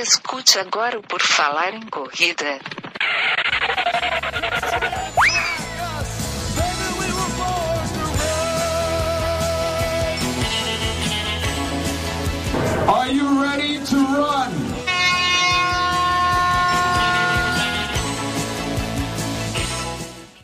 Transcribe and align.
Escute 0.00 0.60
agora 0.60 0.96
o 0.96 1.02
Por 1.02 1.20
Falar 1.20 1.74
em 1.74 1.80
Corrida. 1.80 2.60
Are 12.86 13.12
you 13.12 13.42
ready 13.42 13.80
to 13.86 13.96
run? 13.96 14.68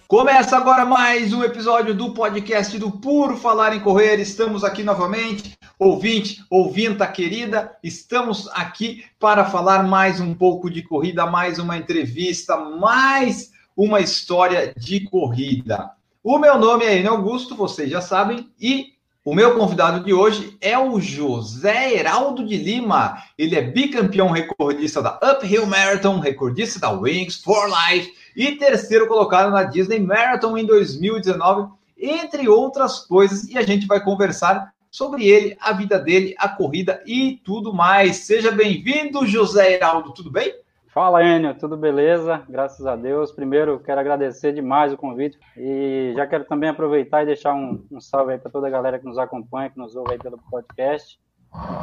Começa 0.08 0.56
agora 0.56 0.84
mais 0.84 1.32
um 1.32 1.44
episódio 1.44 1.94
do 1.94 2.12
podcast 2.12 2.76
do 2.76 2.90
Puro 2.90 3.36
Falar 3.36 3.74
em 3.76 3.78
Correr. 3.78 4.18
Estamos 4.18 4.64
aqui 4.64 4.82
novamente, 4.82 5.56
ouvinte, 5.78 6.44
ouvinta 6.48 7.06
querida, 7.06 7.76
estamos 7.82 8.48
aqui 8.52 9.04
para 9.18 9.44
falar 9.44 9.82
mais 9.82 10.20
um 10.20 10.34
pouco 10.34 10.70
de 10.70 10.82
corrida, 10.82 11.26
mais 11.26 11.58
uma 11.58 11.76
entrevista, 11.76 12.56
mais 12.56 13.50
uma 13.76 14.00
história 14.00 14.72
de 14.76 15.00
corrida. 15.00 15.90
O 16.22 16.38
meu 16.38 16.58
nome 16.58 16.84
é 16.84 16.98
Enio 16.98 17.12
Augusto, 17.12 17.56
vocês 17.56 17.90
já 17.90 18.00
sabem, 18.00 18.48
e 18.60 18.94
o 19.24 19.34
meu 19.34 19.56
convidado 19.56 20.04
de 20.04 20.12
hoje 20.12 20.56
é 20.60 20.78
o 20.78 21.00
José 21.00 21.94
Heraldo 21.94 22.46
de 22.46 22.56
Lima. 22.56 23.16
Ele 23.38 23.56
é 23.56 23.62
bicampeão 23.62 24.30
recordista 24.30 25.02
da 25.02 25.18
Uphill 25.22 25.66
Marathon, 25.66 26.20
recordista 26.20 26.78
da 26.78 26.90
Wings 26.90 27.40
for 27.42 27.66
Life 27.68 28.12
e 28.36 28.52
terceiro 28.52 29.08
colocado 29.08 29.50
na 29.50 29.64
Disney 29.64 29.98
Marathon 29.98 30.58
em 30.58 30.66
2019, 30.66 31.72
entre 31.98 32.48
outras 32.48 33.00
coisas. 33.00 33.44
E 33.44 33.56
a 33.56 33.62
gente 33.62 33.86
vai 33.86 33.98
conversar 34.04 34.73
sobre 34.94 35.26
ele, 35.26 35.56
a 35.60 35.72
vida 35.72 35.98
dele, 35.98 36.36
a 36.38 36.48
corrida 36.48 37.02
e 37.04 37.40
tudo 37.44 37.74
mais. 37.74 38.18
Seja 38.18 38.52
bem-vindo, 38.52 39.26
José 39.26 39.72
Heraldo, 39.72 40.14
tudo 40.14 40.30
bem? 40.30 40.54
Fala, 40.86 41.20
Enio, 41.20 41.52
tudo 41.58 41.76
beleza? 41.76 42.44
Graças 42.48 42.86
a 42.86 42.94
Deus. 42.94 43.32
Primeiro, 43.32 43.80
quero 43.80 43.98
agradecer 43.98 44.52
demais 44.52 44.92
o 44.92 44.96
convite 44.96 45.36
e 45.56 46.12
já 46.14 46.28
quero 46.28 46.44
também 46.44 46.70
aproveitar 46.70 47.24
e 47.24 47.26
deixar 47.26 47.54
um, 47.54 47.84
um 47.90 48.00
salve 48.00 48.34
aí 48.34 48.38
para 48.38 48.52
toda 48.52 48.68
a 48.68 48.70
galera 48.70 48.96
que 48.96 49.04
nos 49.04 49.18
acompanha, 49.18 49.68
que 49.68 49.78
nos 49.80 49.96
ouve 49.96 50.12
aí 50.12 50.18
pelo 50.18 50.38
podcast. 50.48 51.18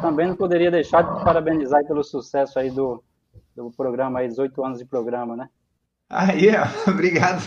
Também 0.00 0.28
não 0.28 0.34
poderia 0.34 0.70
deixar 0.70 1.02
de 1.02 1.22
parabenizar 1.22 1.84
pelo 1.84 2.02
sucesso 2.02 2.58
aí 2.58 2.70
do, 2.70 3.04
do 3.54 3.70
programa, 3.72 4.20
aí, 4.20 4.28
18 4.28 4.64
anos 4.64 4.78
de 4.78 4.86
programa, 4.86 5.36
né? 5.36 5.50
Aí, 6.08 6.48
obrigado. 6.88 7.42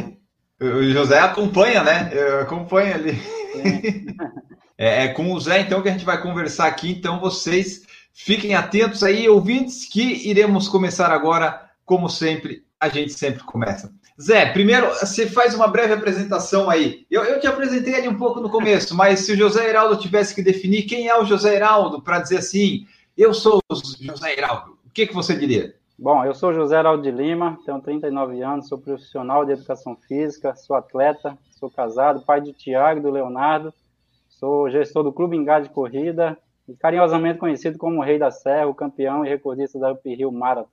o 0.58 0.82
José 0.84 1.18
acompanha, 1.18 1.84
né? 1.84 2.10
Eu 2.10 2.40
acompanho 2.40 2.94
ali. 2.94 3.18
É, 4.76 5.04
é 5.04 5.08
com 5.08 5.32
o 5.32 5.40
Zé, 5.40 5.60
então, 5.60 5.82
que 5.82 5.88
a 5.88 5.92
gente 5.92 6.04
vai 6.04 6.20
conversar 6.20 6.66
aqui. 6.66 6.90
Então, 6.90 7.20
vocês 7.20 7.84
Fiquem 8.16 8.54
atentos 8.54 9.02
aí, 9.02 9.28
ouvintes, 9.28 9.86
que 9.86 10.28
iremos 10.30 10.68
começar 10.68 11.10
agora, 11.10 11.68
como 11.84 12.08
sempre, 12.08 12.64
a 12.78 12.88
gente 12.88 13.12
sempre 13.12 13.42
começa. 13.42 13.92
Zé, 14.22 14.46
primeiro, 14.52 14.88
você 14.90 15.26
faz 15.26 15.52
uma 15.52 15.66
breve 15.66 15.94
apresentação 15.94 16.70
aí. 16.70 17.04
Eu, 17.10 17.24
eu 17.24 17.40
te 17.40 17.48
apresentei 17.48 17.96
ali 17.96 18.08
um 18.08 18.16
pouco 18.16 18.38
no 18.38 18.48
começo, 18.48 18.94
mas 18.96 19.20
se 19.20 19.32
o 19.32 19.36
José 19.36 19.68
Heraldo 19.68 19.98
tivesse 19.98 20.32
que 20.32 20.42
definir 20.42 20.84
quem 20.84 21.08
é 21.08 21.20
o 21.20 21.24
José 21.24 21.56
Heraldo, 21.56 22.00
para 22.00 22.20
dizer 22.20 22.38
assim, 22.38 22.86
eu 23.18 23.34
sou 23.34 23.58
o 23.68 23.74
José 23.74 24.38
Heraldo, 24.38 24.78
o 24.86 24.90
que, 24.90 25.08
que 25.08 25.14
você 25.14 25.34
diria? 25.36 25.74
Bom, 25.98 26.24
eu 26.24 26.34
sou 26.34 26.54
José 26.54 26.78
Heraldo 26.78 27.02
de 27.02 27.10
Lima, 27.10 27.58
tenho 27.66 27.80
39 27.80 28.40
anos, 28.42 28.68
sou 28.68 28.78
profissional 28.78 29.44
de 29.44 29.52
educação 29.52 29.96
física, 30.06 30.54
sou 30.54 30.76
atleta, 30.76 31.36
sou 31.58 31.68
casado, 31.68 32.22
pai 32.24 32.40
do 32.40 32.52
Tiago 32.52 33.00
e 33.00 33.02
do 33.02 33.10
Leonardo, 33.10 33.74
sou 34.38 34.70
gestor 34.70 35.02
do 35.02 35.12
Clube 35.12 35.36
Engá 35.36 35.60
de 35.60 35.68
Corrida, 35.68 36.36
e 36.68 36.74
carinhosamente 36.74 37.38
conhecido 37.38 37.78
como 37.78 38.02
Rei 38.02 38.18
da 38.18 38.30
Serra, 38.30 38.66
o 38.66 38.74
campeão 38.74 39.24
e 39.24 39.28
recordista 39.28 39.78
da 39.78 39.92
Uphill 39.92 40.32
Marathon. 40.32 40.68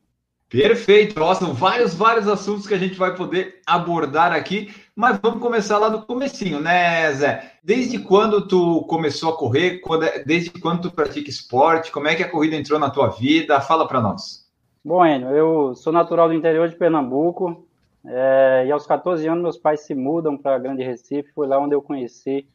Perfeito, 0.50 1.18
nossa, 1.18 1.46
vários, 1.46 1.94
vários 1.94 2.28
assuntos 2.28 2.68
que 2.68 2.74
a 2.74 2.78
gente 2.78 2.96
vai 2.96 3.16
poder 3.16 3.62
abordar 3.66 4.34
aqui, 4.34 4.70
mas 4.94 5.18
vamos 5.22 5.40
começar 5.40 5.78
lá 5.78 5.90
no 5.90 6.06
comecinho, 6.06 6.60
né, 6.60 7.10
Zé? 7.14 7.54
Desde 7.64 8.00
quando 8.00 8.46
tu 8.46 8.82
começou 8.82 9.30
a 9.30 9.38
correr? 9.38 9.80
Quando, 9.80 10.04
é, 10.04 10.22
desde 10.26 10.50
quando 10.60 10.82
tu 10.82 10.92
pratica 10.92 11.30
esporte? 11.30 11.90
Como 11.90 12.10
é 12.10 12.16
que 12.16 12.24
a 12.24 12.30
corrida 12.30 12.58
entrou 12.58 12.78
na 12.78 12.90
tua 12.90 13.08
vida? 13.08 13.62
Fala 13.62 13.88
para 13.88 14.02
nós. 14.02 14.46
Bom, 14.84 15.06
Enio, 15.06 15.30
eu 15.30 15.76
sou 15.76 15.94
natural 15.94 16.28
do 16.28 16.34
interior 16.34 16.68
de 16.68 16.76
Pernambuco, 16.76 17.66
é, 18.06 18.66
e 18.68 18.72
aos 18.72 18.86
14 18.86 19.26
anos 19.30 19.44
meus 19.44 19.58
pais 19.58 19.86
se 19.86 19.96
mudam 19.96 20.38
para 20.38 20.60
Grande 20.60 20.84
Recife, 20.84 21.32
foi 21.34 21.48
lá 21.48 21.58
onde 21.60 21.76
eu 21.76 21.82
conheci 21.82 22.46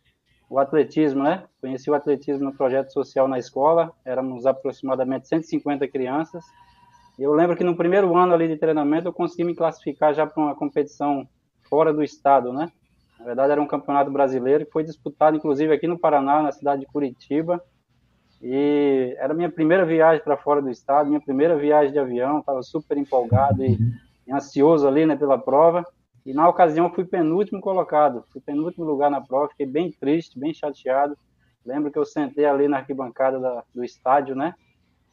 o 0.48 0.58
atletismo, 0.58 1.22
né? 1.22 1.44
Conheci 1.60 1.90
o 1.90 1.94
atletismo 1.94 2.44
no 2.44 2.56
projeto 2.56 2.92
social 2.92 3.26
na 3.26 3.38
escola, 3.38 3.92
éramos 4.04 4.46
aproximadamente 4.46 5.28
150 5.28 5.88
crianças. 5.88 6.44
E 7.18 7.22
eu 7.22 7.32
lembro 7.32 7.56
que 7.56 7.64
no 7.64 7.76
primeiro 7.76 8.16
ano 8.16 8.34
ali 8.34 8.46
de 8.46 8.56
treinamento 8.56 9.08
eu 9.08 9.12
consegui 9.12 9.44
me 9.44 9.54
classificar 9.54 10.14
já 10.14 10.26
para 10.26 10.42
uma 10.42 10.54
competição 10.54 11.26
fora 11.68 11.92
do 11.92 12.02
estado, 12.02 12.52
né? 12.52 12.70
Na 13.18 13.24
verdade 13.24 13.52
era 13.52 13.62
um 13.62 13.66
campeonato 13.66 14.10
brasileiro 14.10 14.66
que 14.66 14.72
foi 14.72 14.84
disputado 14.84 15.36
inclusive 15.36 15.72
aqui 15.72 15.86
no 15.86 15.98
Paraná, 15.98 16.42
na 16.42 16.52
cidade 16.52 16.82
de 16.82 16.86
Curitiba. 16.86 17.62
E 18.40 19.16
era 19.18 19.34
minha 19.34 19.50
primeira 19.50 19.84
viagem 19.84 20.22
para 20.22 20.36
fora 20.36 20.60
do 20.60 20.70
estado, 20.70 21.08
minha 21.08 21.20
primeira 21.20 21.56
viagem 21.56 21.92
de 21.92 21.98
avião, 21.98 22.40
estava 22.40 22.62
super 22.62 22.96
empolgado 22.98 23.64
e, 23.64 23.78
e 24.26 24.32
ansioso 24.32 24.86
ali, 24.86 25.06
né, 25.06 25.16
pela 25.16 25.38
prova. 25.38 25.84
E 26.26 26.34
na 26.34 26.48
ocasião 26.48 26.92
fui 26.92 27.04
penúltimo 27.04 27.60
colocado, 27.60 28.24
fui 28.32 28.40
penúltimo 28.40 28.84
lugar 28.84 29.08
na 29.08 29.20
prova, 29.20 29.48
fiquei 29.48 29.64
bem 29.64 29.92
triste, 29.92 30.36
bem 30.36 30.52
chateado. 30.52 31.16
Lembro 31.64 31.92
que 31.92 31.98
eu 31.98 32.04
sentei 32.04 32.44
ali 32.44 32.66
na 32.66 32.78
arquibancada 32.78 33.38
da, 33.38 33.62
do 33.72 33.84
estádio, 33.84 34.34
né? 34.34 34.52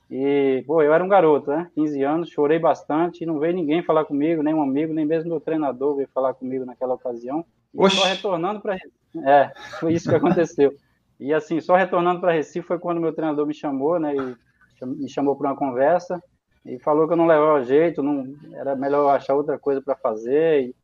E, 0.09 0.63
pô, 0.65 0.81
eu 0.81 0.91
era 0.91 1.03
um 1.03 1.07
garoto, 1.07 1.51
né? 1.51 1.69
15 1.75 2.03
anos, 2.03 2.29
chorei 2.29 2.57
bastante 2.57 3.23
e 3.23 3.27
não 3.27 3.37
veio 3.37 3.53
ninguém 3.53 3.83
falar 3.83 4.05
comigo, 4.05 4.41
nem 4.41 4.55
um 4.55 4.63
amigo, 4.63 4.91
nem 4.91 5.05
mesmo 5.05 5.29
meu 5.29 5.39
treinador 5.39 5.95
veio 5.95 6.09
falar 6.11 6.33
comigo 6.33 6.65
naquela 6.65 6.95
ocasião. 6.95 7.45
E 7.73 7.89
só 7.91 8.05
retornando 8.05 8.59
para 8.59 8.75
É, 9.23 9.51
foi 9.79 9.93
isso 9.93 10.09
que 10.09 10.15
aconteceu. 10.15 10.73
E 11.19 11.31
assim, 11.31 11.61
só 11.61 11.75
retornando 11.75 12.21
para 12.21 12.33
Recife 12.33 12.67
foi 12.67 12.79
quando 12.79 12.99
meu 12.99 13.13
treinador 13.13 13.45
me 13.45 13.53
chamou, 13.53 13.99
né? 13.99 14.15
E 14.15 14.85
me 14.85 15.07
chamou 15.07 15.35
para 15.35 15.51
uma 15.51 15.55
conversa 15.55 16.21
e 16.65 16.79
falou 16.79 17.07
que 17.07 17.13
eu 17.13 17.17
não 17.17 17.27
levava 17.27 17.63
jeito, 17.63 18.01
não 18.01 18.25
era 18.53 18.75
melhor 18.75 19.15
achar 19.15 19.35
outra 19.35 19.59
coisa 19.59 19.81
para 19.81 19.95
fazer. 19.95 20.63
E, 20.63 20.75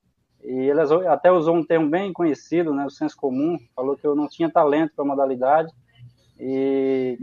e 0.44 0.70
ele 0.70 0.80
até 1.08 1.32
usou 1.32 1.56
um 1.56 1.64
termo 1.64 1.90
bem 1.90 2.14
conhecido, 2.14 2.74
né, 2.74 2.86
o 2.86 2.90
senso 2.90 3.16
comum, 3.18 3.58
falou 3.76 3.98
que 3.98 4.08
eu 4.08 4.16
não 4.16 4.28
tinha 4.28 4.50
talento 4.50 4.94
para 4.96 5.04
a 5.04 5.08
modalidade 5.08 5.72
e 6.40 7.18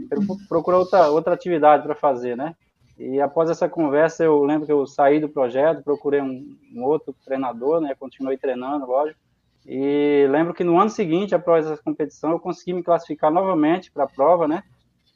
procurou 0.47 0.81
outra, 0.81 1.09
outra 1.09 1.33
atividade 1.33 1.83
para 1.83 1.95
fazer, 1.95 2.37
né? 2.37 2.55
E 2.99 3.21
após 3.21 3.49
essa 3.49 3.69
conversa, 3.69 4.23
eu 4.23 4.43
lembro 4.43 4.65
que 4.65 4.71
eu 4.71 4.85
saí 4.87 5.19
do 5.19 5.29
projeto, 5.29 5.83
procurei 5.83 6.21
um, 6.21 6.57
um 6.73 6.83
outro 6.83 7.15
treinador, 7.25 7.79
né? 7.79 7.95
Continuei 7.99 8.37
treinando, 8.37 8.87
lógico. 8.87 9.19
E 9.65 10.25
lembro 10.31 10.53
que 10.53 10.63
no 10.63 10.79
ano 10.79 10.89
seguinte, 10.89 11.35
após 11.35 11.65
essa 11.65 11.81
competição, 11.81 12.31
eu 12.31 12.39
consegui 12.39 12.73
me 12.73 12.81
classificar 12.81 13.31
novamente 13.31 13.91
para 13.91 14.05
a 14.05 14.07
prova, 14.07 14.47
né? 14.47 14.63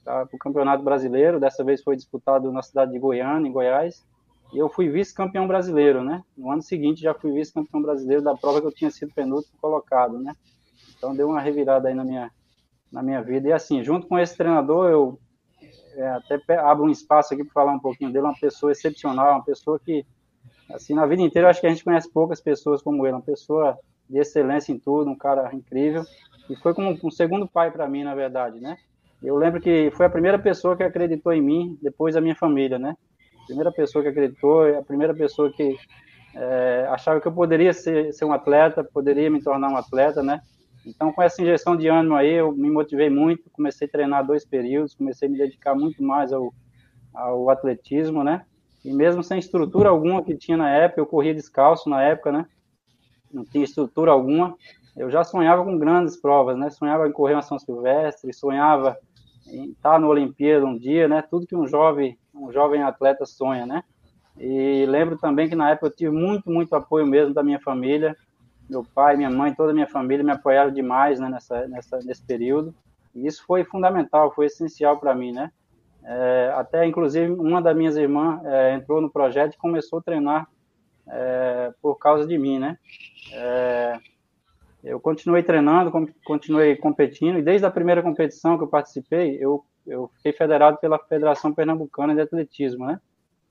Para 0.04 0.28
o 0.32 0.38
Campeonato 0.38 0.84
Brasileiro. 0.84 1.40
Dessa 1.40 1.64
vez 1.64 1.82
foi 1.82 1.96
disputado 1.96 2.52
na 2.52 2.62
cidade 2.62 2.92
de 2.92 3.00
Goiânia, 3.00 3.48
em 3.48 3.52
Goiás. 3.52 4.06
E 4.54 4.58
eu 4.58 4.68
fui 4.70 4.90
vice-campeão 4.90 5.48
brasileiro, 5.48 6.04
né? 6.04 6.24
No 6.38 6.52
ano 6.52 6.62
seguinte 6.62 7.02
já 7.02 7.14
fui 7.14 7.32
vice-campeão 7.32 7.82
brasileiro 7.82 8.22
da 8.22 8.36
prova 8.36 8.60
que 8.60 8.68
eu 8.68 8.72
tinha 8.72 8.92
sido 8.92 9.14
penúltimo 9.14 9.58
colocado, 9.62 10.20
né? 10.20 10.36
Então 10.98 11.16
deu 11.16 11.30
uma 11.30 11.40
revirada 11.40 11.88
aí 11.88 11.94
na 11.94 12.04
minha, 12.04 12.32
na 12.92 13.02
minha 13.02 13.22
vida. 13.22 13.48
E 13.48 13.54
assim, 13.54 13.84
junto 13.84 14.08
com 14.08 14.20
esse 14.20 14.36
treinador, 14.36 14.90
eu 14.90 15.20
é, 15.96 16.08
até 16.10 16.58
abro 16.58 16.86
um 16.86 16.90
espaço 16.90 17.34
aqui 17.34 17.44
para 17.44 17.54
falar 17.54 17.74
um 17.74 17.80
pouquinho 17.80 18.12
dele, 18.12 18.26
uma 18.26 18.40
pessoa 18.40 18.72
excepcional, 18.72 19.36
uma 19.36 19.44
pessoa 19.44 19.80
que, 19.80 20.06
assim, 20.70 20.94
na 20.94 21.06
vida 21.06 21.22
inteira 21.22 21.50
acho 21.50 21.62
que 21.62 21.68
a 21.68 21.70
gente 21.70 21.84
conhece 21.84 22.12
poucas 22.12 22.42
pessoas 22.42 22.82
como 22.82 23.06
ele, 23.06 23.16
uma 23.16 23.22
pessoa 23.22 23.78
de 24.10 24.20
excelência 24.20 24.74
em 24.74 24.80
tudo, 24.80 25.10
um 25.10 25.18
cara 25.18 25.50
incrível. 25.56 26.04
E 26.50 26.56
foi 26.58 26.74
como 26.74 26.98
um 27.02 27.12
segundo 27.12 27.48
pai 27.48 27.72
para 27.72 27.88
mim, 27.88 28.04
na 28.04 28.14
verdade, 28.14 28.60
né? 28.60 28.78
Eu 29.24 29.38
lembro 29.38 29.62
que 29.62 29.92
foi 29.92 30.08
a 30.08 30.10
primeira 30.10 30.38
pessoa 30.38 30.76
que 30.76 30.84
acreditou 30.84 31.32
em 31.32 31.42
mim, 31.42 31.78
depois 31.82 32.16
da 32.16 32.22
minha 32.22 32.36
família, 32.36 32.78
né? 32.78 32.98
Primeira 33.52 33.72
pessoa 33.72 34.02
que 34.02 34.10
acreditou, 34.10 34.64
a 34.78 34.82
primeira 34.82 35.14
pessoa 35.14 35.52
que 35.52 35.76
é, 36.34 36.88
achava 36.90 37.20
que 37.20 37.28
eu 37.28 37.32
poderia 37.34 37.74
ser, 37.74 38.14
ser 38.14 38.24
um 38.24 38.32
atleta, 38.32 38.84
poderia 38.84 39.30
me 39.30 39.42
tornar 39.42 39.70
um 39.70 39.76
atleta, 39.76 40.24
né? 40.24 40.42
Então, 40.86 41.12
com 41.12 41.22
essa 41.22 41.42
injeção 41.42 41.76
de 41.76 41.88
ânimo 41.88 42.16
aí, 42.16 42.32
eu 42.32 42.52
me 42.54 42.72
motivei 42.72 43.10
muito, 43.10 43.50
comecei 43.52 43.88
a 43.88 43.92
treinar 43.92 44.26
dois 44.26 44.46
períodos, 44.46 44.96
comecei 44.96 45.28
a 45.28 45.32
me 45.32 45.38
dedicar 45.38 45.76
muito 45.76 46.02
mais 46.02 46.32
ao, 46.32 46.54
ao 47.14 47.50
atletismo, 47.50 48.24
né? 48.24 48.46
E 48.84 48.92
mesmo 48.92 49.22
sem 49.22 49.38
estrutura 49.38 49.90
alguma 49.90 50.24
que 50.24 50.36
tinha 50.36 50.58
na 50.58 50.70
época, 50.70 51.02
eu 51.02 51.06
corria 51.06 51.36
descalço 51.36 51.90
na 51.90 52.02
época, 52.02 52.32
né? 52.32 52.46
Não 53.32 53.46
tinha 53.46 53.64
estrutura 53.64 54.12
alguma. 54.12 54.56
Eu 54.96 55.12
já 55.12 55.24
sonhava 55.24 55.64
com 55.64 55.78
grandes 55.78 56.20
provas, 56.20 56.58
né? 56.58 56.70
Sonhava 56.70 57.08
em 57.08 57.12
correr 57.12 57.34
uma 57.34 57.42
São 57.42 57.60
Silvestre, 57.60 58.34
sonhava 58.34 58.98
em 59.48 59.72
estar 59.72 60.00
no 60.00 60.08
Olimpíada 60.08 60.66
um 60.66 60.78
dia, 60.78 61.08
né? 61.08 61.22
Tudo 61.22 61.46
que 61.46 61.56
um 61.56 61.68
jovem 61.68 62.18
um 62.34 62.52
jovem 62.52 62.82
atleta 62.82 63.26
sonha, 63.26 63.66
né? 63.66 63.84
E 64.38 64.86
lembro 64.86 65.18
também 65.18 65.50
que 65.50 65.56
na 65.56 65.72
época 65.72 65.88
eu 65.88 65.96
tive 65.96 66.12
muito, 66.12 66.50
muito 66.50 66.74
apoio 66.76 67.06
mesmo 67.06 67.34
da 67.34 67.44
minha 67.44 67.60
família, 67.60 68.16
meu 68.70 68.84
pai, 68.84 69.18
minha 69.18 69.30
mãe, 69.30 69.54
toda 69.54 69.72
a 69.72 69.74
minha 69.74 69.88
família 69.88 70.24
me 70.24 70.32
apoiaram 70.32 70.72
demais 70.72 71.20
né, 71.20 71.28
nessa, 71.30 71.68
nessa, 71.68 72.00
nesse 72.00 72.24
período. 72.24 72.74
E 73.14 73.28
isso 73.28 73.44
foi 73.46 73.66
fundamental, 73.66 74.34
foi 74.34 74.46
essencial 74.46 74.98
para 74.98 75.14
mim, 75.14 75.34
né? 75.34 75.52
É, 76.04 76.54
até, 76.56 76.86
inclusive, 76.86 77.32
uma 77.34 77.62
das 77.62 77.76
minhas 77.76 77.98
irmãs 77.98 78.44
é, 78.46 78.74
entrou 78.74 79.02
no 79.02 79.10
projeto 79.10 79.54
e 79.54 79.58
começou 79.58 80.00
a 80.00 80.02
treinar 80.02 80.48
é, 81.08 81.74
por 81.82 81.96
causa 81.96 82.26
de 82.26 82.38
mim, 82.38 82.58
né? 82.58 82.78
É, 83.34 84.00
eu 84.84 85.00
continuei 85.00 85.44
treinando, 85.44 85.92
continuei 86.24 86.76
competindo, 86.76 87.38
e 87.38 87.44
desde 87.44 87.66
a 87.66 87.72
primeira 87.72 88.02
competição 88.02 88.58
que 88.58 88.64
eu 88.64 88.68
participei, 88.68 89.38
eu, 89.40 89.64
eu 89.86 90.10
fiquei 90.16 90.34
federado 90.34 90.78
pela 90.78 91.00
Federação 91.00 91.54
Pernambucana 91.54 92.14
de 92.14 92.22
Atletismo, 92.22 92.86
né? 92.86 93.00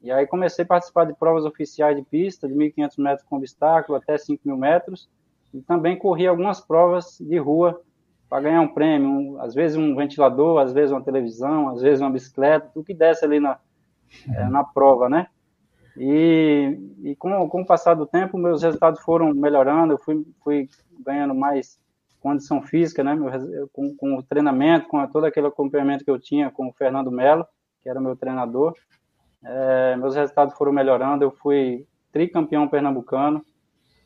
E 0.03 0.11
aí 0.11 0.27
comecei 0.27 0.65
a 0.65 0.69
participar 0.69 1.05
de 1.05 1.15
provas 1.15 1.45
oficiais 1.45 1.97
de 1.97 2.03
pista, 2.03 2.49
de 2.49 2.55
1.500 2.55 2.95
metros 2.99 3.27
com 3.29 3.37
obstáculo 3.37 3.99
até 3.99 4.17
5.000 4.17 4.57
metros, 4.57 5.09
e 5.53 5.61
também 5.61 5.99
corri 5.99 6.27
algumas 6.27 6.61
provas 6.61 7.19
de 7.21 7.37
rua 7.39 7.81
para 8.29 8.43
ganhar 8.43 8.61
um 8.61 8.69
prêmio, 8.69 9.09
um, 9.09 9.41
às 9.41 9.55
vezes 9.55 9.77
um 9.77 9.95
ventilador, 9.95 10.61
às 10.61 10.73
vezes 10.73 10.93
uma 10.93 11.03
televisão, 11.03 11.69
às 11.69 11.83
vezes 11.83 12.01
uma 12.01 12.11
bicicleta, 12.11 12.71
tudo 12.73 12.87
que 12.87 12.95
desce 12.95 13.25
ali 13.25 13.41
na, 13.41 13.59
é, 14.33 14.45
na 14.49 14.65
prova, 14.65 15.09
né? 15.09 15.27
E, 15.97 16.79
e 17.03 17.17
com, 17.17 17.49
com 17.49 17.63
o 17.63 17.67
passar 17.67 17.95
do 17.95 18.07
tempo, 18.07 18.39
meus 18.39 18.63
resultados 18.63 19.01
foram 19.03 19.35
melhorando, 19.35 19.95
eu 19.95 19.99
fui, 19.99 20.25
fui 20.43 20.69
ganhando 21.05 21.35
mais 21.35 21.79
condição 22.21 22.63
física, 22.63 23.03
né? 23.03 23.15
Meu, 23.15 23.69
com, 23.73 23.95
com 23.97 24.17
o 24.17 24.23
treinamento, 24.23 24.89
com 24.89 25.05
todo 25.09 25.25
aquele 25.25 25.47
acompanhamento 25.47 26.05
que 26.05 26.11
eu 26.11 26.21
tinha 26.21 26.51
com 26.51 26.69
o 26.69 26.73
Fernando 26.73 27.11
Melo, 27.11 27.47
que 27.83 27.89
era 27.89 28.01
meu 28.01 28.15
treinador, 28.15 28.75
é, 29.45 29.97
meus 29.97 30.15
resultados 30.15 30.57
foram 30.57 30.73
melhorando, 30.73 31.25
eu 31.25 31.31
fui 31.31 31.87
tricampeão 32.13 32.69
pernambucano, 32.69 33.45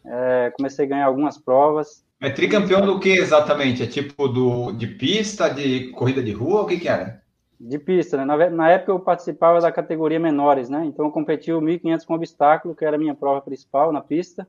é, 0.05 0.53
comecei 0.57 0.85
a 0.85 0.89
ganhar 0.89 1.07
algumas 1.07 1.39
provas. 1.39 2.05
É 2.21 2.31
tricampeão 2.31 2.87
do 2.87 3.01
que 3.01 3.11
exatamente? 3.11 3.83
É 3.83 3.87
tipo 3.87 4.29
do, 4.29 4.73
de 4.73 4.87
pista, 4.87 5.49
de 5.49 5.91
corrida 5.91 6.23
de 6.23 6.33
rua, 6.33 6.63
o 6.63 6.67
que 6.67 6.79
que 6.79 6.89
era? 6.89 7.23
De 7.59 7.79
pista, 7.79 8.17
né? 8.17 8.25
Na, 8.25 8.51
na 8.51 8.71
época 8.71 8.93
eu 8.93 9.01
participava 9.01 9.61
da 9.61 9.73
categoria 9.73 10.21
menores, 10.21 10.69
né? 10.69 10.85
Então 10.85 11.07
eu 11.07 11.11
competi 11.11 11.53
o 11.53 11.61
1.500 11.61 12.05
com 12.05 12.15
obstáculo, 12.15 12.75
que 12.75 12.85
era 12.85 12.97
a 12.97 12.99
minha 12.99 13.15
prova 13.15 13.41
principal 13.41 13.93
na 13.93 14.01
pista, 14.01 14.47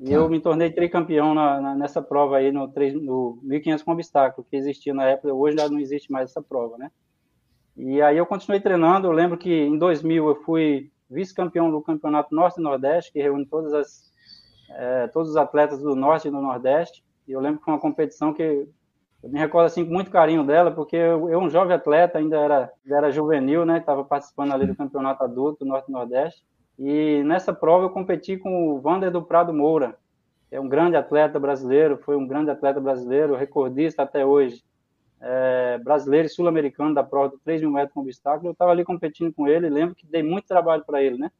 e 0.00 0.12
eu 0.12 0.24
tá. 0.24 0.28
me 0.28 0.40
tornei 0.40 0.70
tricampeão 0.70 1.34
na, 1.34 1.60
na, 1.60 1.74
nessa 1.74 2.02
prova 2.02 2.36
aí, 2.36 2.50
no, 2.50 2.66
no 2.66 3.38
1.500 3.44 3.84
com 3.84 3.92
obstáculo, 3.92 4.46
que 4.50 4.56
existia 4.56 4.92
na 4.92 5.04
época, 5.04 5.32
hoje 5.32 5.56
já 5.56 5.68
não 5.68 5.78
existe 5.78 6.10
mais 6.10 6.30
essa 6.30 6.42
prova, 6.42 6.76
né? 6.76 6.90
E 7.76 8.00
aí 8.02 8.16
eu 8.16 8.26
continuei 8.26 8.60
treinando. 8.60 9.06
Eu 9.06 9.12
lembro 9.12 9.38
que 9.38 9.52
em 9.52 9.78
2000 9.78 10.28
eu 10.28 10.34
fui 10.42 10.90
vice-campeão 11.10 11.70
do 11.70 11.82
Campeonato 11.82 12.34
Norte 12.34 12.60
e 12.60 12.62
Nordeste, 12.62 13.12
que 13.12 13.20
reúne 13.20 13.46
todas 13.46 13.72
as, 13.72 14.12
é, 14.70 15.06
todos 15.08 15.30
os 15.30 15.36
atletas 15.36 15.80
do 15.80 15.94
Norte 15.94 16.28
e 16.28 16.30
do 16.30 16.40
Nordeste. 16.40 17.04
E 17.26 17.32
eu 17.32 17.40
lembro 17.40 17.58
que 17.58 17.64
foi 17.64 17.74
uma 17.74 17.80
competição 17.80 18.32
que 18.32 18.42
eu 19.22 19.30
me 19.30 19.38
recordo 19.38 19.66
assim 19.66 19.84
com 19.84 19.92
muito 19.92 20.10
carinho 20.10 20.44
dela, 20.44 20.70
porque 20.70 20.96
eu, 20.96 21.30
eu 21.30 21.38
um 21.38 21.48
jovem 21.48 21.74
atleta, 21.74 22.18
ainda 22.18 22.36
era, 22.36 22.72
era 22.86 23.10
juvenil, 23.10 23.64
né? 23.64 23.78
Estava 23.78 24.04
participando 24.04 24.52
ali 24.52 24.66
do 24.66 24.76
Campeonato 24.76 25.24
Adulto 25.24 25.64
do 25.64 25.68
Norte 25.68 25.88
e 25.88 25.92
Nordeste. 25.92 26.44
E 26.78 27.22
nessa 27.24 27.52
prova 27.52 27.84
eu 27.84 27.90
competi 27.90 28.36
com 28.36 28.70
o 28.70 28.80
Vander 28.80 29.10
do 29.10 29.22
Prado 29.22 29.52
Moura, 29.52 29.96
que 30.48 30.56
é 30.56 30.60
um 30.60 30.68
grande 30.68 30.96
atleta 30.96 31.38
brasileiro, 31.38 31.98
foi 31.98 32.16
um 32.16 32.26
grande 32.26 32.50
atleta 32.50 32.80
brasileiro, 32.80 33.36
recordista 33.36 34.02
até 34.02 34.24
hoje 34.26 34.62
é, 35.20 35.78
brasileiro 35.78 36.26
e 36.26 36.30
sul-americano 36.30 36.94
da 36.94 37.02
prova 37.02 37.30
de 37.30 37.42
3 37.42 37.62
mil 37.62 37.70
metros 37.70 37.94
com 37.94 38.00
obstáculo, 38.00 38.48
eu 38.48 38.52
estava 38.52 38.70
ali 38.70 38.84
competindo 38.84 39.32
com 39.32 39.48
ele, 39.48 39.70
lembro 39.70 39.94
que 39.94 40.06
dei 40.06 40.22
muito 40.22 40.46
trabalho 40.46 40.84
para 40.84 41.02
ele, 41.02 41.16
né? 41.16 41.30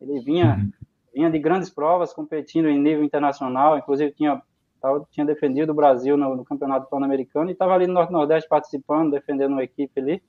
Ele 0.00 0.18
vinha, 0.20 0.56
uhum. 0.56 0.70
vinha 1.14 1.30
de 1.30 1.38
grandes 1.38 1.68
provas, 1.68 2.14
competindo 2.14 2.68
em 2.68 2.80
nível 2.80 3.04
internacional, 3.04 3.76
inclusive 3.76 4.12
tinha, 4.12 4.40
tava, 4.80 5.06
tinha 5.10 5.26
defendido 5.26 5.70
o 5.70 5.74
Brasil 5.74 6.16
no, 6.16 6.36
no 6.36 6.44
Campeonato 6.44 6.88
Pan-Americano 6.88 7.50
e 7.50 7.52
estava 7.52 7.74
ali 7.74 7.86
no 7.86 7.92
Norte-Nordeste 7.92 8.48
participando, 8.48 9.12
defendendo 9.12 9.52
uma 9.52 9.64
equipe 9.64 10.00
ali, 10.00 10.22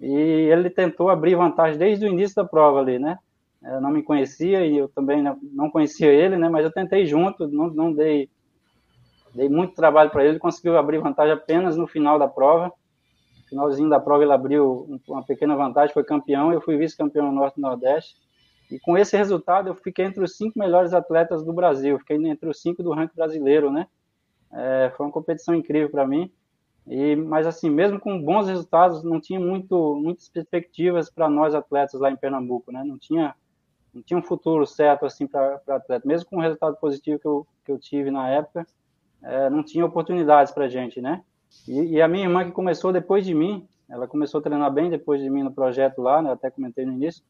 e 0.00 0.12
ele 0.12 0.68
tentou 0.68 1.10
abrir 1.10 1.36
vantagem 1.36 1.78
desde 1.78 2.06
o 2.06 2.08
início 2.08 2.34
da 2.34 2.44
prova 2.44 2.80
ali, 2.80 2.98
né? 2.98 3.18
Não 3.80 3.90
me 3.90 4.02
conhecia 4.02 4.66
e 4.66 4.76
eu 4.76 4.88
também 4.88 5.22
não, 5.52 5.70
conhecia 5.70 6.12
ele, 6.12 6.36
né? 6.36 6.48
Mas 6.48 6.64
eu 6.64 6.72
tentei 6.72 7.06
junto, 7.06 7.46
não, 7.46 7.68
não 7.68 7.92
dei 7.92 8.28
Dei 9.34 9.48
muito 9.48 9.74
trabalho 9.74 10.10
para 10.10 10.24
ele, 10.24 10.38
conseguiu 10.38 10.76
abrir 10.76 10.98
vantagem 10.98 11.32
apenas 11.32 11.76
no 11.76 11.86
final 11.86 12.18
da 12.18 12.28
prova. 12.28 12.66
No 12.66 13.48
finalzinho 13.48 13.88
da 13.88 13.98
prova 13.98 14.22
ele 14.22 14.32
abriu 14.32 15.00
uma 15.08 15.24
pequena 15.24 15.56
vantagem, 15.56 15.92
foi 15.92 16.04
campeão, 16.04 16.52
eu 16.52 16.60
fui 16.60 16.76
vice-campeão 16.76 17.26
no 17.26 17.32
Norte 17.32 17.56
e 17.58 17.60
Nordeste. 17.60 18.16
E 18.70 18.78
com 18.78 18.96
esse 18.96 19.16
resultado 19.16 19.68
eu 19.68 19.74
fiquei 19.74 20.04
entre 20.04 20.22
os 20.22 20.36
cinco 20.36 20.58
melhores 20.58 20.92
atletas 20.92 21.42
do 21.42 21.52
Brasil, 21.52 21.98
fiquei 21.98 22.16
entre 22.16 22.48
os 22.48 22.60
cinco 22.60 22.82
do 22.82 22.92
ranking 22.92 23.16
brasileiro, 23.16 23.70
né? 23.70 23.86
É, 24.52 24.92
foi 24.96 25.06
uma 25.06 25.12
competição 25.12 25.54
incrível 25.54 25.90
para 25.90 26.06
mim. 26.06 26.30
E, 26.86 27.16
mas 27.16 27.46
assim, 27.46 27.70
mesmo 27.70 27.98
com 27.98 28.20
bons 28.20 28.48
resultados, 28.48 29.02
não 29.02 29.20
tinha 29.20 29.40
muito, 29.40 29.94
muitas 30.02 30.28
perspectivas 30.28 31.08
para 31.08 31.30
nós 31.30 31.54
atletas 31.54 31.98
lá 32.00 32.10
em 32.10 32.16
Pernambuco, 32.16 32.70
né? 32.70 32.82
Não 32.84 32.98
tinha, 32.98 33.34
não 33.94 34.02
tinha 34.02 34.18
um 34.18 34.22
futuro 34.22 34.66
certo 34.66 35.04
assim 35.04 35.26
para 35.26 35.60
atleta. 35.68 36.06
Mesmo 36.06 36.28
com 36.28 36.38
o 36.38 36.40
resultado 36.40 36.76
positivo 36.76 37.18
que 37.18 37.26
eu, 37.26 37.46
que 37.64 37.72
eu 37.72 37.78
tive 37.78 38.10
na 38.10 38.28
época, 38.28 38.66
é, 39.22 39.50
não 39.50 39.62
tinha 39.62 39.84
oportunidades 39.84 40.52
para 40.52 40.68
gente, 40.68 41.00
né? 41.00 41.22
E, 41.68 41.94
e, 41.94 42.02
a 42.02 42.08
minha 42.08 42.24
irmã 42.24 42.44
que 42.44 42.50
começou 42.50 42.92
depois 42.92 43.24
de 43.24 43.34
mim, 43.34 43.68
ela 43.88 44.08
começou 44.08 44.40
a 44.40 44.42
treinar 44.42 44.72
bem 44.72 44.88
depois 44.88 45.20
de 45.20 45.28
mim 45.28 45.42
no 45.42 45.52
projeto 45.52 46.00
lá, 46.00 46.22
né? 46.22 46.32
Até 46.32 46.50
comentei 46.50 46.86
no 46.86 46.92
início. 46.92 47.22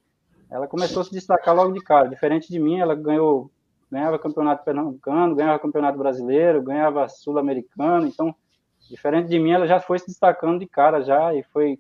Ela 0.49 0.69
começou 0.69 1.01
a 1.03 1.05
se 1.05 1.11
destacar 1.11 1.55
logo 1.55 1.73
de 1.73 1.81
cara. 1.81 2.09
Diferente 2.09 2.49
de 2.49 2.59
mim, 2.59 2.79
ela 2.79 2.95
ganhou, 2.95 3.51
ganhava 3.91 4.19
campeonato 4.19 4.65
pernambucano, 4.65 5.35
ganhava 5.35 5.59
campeonato 5.59 5.99
brasileiro, 5.99 6.63
ganhava 6.63 7.09
sul-americano. 7.09 8.07
Então, 8.07 8.35
diferente 8.89 9.29
de 9.29 9.39
mim, 9.39 9.51
ela 9.51 9.67
já 9.67 9.81
foi 9.81 9.99
se 9.99 10.07
destacando 10.07 10.61
de 10.61 10.67
cara 10.67 11.03
já 11.03 11.35
e 11.35 11.43
foi 11.43 11.79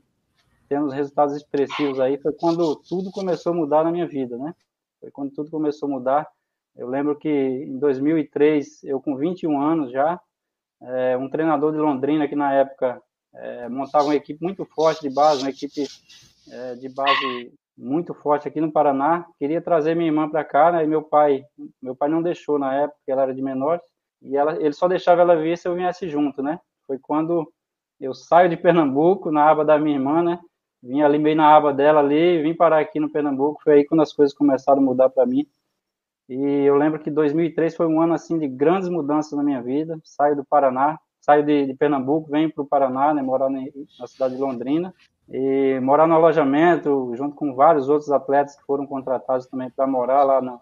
tendo 0.68 0.86
os 0.86 0.94
resultados 0.94 1.36
expressivos 1.36 2.00
aí. 2.00 2.18
Foi 2.18 2.32
quando 2.32 2.74
tudo 2.76 3.10
começou 3.12 3.52
a 3.52 3.56
mudar 3.56 3.84
na 3.84 3.92
minha 3.92 4.06
vida, 4.06 4.36
né? 4.36 4.54
Foi 5.02 5.10
quando 5.10 5.32
tudo 5.32 5.50
começou 5.50 5.86
a 5.86 5.92
mudar 5.92 6.32
eu 6.74 6.88
lembro 6.88 7.16
que 7.16 7.28
em 7.28 7.78
2003, 7.78 8.84
eu 8.84 9.00
com 9.00 9.16
21 9.16 9.60
anos 9.60 9.92
já, 9.92 10.18
é, 10.80 11.16
um 11.16 11.28
treinador 11.28 11.72
de 11.72 11.78
Londrina 11.78 12.26
que 12.26 12.34
na 12.34 12.52
época 12.52 13.00
é, 13.34 13.68
montava 13.68 14.06
uma 14.06 14.14
equipe 14.14 14.42
muito 14.42 14.64
forte 14.64 15.02
de 15.02 15.14
base, 15.14 15.42
uma 15.42 15.50
equipe 15.50 15.86
é, 16.50 16.74
de 16.74 16.88
base 16.88 17.52
muito 17.76 18.14
forte 18.14 18.48
aqui 18.48 18.60
no 18.60 18.72
Paraná, 18.72 19.26
queria 19.38 19.60
trazer 19.60 19.94
minha 19.94 20.08
irmã 20.08 20.28
para 20.28 20.44
cá, 20.44 20.72
né? 20.72 20.84
E 20.84 20.86
meu 20.86 21.02
pai, 21.02 21.44
meu 21.80 21.96
pai 21.96 22.08
não 22.08 22.22
deixou 22.22 22.58
na 22.58 22.74
época, 22.74 22.98
ela 23.06 23.22
era 23.22 23.34
de 23.34 23.42
menores, 23.42 23.82
e 24.20 24.36
ela, 24.36 24.60
ele 24.60 24.72
só 24.72 24.86
deixava 24.88 25.22
ela 25.22 25.36
vir 25.36 25.56
se 25.56 25.66
eu 25.68 25.74
viesse 25.74 26.08
junto, 26.08 26.42
né? 26.42 26.60
Foi 26.86 26.98
quando 26.98 27.50
eu 28.00 28.14
saio 28.14 28.50
de 28.50 28.56
Pernambuco 28.56 29.30
na 29.30 29.48
aba 29.48 29.64
da 29.64 29.78
minha 29.78 29.96
irmã, 29.96 30.22
né? 30.22 30.38
Vim 30.82 31.00
ali 31.02 31.18
meio 31.18 31.36
na 31.36 31.54
aba 31.54 31.72
dela 31.72 32.00
ali, 32.00 32.42
vim 32.42 32.54
parar 32.54 32.80
aqui 32.80 32.98
no 32.98 33.10
Pernambuco, 33.10 33.62
foi 33.62 33.74
aí 33.74 33.84
quando 33.84 34.00
as 34.00 34.12
coisas 34.12 34.34
começaram 34.34 34.80
a 34.80 34.84
mudar 34.84 35.08
para 35.08 35.24
mim. 35.24 35.46
E 36.28 36.34
eu 36.34 36.76
lembro 36.76 36.98
que 36.98 37.10
2003 37.10 37.76
foi 37.76 37.86
um 37.86 38.00
ano 38.00 38.14
assim 38.14 38.38
de 38.38 38.48
grandes 38.48 38.88
mudanças 38.88 39.32
na 39.32 39.42
minha 39.42 39.62
vida. 39.62 40.00
Saio 40.02 40.34
do 40.34 40.44
Paraná, 40.44 40.98
saio 41.20 41.44
de, 41.44 41.66
de 41.66 41.74
Pernambuco, 41.74 42.30
venho 42.30 42.52
para 42.52 42.62
o 42.62 42.66
Paraná, 42.66 43.14
né, 43.14 43.22
morar 43.22 43.48
na, 43.48 43.60
na 43.98 44.06
cidade 44.06 44.34
de 44.34 44.40
Londrina 44.40 44.94
e 45.28 45.78
morar 45.80 46.06
no 46.06 46.14
alojamento 46.14 47.12
junto 47.14 47.36
com 47.36 47.54
vários 47.54 47.88
outros 47.88 48.10
atletas 48.10 48.56
que 48.56 48.64
foram 48.64 48.86
contratados 48.86 49.46
também 49.46 49.70
para 49.70 49.86
morar 49.86 50.24
lá 50.24 50.40
no, 50.40 50.60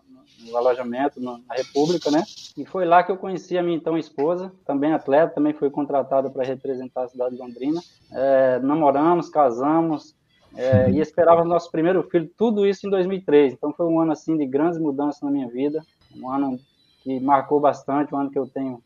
no 0.48 0.56
alojamento 0.56 1.20
na 1.20 1.38
República, 1.50 2.10
né? 2.10 2.22
E 2.56 2.64
foi 2.64 2.84
lá 2.84 3.02
que 3.02 3.10
eu 3.10 3.16
conheci 3.16 3.56
a 3.58 3.62
minha 3.62 3.76
então 3.76 3.96
esposa, 3.96 4.52
também 4.64 4.92
atleta, 4.92 5.34
também 5.34 5.52
foi 5.52 5.70
contratada 5.70 6.30
para 6.30 6.44
representar 6.44 7.04
a 7.04 7.08
cidade 7.08 7.34
de 7.34 7.40
Londrina. 7.40 7.80
É, 8.12 8.58
namoramos, 8.60 9.28
casamos, 9.28 10.14
é, 10.56 10.90
e 10.90 11.00
esperava 11.00 11.44
nosso 11.44 11.70
primeiro 11.70 12.02
filho, 12.02 12.30
tudo 12.36 12.66
isso 12.66 12.86
em 12.86 12.90
2003. 12.90 13.52
Então 13.52 13.72
foi 13.72 13.86
um 13.86 14.00
ano 14.00 14.12
assim 14.12 14.36
de 14.36 14.46
grandes 14.46 14.78
mudanças 14.78 15.22
na 15.22 15.30
minha 15.30 15.48
vida, 15.48 15.82
um 16.16 16.28
ano 16.30 16.58
que 17.02 17.20
marcou 17.20 17.60
bastante, 17.60 18.14
um 18.14 18.18
ano 18.18 18.30
que 18.30 18.38
eu 18.38 18.46
tenho 18.46 18.82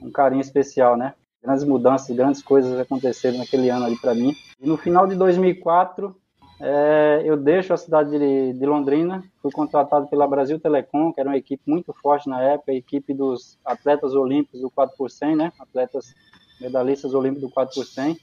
um 0.00 0.10
carinho 0.10 0.40
especial, 0.40 0.96
né? 0.96 1.14
Grandes 1.42 1.64
mudanças, 1.64 2.16
grandes 2.16 2.42
coisas 2.42 2.78
aconteceram 2.78 3.38
naquele 3.38 3.68
ano 3.68 3.84
ali 3.84 3.96
para 3.96 4.14
mim. 4.14 4.34
E 4.60 4.66
no 4.66 4.76
final 4.76 5.06
de 5.06 5.14
2004, 5.14 6.16
é, 6.60 7.22
eu 7.24 7.36
deixo 7.36 7.74
a 7.74 7.76
cidade 7.76 8.10
de, 8.10 8.52
de, 8.54 8.66
Londrina, 8.66 9.22
fui 9.42 9.50
contratado 9.50 10.06
pela 10.06 10.26
Brasil 10.26 10.58
Telecom, 10.58 11.12
que 11.12 11.20
era 11.20 11.28
uma 11.28 11.36
equipe 11.36 11.62
muito 11.66 11.92
forte 11.92 12.28
na 12.28 12.40
época, 12.40 12.72
a 12.72 12.74
equipe 12.74 13.12
dos 13.12 13.58
atletas 13.64 14.14
olímpicos 14.14 14.60
do 14.60 14.70
4 14.70 14.96
por 14.96 15.10
100, 15.10 15.36
né? 15.36 15.52
Atletas 15.60 16.14
medalhistas 16.60 17.12
olímpicos 17.12 17.48
do 17.48 17.54
4 17.54 17.74
por 17.74 17.84
100 17.84 18.18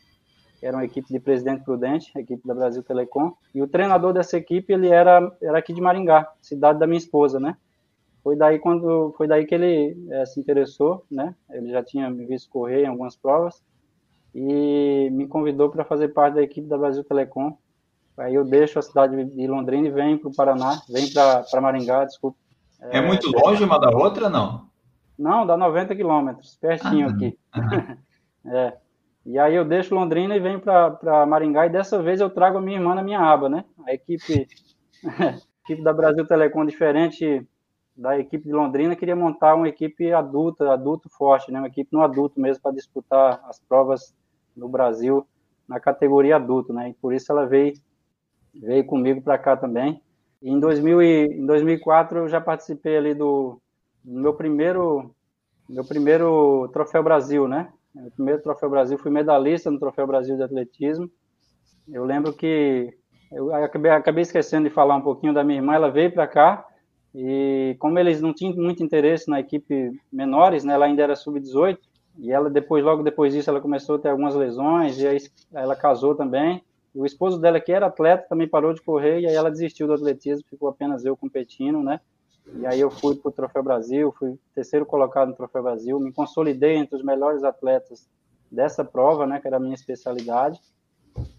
era 0.62 0.78
uma 0.78 0.86
equipe 0.86 1.12
de 1.12 1.20
Presidente 1.20 1.64
Prudente, 1.64 2.12
equipe 2.18 2.48
da 2.48 2.54
Brasil 2.54 2.84
Telecom, 2.84 3.34
e 3.54 3.62
o 3.62 3.68
treinador 3.68 4.14
dessa 4.14 4.38
equipe 4.38 4.72
ele 4.72 4.88
era 4.88 5.32
era 5.42 5.58
aqui 5.58 5.74
de 5.74 5.82
Maringá, 5.82 6.32
cidade 6.42 6.80
da 6.80 6.88
minha 6.88 6.98
esposa, 6.98 7.40
né? 7.40 7.58
Foi 8.24 8.36
daí 8.36 8.60
quando 8.60 9.14
foi 9.18 9.28
daí 9.28 9.46
que 9.46 9.56
ele 9.56 9.98
é, 10.12 10.26
se 10.26 10.40
interessou, 10.40 11.04
né? 11.10 11.36
Ele 11.50 11.72
já 11.72 11.84
tinha 11.84 12.10
me 12.10 12.26
visto 12.26 12.50
correr 12.50 12.84
em 12.84 12.88
algumas 12.88 13.16
provas 13.16 13.64
e 14.34 15.10
me 15.12 15.28
convidou 15.28 15.70
para 15.70 15.84
fazer 15.84 16.10
parte 16.10 16.36
da 16.36 16.44
equipe 16.44 16.68
da 16.68 16.78
Brasil 16.78 17.04
Telecom. 17.04 17.58
Aí 18.18 18.36
eu 18.36 18.46
deixo 18.46 18.78
a 18.78 18.82
cidade 18.82 19.26
de 19.26 19.48
Londrina 19.48 19.88
e 19.88 19.92
venho 19.92 20.20
para 20.20 20.30
o 20.30 20.36
Paraná, 20.36 20.80
venho 20.88 21.12
para 21.12 21.62
Maringá, 21.62 22.06
desculpa. 22.06 22.38
É, 22.80 22.98
é, 22.98 23.02
muito 23.02 23.32
longe 23.32 23.64
uma 23.64 23.80
da 23.80 23.90
outra, 23.90 24.30
não? 24.30 24.70
Não, 25.18 25.46
dá 25.46 25.56
90 25.56 25.96
quilômetros, 25.96 26.58
pertinho 26.60 27.08
ah, 27.08 27.12
aqui. 27.12 27.38
Ah. 27.52 27.98
é. 28.46 28.78
E 29.26 29.38
aí 29.38 29.56
eu 29.56 29.64
deixo 29.64 29.94
Londrina 29.94 30.36
e 30.36 30.40
venho 30.40 30.60
para 30.60 31.26
Maringá, 31.26 31.66
e 31.68 31.70
dessa 31.70 32.02
vez 32.02 32.20
eu 32.20 32.30
trago 32.30 32.58
a 32.58 32.62
minha 32.62 32.78
irmã 32.78 32.96
na 32.96 33.04
minha 33.04 33.20
aba, 33.20 33.48
né? 33.48 33.66
A 33.86 33.94
equipe, 33.94 34.48
a 35.06 35.38
equipe 35.64 35.84
da 35.84 35.94
Brasil 35.94 36.26
Telecom, 36.26 36.66
diferente 36.66 37.48
da 37.96 38.18
equipe 38.18 38.46
de 38.46 38.54
Londrina, 38.54 38.96
queria 38.96 39.16
montar 39.16 39.54
uma 39.54 39.68
equipe 39.68 40.12
adulta, 40.12 40.72
adulto 40.74 41.08
forte, 41.10 41.52
né? 41.52 41.60
Uma 41.60 41.68
equipe 41.68 41.90
no 41.92 42.02
adulto 42.02 42.40
mesmo, 42.40 42.64
para 42.64 42.72
disputar 42.72 43.40
as 43.46 43.60
provas 43.60 44.16
no 44.56 44.68
Brasil 44.68 45.26
na 45.68 45.80
categoria 45.80 46.36
adulto, 46.36 46.74
né? 46.74 46.90
E 46.90 46.94
por 46.96 47.14
isso 47.14 47.32
ela 47.32 47.46
veio, 47.46 47.74
veio 48.54 48.86
comigo 48.86 49.22
para 49.22 49.38
cá 49.38 49.56
também. 49.56 50.02
E 50.42 50.50
em, 50.50 50.60
2000 50.60 51.02
e, 51.02 51.28
em 51.28 51.46
2004 51.46 52.20
eu 52.20 52.28
já 52.28 52.42
participei 52.42 52.98
ali 52.98 53.14
do, 53.14 53.62
do 54.04 54.20
meu 54.20 54.34
primeiro 54.34 55.14
meu 55.70 55.86
primeiro 55.86 56.68
Troféu 56.74 57.02
Brasil, 57.04 57.48
né? 57.48 57.72
Meu 57.94 58.10
primeiro 58.12 58.42
Troféu 58.42 58.70
Brasil, 58.70 58.98
fui 58.98 59.12
medalhista 59.12 59.70
no 59.70 59.78
Troféu 59.78 60.08
Brasil 60.08 60.38
de 60.38 60.44
Atletismo. 60.44 61.10
Eu 61.90 62.06
lembro 62.06 62.32
que 62.32 62.90
eu 63.30 63.54
acabei, 63.54 63.92
acabei 63.92 64.22
esquecendo 64.22 64.70
de 64.70 64.74
falar 64.74 64.96
um 64.96 65.02
pouquinho 65.02 65.34
da 65.34 65.44
minha 65.44 65.60
irmã, 65.60 65.74
ela 65.74 65.92
veio 65.92 66.12
para 66.12 66.26
cá 66.26 66.66
e 67.14 67.76
como 67.80 68.00
eles 68.00 68.22
não 68.22 68.34
tinham 68.34 68.56
muito 68.56 68.82
interesse 68.82 69.30
na 69.30 69.42
equipe 69.42 69.92
menores, 70.12 70.64
né? 70.64 70.74
Ela 70.74 70.86
ainda 70.86 71.04
era 71.04 71.18
sub-18 71.18 71.78
e 72.18 72.32
ela 72.32 72.50
depois, 72.50 72.82
logo 72.82 73.04
depois 73.04 73.34
disso, 73.34 73.50
ela 73.50 73.60
começou 73.60 73.98
a 73.98 74.00
ter 74.00 74.10
algumas 74.10 74.36
lesões 74.36 74.98
e 74.98 75.08
aí 75.08 75.18
ela 75.54 75.76
casou 75.76 76.16
também. 76.16 76.64
E 76.96 77.00
o 77.00 77.06
esposo 77.06 77.42
dela, 77.42 77.60
que 77.60 77.74
era 77.74 77.88
atleta, 77.88 78.26
também 78.30 78.48
parou 78.48 78.74
de 78.74 78.82
correr 78.82 79.20
e 79.20 79.28
aí 79.28 79.36
ela 79.36 79.52
desistiu 79.52 79.88
do 79.88 79.94
atletismo, 79.94 80.48
ficou 80.50 80.70
apenas 80.70 81.04
eu 81.04 81.18
competindo, 81.18 81.84
né? 81.84 82.00
E 82.60 82.66
aí 82.66 82.80
eu 82.80 82.92
fui 82.92 83.16
para 83.16 83.30
o 83.30 83.32
Troféu 83.32 83.64
Brasil, 83.64 84.14
fui 84.18 84.38
terceiro 84.54 84.86
colocado 84.86 85.30
no 85.30 85.36
Troféu 85.36 85.64
Brasil, 85.64 86.00
me 86.00 86.12
consolidei 86.12 86.76
entre 86.76 86.96
os 86.96 87.04
melhores 87.04 87.44
atletas 87.44 88.10
dessa 88.52 88.84
prova, 88.84 89.26
né, 89.26 89.40
que 89.40 89.48
era 89.48 89.58
a 89.58 89.60
minha 89.60 89.74
especialidade. 89.74 90.60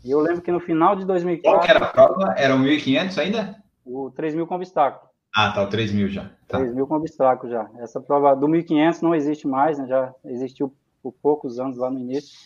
E 0.04 0.11
eu 0.11 0.21
lembro 0.21 0.42
que 0.42 0.50
no 0.50 0.61
final 0.61 0.97
de 0.97 1.04
2004... 1.04 1.50
Qual 1.50 1.64
que 1.64 1.71
era 1.71 1.85
a 1.85 1.92
prova? 1.92 2.35
Era 2.37 2.54
o 2.54 2.59
1.500 2.59 3.19
ainda? 3.19 3.62
O 3.85 4.11
3.000 4.11 4.47
com 4.47 4.54
obstáculo. 4.54 5.11
Ah, 5.35 5.52
tá, 5.52 5.62
o 5.62 5.69
3.000 5.69 6.09
já. 6.09 6.31
Tá. 6.49 6.59
3.000 6.61 6.87
com 6.87 6.95
obstáculo 6.95 7.52
já. 7.52 7.71
Essa 7.78 8.00
prova 8.00 8.35
do 8.35 8.47
1.500 8.47 9.02
não 9.02 9.14
existe 9.14 9.47
mais, 9.47 9.78
né, 9.78 9.87
já 9.87 10.14
existiu 10.25 10.75
por 11.02 11.12
poucos 11.12 11.59
anos 11.59 11.76
lá 11.76 11.90
no 11.90 11.99
início. 11.99 12.38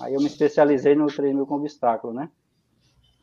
Aí 0.00 0.14
eu 0.14 0.20
me 0.20 0.26
especializei 0.26 0.94
no 0.94 1.06
3.000 1.06 1.46
com 1.46 1.56
obstáculo, 1.56 2.12
né? 2.12 2.30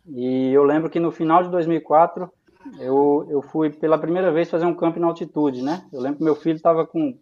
E 0.08 0.52
eu 0.52 0.64
lembro 0.64 0.90
que 0.90 1.00
no 1.00 1.12
final 1.12 1.42
de 1.42 1.50
2004 1.50 2.32
eu, 2.80 3.26
eu 3.30 3.42
fui 3.42 3.70
pela 3.70 3.98
primeira 3.98 4.32
vez 4.32 4.50
fazer 4.50 4.66
um 4.66 4.76
campo 4.76 5.00
na 5.00 5.08
altitude, 5.08 5.62
né? 5.62 5.86
Eu 5.92 6.02
lembro 6.02 6.18
que 6.18 6.24
meu 6.24 6.36
filho 6.36 6.56
estava 6.56 6.86
com 6.86 7.18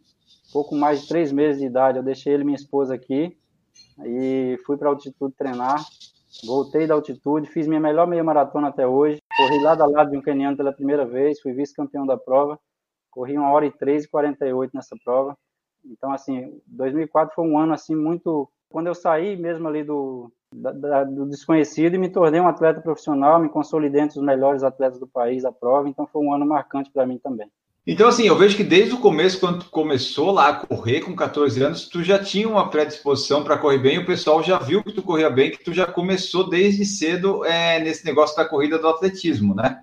pouco 0.52 0.76
mais 0.76 1.02
de 1.02 1.08
três 1.08 1.32
meses 1.32 1.60
de 1.60 1.68
idade. 1.68 1.98
Eu 1.98 2.04
deixei 2.04 2.34
ele 2.34 2.44
e 2.44 2.46
minha 2.46 2.56
esposa 2.56 2.94
aqui 2.94 3.38
e 4.06 4.58
fui 4.66 4.78
para 4.78 4.90
altitude 4.90 5.34
treinar. 5.38 5.84
Voltei 6.46 6.88
da 6.88 6.96
altitude, 6.96 7.50
fiz 7.50 7.68
minha 7.68 7.80
melhor 7.80 8.08
meia 8.08 8.24
maratona 8.24 8.70
até 8.70 8.88
hoje. 8.88 9.20
Corri 9.38 9.62
lado 9.62 9.84
a 9.84 9.86
lado 9.86 10.12
de 10.12 10.18
um 10.18 10.22
caniano 10.22 10.58
pela 10.58 10.74
primeira 10.74 11.06
vez, 11.06 11.40
fui 11.40 11.54
vice-campeão 11.54 12.06
da 12.06 12.18
prova. 12.18 12.60
Corri 13.12 13.38
uma 13.38 13.52
hora 13.52 13.66
e 13.66 13.72
três 13.72 14.06
e 14.06 14.10
48 14.10 14.72
nessa 14.74 14.96
prova. 15.04 15.38
Então, 15.86 16.12
assim, 16.12 16.60
2004 16.68 17.36
foi 17.36 17.46
um 17.46 17.58
ano 17.58 17.74
assim 17.74 17.96
muito. 17.96 18.50
Quando 18.70 18.88
eu 18.88 18.96
saí 18.96 19.38
mesmo 19.38 19.68
ali 19.68 19.84
do, 19.84 20.32
da, 20.56 20.72
da, 20.72 21.04
do 21.04 21.26
desconhecido 21.26 21.96
e 21.96 21.98
me 21.98 22.10
tornei 22.10 22.40
um 22.40 22.48
atleta 22.48 22.82
profissional, 22.82 23.40
me 23.40 23.50
consolidei 23.50 24.02
entre 24.02 24.20
os 24.20 24.26
melhores 24.26 24.64
atletas 24.64 25.00
do 25.00 25.08
país 25.08 25.44
da 25.44 25.52
prova, 25.52 25.90
então 25.90 26.08
foi 26.08 26.24
um 26.24 26.34
ano 26.34 26.46
marcante 26.46 26.92
para 26.92 27.06
mim 27.06 27.18
também. 27.18 27.48
Então, 27.86 28.08
assim, 28.08 28.26
eu 28.26 28.38
vejo 28.38 28.56
que 28.56 28.64
desde 28.64 28.94
o 28.94 29.00
começo, 29.00 29.42
quando 29.42 29.60
tu 29.60 29.70
começou 29.70 30.32
lá 30.32 30.48
a 30.48 30.56
correr 30.56 31.02
com 31.02 31.14
14 31.14 31.62
anos, 31.62 31.90
tu 31.90 32.02
já 32.02 32.18
tinha 32.18 32.48
uma 32.48 32.70
predisposição 32.70 33.44
para 33.44 33.58
correr 33.58 33.80
bem, 33.80 34.00
o 34.00 34.06
pessoal 34.06 34.42
já 34.42 34.58
viu 34.58 34.82
que 34.82 34.94
tu 34.94 35.04
corria 35.04 35.30
bem, 35.30 35.52
que 35.52 35.62
tu 35.62 35.74
já 35.74 35.86
começou 35.86 36.50
desde 36.50 36.86
cedo 36.86 37.44
é, 37.44 37.80
nesse 37.80 38.06
negócio 38.06 38.38
da 38.38 38.46
corrida 38.46 38.80
do 38.80 38.88
atletismo, 38.88 39.54
né? 39.54 39.82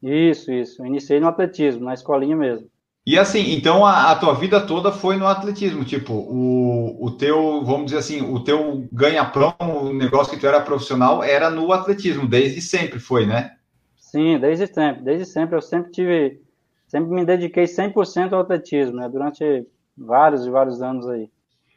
Isso, 0.00 0.52
isso. 0.52 0.82
Eu 0.82 0.86
iniciei 0.86 1.18
no 1.18 1.26
atletismo, 1.26 1.84
na 1.84 1.94
escolinha 1.94 2.36
mesmo. 2.36 2.68
E 3.04 3.18
assim, 3.18 3.52
então 3.52 3.84
a, 3.84 4.12
a, 4.12 4.16
tua 4.16 4.32
vida 4.32 4.60
toda 4.60 4.92
foi 4.92 5.16
no 5.16 5.26
atletismo, 5.26 5.84
tipo, 5.84 6.12
o, 6.12 7.04
o 7.04 7.10
teu, 7.10 7.64
vamos 7.64 7.86
dizer 7.86 7.98
assim, 7.98 8.22
o 8.22 8.38
teu 8.44 8.88
ganha-pão, 8.92 9.54
o 9.58 9.92
negócio 9.92 10.32
que 10.32 10.38
tu 10.38 10.46
era 10.46 10.60
profissional, 10.60 11.22
era 11.22 11.50
no 11.50 11.72
atletismo, 11.72 12.28
desde 12.28 12.60
sempre 12.60 13.00
foi, 13.00 13.26
né? 13.26 13.56
Sim, 13.96 14.38
desde 14.38 14.68
sempre, 14.68 15.02
desde 15.02 15.24
sempre, 15.24 15.56
eu 15.56 15.62
sempre 15.62 15.90
tive, 15.90 16.40
sempre 16.86 17.12
me 17.12 17.24
dediquei 17.24 17.64
100% 17.64 18.32
ao 18.32 18.40
atletismo, 18.40 18.98
né, 18.98 19.08
durante 19.08 19.66
vários 19.98 20.46
e 20.46 20.50
vários 20.50 20.80
anos 20.80 21.08
aí. 21.08 21.28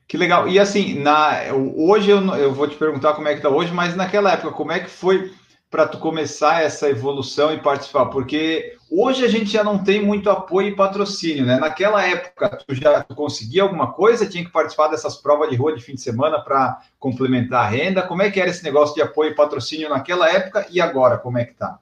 Que 0.07 0.17
legal, 0.17 0.47
e 0.47 0.59
assim, 0.59 0.99
na, 0.99 1.39
hoje 1.75 2.11
eu, 2.11 2.19
eu 2.35 2.53
vou 2.53 2.67
te 2.67 2.75
perguntar 2.75 3.13
como 3.13 3.27
é 3.27 3.33
que 3.33 3.41
tá 3.41 3.49
hoje, 3.49 3.73
mas 3.73 3.95
naquela 3.95 4.31
época, 4.31 4.51
como 4.51 4.71
é 4.71 4.79
que 4.79 4.89
foi 4.91 5.31
para 5.71 5.87
tu 5.87 5.97
começar 5.97 6.61
essa 6.61 6.87
evolução 6.87 7.51
e 7.51 7.59
participar? 7.59 8.05
Porque 8.05 8.74
hoje 8.91 9.25
a 9.25 9.27
gente 9.27 9.45
já 9.45 9.63
não 9.63 9.83
tem 9.83 10.03
muito 10.03 10.29
apoio 10.29 10.69
e 10.69 10.75
patrocínio, 10.75 11.45
né? 11.45 11.57
Naquela 11.57 12.05
época, 12.05 12.57
tu 12.67 12.73
já 12.73 13.03
conseguia 13.03 13.63
alguma 13.63 13.93
coisa? 13.93 14.27
Tinha 14.27 14.43
que 14.43 14.51
participar 14.51 14.87
dessas 14.87 15.17
provas 15.17 15.49
de 15.49 15.55
rua 15.55 15.75
de 15.75 15.83
fim 15.83 15.95
de 15.95 16.01
semana 16.01 16.39
para 16.39 16.81
complementar 16.99 17.65
a 17.65 17.67
renda? 17.67 18.01
Como 18.01 18.21
é 18.21 18.31
que 18.31 18.39
era 18.39 18.49
esse 18.49 18.63
negócio 18.63 18.95
de 18.95 19.01
apoio 19.01 19.31
e 19.31 19.35
patrocínio 19.35 19.89
naquela 19.89 20.29
época 20.29 20.65
e 20.69 20.79
agora, 20.79 21.17
como 21.17 21.37
é 21.37 21.45
que 21.45 21.53
tá? 21.53 21.79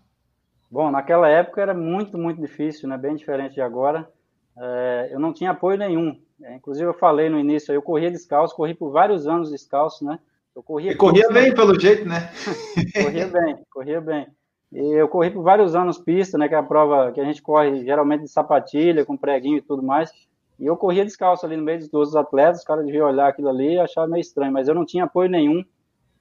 Bom, 0.70 0.90
naquela 0.90 1.30
época 1.30 1.62
era 1.62 1.74
muito, 1.74 2.18
muito 2.18 2.42
difícil, 2.42 2.90
né? 2.90 2.98
Bem 2.98 3.16
diferente 3.16 3.56
de 3.56 3.62
agora. 3.62 4.10
É, 4.58 5.10
eu 5.12 5.20
não 5.20 5.32
tinha 5.32 5.52
apoio 5.52 5.78
nenhum. 5.78 6.20
É, 6.42 6.56
inclusive, 6.56 6.88
eu 6.88 6.94
falei 6.94 7.30
no 7.30 7.40
início, 7.40 7.74
eu 7.74 7.82
corria 7.82 8.10
descalço, 8.12 8.56
corri 8.56 8.74
por 8.74 8.92
vários 8.92 9.28
anos 9.28 9.52
descalço, 9.52 10.04
né? 10.04 10.20
Eu 10.56 10.62
corria 10.62 10.92
e 10.92 10.96
corria 10.96 11.28
bem, 11.30 11.54
pelo 11.54 11.80
jeito, 11.80 12.08
né? 12.08 12.32
corria 13.02 13.28
bem, 13.28 13.58
corria 13.72 14.02
bem. 14.02 14.28
E 14.74 15.00
eu 15.00 15.08
corri 15.08 15.30
por 15.30 15.44
vários 15.44 15.76
anos 15.76 16.00
pista, 16.00 16.38
né? 16.38 16.48
Que 16.48 16.56
é 16.56 16.58
a 16.58 16.64
prova 16.64 17.12
que 17.12 17.22
a 17.22 17.24
gente 17.24 17.42
corre 17.42 17.84
geralmente 17.86 18.22
de 18.22 18.28
sapatilha, 18.28 19.06
com 19.06 19.16
preguinho 19.16 19.58
e 19.58 19.62
tudo 19.62 19.84
mais. 19.84 20.12
E 20.60 20.66
eu 20.66 20.76
corria 20.76 21.06
descalço 21.06 21.46
ali 21.46 21.56
no 21.56 21.64
meio 21.64 21.80
dos 21.80 21.94
outros 21.94 22.16
atletas, 22.16 22.60
os 22.60 22.66
caras 22.66 22.86
deviam 22.86 23.08
olhar 23.08 23.28
aquilo 23.28 23.50
ali 23.50 23.74
e 23.74 23.80
achar 23.80 24.08
meio 24.08 24.22
estranho, 24.22 24.52
mas 24.52 24.68
eu 24.68 24.76
não 24.76 24.86
tinha 24.86 25.04
apoio 25.04 25.30
nenhum, 25.30 25.64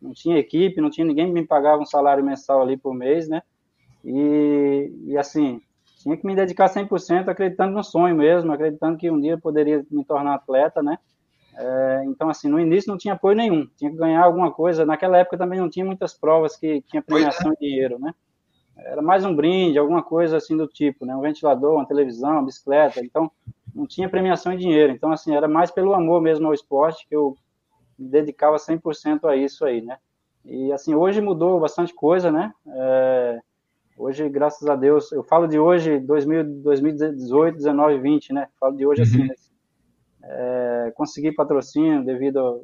não 0.00 0.12
tinha 0.12 0.38
equipe, 0.38 0.80
não 0.80 0.90
tinha 0.90 1.06
ninguém 1.06 1.26
que 1.26 1.32
me 1.32 1.46
pagava 1.46 1.80
um 1.80 1.86
salário 1.86 2.24
mensal 2.24 2.60
ali 2.60 2.76
por 2.76 2.94
mês, 2.94 3.28
né? 3.28 3.42
E, 4.04 4.92
e 5.04 5.16
assim, 5.16 5.60
tinha 6.02 6.16
que 6.16 6.26
me 6.26 6.34
dedicar 6.34 6.68
100% 6.68 7.28
acreditando 7.28 7.72
no 7.72 7.84
sonho 7.84 8.16
mesmo, 8.16 8.52
acreditando 8.52 8.98
que 8.98 9.10
um 9.10 9.20
dia 9.20 9.32
eu 9.32 9.40
poderia 9.40 9.84
me 9.90 10.04
tornar 10.04 10.34
atleta, 10.34 10.82
né? 10.82 10.98
É, 11.54 12.02
então, 12.06 12.28
assim, 12.28 12.48
no 12.48 12.58
início 12.58 12.90
não 12.90 12.98
tinha 12.98 13.14
apoio 13.14 13.36
nenhum, 13.36 13.66
tinha 13.76 13.90
que 13.90 13.96
ganhar 13.96 14.24
alguma 14.24 14.50
coisa. 14.50 14.84
Naquela 14.86 15.18
época 15.18 15.38
também 15.38 15.60
não 15.60 15.70
tinha 15.70 15.84
muitas 15.84 16.14
provas 16.14 16.56
que 16.56 16.82
tinha 16.82 17.00
é. 17.00 17.02
premiação 17.02 17.52
em 17.52 17.56
dinheiro, 17.60 17.98
né? 17.98 18.12
Era 18.76 19.02
mais 19.02 19.24
um 19.24 19.34
brinde, 19.34 19.78
alguma 19.78 20.02
coisa 20.02 20.36
assim 20.36 20.56
do 20.56 20.66
tipo, 20.66 21.04
né? 21.04 21.14
Um 21.14 21.20
ventilador, 21.20 21.74
uma 21.74 21.86
televisão, 21.86 22.32
uma 22.32 22.46
bicicleta. 22.46 23.00
Então, 23.04 23.30
não 23.74 23.86
tinha 23.86 24.08
premiação 24.08 24.52
em 24.52 24.58
dinheiro. 24.58 24.92
Então, 24.92 25.12
assim, 25.12 25.34
era 25.34 25.48
mais 25.48 25.70
pelo 25.70 25.94
amor 25.94 26.20
mesmo 26.20 26.46
ao 26.46 26.54
esporte 26.54 27.06
que 27.08 27.14
eu 27.14 27.36
me 27.98 28.08
dedicava 28.08 28.56
100% 28.56 29.24
a 29.24 29.36
isso 29.36 29.64
aí, 29.64 29.80
né? 29.82 29.98
E, 30.44 30.72
assim, 30.72 30.94
hoje 30.94 31.20
mudou 31.20 31.60
bastante 31.60 31.94
coisa, 31.94 32.30
né? 32.30 32.52
É, 32.66 33.40
hoje, 33.96 34.28
graças 34.28 34.66
a 34.68 34.74
Deus, 34.74 35.12
eu 35.12 35.22
falo 35.22 35.46
de 35.46 35.58
hoje, 35.58 36.00
2000, 36.00 36.62
2018, 36.62 37.56
19, 37.56 37.98
20, 37.98 38.32
né? 38.32 38.48
Falo 38.58 38.76
de 38.76 38.86
hoje, 38.86 39.02
assim, 39.02 39.30
assim, 39.30 39.52
é, 40.24 40.92
consegui 40.96 41.32
patrocínio 41.32 42.04
devido 42.04 42.60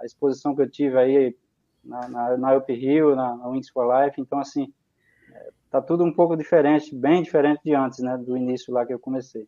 à 0.00 0.04
exposição 0.04 0.54
que 0.54 0.62
eu 0.62 0.70
tive 0.70 0.98
aí 0.98 1.36
na, 1.84 2.08
na, 2.08 2.36
na 2.36 2.56
Up 2.56 2.72
Rio, 2.72 3.14
na, 3.14 3.36
na 3.36 3.48
Wings 3.48 3.70
for 3.70 3.86
Life. 3.86 4.20
Então, 4.20 4.38
assim, 4.40 4.72
tá 5.70 5.80
tudo 5.80 6.04
um 6.04 6.12
pouco 6.12 6.36
diferente, 6.36 6.94
bem 6.94 7.22
diferente 7.22 7.60
de 7.64 7.74
antes, 7.74 7.98
né, 8.00 8.16
do 8.16 8.36
início 8.36 8.72
lá 8.72 8.84
que 8.86 8.92
eu 8.92 8.98
comecei. 8.98 9.46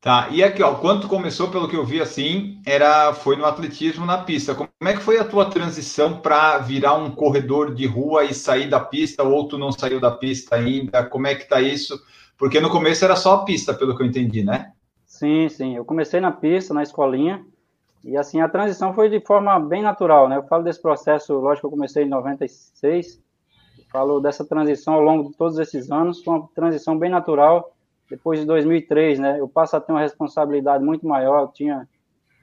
Tá, 0.00 0.28
e 0.30 0.44
aqui, 0.44 0.62
ó, 0.62 0.76
quando 0.76 1.02
tu 1.02 1.08
começou, 1.08 1.50
pelo 1.50 1.68
que 1.68 1.74
eu 1.74 1.84
vi 1.84 2.00
assim, 2.00 2.62
era 2.64 3.12
foi 3.12 3.34
no 3.34 3.44
atletismo 3.44 4.06
na 4.06 4.18
pista. 4.18 4.54
Como 4.54 4.70
é 4.82 4.92
que 4.92 5.02
foi 5.02 5.18
a 5.18 5.24
tua 5.24 5.50
transição 5.50 6.20
para 6.20 6.58
virar 6.58 6.94
um 6.94 7.10
corredor 7.10 7.74
de 7.74 7.84
rua 7.84 8.24
e 8.24 8.32
sair 8.32 8.70
da 8.70 8.78
pista, 8.78 9.24
ou 9.24 9.48
tu 9.48 9.58
não 9.58 9.72
saiu 9.72 10.00
da 10.00 10.12
pista 10.12 10.54
ainda? 10.54 11.04
Como 11.04 11.26
é 11.26 11.34
que 11.34 11.48
tá 11.48 11.60
isso? 11.60 12.00
Porque 12.38 12.60
no 12.60 12.70
começo 12.70 13.04
era 13.04 13.16
só 13.16 13.34
a 13.34 13.44
pista, 13.44 13.74
pelo 13.74 13.96
que 13.96 14.02
eu 14.02 14.06
entendi, 14.06 14.44
né? 14.44 14.72
Sim, 15.04 15.48
sim. 15.48 15.74
Eu 15.74 15.84
comecei 15.84 16.20
na 16.20 16.30
pista, 16.30 16.72
na 16.72 16.84
escolinha, 16.84 17.44
e 18.04 18.16
assim, 18.16 18.40
a 18.40 18.48
transição 18.48 18.94
foi 18.94 19.08
de 19.08 19.20
forma 19.20 19.58
bem 19.58 19.82
natural, 19.82 20.28
né? 20.28 20.36
Eu 20.36 20.44
falo 20.44 20.62
desse 20.62 20.80
processo, 20.80 21.34
lógico 21.34 21.62
que 21.62 21.66
eu 21.66 21.76
comecei 21.76 22.04
em 22.04 22.08
96, 22.08 23.20
falo 23.90 24.20
dessa 24.20 24.44
transição 24.44 24.94
ao 24.94 25.02
longo 25.02 25.30
de 25.30 25.36
todos 25.36 25.58
esses 25.58 25.90
anos, 25.90 26.22
foi 26.22 26.34
uma 26.34 26.48
transição 26.54 26.98
bem 26.98 27.10
natural, 27.10 27.72
depois 28.08 28.40
de 28.40 28.46
2003, 28.46 29.18
né? 29.18 29.40
Eu 29.40 29.48
passo 29.48 29.76
a 29.76 29.80
ter 29.80 29.92
uma 29.92 30.00
responsabilidade 30.00 30.84
muito 30.84 31.06
maior, 31.06 31.42
eu 31.42 31.48
tinha 31.48 31.88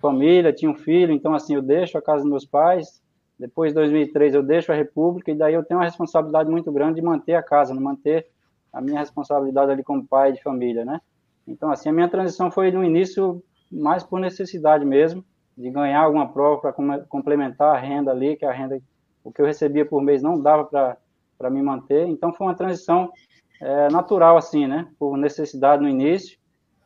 família, 0.01 0.53
tinha 0.53 0.69
um 0.69 0.75
filho, 0.75 1.13
então 1.13 1.33
assim, 1.33 1.55
eu 1.55 1.61
deixo 1.61 1.97
a 1.97 2.01
casa 2.01 2.21
dos 2.21 2.29
meus 2.29 2.45
pais, 2.45 3.01
depois 3.37 3.71
de 3.71 3.75
2003 3.75 4.35
eu 4.35 4.43
deixo 4.43 4.71
a 4.71 4.75
República, 4.75 5.31
e 5.31 5.35
daí 5.35 5.53
eu 5.53 5.63
tenho 5.63 5.79
uma 5.79 5.85
responsabilidade 5.85 6.49
muito 6.49 6.71
grande 6.71 6.95
de 6.95 7.01
manter 7.01 7.35
a 7.35 7.43
casa, 7.43 7.73
de 7.73 7.79
manter 7.79 8.27
a 8.71 8.81
minha 8.81 8.99
responsabilidade 8.99 9.71
ali 9.71 9.83
como 9.83 10.05
pai 10.05 10.33
de 10.33 10.43
família, 10.43 10.85
né? 10.85 11.01
Então, 11.47 11.71
assim, 11.71 11.89
a 11.89 11.93
minha 11.93 12.09
transição 12.09 12.51
foi 12.51 12.71
no 12.71 12.83
início 12.83 13.41
mais 13.71 14.03
por 14.03 14.19
necessidade 14.19 14.85
mesmo. 14.85 15.23
de 15.57 15.69
ganhar 15.69 16.01
alguma 16.01 16.27
prova 16.27 16.59
para 16.59 16.73
complementar 17.07 17.73
a 17.73 17.79
renda 17.79 18.11
ali, 18.11 18.35
que 18.35 18.45
a 18.45 18.51
renda, 18.51 18.77
o 19.23 19.31
que 19.31 19.41
eu 19.41 19.45
recebia 19.45 19.85
por 19.85 20.01
mês 20.01 20.21
não 20.21 20.37
dava 20.37 20.65
para 20.65 20.97
me 21.49 21.61
manter. 21.61 22.07
Então 22.07 22.33
foi 22.33 22.47
uma 22.47 22.55
transição 22.55 23.11
é, 23.61 23.89
natural, 23.89 24.37
assim, 24.37 24.67
né? 24.67 24.87
Por 24.97 25.17
necessidade 25.17 25.81
no 25.81 25.89
início. 25.89 26.37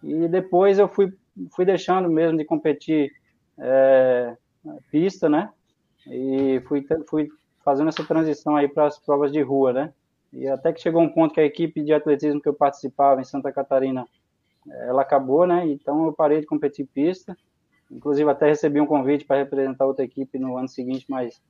E 0.03 0.27
depois 0.27 0.79
eu 0.79 0.87
fui, 0.87 1.13
fui 1.51 1.65
deixando 1.65 2.09
mesmo 2.09 2.37
de 2.37 2.45
competir 2.45 3.11
é, 3.57 4.35
pista, 4.91 5.27
né? 5.29 5.49
E 6.07 6.61
fui, 6.67 6.85
fui 7.07 7.29
fazendo 7.63 7.89
essa 7.89 8.03
transição 8.03 8.55
aí 8.55 8.67
para 8.67 8.87
as 8.87 8.97
provas 8.97 9.31
de 9.31 9.41
rua, 9.41 9.73
né? 9.73 9.93
E 10.31 10.47
até 10.47 10.71
que 10.71 10.81
chegou 10.81 11.01
um 11.01 11.09
ponto 11.09 11.33
que 11.33 11.41
a 11.41 11.45
equipe 11.45 11.81
de 11.81 11.93
atletismo 11.93 12.41
que 12.41 12.47
eu 12.47 12.53
participava 12.53 13.19
em 13.19 13.25
Santa 13.25 13.51
Catarina, 13.51 14.05
ela 14.67 15.01
acabou, 15.01 15.45
né? 15.47 15.67
Então 15.67 16.05
eu 16.05 16.13
parei 16.13 16.39
de 16.39 16.45
competir 16.45 16.87
pista 16.93 17.35
Inclusive, 17.91 18.29
até 18.29 18.47
recebi 18.47 18.79
um 18.79 18.85
convite 18.85 19.25
para 19.25 19.37
representar 19.37 19.85
outra 19.85 20.05
equipe 20.05 20.37
no 20.37 20.57
ano 20.57 20.67
seguinte, 20.67 21.05
mas 21.09 21.41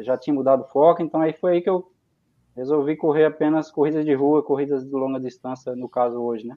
já 0.00 0.18
tinha 0.18 0.34
mudado 0.34 0.62
o 0.62 0.68
foco. 0.68 1.02
Então, 1.02 1.20
aí 1.20 1.32
foi 1.32 1.52
aí 1.52 1.62
que 1.62 1.70
eu 1.70 1.88
resolvi 2.56 2.96
correr 2.96 3.24
apenas 3.24 3.70
corridas 3.70 4.04
de 4.04 4.14
rua, 4.14 4.42
corridas 4.42 4.84
de 4.84 4.90
longa 4.90 5.18
distância, 5.18 5.74
no 5.74 5.88
caso 5.88 6.20
hoje, 6.20 6.46
né? 6.46 6.56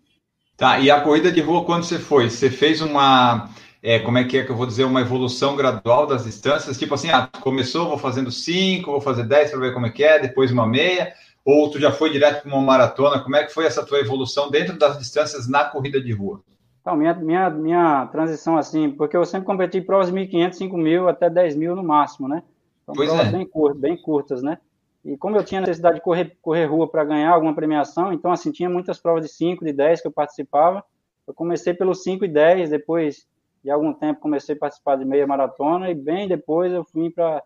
Tá, 0.58 0.80
e 0.80 0.90
a 0.90 1.02
corrida 1.02 1.32
de 1.32 1.42
rua, 1.42 1.66
quando 1.66 1.84
você 1.84 2.00
foi? 2.00 2.30
Você 2.30 2.50
fez 2.50 2.82
uma, 2.82 3.50
é, 3.84 4.00
como 4.00 4.18
é 4.18 4.24
que 4.24 4.38
é 4.38 4.44
que 4.44 4.52
eu 4.52 4.56
vou 4.56 4.66
dizer, 4.66 4.86
uma 4.86 5.02
evolução 5.02 5.56
gradual 5.56 6.08
das 6.08 6.24
distâncias? 6.24 6.78
Tipo 6.78 6.96
assim, 6.96 7.10
ah, 7.10 7.30
começou, 7.42 7.90
vou 7.90 7.98
fazendo 7.98 8.32
5, 8.32 8.90
vou 8.90 9.02
fazer 9.02 9.24
10 9.24 9.52
para 9.52 9.60
ver 9.60 9.74
como 9.74 9.86
é 9.86 9.90
que 9.90 10.04
é, 10.04 10.18
depois 10.18 10.52
uma 10.52 10.66
meia, 10.66 11.14
ou 11.44 11.70
tu 11.70 11.80
já 11.80 11.92
foi 11.92 12.10
direto 12.10 12.42
para 12.42 12.52
uma 12.52 12.62
maratona? 12.62 13.20
Como 13.20 13.36
é 13.36 13.44
que 13.44 13.54
foi 13.54 13.66
essa 13.66 13.86
tua 13.86 14.00
evolução 14.00 14.50
dentro 14.50 14.78
das 14.80 14.98
distâncias 14.98 15.48
na 15.48 15.66
corrida 15.66 16.02
de 16.02 16.12
rua? 16.14 16.42
Então, 16.82 16.96
minha, 16.96 17.14
minha, 17.14 17.50
minha 17.50 18.06
transição, 18.08 18.58
assim, 18.58 18.90
porque 18.92 19.18
eu 19.18 19.26
sempre 19.26 19.46
competi 19.46 19.82
provas 19.82 20.12
1.500, 20.12 20.54
5.000, 20.54 21.10
até 21.10 21.30
10.000 21.30 21.76
no 21.76 21.84
máximo, 21.84 22.28
né? 22.28 22.44
Então, 22.84 22.96
pois 22.96 23.10
provas 23.10 23.28
é. 23.28 23.32
bem, 23.32 23.46
curtas, 23.46 23.82
bem 23.82 23.98
curtas, 23.98 24.42
né? 24.42 24.58
E 25.06 25.16
como 25.16 25.38
eu 25.38 25.44
tinha 25.44 25.62
necessidade 25.62 25.96
de 25.96 26.02
correr, 26.02 26.36
correr 26.42 26.66
rua 26.66 26.90
para 26.90 27.04
ganhar 27.04 27.32
alguma 27.32 27.54
premiação, 27.54 28.12
então, 28.12 28.32
assim, 28.32 28.52
tinha 28.52 28.70
muitas 28.70 29.00
provas 29.00 29.24
de 29.24 29.32
5, 29.32 29.64
de 29.64 29.72
10 29.72 30.02
que 30.02 30.08
eu 30.08 30.12
participava. 30.12 30.84
Eu 31.28 31.34
comecei 31.34 31.76
pelos 31.76 32.02
5 32.04 32.26
e 32.26 32.28
10, 32.28 32.72
depois 32.72 33.28
de 33.64 33.70
algum 33.70 33.94
tempo 33.94 34.20
comecei 34.20 34.56
a 34.56 34.60
participar 34.60 34.96
de 34.96 35.06
meia 35.06 35.26
maratona 35.26 35.90
e 35.90 35.96
bem 35.96 36.28
depois 36.28 36.72
eu 36.74 36.84
fui 36.84 37.10
para 37.10 37.44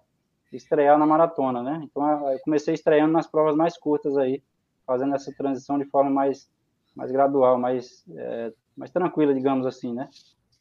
estrear 0.51 0.97
na 0.97 1.05
maratona, 1.05 1.61
né? 1.61 1.81
Então, 1.83 2.31
eu 2.31 2.39
comecei 2.39 2.73
estreando 2.73 3.11
nas 3.11 3.27
provas 3.27 3.55
mais 3.55 3.77
curtas 3.77 4.17
aí, 4.17 4.41
fazendo 4.87 5.13
essa 5.13 5.31
transição 5.37 5.77
de 5.77 5.85
forma 5.85 6.09
mais, 6.09 6.49
mais 6.95 7.11
gradual, 7.11 7.57
mais 7.57 8.03
é, 8.15 8.53
mais 8.75 8.89
tranquila, 8.89 9.33
digamos 9.33 9.67
assim, 9.67 9.93
né? 9.93 10.07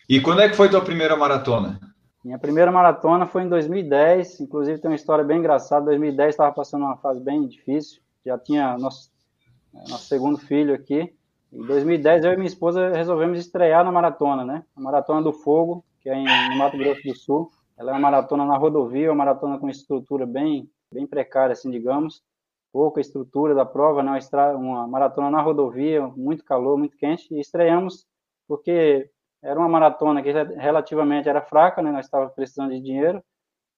E 0.08 0.20
quando 0.20 0.40
é 0.40 0.48
que 0.48 0.56
foi 0.56 0.68
tua 0.68 0.84
primeira 0.84 1.16
maratona? 1.16 1.78
Minha 2.24 2.38
primeira 2.38 2.70
maratona 2.70 3.26
foi 3.26 3.42
em 3.42 3.48
2010, 3.48 4.40
inclusive 4.40 4.80
tem 4.80 4.90
uma 4.90 4.96
história 4.96 5.24
bem 5.24 5.38
engraçada. 5.38 5.86
2010 5.86 6.30
estava 6.30 6.52
passando 6.52 6.84
uma 6.84 6.96
fase 6.96 7.20
bem 7.20 7.46
difícil, 7.46 8.00
já 8.24 8.38
tinha 8.38 8.76
nosso, 8.76 9.10
nosso 9.72 10.04
segundo 10.04 10.38
filho 10.38 10.74
aqui. 10.74 11.14
Em 11.52 11.62
2010 11.66 12.24
eu 12.24 12.32
e 12.32 12.36
minha 12.36 12.48
esposa 12.48 12.90
resolvemos 12.90 13.38
estrear 13.38 13.84
na 13.84 13.92
maratona, 13.92 14.44
né? 14.44 14.64
A 14.76 14.80
Maratona 14.80 15.22
do 15.22 15.32
Fogo, 15.32 15.84
que 16.00 16.10
é 16.10 16.14
em, 16.14 16.26
em 16.26 16.58
Mato 16.58 16.76
Grosso 16.76 17.02
do 17.02 17.16
Sul. 17.16 17.50
Ela 17.76 17.92
é 17.92 17.94
uma 17.94 18.00
maratona 18.00 18.44
na 18.44 18.56
rodovia, 18.56 19.10
uma 19.10 19.24
maratona 19.24 19.58
com 19.58 19.70
estrutura 19.70 20.26
bem, 20.26 20.68
bem 20.92 21.06
precária, 21.06 21.52
assim, 21.52 21.70
digamos 21.70 22.22
pouca 22.72 23.00
estrutura 23.00 23.54
da 23.54 23.64
prova, 23.64 24.02
né? 24.02 24.18
uma, 24.32 24.52
uma 24.54 24.86
maratona 24.86 25.30
na 25.30 25.40
rodovia, 25.40 26.06
muito 26.08 26.44
calor, 26.44 26.78
muito 26.78 26.96
quente, 26.96 27.32
e 27.34 27.40
estreamos 27.40 28.06
porque 28.46 29.10
era 29.42 29.58
uma 29.58 29.68
maratona 29.68 30.22
que 30.22 30.32
relativamente 30.32 31.28
era 31.28 31.40
fraca, 31.40 31.82
né? 31.82 31.92
nós 31.92 32.06
estávamos 32.06 32.34
precisando 32.34 32.70
de 32.70 32.80
dinheiro, 32.80 33.22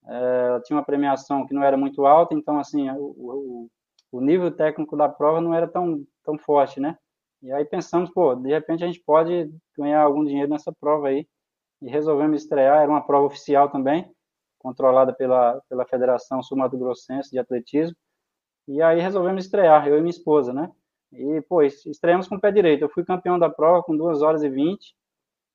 é, 0.07 0.61
tinha 0.65 0.77
uma 0.77 0.85
premiação 0.85 1.47
que 1.47 1.55
não 1.55 1.63
era 1.63 1.77
muito 1.77 2.07
alta, 2.07 2.35
então, 2.35 2.59
assim, 2.59 2.91
o, 2.91 3.15
o, 3.17 3.71
o, 4.13 4.21
nível 4.21 4.51
técnico 4.51 4.97
da 4.97 5.09
prova 5.09 5.41
não 5.41 5.55
era 5.55 5.69
tão, 5.69 6.05
tão 6.25 6.39
forte, 6.39 6.81
né? 6.81 6.97
E 7.43 7.53
aí 7.53 7.65
pensamos, 7.65 8.11
pô, 8.11 8.35
de 8.35 8.49
repente 8.49 8.83
a 8.83 8.87
gente 8.87 9.01
pode 9.01 9.51
ganhar 9.77 10.03
algum 10.03 10.25
dinheiro 10.25 10.51
nessa 10.51 10.73
prova 10.73 11.09
aí, 11.09 11.27
e 11.83 11.89
resolvemos 11.89 12.43
estrear, 12.43 12.83
era 12.83 12.91
uma 12.91 13.07
prova 13.07 13.27
oficial 13.27 13.71
também, 13.71 14.11
controlada 14.59 15.13
pela, 15.13 15.61
pela 15.69 15.87
Federação 15.87 16.43
Sul-Mato-Grossense 16.43 17.31
de 17.31 17.39
Atletismo, 17.39 17.97
e 18.69 18.81
aí 18.83 19.01
resolvemos 19.01 19.45
estrear, 19.45 19.87
eu 19.89 19.99
e 19.99 20.01
minha 20.01 20.11
esposa, 20.11 20.53
né? 20.53 20.71
E, 21.13 21.41
pô, 21.43 21.63
estreamos 21.63 22.29
com 22.29 22.37
o 22.37 22.41
pé 22.41 22.53
direito. 22.53 22.83
Eu 22.83 22.89
fui 22.89 23.05
campeão 23.05 23.39
da 23.39 23.51
prova 23.51 23.83
com 23.83 23.97
2 23.97 24.23
horas 24.23 24.43
e 24.43 24.49
20, 24.49 24.95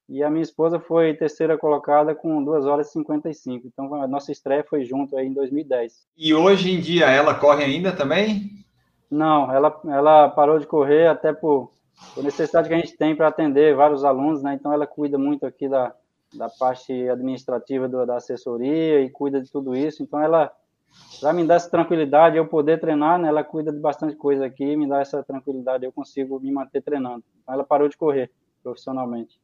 e 0.08 0.24
a 0.24 0.30
minha 0.30 0.44
esposa 0.44 0.80
foi 0.80 1.14
terceira 1.16 1.58
colocada 1.58 2.14
com 2.14 2.44
2 2.44 2.66
horas 2.66 2.90
e 2.90 2.92
55. 2.94 3.68
Então, 3.68 3.94
a 3.96 4.08
nossa 4.08 4.32
estreia 4.32 4.64
foi 4.64 4.86
junto 4.86 5.18
aí 5.18 5.28
em 5.28 5.34
2010. 5.34 6.08
E 6.16 6.34
hoje 6.34 6.72
em 6.72 6.80
dia 6.80 7.10
ela 7.10 7.34
corre 7.34 7.64
ainda 7.64 7.92
também? 7.92 8.52
Não, 9.10 9.52
ela, 9.52 9.82
ela 9.88 10.30
parou 10.30 10.60
de 10.60 10.68
correr 10.68 11.08
até 11.08 11.34
por, 11.34 11.72
por 12.14 12.24
necessidade 12.24 12.68
que 12.68 12.74
a 12.74 12.78
gente 12.78 12.96
tem 12.96 13.16
para 13.16 13.28
atender 13.28 13.76
vários 13.76 14.04
alunos, 14.04 14.44
né? 14.44 14.54
Então, 14.54 14.72
ela 14.72 14.86
cuida 14.86 15.18
muito 15.18 15.46
aqui 15.46 15.68
da, 15.68 15.94
da 16.34 16.50
parte 16.50 16.92
administrativa 17.10 17.88
do, 17.88 18.06
da 18.06 18.18
assessoria 18.18 19.02
e 19.02 19.10
cuida 19.10 19.42
de 19.42 19.52
tudo 19.52 19.76
isso. 19.76 20.04
Então, 20.04 20.22
ela 20.22 20.52
para 21.20 21.34
me 21.34 21.46
dar 21.46 21.56
essa 21.56 21.70
tranquilidade, 21.70 22.38
eu 22.38 22.48
poder 22.48 22.80
treinar, 22.80 23.20
né, 23.20 23.28
ela 23.28 23.44
cuida 23.44 23.72
de 23.72 23.80
bastante 23.80 24.16
coisa 24.16 24.46
aqui, 24.46 24.78
me 24.78 24.88
dá 24.88 25.02
essa 25.02 25.22
tranquilidade, 25.24 25.84
eu 25.84 25.92
consigo 25.92 26.40
me 26.40 26.52
manter 26.52 26.82
treinando. 26.82 27.24
Então, 27.42 27.54
ela 27.54 27.64
parou 27.64 27.90
de 27.90 27.98
correr 27.98 28.32
profissionalmente. 28.64 29.38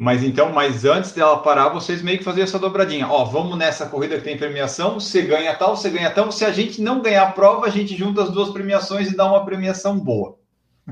Mas 0.00 0.22
então, 0.22 0.52
mas 0.52 0.84
antes 0.84 1.12
dela 1.12 1.42
parar, 1.42 1.70
vocês 1.70 2.02
meio 2.02 2.18
que 2.18 2.24
faziam 2.24 2.44
essa 2.44 2.58
dobradinha. 2.58 3.08
Ó, 3.08 3.24
vamos 3.24 3.58
nessa 3.58 3.88
corrida 3.88 4.16
que 4.16 4.22
tem 4.22 4.36
premiação, 4.36 5.00
você 5.00 5.22
ganha 5.22 5.54
tal, 5.56 5.76
você 5.76 5.90
ganha 5.90 6.10
tal. 6.10 6.30
Se 6.30 6.44
a 6.44 6.52
gente 6.52 6.80
não 6.80 7.02
ganhar 7.02 7.24
a 7.24 7.32
prova, 7.32 7.66
a 7.66 7.70
gente 7.70 7.96
junta 7.96 8.22
as 8.22 8.30
duas 8.30 8.50
premiações 8.50 9.10
e 9.10 9.16
dá 9.16 9.24
uma 9.26 9.44
premiação 9.44 9.98
boa. 9.98 10.38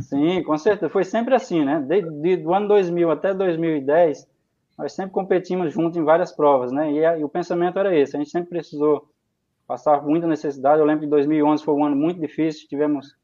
Sim, 0.01 0.43
com 0.43 0.59
certeza. 0.59 0.91
Foi 0.91 1.05
sempre 1.05 1.35
assim, 1.35 1.65
né? 1.65 1.81
De, 1.81 2.37
do 2.37 2.53
ano 2.53 2.67
2000 2.67 3.11
até 3.11 3.33
2010, 3.33 4.27
nós 4.77 4.93
sempre 4.93 5.13
competimos 5.13 5.73
juntos 5.73 5.97
em 5.97 6.03
várias 6.03 6.33
provas, 6.33 6.73
né? 6.73 6.93
E, 6.93 7.05
a, 7.05 7.17
e 7.17 7.23
o 7.23 7.29
pensamento 7.29 7.79
era 7.79 7.97
esse. 7.97 8.17
A 8.17 8.19
gente 8.19 8.31
sempre 8.31 8.51
precisou 8.51 9.09
passava 9.67 10.03
muita 10.03 10.27
necessidade. 10.27 10.81
Eu 10.81 10.87
lembro 10.87 11.05
que 11.05 11.11
2011 11.11 11.65
foi 11.65 11.75
um 11.75 11.85
ano 11.85 11.97
muito 11.97 12.21
difícil, 12.21 12.69
tivemos 12.69 13.17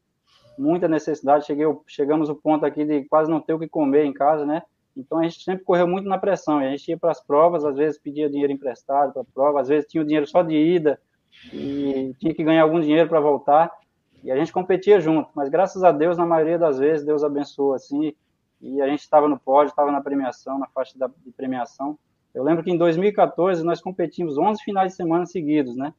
muita 0.58 0.88
necessidade. 0.88 1.46
Cheguei, 1.46 1.66
chegamos 1.86 2.28
ao 2.28 2.36
ponto 2.36 2.64
aqui 2.64 2.84
de 2.84 3.04
quase 3.04 3.30
não 3.30 3.40
ter 3.40 3.54
o 3.54 3.58
que 3.58 3.68
comer 3.68 4.04
em 4.04 4.12
casa, 4.12 4.44
né? 4.44 4.62
Então 4.96 5.18
a 5.18 5.22
gente 5.22 5.42
sempre 5.42 5.64
correu 5.64 5.86
muito 5.86 6.08
na 6.08 6.18
pressão. 6.18 6.58
A 6.58 6.68
gente 6.70 6.88
ia 6.88 6.98
para 6.98 7.10
as 7.10 7.20
provas, 7.20 7.64
às 7.64 7.76
vezes 7.76 7.98
pedia 7.98 8.28
dinheiro 8.28 8.52
emprestado 8.52 9.12
para 9.12 9.22
a 9.22 9.26
prova, 9.32 9.60
às 9.60 9.68
vezes 9.68 9.88
tinha 9.88 10.02
o 10.02 10.06
dinheiro 10.06 10.26
só 10.26 10.42
de 10.42 10.56
ida 10.56 11.00
e 11.52 12.14
tinha 12.18 12.34
que 12.34 12.44
ganhar 12.44 12.62
algum 12.62 12.80
dinheiro 12.80 13.08
para 13.08 13.20
voltar. 13.20 13.70
E 14.22 14.30
a 14.30 14.36
gente 14.36 14.52
competia 14.52 15.00
junto. 15.00 15.30
Mas 15.34 15.48
graças 15.48 15.82
a 15.82 15.90
Deus, 15.90 16.16
na 16.16 16.26
maioria 16.26 16.58
das 16.58 16.78
vezes, 16.78 17.04
Deus 17.04 17.24
abençoou 17.24 17.74
assim. 17.74 18.14
E 18.60 18.80
a 18.80 18.86
gente 18.86 19.00
estava 19.00 19.28
no 19.28 19.38
pódio, 19.38 19.70
estava 19.70 19.90
na 19.90 20.00
premiação, 20.00 20.58
na 20.58 20.68
faixa 20.68 20.94
de 20.96 21.32
premiação. 21.32 21.98
Eu 22.32 22.44
lembro 22.44 22.62
que 22.62 22.70
em 22.70 22.78
2014 22.78 23.64
nós 23.64 23.80
competimos 23.80 24.38
11 24.38 24.62
finais 24.62 24.92
de 24.92 24.96
semana 24.96 25.26
seguidos, 25.26 25.76
né? 25.76 25.92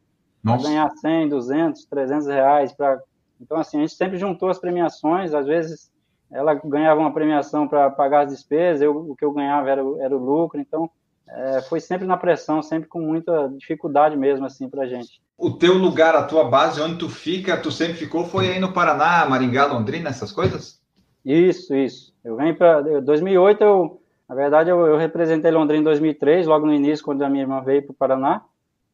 para 0.43 0.57
ganhar 0.57 0.89
100, 0.89 1.29
200, 1.29 1.85
300 1.85 2.27
reais. 2.27 2.73
Pra... 2.73 3.01
Então, 3.39 3.57
assim, 3.57 3.77
a 3.77 3.79
gente 3.81 3.95
sempre 3.95 4.17
juntou 4.17 4.49
as 4.49 4.59
premiações, 4.59 5.33
às 5.33 5.47
vezes 5.47 5.91
ela 6.33 6.53
ganhava 6.53 6.99
uma 6.99 7.13
premiação 7.13 7.67
para 7.67 7.89
pagar 7.89 8.25
as 8.25 8.33
despesas, 8.33 8.81
eu, 8.81 8.95
o 9.11 9.15
que 9.15 9.23
eu 9.23 9.31
ganhava 9.31 9.69
era, 9.69 9.81
era 9.99 10.15
o 10.15 10.23
lucro, 10.23 10.59
então 10.59 10.89
é, 11.29 11.61
foi 11.61 11.79
sempre 11.79 12.05
na 12.05 12.17
pressão, 12.17 12.61
sempre 12.61 12.89
com 12.89 12.99
muita 12.99 13.49
dificuldade 13.57 14.17
mesmo, 14.17 14.45
assim, 14.45 14.69
para 14.69 14.87
gente. 14.87 15.21
O 15.37 15.51
teu 15.51 15.75
lugar, 15.75 16.15
a 16.15 16.23
tua 16.23 16.43
base, 16.43 16.81
onde 16.81 16.97
tu 16.97 17.09
fica, 17.09 17.57
tu 17.57 17.71
sempre 17.71 17.95
ficou, 17.95 18.25
foi 18.25 18.49
aí 18.49 18.59
no 18.59 18.73
Paraná, 18.73 19.25
Maringá, 19.29 19.65
Londrina, 19.65 20.09
essas 20.09 20.31
coisas? 20.31 20.81
Isso, 21.23 21.75
isso. 21.75 22.13
Eu 22.23 22.35
venho 22.35 22.55
para 22.55 22.81
2008, 23.01 23.63
eu, 23.63 24.01
na 24.27 24.35
verdade, 24.35 24.69
eu, 24.69 24.85
eu 24.85 24.97
representei 24.97 25.51
Londrina 25.51 25.81
em 25.81 25.83
2003, 25.83 26.47
logo 26.47 26.65
no 26.65 26.73
início, 26.73 27.05
quando 27.05 27.21
a 27.23 27.29
minha 27.29 27.43
irmã 27.43 27.61
veio 27.61 27.83
para 27.83 27.91
o 27.91 27.95
Paraná. 27.95 28.41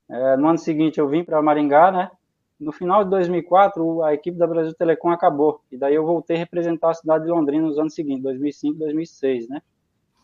É, 0.09 0.37
no 0.37 0.47
ano 0.47 0.57
seguinte 0.57 0.99
eu 0.99 1.07
vim 1.07 1.23
para 1.23 1.41
Maringá, 1.41 1.91
né? 1.91 2.11
No 2.59 2.73
final 2.73 3.05
de 3.05 3.09
2004, 3.11 4.03
a 4.03 4.13
equipe 4.13 4.37
da 4.37 4.45
Brasil 4.45 4.73
Telecom 4.73 5.09
acabou. 5.09 5.61
E 5.71 5.77
daí 5.77 5.95
eu 5.95 6.05
voltei 6.05 6.35
a 6.35 6.39
representar 6.39 6.91
a 6.91 6.93
cidade 6.93 7.23
de 7.23 7.31
Londrina 7.31 7.65
nos 7.65 7.79
anos 7.79 7.93
seguintes, 7.93 8.23
2005, 8.23 8.77
2006, 8.77 9.47
né? 9.47 9.61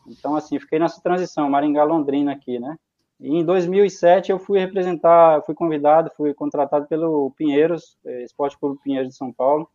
Então, 0.06 0.36
assim, 0.36 0.58
fiquei 0.58 0.78
nessa 0.78 1.00
transição, 1.00 1.48
Maringá-Londrina 1.48 2.32
aqui, 2.32 2.58
né? 2.58 2.76
E 3.18 3.34
em 3.38 3.44
2007 3.44 4.30
eu 4.30 4.38
fui 4.38 4.58
representar, 4.58 5.42
fui 5.42 5.54
convidado, 5.54 6.10
fui 6.14 6.34
contratado 6.34 6.86
pelo 6.86 7.30
Pinheiros, 7.30 7.96
é, 8.04 8.22
Esporte 8.24 8.58
Clube 8.58 8.78
Pinheiros 8.82 9.08
de 9.08 9.16
São 9.16 9.32
Paulo. 9.32 9.68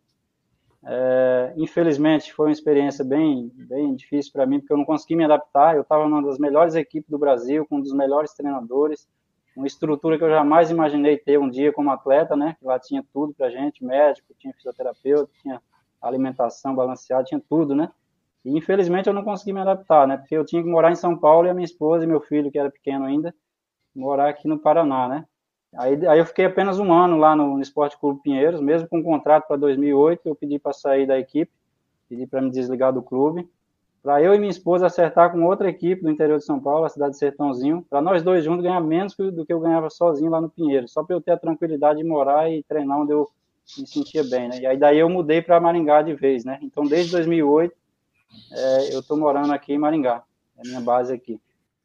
É, 0.84 1.52
infelizmente 1.56 2.32
foi 2.32 2.46
uma 2.46 2.52
experiência 2.52 3.04
bem, 3.04 3.50
bem 3.54 3.94
difícil 3.94 4.32
para 4.32 4.46
mim, 4.46 4.60
porque 4.60 4.72
eu 4.72 4.76
não 4.76 4.84
consegui 4.84 5.16
me 5.16 5.24
adaptar. 5.24 5.74
Eu 5.74 5.82
estava 5.82 6.08
numa 6.08 6.22
das 6.22 6.38
melhores 6.38 6.76
equipes 6.76 7.10
do 7.10 7.18
Brasil, 7.18 7.66
com 7.66 7.78
um 7.78 7.80
dos 7.80 7.92
melhores 7.92 8.32
treinadores 8.32 9.08
uma 9.56 9.66
estrutura 9.66 10.16
que 10.16 10.24
eu 10.24 10.30
jamais 10.30 10.70
imaginei 10.70 11.18
ter 11.18 11.38
um 11.38 11.48
dia 11.48 11.72
como 11.72 11.90
atleta, 11.90 12.34
né? 12.34 12.56
Lá 12.62 12.78
tinha 12.78 13.04
tudo 13.12 13.34
pra 13.34 13.50
gente, 13.50 13.84
médico, 13.84 14.34
tinha 14.38 14.52
fisioterapeuta, 14.54 15.30
tinha 15.42 15.60
alimentação 16.00 16.74
balanceada, 16.74 17.24
tinha 17.24 17.40
tudo, 17.48 17.74
né? 17.74 17.90
E 18.44 18.56
infelizmente 18.56 19.08
eu 19.08 19.12
não 19.12 19.22
consegui 19.22 19.52
me 19.52 19.60
adaptar, 19.60 20.06
né? 20.06 20.16
Porque 20.16 20.36
eu 20.36 20.44
tinha 20.44 20.62
que 20.62 20.68
morar 20.68 20.90
em 20.90 20.96
São 20.96 21.16
Paulo 21.16 21.46
e 21.46 21.50
a 21.50 21.54
minha 21.54 21.64
esposa 21.64 22.04
e 22.04 22.08
meu 22.08 22.20
filho, 22.20 22.50
que 22.50 22.58
era 22.58 22.70
pequeno 22.70 23.04
ainda, 23.04 23.34
morar 23.94 24.28
aqui 24.28 24.48
no 24.48 24.58
Paraná, 24.58 25.08
né? 25.08 25.26
Aí, 25.76 26.06
aí 26.06 26.18
eu 26.18 26.26
fiquei 26.26 26.44
apenas 26.44 26.78
um 26.78 26.92
ano 26.92 27.16
lá 27.16 27.34
no, 27.34 27.54
no 27.54 27.62
Esporte 27.62 27.98
Clube 27.98 28.20
Pinheiros, 28.22 28.60
mesmo 28.60 28.88
com 28.88 28.98
um 28.98 29.02
contrato 29.02 29.46
para 29.46 29.56
2008, 29.56 30.20
eu 30.26 30.34
pedi 30.34 30.58
para 30.58 30.72
sair 30.72 31.06
da 31.06 31.18
equipe, 31.18 31.50
pedi 32.08 32.26
para 32.26 32.42
me 32.42 32.50
desligar 32.50 32.92
do 32.92 33.02
clube, 33.02 33.48
para 34.02 34.20
eu 34.20 34.34
e 34.34 34.38
minha 34.38 34.50
esposa 34.50 34.86
acertar 34.86 35.30
com 35.30 35.44
outra 35.44 35.70
equipe 35.70 36.02
do 36.02 36.10
interior 36.10 36.38
de 36.38 36.44
São 36.44 36.58
Paulo, 36.58 36.84
a 36.84 36.88
cidade 36.88 37.12
de 37.12 37.18
Sertãozinho, 37.18 37.86
para 37.88 38.02
nós 38.02 38.22
dois 38.22 38.44
juntos 38.44 38.64
ganhar 38.64 38.80
menos 38.80 39.14
do 39.14 39.46
que 39.46 39.52
eu 39.52 39.60
ganhava 39.60 39.88
sozinho 39.88 40.30
lá 40.30 40.40
no 40.40 40.50
Pinheiro, 40.50 40.88
só 40.88 41.04
para 41.04 41.14
eu 41.14 41.20
ter 41.20 41.30
a 41.30 41.38
tranquilidade 41.38 41.98
de 41.98 42.04
morar 42.04 42.50
e 42.50 42.64
treinar 42.64 43.00
onde 43.00 43.12
eu 43.12 43.28
me 43.78 43.86
sentia 43.86 44.24
bem, 44.24 44.48
né? 44.48 44.58
E 44.60 44.66
aí 44.66 44.76
daí 44.76 44.98
eu 44.98 45.08
mudei 45.08 45.40
para 45.40 45.60
Maringá 45.60 46.02
de 46.02 46.14
vez, 46.14 46.44
né? 46.44 46.58
Então 46.62 46.84
desde 46.84 47.12
2008 47.12 47.72
é, 48.52 48.94
eu 48.94 49.00
estou 49.00 49.16
morando 49.16 49.52
aqui 49.52 49.72
em 49.72 49.78
Maringá, 49.78 50.24
é 50.58 50.62
a 50.62 50.68
minha 50.68 50.80
base 50.80 51.12
aqui. 51.12 51.40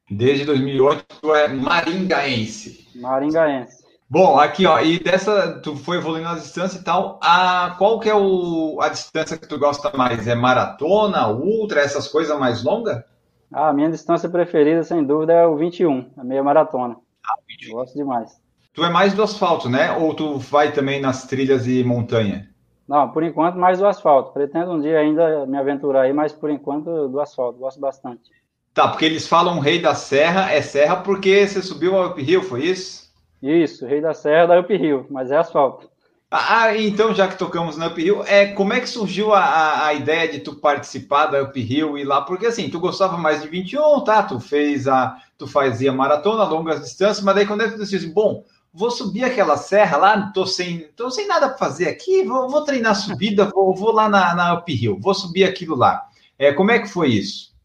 Desde 0.10 0.46
2008 0.46 1.06
tu 1.22 1.36
é 1.36 1.48
maringaense. 1.48 2.88
Maringaense. 2.96 3.87
Bom, 4.10 4.40
aqui 4.40 4.66
ó, 4.66 4.80
e 4.80 5.00
dessa 5.00 5.60
tu 5.60 5.76
foi 5.76 5.98
evoluindo 5.98 6.30
as 6.30 6.44
distâncias 6.44 6.82
e 6.82 6.84
tal. 6.84 7.20
A 7.22 7.76
qual 7.78 8.00
que 8.00 8.10
é 8.10 8.16
o, 8.16 8.80
a 8.82 8.88
distância 8.88 9.38
que 9.38 9.48
tu 9.48 9.60
gosta 9.60 9.92
mais? 9.98 10.26
É 10.28 10.34
maratona, 10.34 11.28
ultra, 11.28 11.82
essas 11.82 12.08
coisas 12.08 12.38
mais 12.40 12.64
longas? 12.64 13.04
Ah, 13.52 13.70
a 13.70 13.74
minha 13.74 13.90
distância 13.90 14.30
preferida, 14.30 14.82
sem 14.84 15.04
dúvida, 15.04 15.34
é 15.34 15.46
o 15.46 15.58
21, 15.58 16.12
a 16.18 16.24
meia 16.24 16.42
maratona. 16.42 16.96
Ah, 17.26 17.36
21. 17.48 17.74
Gosto 17.74 17.96
demais. 17.96 18.32
Tu 18.74 18.84
é 18.84 18.90
mais 18.90 19.14
do 19.14 19.24
asfalto, 19.24 19.70
né? 19.70 19.92
Ou 19.98 20.14
tu 20.14 20.38
vai 20.38 20.72
também 20.72 21.02
nas 21.02 21.26
trilhas 21.26 21.68
e 21.68 21.84
montanha? 21.84 22.50
Não, 22.88 23.10
por 23.10 23.24
enquanto 23.24 23.58
mais 23.58 23.80
do 23.80 23.88
asfalto. 23.88 24.32
Pretendo 24.32 24.72
um 24.72 24.80
dia 24.80 25.00
ainda 25.00 25.46
me 25.46 25.58
aventurar 25.58 26.04
aí, 26.04 26.14
mas 26.14 26.32
por 26.32 26.50
enquanto 26.50 27.10
do 27.10 27.20
asfalto. 27.20 27.60
Gosto 27.60 27.80
bastante. 27.82 28.32
Tá, 28.74 28.88
porque 28.88 29.04
eles 29.04 29.28
falam 29.28 29.60
rei 29.60 29.82
da 29.82 29.96
serra, 29.96 30.52
é 30.52 30.62
serra 30.62 30.98
porque 30.98 31.46
você 31.46 31.62
subiu 31.62 31.98
ao 31.98 32.12
uphill, 32.12 32.44
foi 32.44 32.66
isso? 32.66 33.07
Isso, 33.42 33.86
rei 33.86 34.02
da 34.02 34.14
serra 34.14 34.48
da 34.48 34.60
uphill, 34.60 35.06
mas 35.10 35.32
é 35.32 35.38
asfalto. 35.38 35.90
Ah, 36.30 36.76
então 36.76 37.16
já 37.16 37.26
que 37.28 37.38
tocamos 37.38 37.78
no 37.78 37.88
uphill, 37.88 38.22
é, 38.26 38.48
como 38.48 38.74
é 38.74 38.82
que 38.82 38.90
surgiu 38.90 39.34
a, 39.34 39.40
a, 39.40 39.88
a 39.88 39.94
ideia 39.94 40.30
de 40.30 40.40
tu 40.40 40.56
participar 40.56 41.28
da 41.28 41.42
uphill 41.42 41.98
e 41.98 42.04
lá? 42.04 42.22
Porque 42.22 42.48
assim, 42.48 42.70
tu 42.70 42.82
gostava 42.82 43.18
mais 43.18 43.42
de 43.42 43.48
21, 43.48 44.04
tá? 44.04 44.24
Tu 44.24 44.38
fez 44.38 44.90
a, 44.90 45.16
tu 45.38 45.48
fazia 45.48 45.94
maratona, 45.94 46.44
longas 46.44 46.82
distâncias, 46.82 47.24
mas 47.24 47.34
daí 47.34 47.48
quando 47.48 47.62
é 47.62 47.68
que 47.68 47.76
tu 47.76 47.80
disse, 47.80 47.96
assim, 47.96 48.12
bom, 48.12 48.44
vou 48.74 48.92
subir 48.92 49.24
aquela 49.24 49.56
serra 49.56 49.96
lá, 49.96 50.32
tô 50.34 50.46
sem, 50.46 50.90
tô 50.98 51.10
sem 51.10 51.28
nada 51.28 51.48
para 51.48 51.58
fazer 51.58 51.88
aqui, 51.88 52.26
vou, 52.26 52.50
vou 52.50 52.64
treinar 52.66 52.96
subida, 52.96 53.46
vou, 53.46 53.74
vou 53.74 53.94
lá 53.94 54.10
na, 54.10 54.36
na 54.36 54.60
uphill, 54.60 55.00
vou 55.00 55.14
subir 55.14 55.46
aquilo 55.46 55.78
lá. 55.78 56.08
É, 56.38 56.52
como 56.52 56.72
é 56.72 56.80
que 56.80 56.88
foi 56.90 57.08
isso? 57.10 57.56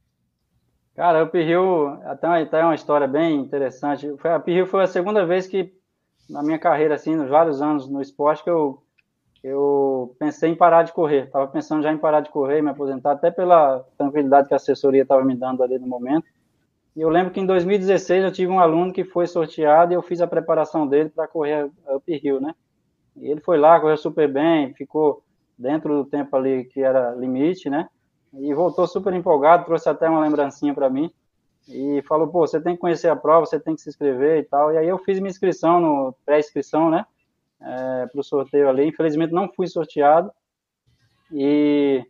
Cara, 1.03 1.25
o 1.25 1.27
Pirril, 1.27 1.99
até, 2.05 2.29
até 2.29 2.63
uma 2.63 2.77
história 2.77 3.09
bem 3.09 3.41
interessante. 3.41 4.09
Foi, 4.19 4.31
a 4.31 4.39
Pirril 4.39 4.69
foi 4.69 4.85
a 4.85 4.87
segunda 4.87 5.27
vez 5.27 5.49
que, 5.49 5.75
na 6.31 6.45
minha 6.45 6.61
carreira, 6.61 6.95
assim, 6.95 7.17
nos 7.17 7.29
vários 7.29 7.61
anos 7.61 7.89
no 7.89 8.01
esporte, 8.01 8.45
que 8.45 8.49
eu, 8.49 8.81
eu 9.43 10.15
pensei 10.17 10.51
em 10.51 10.55
parar 10.55 10.85
de 10.85 10.93
correr. 10.93 11.25
Estava 11.25 11.49
pensando 11.49 11.83
já 11.83 11.93
em 11.93 11.99
parar 11.99 12.21
de 12.21 12.31
correr, 12.31 12.63
me 12.63 12.71
aposentar, 12.71 13.11
até 13.11 13.33
pela 13.33 13.85
tranquilidade 13.99 14.47
que 14.47 14.55
a 14.55 14.59
assessoria 14.59 15.03
estava 15.03 15.25
me 15.25 15.35
dando 15.35 15.65
ali 15.65 15.77
no 15.77 15.89
momento. 15.89 16.29
E 16.95 17.01
eu 17.01 17.09
lembro 17.09 17.33
que 17.33 17.41
em 17.41 17.47
2016 17.47 18.23
eu 18.23 18.31
tive 18.31 18.53
um 18.53 18.61
aluno 18.61 18.93
que 18.93 19.03
foi 19.03 19.27
sorteado 19.27 19.93
e 19.93 19.97
eu 19.97 20.03
fiz 20.03 20.21
a 20.21 20.29
preparação 20.29 20.87
dele 20.87 21.09
para 21.09 21.27
correr 21.27 21.69
a 21.85 21.97
Uphill, 21.97 22.41
né? 22.41 22.55
E 23.17 23.29
ele 23.29 23.41
foi 23.41 23.59
lá, 23.59 23.81
correu 23.81 23.97
super 23.97 24.33
bem, 24.33 24.73
ficou 24.75 25.21
dentro 25.59 25.97
do 25.97 26.09
tempo 26.09 26.37
ali 26.37 26.63
que 26.67 26.81
era 26.81 27.11
limite, 27.17 27.69
né? 27.69 27.89
E 28.35 28.55
voltou 28.55 28.87
super 28.87 29.13
empolgado, 29.13 29.65
trouxe 29.65 29.89
até 29.89 30.09
uma 30.09 30.21
lembrancinha 30.21 30.75
para 30.75 30.89
mim 30.89 31.11
e 31.69 32.03
falou, 32.09 32.29
pô, 32.29 32.47
você 32.47 32.61
tem 32.61 32.75
que 32.75 32.81
conhecer 32.81 33.09
a 33.09 33.17
prova, 33.17 33.47
você 33.47 33.61
tem 33.61 33.75
que 33.75 33.83
se 33.83 33.89
inscrever 33.89 34.41
e 34.41 34.45
tal. 34.45 34.73
E 34.73 34.79
aí 34.79 34.89
eu 34.89 34.99
fiz 34.99 35.19
minha 35.19 35.31
inscrição 35.31 35.81
no 35.81 36.15
pré-inscrição, 36.25 36.91
né, 36.91 37.05
é, 37.61 38.07
para 38.07 38.21
o 38.21 38.25
sorteio 38.25 38.69
ali. 38.69 38.87
Infelizmente 38.87 39.33
não 39.33 39.53
fui 39.53 39.67
sorteado 39.67 40.31
e 41.31 42.05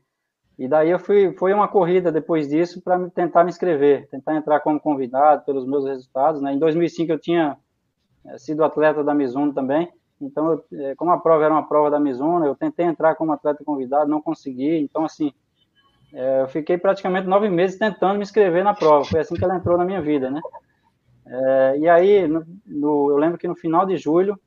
e 0.59 0.69
daí 0.69 0.91
eu 0.91 0.99
fui, 0.99 1.33
foi 1.39 1.53
uma 1.53 1.67
corrida 1.67 2.13
depois 2.13 2.49
disso 2.49 2.81
para 2.83 3.09
tentar 3.11 3.43
me 3.43 3.51
inscrever, 3.51 4.07
tentar 4.09 4.37
entrar 4.37 4.61
como 4.61 4.79
convidado 4.79 5.45
pelos 5.45 5.67
meus 5.67 5.85
resultados, 5.85 6.41
né. 6.41 6.53
Em 6.53 6.59
2005 6.59 7.11
eu 7.11 7.19
tinha 7.19 7.59
é, 8.27 8.39
sido 8.39 8.63
atleta 8.63 9.03
da 9.03 9.15
Mizuno 9.15 9.53
também. 9.53 9.91
Então, 10.21 10.53
eu, 10.53 10.81
é, 10.81 10.95
como 10.95 11.11
a 11.11 11.19
prova 11.19 11.45
era 11.45 11.55
uma 11.55 11.67
prova 11.67 11.91
da 11.91 11.99
Mizuno, 11.99 12.47
eu 12.47 12.55
tentei 12.55 12.87
entrar 12.87 13.17
como 13.17 13.33
atleta 13.33 13.65
convidado, 13.65 14.09
não 14.09 14.23
consegui. 14.23 14.79
Então, 14.79 15.05
assim, 15.05 15.33
é, 16.13 16.43
eu 16.43 16.49
fiquei 16.49 16.77
praticamente 16.77 17.27
nove 17.27 17.49
meses 17.49 17.79
tentando 17.79 18.17
me 18.17 18.23
inscrever 18.23 18.63
na 18.63 18.75
prova. 18.75 19.05
Foi 19.05 19.21
assim 19.21 19.35
que 19.35 19.45
ela 19.45 19.57
entrou 19.57 19.79
na 19.79 19.85
minha 19.85 20.01
vida, 20.01 20.31
né? 20.31 20.41
É, 21.27 21.79
e 21.79 21.89
aí, 21.89 22.29
no, 22.29 22.45
no, 22.67 23.11
eu 23.11 23.17
lembro 23.17 23.39
que 23.39 23.49
no 23.49 23.57
final 23.57 23.87
de 23.87 23.97
julho, 23.97 24.39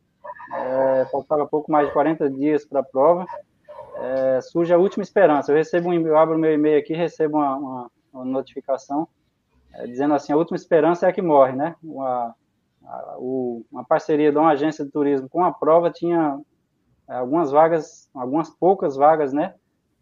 é, 0.54 1.06
faltava 1.12 1.48
pouco 1.48 1.72
mais 1.72 1.88
de 1.88 1.94
40 1.94 2.30
dias 2.30 2.66
para 2.66 2.82
a 2.82 2.84
prova, 2.84 3.26
é, 3.98 4.42
surge 4.42 4.74
a 4.74 4.78
última 4.78 5.04
esperança. 5.04 5.52
Eu 5.52 5.56
recebo 5.56 5.90
um, 5.90 5.94
eu 5.94 6.18
abro 6.18 6.38
meu 6.38 6.54
e-mail 6.54 6.80
aqui, 6.80 6.94
recebo 6.94 7.38
uma, 7.38 7.56
uma, 7.56 7.92
uma 8.14 8.26
notificação 8.26 9.08
é, 9.74 9.88
dizendo 9.88 10.14
assim, 10.14 10.32
a 10.32 10.38
última 10.38 10.56
esperança 10.56 11.06
é 11.06 11.10
a 11.10 11.14
que 11.14 11.22
morre, 11.22 11.54
né? 11.54 11.76
Uma, 11.84 12.36
a, 12.86 13.16
o, 13.18 13.66
uma 13.72 13.84
parceria 13.84 14.32
de 14.32 14.38
uma 14.38 14.52
agência 14.52 14.86
de 14.86 14.92
turismo 14.92 15.28
com 15.28 15.44
a 15.44 15.52
prova 15.52 15.90
tinha 15.90 16.40
é, 17.10 17.16
algumas 17.16 17.52
vagas, 17.52 18.10
algumas 18.14 18.50
poucas 18.50 18.96
vagas, 18.96 19.34
né? 19.34 19.54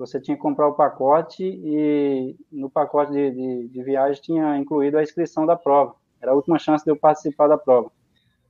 Você 0.06 0.20
tinha 0.20 0.36
que 0.36 0.44
comprar 0.44 0.68
o 0.68 0.74
pacote 0.74 1.44
e 1.44 2.36
no 2.52 2.70
pacote 2.70 3.14
de, 3.14 3.32
de, 3.32 3.68
de, 3.70 3.84
viagem 3.84 4.22
tinha 4.22 4.58
incluído 4.58 4.98
a 4.98 5.04
inscrição 5.04 5.46
da 5.46 5.56
prova. 5.56 5.96
Era 6.22 6.32
a 6.32 6.36
última 6.36 6.60
chance 6.60 6.84
de 6.84 6.92
eu 6.92 6.96
participar 6.98 7.48
da 7.48 7.58
prova. 7.58 7.90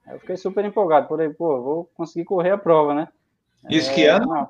Eu 0.07 0.19
fiquei 0.19 0.35
super 0.35 0.65
empolgado, 0.65 1.07
por 1.07 1.21
aí, 1.21 1.31
pô, 1.31 1.61
vou 1.61 1.91
conseguir 1.95 2.25
correr 2.25 2.49
a 2.49 2.57
prova, 2.57 2.95
né? 2.95 3.07
Isso 3.69 3.91
é, 3.91 3.93
que 3.93 4.05
ano? 4.07 4.25
Não, 4.25 4.49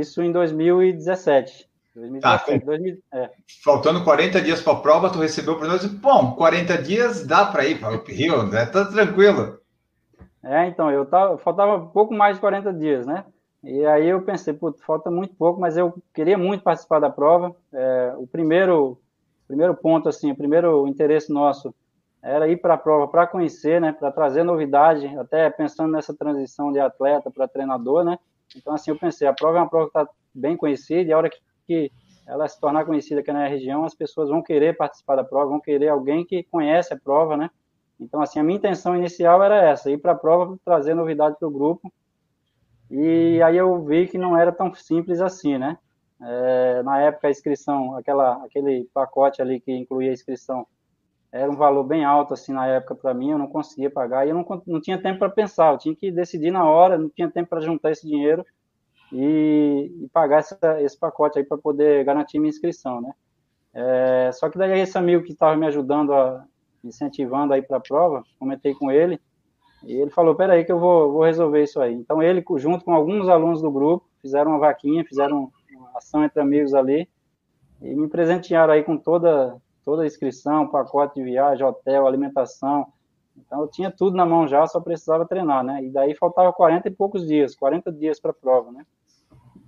isso 0.00 0.20
em 0.20 0.32
2017. 0.32 1.68
2017 1.94 2.60
tá, 2.60 2.66
2000, 2.66 2.98
é. 3.12 3.30
Faltando 3.64 4.04
40 4.04 4.42
dias 4.42 4.60
para 4.60 4.72
a 4.72 4.80
prova, 4.80 5.10
tu 5.10 5.20
recebeu 5.20 5.56
para 5.56 5.68
nós 5.68 5.86
bom, 5.86 6.34
40 6.34 6.82
dias 6.82 7.24
dá 7.24 7.46
para 7.46 7.64
ir 7.66 7.78
para 7.78 7.96
o 7.96 8.04
Rio, 8.04 8.42
né? 8.42 8.66
Tá 8.66 8.84
tranquilo. 8.84 9.60
É, 10.42 10.66
então, 10.66 10.90
eu 10.90 11.06
tava, 11.06 11.38
faltava 11.38 11.86
pouco 11.86 12.12
mais 12.12 12.36
de 12.36 12.40
40 12.40 12.72
dias, 12.74 13.06
né? 13.06 13.24
E 13.62 13.84
aí 13.86 14.08
eu 14.08 14.22
pensei, 14.22 14.54
putz, 14.54 14.82
falta 14.82 15.10
muito 15.10 15.34
pouco, 15.34 15.60
mas 15.60 15.76
eu 15.76 15.94
queria 16.14 16.38
muito 16.38 16.62
participar 16.62 17.00
da 17.00 17.10
prova. 17.10 17.54
É, 17.72 18.14
o 18.16 18.26
primeiro, 18.26 18.98
primeiro 19.48 19.74
ponto, 19.74 20.08
assim, 20.08 20.30
o 20.30 20.36
primeiro 20.36 20.86
interesse 20.86 21.32
nosso 21.32 21.74
era 22.22 22.48
ir 22.48 22.56
para 22.56 22.74
a 22.74 22.78
prova 22.78 23.08
para 23.08 23.26
conhecer, 23.26 23.80
né, 23.80 23.92
para 23.92 24.10
trazer 24.10 24.42
novidade, 24.42 25.06
até 25.18 25.48
pensando 25.48 25.92
nessa 25.92 26.14
transição 26.14 26.72
de 26.72 26.80
atleta 26.80 27.30
para 27.30 27.46
treinador, 27.46 28.04
né. 28.04 28.18
Então, 28.56 28.74
assim, 28.74 28.90
eu 28.90 28.98
pensei, 28.98 29.26
a 29.26 29.32
prova 29.32 29.58
é 29.58 29.60
uma 29.60 29.68
prova 29.68 29.90
que 29.90 29.98
está 29.98 30.08
bem 30.34 30.56
conhecida 30.56 31.10
e 31.10 31.12
a 31.12 31.18
hora 31.18 31.30
que, 31.30 31.38
que 31.66 31.92
ela 32.26 32.48
se 32.48 32.60
tornar 32.60 32.84
conhecida 32.84 33.20
aqui 33.20 33.32
na 33.32 33.46
região, 33.46 33.84
as 33.84 33.94
pessoas 33.94 34.28
vão 34.28 34.42
querer 34.42 34.76
participar 34.76 35.16
da 35.16 35.24
prova, 35.24 35.50
vão 35.50 35.60
querer 35.60 35.88
alguém 35.88 36.24
que 36.24 36.42
conhece 36.44 36.92
a 36.92 36.98
prova, 36.98 37.36
né. 37.36 37.50
Então, 37.98 38.20
assim, 38.20 38.38
a 38.38 38.42
minha 38.42 38.58
intenção 38.58 38.96
inicial 38.96 39.42
era 39.42 39.62
essa, 39.62 39.90
ir 39.90 39.98
para 39.98 40.12
a 40.12 40.16
prova, 40.16 40.58
trazer 40.64 40.94
novidade 40.94 41.36
para 41.38 41.48
o 41.48 41.50
grupo 41.50 41.92
e 42.90 43.42
aí 43.42 43.56
eu 43.56 43.84
vi 43.84 44.06
que 44.06 44.18
não 44.18 44.36
era 44.36 44.52
tão 44.52 44.72
simples 44.74 45.20
assim, 45.20 45.58
né? 45.58 45.78
É, 46.20 46.82
na 46.82 47.00
época 47.00 47.28
a 47.28 47.30
inscrição, 47.30 47.96
aquela, 47.96 48.44
aquele 48.44 48.88
pacote 48.94 49.42
ali 49.42 49.60
que 49.60 49.72
incluía 49.72 50.10
a 50.10 50.14
inscrição, 50.14 50.66
era 51.30 51.50
um 51.50 51.56
valor 51.56 51.84
bem 51.84 52.04
alto 52.04 52.32
assim 52.32 52.52
na 52.52 52.66
época 52.66 52.94
para 52.94 53.12
mim, 53.12 53.30
eu 53.30 53.38
não 53.38 53.46
conseguia 53.46 53.90
pagar 53.90 54.26
e 54.26 54.30
eu 54.30 54.34
não, 54.34 54.62
não 54.66 54.80
tinha 54.80 55.00
tempo 55.00 55.18
para 55.18 55.28
pensar, 55.28 55.72
eu 55.72 55.78
tinha 55.78 55.94
que 55.94 56.10
decidir 56.10 56.50
na 56.50 56.64
hora, 56.64 56.96
não 56.96 57.10
tinha 57.10 57.30
tempo 57.30 57.50
para 57.50 57.60
juntar 57.60 57.90
esse 57.90 58.06
dinheiro 58.06 58.44
e, 59.12 59.92
e 60.02 60.08
pagar 60.08 60.38
essa, 60.38 60.80
esse 60.80 60.98
pacote 60.98 61.38
aí 61.38 61.44
para 61.44 61.58
poder 61.58 62.04
garantir 62.04 62.38
minha 62.38 62.50
inscrição, 62.50 63.00
né? 63.00 63.12
É, 63.74 64.30
só 64.32 64.48
que 64.48 64.56
daí 64.56 64.80
esse 64.80 64.96
amigo 64.96 65.22
que 65.22 65.32
estava 65.32 65.54
me 65.54 65.66
ajudando, 65.66 66.14
a, 66.14 66.44
incentivando 66.82 67.52
aí 67.52 67.60
para 67.60 67.76
a 67.76 67.80
prova, 67.80 68.24
comentei 68.38 68.74
com 68.74 68.90
ele, 68.90 69.20
e 69.82 69.94
ele 69.94 70.10
falou, 70.10 70.34
peraí 70.34 70.64
que 70.64 70.72
eu 70.72 70.78
vou, 70.78 71.12
vou 71.12 71.24
resolver 71.24 71.62
isso 71.62 71.80
aí. 71.80 71.94
Então 71.94 72.22
ele, 72.22 72.44
junto 72.56 72.84
com 72.84 72.92
alguns 72.92 73.28
alunos 73.28 73.62
do 73.62 73.70
grupo, 73.70 74.06
fizeram 74.20 74.52
uma 74.52 74.58
vaquinha, 74.58 75.04
fizeram 75.04 75.50
uma 75.74 75.90
ação 75.96 76.24
entre 76.24 76.40
amigos 76.40 76.74
ali, 76.74 77.08
e 77.80 77.94
me 77.94 78.08
presentearam 78.08 78.72
aí 78.72 78.82
com 78.82 78.96
toda, 78.96 79.56
toda 79.84 80.02
a 80.02 80.06
inscrição, 80.06 80.68
pacote 80.68 81.14
de 81.14 81.22
viagem, 81.22 81.64
hotel, 81.64 82.06
alimentação. 82.06 82.86
Então 83.36 83.60
eu 83.60 83.68
tinha 83.68 83.90
tudo 83.90 84.16
na 84.16 84.24
mão 84.24 84.48
já, 84.48 84.66
só 84.66 84.80
precisava 84.80 85.26
treinar, 85.26 85.62
né? 85.62 85.84
E 85.84 85.90
daí 85.90 86.14
faltava 86.14 86.52
40 86.52 86.88
e 86.88 86.90
poucos 86.90 87.26
dias, 87.26 87.54
40 87.54 87.92
dias 87.92 88.18
para 88.18 88.30
a 88.30 88.34
prova, 88.34 88.72
né? 88.72 88.84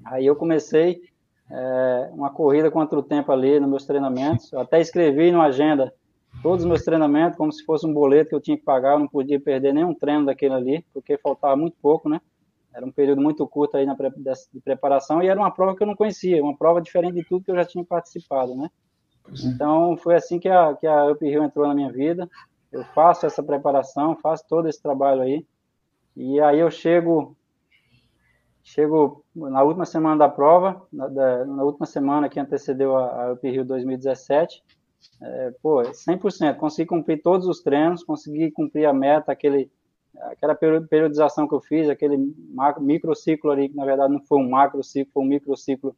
Aí 0.05 0.25
eu 0.25 0.35
comecei 0.35 1.03
é, 1.51 2.11
uma 2.13 2.31
corrida 2.31 2.71
contra 2.71 2.99
o 2.99 3.03
tempo 3.03 3.31
ali 3.31 3.61
nos 3.61 3.69
meus 3.69 3.87
treinamentos. 3.87 4.51
Eu 4.53 4.61
até 4.61 4.81
escrevi 4.81 5.31
numa 5.31 5.47
agenda 5.47 5.93
todos 6.43 6.65
os 6.65 6.69
meus 6.69 6.83
treinamentos 6.83 7.37
como 7.37 7.53
se 7.53 7.65
fosse 7.65 7.87
um 7.87 7.93
boleto 7.93 8.31
que 8.31 8.35
eu 8.35 8.41
tinha 8.41 8.57
que 8.57 8.65
pagar, 8.65 8.93
eu 8.93 9.01
não 9.01 9.09
podia 9.09 9.41
perder 9.41 9.73
nenhum 9.73 9.95
treino 9.95 10.27
daquele 10.27 10.55
ali, 10.55 10.87
porque 10.93 11.19
faltava 11.19 11.57
muito 11.57 11.77
pouco, 11.81 12.09
né? 12.09 12.21
Era 12.73 12.87
um 12.87 12.93
período 12.93 13.21
muito 13.21 13.47
curto 13.47 13.77
aí 13.77 13.85
na 13.85 13.95
de 13.95 14.61
preparação 14.61 15.23
e 15.23 15.27
era 15.27 15.41
uma 15.41 15.51
prova 15.51 15.75
que 15.75 15.83
eu 15.83 15.87
não 15.87 15.97
conhecia, 15.97 16.43
uma 16.43 16.57
prova 16.57 16.81
diferente 16.81 17.15
de 17.15 17.25
tudo 17.25 17.45
que 17.45 17.51
eu 17.51 17.57
já 17.57 17.65
tinha 17.65 17.85
participado, 17.85 18.55
né? 18.55 18.71
Então 19.45 19.97
foi 19.97 20.15
assim 20.15 20.39
que 20.39 20.49
a 20.49 20.75
que 20.75 20.87
a 20.87 21.07
Up 21.07 21.25
Hill 21.25 21.43
entrou 21.43 21.67
na 21.67 21.75
minha 21.75 21.91
vida. 21.91 22.29
eu 22.71 22.85
faço 22.85 23.27
essa 23.27 23.43
preparação, 23.43 24.17
faço 24.17 24.45
todo 24.49 24.69
esse 24.69 24.81
trabalho 24.81 25.23
aí, 25.23 25.45
e 26.17 26.41
aí 26.41 26.61
eu 26.61 26.71
chego 26.71 27.37
chego 28.63 29.25
na 29.35 29.63
última 29.63 29.87
semana 29.87 30.17
da 30.17 30.29
prova, 30.29 30.87
na, 30.93 31.09
da, 31.09 31.45
na 31.47 31.65
última 31.65 31.87
semana 31.87 32.29
que 32.29 32.39
antecedeu 32.39 32.97
a, 32.97 33.25
a 33.25 33.33
UP 33.33 33.51
Rio 33.51 33.65
2017, 33.65 34.63
é, 35.21 35.53
pô, 35.63 35.83
100%, 35.83 36.57
consegui 36.57 36.87
cumprir 36.87 37.23
todos 37.23 37.47
os 37.47 37.61
treinos, 37.61 38.05
consegui 38.05 38.51
cumprir 38.51 38.87
a 38.87 38.93
meta, 38.93 39.33
aquele, 39.33 39.71
aquela 40.23 40.55
periodização 40.55 41.49
que 41.49 41.55
eu 41.55 41.61
fiz, 41.61 41.89
aquele 41.89 42.17
macro, 42.51 42.83
microciclo 42.83 43.51
ali, 43.51 43.69
que 43.69 43.77
na 43.77 43.85
verdade 43.85 44.13
não 44.13 44.21
foi 44.21 44.39
um 44.39 44.49
macro 44.49 44.83
ciclo, 44.83 45.13
foi 45.13 45.23
um 45.25 45.27
microciclo 45.27 45.95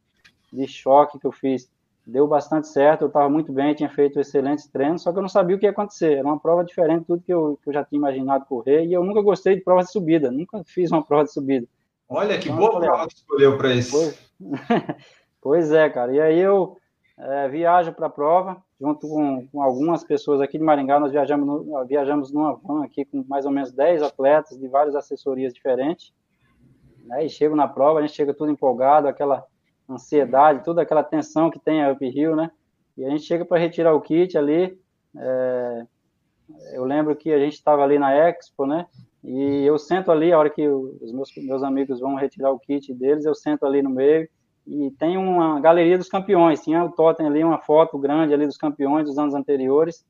de 0.51 0.67
choque 0.67 1.19
que 1.19 1.27
eu 1.27 1.31
fiz, 1.31 1.69
deu 2.05 2.27
bastante 2.27 2.67
certo, 2.67 3.03
eu 3.03 3.07
estava 3.07 3.29
muito 3.29 3.53
bem, 3.53 3.75
tinha 3.75 3.89
feito 3.89 4.19
excelentes 4.19 4.67
treinos, 4.67 5.03
só 5.03 5.11
que 5.11 5.17
eu 5.17 5.21
não 5.21 5.29
sabia 5.29 5.55
o 5.55 5.59
que 5.59 5.65
ia 5.65 5.71
acontecer, 5.71 6.13
era 6.17 6.27
uma 6.27 6.39
prova 6.39 6.63
diferente 6.63 7.01
de 7.01 7.05
tudo 7.05 7.23
que 7.23 7.33
eu, 7.33 7.59
que 7.61 7.69
eu 7.69 7.73
já 7.73 7.83
tinha 7.85 7.99
imaginado 7.99 8.45
correr, 8.45 8.85
e 8.85 8.93
eu 8.93 9.03
nunca 9.03 9.21
gostei 9.21 9.55
de 9.55 9.61
prova 9.61 9.83
de 9.83 9.91
subida, 9.91 10.31
nunca 10.31 10.63
fiz 10.65 10.91
uma 10.91 11.03
prova 11.03 11.25
de 11.25 11.31
subida. 11.31 11.67
Olha, 12.09 12.37
que 12.37 12.49
então, 12.49 12.57
boa 12.57 12.79
prova 12.79 13.07
que 13.07 13.15
escolheu 13.15 13.57
para 13.57 13.73
isso. 13.73 13.91
Pois, 13.91 14.31
pois, 15.41 15.71
é, 15.71 15.89
cara, 15.89 16.13
e 16.13 16.19
aí 16.19 16.39
eu 16.39 16.77
é, 17.17 17.47
viajo 17.47 17.93
para 17.93 18.07
a 18.07 18.09
prova, 18.09 18.61
junto 18.81 19.07
com, 19.07 19.47
com, 19.47 19.61
algumas 19.61 20.03
pessoas 20.03 20.41
aqui 20.41 20.57
de 20.57 20.63
Maringá, 20.63 20.99
nós 20.99 21.11
viajamos, 21.11 21.45
no, 21.45 21.85
viajamos 21.85 22.31
numa 22.31 22.55
van 22.55 22.83
aqui 22.83 23.05
com 23.05 23.23
mais 23.29 23.45
ou 23.45 23.51
menos 23.51 23.71
10 23.71 24.01
atletas 24.01 24.57
de 24.57 24.67
várias 24.67 24.95
assessorias 24.95 25.53
diferentes, 25.53 26.11
né, 27.05 27.23
e 27.23 27.29
chego 27.29 27.55
na 27.55 27.67
prova, 27.67 27.99
a 27.99 28.01
gente 28.01 28.15
chega 28.15 28.33
tudo 28.33 28.51
empolgado, 28.51 29.07
aquela 29.07 29.45
ansiedade, 29.87 30.63
toda 30.63 30.81
aquela 30.81 31.03
tensão 31.03 31.51
que 31.51 31.59
tem 31.59 31.83
a 31.83 31.91
Up 31.91 32.35
né? 32.35 32.51
E 32.97 33.05
a 33.05 33.09
gente 33.09 33.23
chega 33.23 33.45
para 33.45 33.59
retirar 33.59 33.93
o 33.93 34.01
kit 34.01 34.37
ali. 34.37 34.77
É, 35.17 35.85
eu 36.73 36.83
lembro 36.83 37.15
que 37.15 37.31
a 37.31 37.39
gente 37.39 37.53
estava 37.53 37.83
ali 37.83 37.97
na 37.97 38.13
Expo, 38.13 38.65
né? 38.65 38.85
E 39.23 39.63
eu 39.65 39.77
sento 39.77 40.11
ali, 40.11 40.31
a 40.31 40.39
hora 40.39 40.49
que 40.49 40.67
os 40.67 41.11
meus, 41.11 41.31
meus 41.37 41.63
amigos 41.63 41.99
vão 41.99 42.15
retirar 42.15 42.51
o 42.51 42.59
kit 42.59 42.93
deles, 42.93 43.25
eu 43.25 43.35
sento 43.35 43.65
ali 43.65 43.81
no 43.81 43.89
meio 43.89 44.27
e 44.65 44.91
tem 44.91 45.17
uma 45.17 45.59
galeria 45.59 45.97
dos 45.97 46.07
campeões. 46.07 46.61
Tinha 46.61 46.83
o 46.83 46.91
totem 46.91 47.25
ali, 47.25 47.43
uma 47.43 47.59
foto 47.59 47.97
grande 47.97 48.33
ali 48.33 48.45
dos 48.45 48.57
campeões 48.57 49.05
dos 49.05 49.17
anos 49.17 49.33
anteriores. 49.33 50.05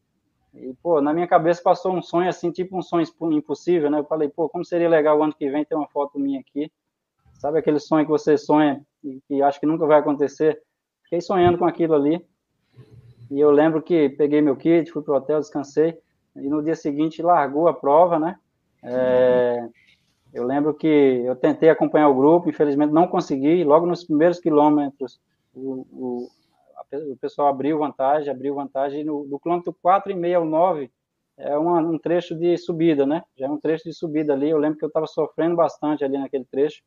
E, 0.54 0.74
pô, 0.84 1.02
na 1.02 1.14
minha 1.14 1.28
cabeça 1.28 1.62
passou 1.64 1.94
um 1.94 2.02
sonho 2.02 2.28
assim, 2.28 2.52
tipo 2.52 2.78
um 2.78 2.82
sonho 2.82 3.06
impossível, 3.32 3.90
né? 3.90 4.00
Eu 4.00 4.04
falei, 4.04 4.28
pô, 4.28 4.50
como 4.50 4.66
seria 4.66 4.90
legal 4.90 5.18
o 5.18 5.24
ano 5.24 5.34
que 5.34 5.50
vem 5.50 5.64
ter 5.64 5.76
uma 5.76 5.88
foto 5.88 6.20
minha 6.20 6.42
aqui. 6.42 6.72
Sabe 7.34 7.58
aquele 7.58 7.80
sonho 7.80 8.06
que 8.06 8.12
você 8.12 8.38
sonha 8.38 8.86
e 9.04 9.22
que 9.28 9.42
acho 9.42 9.60
que 9.60 9.66
nunca 9.66 9.86
vai 9.86 10.00
acontecer? 10.00 10.62
Fiquei 11.04 11.22
sonhando 11.22 11.58
com 11.58 11.66
aquilo 11.66 11.96
ali. 11.96 12.24
E 13.32 13.40
eu 13.40 13.50
lembro 13.50 13.82
que 13.82 14.10
peguei 14.10 14.42
meu 14.42 14.58
kit, 14.58 14.92
fui 14.92 15.02
pro 15.02 15.16
hotel, 15.16 15.40
descansei. 15.40 15.98
E 16.36 16.48
no 16.50 16.62
dia 16.62 16.76
seguinte 16.76 17.22
largou 17.22 17.68
a 17.68 17.74
prova, 17.74 18.20
né? 18.20 18.38
É, 18.84 19.70
eu 20.34 20.46
lembro 20.46 20.74
que 20.74 20.88
eu 20.88 21.36
tentei 21.36 21.70
acompanhar 21.70 22.08
o 22.08 22.16
grupo, 22.16 22.50
infelizmente 22.50 22.94
não 22.94 23.08
consegui. 23.08 23.64
Logo 23.64 23.86
nos 23.86 24.04
primeiros 24.04 24.40
quilômetros, 24.40 25.20
o, 25.54 25.86
o, 25.92 26.30
a, 26.78 26.98
o 27.12 27.18
pessoal 27.18 27.50
abriu 27.50 27.78
vantagem, 27.80 28.32
abriu 28.32 28.56
vantagem. 28.56 29.04
No, 29.04 29.26
do 29.26 29.40
quilômetro 29.40 29.76
4,5 29.84 30.36
ao 30.36 30.46
9, 30.46 30.90
é 31.38 31.58
uma, 31.58 31.80
um 31.80 31.98
trecho 31.98 32.34
de 32.36 32.58
subida, 32.58 33.06
né? 33.06 33.24
Já 33.36 33.48
é 33.48 33.50
um 33.50 33.60
trecho 33.60 33.84
de 33.84 33.94
subida 33.94 34.34
ali. 34.34 34.50
Eu 34.50 34.58
lembro 34.58 34.78
que 34.78 34.86
eu 34.86 34.88
estava 34.88 35.08
sofrendo 35.08 35.56
bastante 35.56 36.04
ali 36.04 36.18
naquele 36.18 36.46
trecho. 36.46 36.82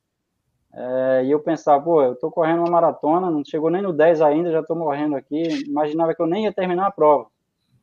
É, 0.72 1.24
e 1.24 1.30
eu 1.30 1.40
pensava, 1.40 1.82
pô, 1.82 2.02
eu 2.02 2.14
estou 2.14 2.30
correndo 2.30 2.60
uma 2.60 2.70
maratona, 2.70 3.30
não 3.30 3.44
chegou 3.44 3.70
nem 3.70 3.82
no 3.82 3.92
10 3.92 4.20
ainda, 4.22 4.50
já 4.50 4.60
estou 4.60 4.76
morrendo 4.76 5.16
aqui. 5.16 5.42
Imaginava 5.66 6.14
que 6.14 6.22
eu 6.22 6.26
nem 6.26 6.44
ia 6.44 6.52
terminar 6.52 6.86
a 6.86 6.90
prova. 6.90 7.26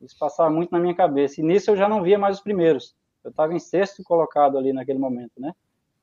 Isso 0.02 0.18
passava 0.18 0.50
muito 0.50 0.72
na 0.72 0.80
minha 0.80 0.96
cabeça. 0.96 1.40
E 1.40 1.44
nisso 1.44 1.70
eu 1.70 1.78
já 1.78 1.88
não 1.88 2.02
via 2.02 2.18
mais 2.18 2.38
os 2.38 2.44
primeiros. 2.44 2.96
Eu 3.24 3.30
estava 3.30 3.54
em 3.54 3.60
sexto 3.60 4.04
colocado 4.04 4.58
ali 4.58 4.74
naquele 4.74 5.00
momento, 5.00 5.34
né? 5.38 5.54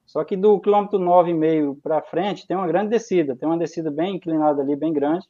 Só 0.07 0.24
que 0.24 0.37
do 0.37 0.59
quilômetro 0.59 0.98
9,5 0.98 1.83
para 1.83 2.00
frente 2.00 2.46
tem 2.46 2.57
uma 2.57 2.66
grande 2.66 2.90
descida, 2.90 3.37
tem 3.37 3.46
uma 3.46 3.59
descida 3.59 3.90
bem 3.90 4.16
inclinada 4.16 4.62
ali, 4.62 4.74
bem 4.74 4.92
grande. 4.92 5.26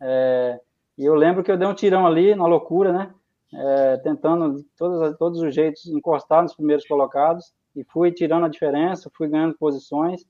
É, 0.00 0.60
e 0.98 1.04
eu 1.04 1.14
lembro 1.14 1.44
que 1.44 1.50
eu 1.50 1.56
dei 1.56 1.66
um 1.66 1.74
tirão 1.74 2.06
ali, 2.06 2.34
na 2.34 2.46
loucura, 2.46 2.92
né? 2.92 3.14
É, 3.52 3.96
tentando 3.98 4.64
todos, 4.76 5.16
todos 5.16 5.40
os 5.40 5.54
jeitos 5.54 5.86
encostar 5.86 6.42
nos 6.42 6.54
primeiros 6.54 6.84
colocados 6.84 7.52
e 7.76 7.84
fui 7.84 8.10
tirando 8.10 8.46
a 8.46 8.48
diferença, 8.48 9.10
fui 9.14 9.28
ganhando 9.28 9.56
posições. 9.56 10.24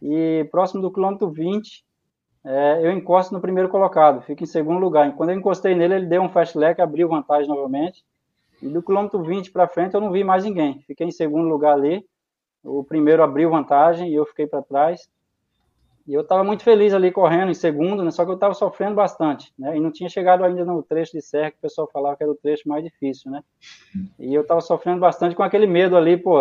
E 0.00 0.48
próximo 0.50 0.80
do 0.80 0.92
quilômetro 0.92 1.28
20, 1.28 1.84
é, 2.44 2.86
eu 2.86 2.90
encosto 2.92 3.34
no 3.34 3.40
primeiro 3.40 3.68
colocado, 3.68 4.22
fico 4.22 4.42
em 4.42 4.46
segundo 4.46 4.78
lugar. 4.78 5.08
E 5.08 5.12
quando 5.12 5.30
eu 5.30 5.36
encostei 5.36 5.74
nele, 5.74 5.94
ele 5.94 6.06
deu 6.06 6.22
um 6.22 6.28
fast 6.28 6.56
leg, 6.56 6.80
abriu 6.80 7.08
vantagem 7.08 7.48
novamente. 7.48 8.04
E 8.62 8.68
do 8.68 8.82
quilômetro 8.82 9.22
20 9.22 9.50
para 9.50 9.68
frente, 9.68 9.94
eu 9.94 10.00
não 10.00 10.12
vi 10.12 10.22
mais 10.22 10.44
ninguém. 10.44 10.80
Fiquei 10.86 11.06
em 11.06 11.12
segundo 11.12 11.48
lugar 11.48 11.74
ali. 11.74 12.04
O 12.62 12.84
primeiro 12.84 13.22
abriu 13.22 13.50
vantagem 13.50 14.10
e 14.10 14.14
eu 14.14 14.26
fiquei 14.26 14.46
para 14.46 14.62
trás. 14.62 15.08
E 16.06 16.14
eu 16.14 16.22
estava 16.22 16.42
muito 16.42 16.62
feliz 16.62 16.92
ali 16.92 17.12
correndo 17.12 17.50
em 17.50 17.54
segundo, 17.54 18.02
né? 18.02 18.10
só 18.10 18.24
que 18.24 18.30
eu 18.30 18.34
estava 18.34 18.52
sofrendo 18.52 18.96
bastante, 18.96 19.52
né? 19.58 19.76
E 19.76 19.80
não 19.80 19.92
tinha 19.92 20.08
chegado 20.08 20.42
ainda 20.42 20.64
no 20.64 20.82
trecho 20.82 21.12
de 21.12 21.22
serra 21.22 21.52
que 21.52 21.58
o 21.58 21.60
pessoal 21.60 21.88
falava 21.92 22.16
que 22.16 22.22
era 22.22 22.32
o 22.32 22.36
trecho 22.36 22.68
mais 22.68 22.82
difícil, 22.82 23.30
né? 23.30 23.44
E 24.18 24.34
eu 24.34 24.42
estava 24.42 24.60
sofrendo 24.60 24.98
bastante 24.98 25.36
com 25.36 25.42
aquele 25.42 25.66
medo 25.66 25.96
ali, 25.96 26.16
pô, 26.16 26.36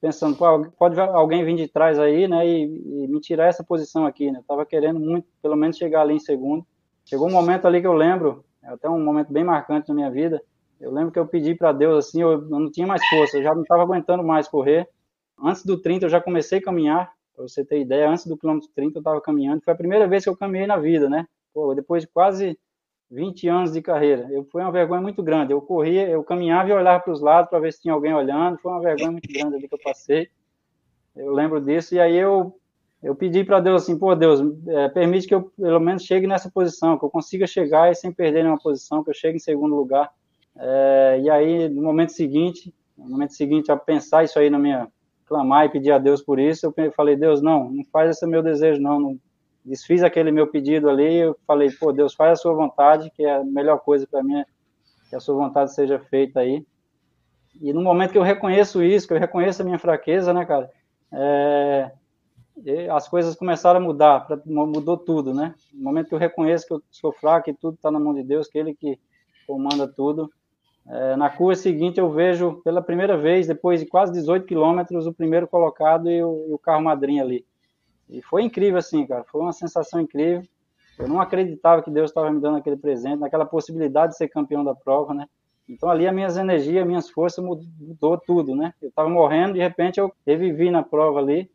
pensando, 0.00 0.36
pode 0.76 0.98
alguém 1.00 1.44
vir 1.44 1.56
de 1.56 1.68
trás 1.68 1.98
aí, 1.98 2.26
né, 2.28 2.46
e, 2.46 3.04
e 3.04 3.08
me 3.08 3.20
tirar 3.20 3.46
essa 3.46 3.64
posição 3.64 4.06
aqui, 4.06 4.30
né? 4.30 4.40
Eu 4.40 4.44
tava 4.44 4.66
querendo 4.66 4.98
muito, 4.98 5.28
pelo 5.42 5.56
menos 5.56 5.76
chegar 5.76 6.02
ali 6.02 6.14
em 6.14 6.20
segundo. 6.20 6.66
Chegou 7.04 7.28
um 7.28 7.32
momento 7.32 7.66
ali 7.66 7.80
que 7.80 7.86
eu 7.86 7.94
lembro, 7.94 8.44
é 8.62 8.68
até 8.68 8.88
um 8.88 9.02
momento 9.02 9.32
bem 9.32 9.44
marcante 9.44 9.88
na 9.88 9.94
minha 9.94 10.10
vida. 10.10 10.42
Eu 10.80 10.92
lembro 10.92 11.12
que 11.12 11.18
eu 11.18 11.26
pedi 11.26 11.54
para 11.54 11.72
Deus 11.72 12.06
assim, 12.06 12.22
eu, 12.22 12.40
não 12.42 12.70
tinha 12.70 12.86
mais 12.86 13.04
força, 13.08 13.38
eu 13.38 13.42
já 13.42 13.54
não 13.54 13.62
estava 13.62 13.82
aguentando 13.82 14.22
mais 14.22 14.48
correr. 14.48 14.88
Antes 15.42 15.64
do 15.64 15.80
30 15.80 16.06
eu 16.06 16.10
já 16.10 16.20
comecei 16.20 16.58
a 16.58 16.62
caminhar, 16.62 17.12
para 17.34 17.46
você 17.46 17.64
ter 17.64 17.80
ideia, 17.80 18.08
antes 18.10 18.26
do 18.26 18.36
quilômetro 18.36 18.68
30 18.74 18.98
eu 18.98 19.00
estava 19.00 19.20
caminhando. 19.20 19.62
Foi 19.62 19.72
a 19.72 19.76
primeira 19.76 20.06
vez 20.06 20.24
que 20.24 20.30
eu 20.30 20.36
caminhei 20.36 20.66
na 20.66 20.76
vida, 20.76 21.08
né? 21.08 21.26
Pô, 21.54 21.74
depois 21.74 22.02
de 22.02 22.08
quase 22.08 22.58
20 23.10 23.48
anos 23.48 23.72
de 23.72 23.80
carreira. 23.80 24.28
Eu, 24.30 24.44
foi 24.44 24.62
uma 24.62 24.72
vergonha 24.72 25.00
muito 25.00 25.22
grande. 25.22 25.52
Eu 25.52 25.62
corria, 25.62 26.08
eu 26.08 26.22
caminhava 26.22 26.68
e 26.68 26.72
olhava 26.72 27.02
para 27.02 27.12
os 27.12 27.20
lados 27.20 27.48
para 27.48 27.58
ver 27.58 27.72
se 27.72 27.80
tinha 27.80 27.94
alguém 27.94 28.14
olhando. 28.14 28.58
Foi 28.58 28.70
uma 28.70 28.80
vergonha 28.80 29.12
muito 29.12 29.32
grande 29.32 29.56
ali 29.56 29.68
que 29.68 29.74
eu 29.74 29.80
passei. 29.82 30.28
Eu 31.16 31.32
lembro 31.32 31.60
disso. 31.60 31.94
E 31.94 32.00
aí 32.00 32.16
eu, 32.16 32.54
eu 33.02 33.14
pedi 33.14 33.44
para 33.44 33.60
Deus 33.60 33.82
assim: 33.82 33.98
pô, 33.98 34.14
Deus, 34.14 34.40
é, 34.66 34.88
permite 34.88 35.26
que 35.26 35.34
eu 35.34 35.50
pelo 35.56 35.80
menos 35.80 36.02
chegue 36.02 36.26
nessa 36.26 36.50
posição, 36.50 36.98
que 36.98 37.04
eu 37.04 37.10
consiga 37.10 37.46
chegar 37.46 37.90
e 37.90 37.94
sem 37.94 38.12
perder 38.12 38.42
nenhuma 38.42 38.60
posição, 38.60 39.02
que 39.02 39.10
eu 39.10 39.14
chegue 39.14 39.36
em 39.36 39.40
segundo 39.40 39.74
lugar. 39.74 40.12
É, 40.58 41.20
e 41.22 41.30
aí, 41.30 41.68
no 41.68 41.82
momento 41.82 42.12
seguinte, 42.12 42.74
no 42.96 43.08
momento 43.08 43.32
seguinte, 43.32 43.70
a 43.70 43.76
pensar 43.76 44.24
isso 44.24 44.38
aí 44.38 44.50
na 44.50 44.58
minha. 44.58 44.88
clamar 45.24 45.66
e 45.66 45.68
pedir 45.68 45.92
a 45.92 45.98
Deus 45.98 46.22
por 46.22 46.38
isso, 46.38 46.74
eu 46.76 46.92
falei: 46.92 47.16
Deus, 47.16 47.40
não, 47.40 47.70
não 47.70 47.84
faz 47.84 48.10
esse 48.10 48.26
meu 48.26 48.42
desejo, 48.42 48.80
não, 48.80 48.98
não 48.98 49.20
desfiz 49.64 50.02
aquele 50.02 50.32
meu 50.32 50.46
pedido 50.46 50.88
ali, 50.88 51.16
eu 51.16 51.36
falei, 51.46 51.70
pô, 51.70 51.92
Deus, 51.92 52.14
faz 52.14 52.32
a 52.32 52.36
sua 52.36 52.54
vontade, 52.54 53.10
que 53.10 53.22
é 53.22 53.36
a 53.36 53.44
melhor 53.44 53.78
coisa 53.80 54.06
para 54.06 54.22
mim, 54.22 54.42
que 55.10 55.14
a 55.14 55.20
sua 55.20 55.34
vontade 55.34 55.74
seja 55.74 55.98
feita 55.98 56.40
aí. 56.40 56.66
E 57.60 57.72
no 57.72 57.82
momento 57.82 58.12
que 58.12 58.18
eu 58.18 58.22
reconheço 58.22 58.82
isso, 58.82 59.06
que 59.06 59.12
eu 59.12 59.18
reconheço 59.18 59.60
a 59.60 59.64
minha 59.64 59.78
fraqueza, 59.78 60.32
né, 60.32 60.44
cara, 60.46 60.70
é, 61.12 61.90
as 62.90 63.08
coisas 63.08 63.36
começaram 63.36 63.80
a 63.80 63.82
mudar, 63.82 64.26
mudou 64.46 64.96
tudo, 64.96 65.34
né? 65.34 65.54
No 65.72 65.84
momento 65.84 66.08
que 66.08 66.14
eu 66.14 66.18
reconheço 66.18 66.66
que 66.66 66.72
eu 66.72 66.82
sou 66.90 67.12
fraco 67.12 67.50
e 67.50 67.54
tudo 67.54 67.74
está 67.74 67.90
na 67.90 68.00
mão 68.00 68.14
de 68.14 68.22
Deus, 68.22 68.48
que 68.48 68.58
Ele 68.58 68.74
que 68.74 68.98
comanda 69.46 69.86
tudo. 69.86 70.30
É, 70.90 71.16
na 71.16 71.28
curva 71.28 71.54
seguinte, 71.54 72.00
eu 72.00 72.10
vejo 72.10 72.62
pela 72.64 72.80
primeira 72.80 73.16
vez, 73.16 73.46
depois 73.46 73.80
de 73.80 73.86
quase 73.86 74.12
18 74.12 74.46
quilômetros, 74.46 75.06
o 75.06 75.12
primeiro 75.12 75.46
colocado 75.46 76.10
e 76.10 76.22
o, 76.22 76.46
e 76.48 76.52
o 76.52 76.58
carro 76.58 76.82
madrinha 76.82 77.22
ali. 77.22 77.44
E 78.08 78.22
foi 78.22 78.42
incrível, 78.42 78.78
assim, 78.78 79.06
cara. 79.06 79.22
Foi 79.24 79.40
uma 79.40 79.52
sensação 79.52 80.00
incrível. 80.00 80.42
Eu 80.98 81.06
não 81.06 81.20
acreditava 81.20 81.82
que 81.82 81.90
Deus 81.90 82.10
estava 82.10 82.30
me 82.30 82.40
dando 82.40 82.56
aquele 82.56 82.76
presente, 82.76 83.20
naquela 83.20 83.44
possibilidade 83.44 84.12
de 84.12 84.18
ser 84.18 84.28
campeão 84.28 84.64
da 84.64 84.74
prova, 84.74 85.14
né? 85.14 85.26
Então 85.68 85.90
ali 85.90 86.08
as 86.08 86.14
minhas 86.14 86.36
energias, 86.36 86.82
as 86.82 86.88
minhas 86.88 87.10
forças 87.10 87.44
mudou 87.44 88.18
tudo, 88.18 88.56
né? 88.56 88.72
Eu 88.80 88.88
estava 88.88 89.08
morrendo, 89.08 89.52
de 89.52 89.60
repente 89.60 90.00
eu 90.00 90.10
revivi 90.26 90.70
na 90.70 90.82
prova 90.82 91.20
ali, 91.20 91.48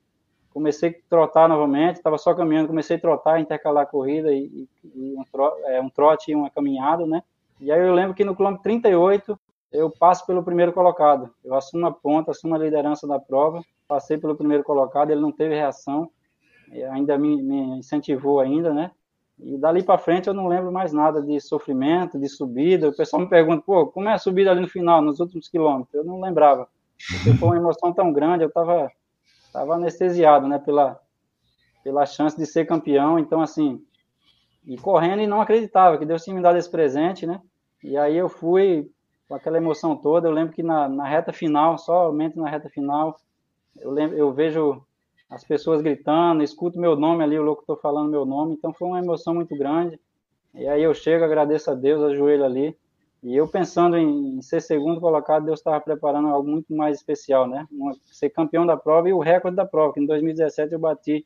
comecei 0.52 0.92
a 0.92 1.10
trotar 1.10 1.50
novamente, 1.50 1.96
estava 1.96 2.18
só 2.18 2.34
caminhando, 2.34 2.68
comecei 2.68 2.96
a 2.98 3.00
trotar, 3.00 3.42
intercalar 3.42 3.84
a 3.84 3.88
corrida 3.88 4.32
e, 4.32 4.68
e 4.84 5.16
um, 5.18 5.24
tro, 5.30 5.52
é, 5.66 5.82
um 5.82 5.90
trote 5.90 6.32
e 6.32 6.36
uma 6.36 6.50
caminhada, 6.50 7.08
né? 7.08 7.24
E 7.60 7.72
aí 7.72 7.80
eu 7.80 7.94
lembro 7.94 8.14
que 8.14 8.24
no 8.24 8.36
quilômetro 8.36 8.64
38 8.64 9.40
eu 9.72 9.90
passo 9.90 10.26
pelo 10.26 10.44
primeiro 10.44 10.72
colocado, 10.72 11.34
eu 11.44 11.56
assumo 11.56 11.88
a 11.88 11.92
ponta, 11.92 12.32
assumo 12.32 12.54
a 12.54 12.60
liderança 12.60 13.08
da 13.08 13.20
prova, 13.20 13.64
passei 13.88 14.18
pelo 14.18 14.36
primeiro 14.36 14.64
colocado, 14.64 15.10
ele 15.10 15.22
não 15.22 15.32
teve 15.32 15.56
reação, 15.56 16.12
ainda 16.92 17.18
me, 17.18 17.42
me 17.42 17.80
incentivou 17.80 18.40
ainda, 18.40 18.74
né? 18.74 18.92
E 19.40 19.58
dali 19.58 19.82
para 19.82 19.98
frente 19.98 20.28
eu 20.28 20.34
não 20.34 20.48
lembro 20.48 20.72
mais 20.72 20.94
nada 20.94 21.22
de 21.22 21.40
sofrimento, 21.42 22.20
de 22.20 22.30
subida. 22.30 22.90
O 22.90 22.96
pessoal 22.96 23.22
me 23.22 23.28
pergunta, 23.28 23.64
pô, 23.66 23.88
como 23.88 24.08
é 24.08 24.14
a 24.14 24.18
subida 24.18 24.52
ali 24.52 24.62
no 24.62 24.68
final, 24.68 25.02
nos 25.02 25.20
últimos 25.20 25.50
quilômetros? 25.50 25.94
Eu 25.94 26.04
não 26.04 26.22
lembrava. 26.22 26.68
Porque 27.12 27.38
foi 27.38 27.50
uma 27.50 27.58
emoção 27.58 27.92
tão 27.92 28.14
grande, 28.14 28.44
eu 28.44 28.48
estava 28.48 28.92
tava 29.52 29.76
anestesiado, 29.76 30.48
né, 30.48 30.58
pela, 30.58 31.00
pela 31.84 32.06
chance 32.06 32.36
de 32.36 32.46
ser 32.46 32.66
campeão. 32.66 33.20
Então, 33.20 33.42
assim, 33.42 33.84
e 34.66 34.78
correndo 34.78 35.22
e 35.22 35.28
não 35.28 35.42
acreditava 35.42 35.98
que 35.98 36.06
Deus 36.06 36.24
tinha 36.24 36.36
me 36.36 36.42
dado 36.42 36.58
esse 36.58 36.70
presente, 36.70 37.26
né? 37.26 37.42
E 37.84 37.98
aí 37.98 38.18
eu 38.18 38.30
fui, 38.30 38.90
com 39.28 39.36
aquela 39.36 39.58
emoção 39.58 39.96
toda. 39.96 40.28
Eu 40.28 40.32
lembro 40.32 40.54
que 40.54 40.64
na, 40.64 40.88
na 40.88 41.06
reta 41.06 41.34
final, 41.34 41.78
somente 41.78 42.38
na 42.38 42.50
reta 42.50 42.70
final, 42.70 43.18
eu, 43.80 43.92
lembro, 43.92 44.18
eu 44.18 44.32
vejo 44.32 44.82
as 45.30 45.44
pessoas 45.44 45.82
gritando, 45.82 46.44
escuto 46.44 46.80
meu 46.80 46.96
nome 46.96 47.24
ali, 47.24 47.40
o 47.40 47.44
locutor 47.44 47.80
falando 47.82 48.12
meu 48.12 48.26
nome, 48.26 48.54
então 48.54 48.72
foi 48.72 48.88
uma 48.88 49.00
emoção 49.00 49.34
muito 49.34 49.58
grande. 49.58 50.00
E 50.54 50.68
aí 50.68 50.84
eu 50.84 50.94
chego, 50.94 51.26
agradeço 51.26 51.72
a 51.72 51.74
Deus, 51.74 52.04
ajoelho 52.04 52.46
ali, 52.46 52.78
e 53.24 53.36
eu 53.36 53.48
pensando 53.48 53.98
em, 53.98 54.40
ser 54.42 54.62
segundo 54.62 55.02
colocado, 55.02 55.46
Deus 55.46 55.60
estava 55.60 55.82
preparando 55.82 56.28
algo 56.28 56.48
muito 56.48 56.76
mais 56.76 56.98
especial, 56.98 57.48
né? 57.48 57.68
Ser 58.04 58.30
campeão 58.30 58.66
da 58.66 58.78
prova 58.78 59.10
e 59.10 59.14
o 59.14 59.20
recorde 59.20 59.56
da 59.56 59.66
prova, 59.66 59.94
que 59.94 60.00
em 60.00 60.06
2017 60.06 60.74
eu 60.74 60.80
bati 60.80 61.26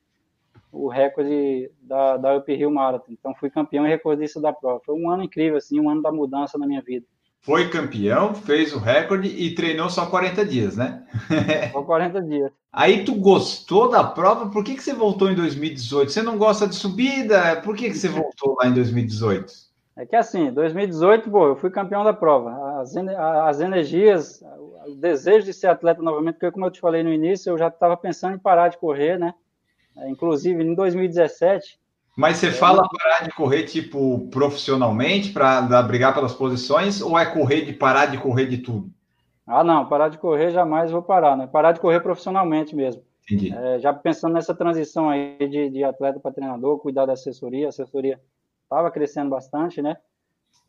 o 0.71 0.87
recorde 0.87 1.71
da, 1.81 2.17
da 2.17 2.37
Uphill 2.37 2.71
Marathon. 2.71 3.11
Então 3.11 3.33
fui 3.35 3.49
campeão 3.49 3.85
e 3.85 3.89
recordista 3.89 4.39
da 4.39 4.53
prova. 4.53 4.81
Foi 4.85 4.95
um 4.95 5.09
ano 5.09 5.23
incrível, 5.23 5.57
assim, 5.57 5.79
um 5.79 5.89
ano 5.89 6.01
da 6.01 6.11
mudança 6.11 6.57
na 6.57 6.67
minha 6.67 6.81
vida. 6.81 7.05
Foi 7.41 7.69
campeão, 7.69 8.33
fez 8.33 8.73
o 8.73 8.79
recorde 8.79 9.29
e 9.29 9.55
treinou 9.55 9.89
só 9.89 10.07
40 10.07 10.45
dias, 10.45 10.75
né? 10.75 11.05
Só 11.71 11.81
40 11.81 12.21
dias. 12.23 12.51
Aí 12.73 13.05
tu 13.05 13.15
gostou 13.15 13.89
da 13.89 14.03
prova? 14.03 14.49
Por 14.49 14.63
que, 14.63 14.75
que 14.75 14.83
você 14.83 14.93
voltou 14.93 15.31
em 15.31 15.35
2018? 15.35 16.11
Você 16.11 16.21
não 16.21 16.37
gosta 16.37 16.67
de 16.67 16.75
subida? 16.75 17.61
Por 17.63 17.75
que, 17.75 17.89
que 17.89 17.97
você 17.97 18.09
voltou 18.09 18.57
lá 18.59 18.67
em 18.67 18.73
2018? 18.73 19.51
É 19.95 20.05
que 20.05 20.15
assim, 20.15 20.51
2018, 20.51 21.31
pô, 21.31 21.47
eu 21.47 21.55
fui 21.55 21.71
campeão 21.71 22.03
da 22.03 22.13
prova. 22.13 22.81
As, 22.81 22.95
as 22.95 23.61
energias, 23.61 24.43
o 24.85 24.95
desejo 24.95 25.45
de 25.45 25.53
ser 25.53 25.67
atleta 25.67 26.01
novamente, 26.01 26.35
porque 26.35 26.51
como 26.51 26.65
eu 26.65 26.71
te 26.71 26.79
falei 26.79 27.01
no 27.01 27.13
início, 27.13 27.49
eu 27.51 27.57
já 27.57 27.69
estava 27.69 27.95
pensando 27.95 28.35
em 28.35 28.39
parar 28.39 28.67
de 28.67 28.77
correr, 28.77 29.17
né? 29.17 29.33
É, 29.97 30.09
inclusive, 30.09 30.63
em 30.63 30.75
2017. 30.75 31.79
Mas 32.15 32.37
você 32.37 32.47
é, 32.47 32.51
fala 32.51 32.87
parar 32.89 33.23
de 33.23 33.33
correr, 33.33 33.63
tipo, 33.63 34.27
profissionalmente, 34.29 35.31
para 35.31 35.61
brigar 35.83 36.13
pelas 36.13 36.33
posições, 36.33 37.01
ou 37.01 37.17
é 37.17 37.25
correr 37.25 37.61
de 37.61 37.73
parar 37.73 38.07
de 38.07 38.17
correr 38.17 38.47
de 38.47 38.57
tudo? 38.57 38.89
Ah, 39.45 39.63
não, 39.63 39.85
parar 39.87 40.09
de 40.09 40.17
correr 40.17 40.51
jamais 40.51 40.91
vou 40.91 41.01
parar, 41.01 41.37
né? 41.37 41.47
Parar 41.47 41.71
de 41.71 41.79
correr 41.79 42.01
profissionalmente 42.01 42.75
mesmo. 42.75 43.03
Entendi. 43.23 43.53
É, 43.53 43.79
já 43.79 43.93
pensando 43.93 44.33
nessa 44.33 44.55
transição 44.55 45.09
aí 45.09 45.37
de, 45.47 45.69
de 45.69 45.83
atleta 45.83 46.19
para 46.19 46.33
treinador, 46.33 46.79
cuidar 46.79 47.05
da 47.05 47.13
assessoria, 47.13 47.67
a 47.67 47.69
assessoria 47.69 48.19
estava 48.63 48.89
crescendo 48.91 49.29
bastante, 49.29 49.81
né? 49.81 49.97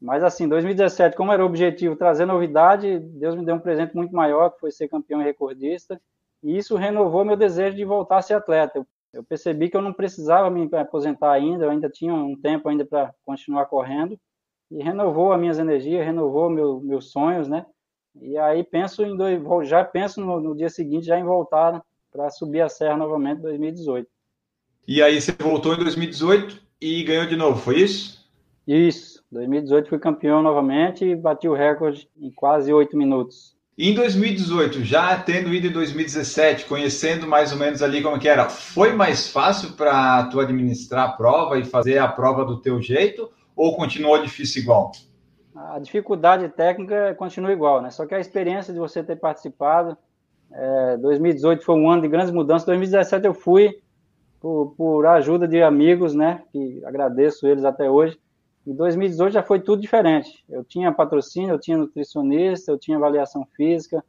Mas 0.00 0.22
assim, 0.22 0.48
2017, 0.48 1.16
como 1.16 1.32
era 1.32 1.42
o 1.42 1.46
objetivo 1.46 1.96
trazer 1.96 2.24
novidade, 2.24 3.00
Deus 3.00 3.34
me 3.34 3.44
deu 3.44 3.56
um 3.56 3.60
presente 3.60 3.96
muito 3.96 4.14
maior, 4.14 4.50
que 4.50 4.60
foi 4.60 4.70
ser 4.70 4.88
campeão 4.88 5.20
e 5.20 5.24
recordista, 5.24 6.00
e 6.42 6.56
isso 6.56 6.76
renovou 6.76 7.24
meu 7.24 7.36
desejo 7.36 7.76
de 7.76 7.84
voltar 7.84 8.18
a 8.18 8.22
ser 8.22 8.34
atleta. 8.34 8.78
Eu 8.78 8.86
eu 9.12 9.24
percebi 9.24 9.68
que 9.68 9.76
eu 9.76 9.82
não 9.82 9.92
precisava 9.92 10.50
me 10.50 10.68
aposentar 10.76 11.32
ainda, 11.32 11.64
eu 11.64 11.70
ainda 11.70 11.88
tinha 11.88 12.14
um 12.14 12.38
tempo 12.38 12.68
ainda 12.68 12.84
para 12.84 13.14
continuar 13.24 13.66
correndo, 13.66 14.18
e 14.70 14.82
renovou 14.82 15.32
as 15.32 15.40
minhas 15.40 15.58
energias, 15.58 16.04
renovou 16.04 16.50
meu, 16.50 16.80
meus 16.80 17.10
sonhos, 17.10 17.48
né? 17.48 17.64
E 18.20 18.36
aí 18.36 18.62
penso 18.64 19.02
em 19.02 19.16
dois, 19.16 19.68
já 19.68 19.84
penso 19.84 20.20
no, 20.20 20.40
no 20.40 20.56
dia 20.56 20.68
seguinte 20.68 21.06
já 21.06 21.18
em 21.18 21.24
voltar 21.24 21.82
para 22.12 22.30
subir 22.30 22.60
a 22.60 22.68
serra 22.68 22.96
novamente 22.96 23.38
em 23.38 23.42
2018. 23.42 24.08
E 24.86 25.02
aí 25.02 25.20
você 25.20 25.32
voltou 25.32 25.74
em 25.74 25.78
2018 25.78 26.60
e 26.80 27.02
ganhou 27.04 27.26
de 27.26 27.36
novo, 27.36 27.60
foi 27.60 27.80
isso? 27.80 28.18
Isso. 28.66 29.24
2018 29.30 29.88
fui 29.88 29.98
campeão 29.98 30.42
novamente 30.42 31.04
e 31.04 31.16
bati 31.16 31.48
o 31.48 31.54
recorde 31.54 32.08
em 32.16 32.30
quase 32.30 32.72
oito 32.72 32.96
minutos. 32.96 33.57
Em 33.80 33.94
2018, 33.94 34.82
já 34.82 35.16
tendo 35.16 35.54
ido 35.54 35.68
em 35.68 35.70
2017, 35.70 36.64
conhecendo 36.64 37.28
mais 37.28 37.52
ou 37.52 37.58
menos 37.58 37.80
ali 37.80 38.02
como 38.02 38.18
que 38.18 38.28
era, 38.28 38.48
foi 38.48 38.92
mais 38.92 39.28
fácil 39.28 39.74
para 39.74 40.24
tu 40.24 40.40
administrar 40.40 41.10
a 41.10 41.12
prova 41.12 41.56
e 41.60 41.64
fazer 41.64 41.98
a 41.98 42.08
prova 42.08 42.44
do 42.44 42.60
teu 42.60 42.82
jeito 42.82 43.30
ou 43.54 43.76
continuou 43.76 44.20
difícil 44.20 44.62
igual? 44.62 44.90
A 45.54 45.78
dificuldade 45.78 46.48
técnica 46.48 47.14
continua 47.14 47.52
igual, 47.52 47.80
né? 47.80 47.90
Só 47.90 48.04
que 48.04 48.16
a 48.16 48.18
experiência 48.18 48.72
de 48.72 48.80
você 48.80 49.00
ter 49.00 49.14
participado, 49.14 49.96
é, 50.52 50.96
2018 50.96 51.64
foi 51.64 51.76
um 51.76 51.88
ano 51.88 52.02
de 52.02 52.08
grandes 52.08 52.32
mudanças, 52.32 52.66
2017 52.66 53.26
eu 53.26 53.34
fui 53.34 53.78
por, 54.40 54.74
por 54.76 55.06
ajuda 55.06 55.46
de 55.46 55.62
amigos, 55.62 56.16
né? 56.16 56.42
Que 56.50 56.82
agradeço 56.84 57.46
eles 57.46 57.64
até 57.64 57.88
hoje 57.88 58.18
em 58.68 58.74
2018 58.74 59.32
já 59.32 59.42
foi 59.42 59.60
tudo 59.60 59.80
diferente. 59.80 60.44
Eu 60.46 60.62
tinha 60.62 60.92
patrocínio, 60.92 61.54
eu 61.54 61.58
tinha 61.58 61.78
nutricionista, 61.78 62.70
eu 62.70 62.78
tinha 62.78 62.98
avaliação 62.98 63.46
física, 63.56 64.04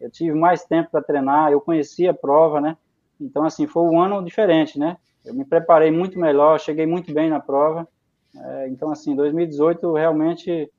eu 0.00 0.08
tive 0.08 0.32
mais 0.36 0.64
tempo 0.64 0.90
para 0.92 1.02
treinar, 1.02 1.50
eu 1.50 1.60
conhecia 1.60 2.12
a 2.12 2.14
prova, 2.14 2.60
né? 2.60 2.76
Então, 3.20 3.44
assim, 3.44 3.66
foi 3.66 3.82
um 3.82 4.00
ano 4.00 4.24
diferente, 4.24 4.78
né? 4.78 4.96
Eu 5.24 5.34
me 5.34 5.44
preparei 5.44 5.90
muito 5.90 6.16
melhor, 6.16 6.60
cheguei 6.60 6.86
muito 6.86 7.12
bem 7.12 7.28
na 7.28 7.40
prova. 7.40 7.88
É, 8.36 8.68
então, 8.68 8.92
assim, 8.92 9.16
2018 9.16 9.92
realmente 9.92 10.70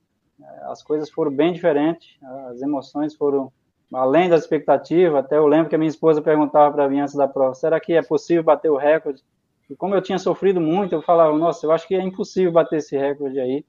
é, 0.42 0.46
as 0.66 0.82
coisas 0.82 1.10
foram 1.10 1.32
bem 1.32 1.52
diferentes, 1.52 2.18
as 2.50 2.62
emoções 2.62 3.16
foram 3.16 3.52
além 3.94 4.30
das 4.30 4.44
expectativas. 4.44 5.26
Até 5.26 5.38
eu 5.38 5.48
lembro 5.48 5.68
que 5.68 5.76
a 5.76 5.78
minha 5.78 5.90
esposa 5.90 6.22
perguntava 6.22 6.74
para 6.74 6.88
mim 6.88 7.02
antes 7.02 7.16
da 7.16 7.28
prova: 7.28 7.54
será 7.54 7.82
que 7.82 7.94
é 7.94 8.02
possível 8.02 8.44
bater 8.44 8.72
o 8.72 8.78
recorde? 8.78 9.22
E 9.70 9.76
como 9.76 9.96
eu 9.96 10.02
tinha 10.02 10.20
sofrido 10.20 10.62
muito, 10.62 10.94
eu 10.94 11.02
falava, 11.02 11.36
nossa, 11.38 11.66
eu 11.66 11.72
acho 11.72 11.88
que 11.88 11.96
é 11.96 12.02
impossível 12.02 12.52
bater 12.52 12.78
esse 12.78 12.98
recorde 12.98 13.40
aí, 13.40 13.66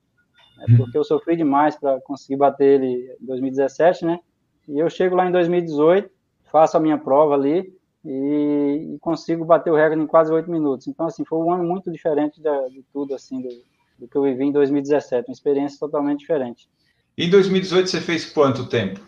né, 0.59 0.77
porque 0.77 0.97
eu 0.97 1.05
sofri 1.05 1.37
demais 1.37 1.77
para 1.77 2.01
conseguir 2.01 2.37
bater 2.37 2.81
ele 2.81 3.17
em 3.21 3.27
2017, 3.27 4.05
né? 4.05 4.19
E 4.69 4.79
eu 4.79 4.91
chego 4.91 5.15
lá 5.15 5.27
em 5.27 5.33
2018, 5.33 6.11
faço 6.51 6.77
a 6.77 6.81
minha 6.81 6.99
prova 6.99 7.35
ali 7.35 7.73
e, 8.05 8.95
e 8.95 8.99
consigo 9.01 9.45
bater 9.45 9.71
o 9.71 9.77
recorde 9.77 10.03
em 10.03 10.07
quase 10.07 10.33
oito 10.33 10.51
minutos. 10.51 10.87
Então, 10.87 11.07
assim, 11.07 11.25
foi 11.25 11.39
um 11.39 11.53
ano 11.53 11.65
muito 11.65 11.91
diferente 11.91 12.41
de, 12.41 12.71
de 12.71 12.83
tudo, 12.93 13.15
assim, 13.15 13.41
do, 13.41 13.49
do 13.99 14.09
que 14.09 14.17
eu 14.17 14.23
vivi 14.23 14.45
em 14.45 14.53
2017, 14.53 15.29
uma 15.29 15.33
experiência 15.33 15.79
totalmente 15.79 16.21
diferente. 16.21 16.69
Em 17.17 17.31
2018 17.31 17.89
você 17.89 18.01
fez 18.01 18.31
quanto 18.31 18.69
tempo? 18.69 19.01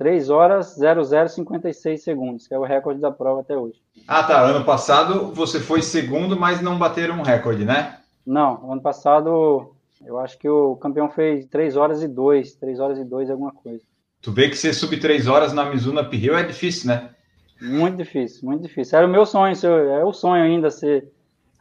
3 0.00 0.30
horas 0.30 0.78
0056 0.78 2.02
segundos, 2.02 2.48
que 2.48 2.54
é 2.54 2.58
o 2.58 2.64
recorde 2.64 3.02
da 3.02 3.10
prova 3.10 3.42
até 3.42 3.54
hoje. 3.54 3.82
Ah, 4.08 4.22
tá. 4.22 4.40
Ano 4.40 4.64
passado 4.64 5.30
você 5.34 5.60
foi 5.60 5.82
segundo, 5.82 6.40
mas 6.40 6.62
não 6.62 6.78
bateram 6.78 7.18
um 7.18 7.22
recorde, 7.22 7.66
né? 7.66 7.98
Não, 8.24 8.72
ano 8.72 8.80
passado 8.80 9.74
eu 10.02 10.18
acho 10.18 10.38
que 10.38 10.48
o 10.48 10.74
campeão 10.76 11.10
fez 11.10 11.44
3 11.44 11.76
horas 11.76 12.02
e 12.02 12.08
2, 12.08 12.54
3 12.54 12.80
horas 12.80 12.98
e 12.98 13.04
2 13.04 13.28
alguma 13.28 13.52
coisa. 13.52 13.84
Tu 14.22 14.32
vê 14.32 14.48
que 14.48 14.56
você 14.56 14.72
subir 14.72 15.00
3 15.00 15.26
horas 15.26 15.52
na 15.52 15.66
Mizuno 15.66 16.00
Uphill 16.00 16.34
é 16.34 16.44
difícil, 16.44 16.88
né? 16.88 17.10
Muito 17.60 17.98
difícil, 17.98 18.48
muito 18.48 18.62
difícil. 18.62 18.96
Era 18.96 19.06
o 19.06 19.10
meu 19.10 19.26
sonho, 19.26 19.54
é 19.66 20.02
o 20.02 20.14
sonho 20.14 20.42
ainda 20.42 20.70
ser 20.70 21.12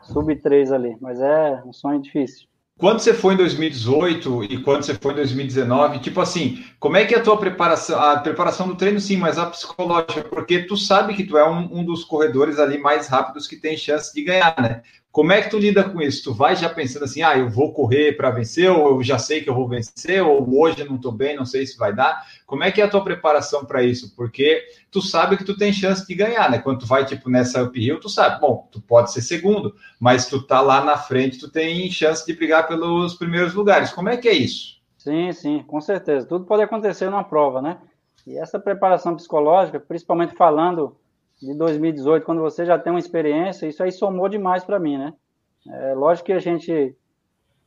sub 0.02 0.34
3 0.34 0.72
ali, 0.72 0.96
mas 1.02 1.20
é 1.20 1.62
um 1.66 1.74
sonho 1.74 2.02
difícil. 2.02 2.48
Quando 2.80 3.02
você 3.02 3.14
foi 3.14 3.34
em 3.34 3.38
2018 3.38 4.46
e 4.46 4.64
quando 4.64 4.84
você 4.84 4.96
foi 4.96 5.12
em 5.12 5.18
2019, 5.18 6.00
tipo 6.00 6.22
assim, 6.22 6.64
como 6.80 6.96
é 6.96 7.04
que 7.04 7.14
é 7.14 7.18
a 7.18 7.22
tua 7.22 7.36
preparação, 7.36 8.00
a 8.00 8.18
preparação 8.18 8.70
do 8.70 8.76
treino 8.76 9.02
sim, 9.02 9.18
mas 9.18 9.38
a 9.38 9.48
psicológica, 9.48 10.24
porque 10.24 10.60
tu 10.60 10.78
sabe 10.78 11.14
que 11.14 11.26
tu 11.26 11.38
é 11.38 11.48
um, 11.48 11.80
um 11.80 11.84
dos 11.84 12.06
corredores 12.06 12.58
ali 12.58 12.78
mais 12.78 13.10
rápidos 13.10 13.48
que 13.48 13.58
tem 13.58 13.76
chance 13.76 14.16
de 14.16 14.24
ganhar, 14.24 14.56
né? 14.62 14.82
Como 15.12 15.32
é 15.32 15.42
que 15.42 15.50
tu 15.50 15.58
lida 15.58 15.84
com 15.84 16.00
isso? 16.02 16.24
Tu 16.24 16.34
vai 16.34 16.56
já 16.56 16.70
pensando 16.70 17.04
assim, 17.04 17.24
ah, 17.24 17.36
eu 17.36 17.50
vou 17.50 17.74
correr 17.74 18.16
para 18.16 18.30
vencer, 18.30 18.70
ou 18.70 18.90
eu 18.90 19.04
já 19.04 19.18
sei 19.18 19.42
que 19.42 19.50
eu 19.50 19.56
vou 19.56 19.68
vencer, 19.68 20.22
ou 20.22 20.48
hoje 20.60 20.82
eu 20.82 20.86
não 20.86 20.98
estou 20.98 21.12
bem, 21.12 21.36
não 21.36 21.46
sei 21.46 21.66
se 21.66 21.78
vai 21.78 21.94
dar. 21.94 22.24
Como 22.46 22.64
é 22.64 22.72
que 22.72 22.80
é 22.80 22.84
a 22.84 22.88
tua 22.88 23.04
preparação 23.04 23.66
para 23.66 23.82
isso? 23.82 24.16
Porque 24.16 24.64
tu 24.92 25.02
sabe 25.02 25.36
que 25.36 25.44
tu 25.44 25.58
tem 25.58 25.74
chance 25.74 26.06
de 26.06 26.14
ganhar, 26.14 26.50
né? 26.52 26.60
Quando 26.60 26.82
tu 26.82 26.86
vai, 26.86 27.06
tipo, 27.06 27.28
nessa 27.28 27.64
uphill, 27.64 28.00
tu 28.00 28.08
sabe, 28.08 28.40
bom, 28.40 28.68
tu 28.72 28.80
pode 28.82 29.12
ser 29.12 29.22
segundo, 29.22 29.76
mas 30.00 30.28
tu 30.28 30.46
tá 30.46 30.62
lá 30.62 30.84
na 30.84 30.96
frente, 30.96 31.40
tu 31.40 31.50
tem 31.50 31.90
chance 31.90 32.24
de 32.24 32.34
brigar 32.34 32.68
pelos 32.68 33.16
primeiros 33.16 33.56
lugares. 33.56 33.92
Como 33.92 34.10
é 34.10 34.18
que 34.18 34.30
é 34.30 34.34
isso? 34.34 34.80
Sim, 34.96 35.32
sim, 35.32 35.64
com 35.64 35.82
certeza. 35.82 36.28
Tudo 36.28 36.46
pode 36.46 36.62
acontecer 36.62 37.10
na 37.10 37.24
prova, 37.24 37.64
né? 37.64 37.80
E 38.28 38.38
essa 38.38 38.60
preparação 38.60 39.16
psicológica, 39.16 39.80
principalmente 39.80 40.36
falando 40.36 40.96
de 41.42 41.54
2018, 41.54 42.26
quando 42.26 42.42
você 42.42 42.66
já 42.66 42.78
tem 42.78 42.92
uma 42.92 43.00
experiência, 43.00 43.68
isso 43.68 43.82
aí 43.82 43.92
somou 43.92 44.28
demais 44.28 44.64
para 44.64 44.80
mim, 44.80 44.98
né? 44.98 45.14
É, 45.68 45.94
lógico 45.94 46.28
que 46.28 46.34
a 46.34 46.40
gente 46.40 46.96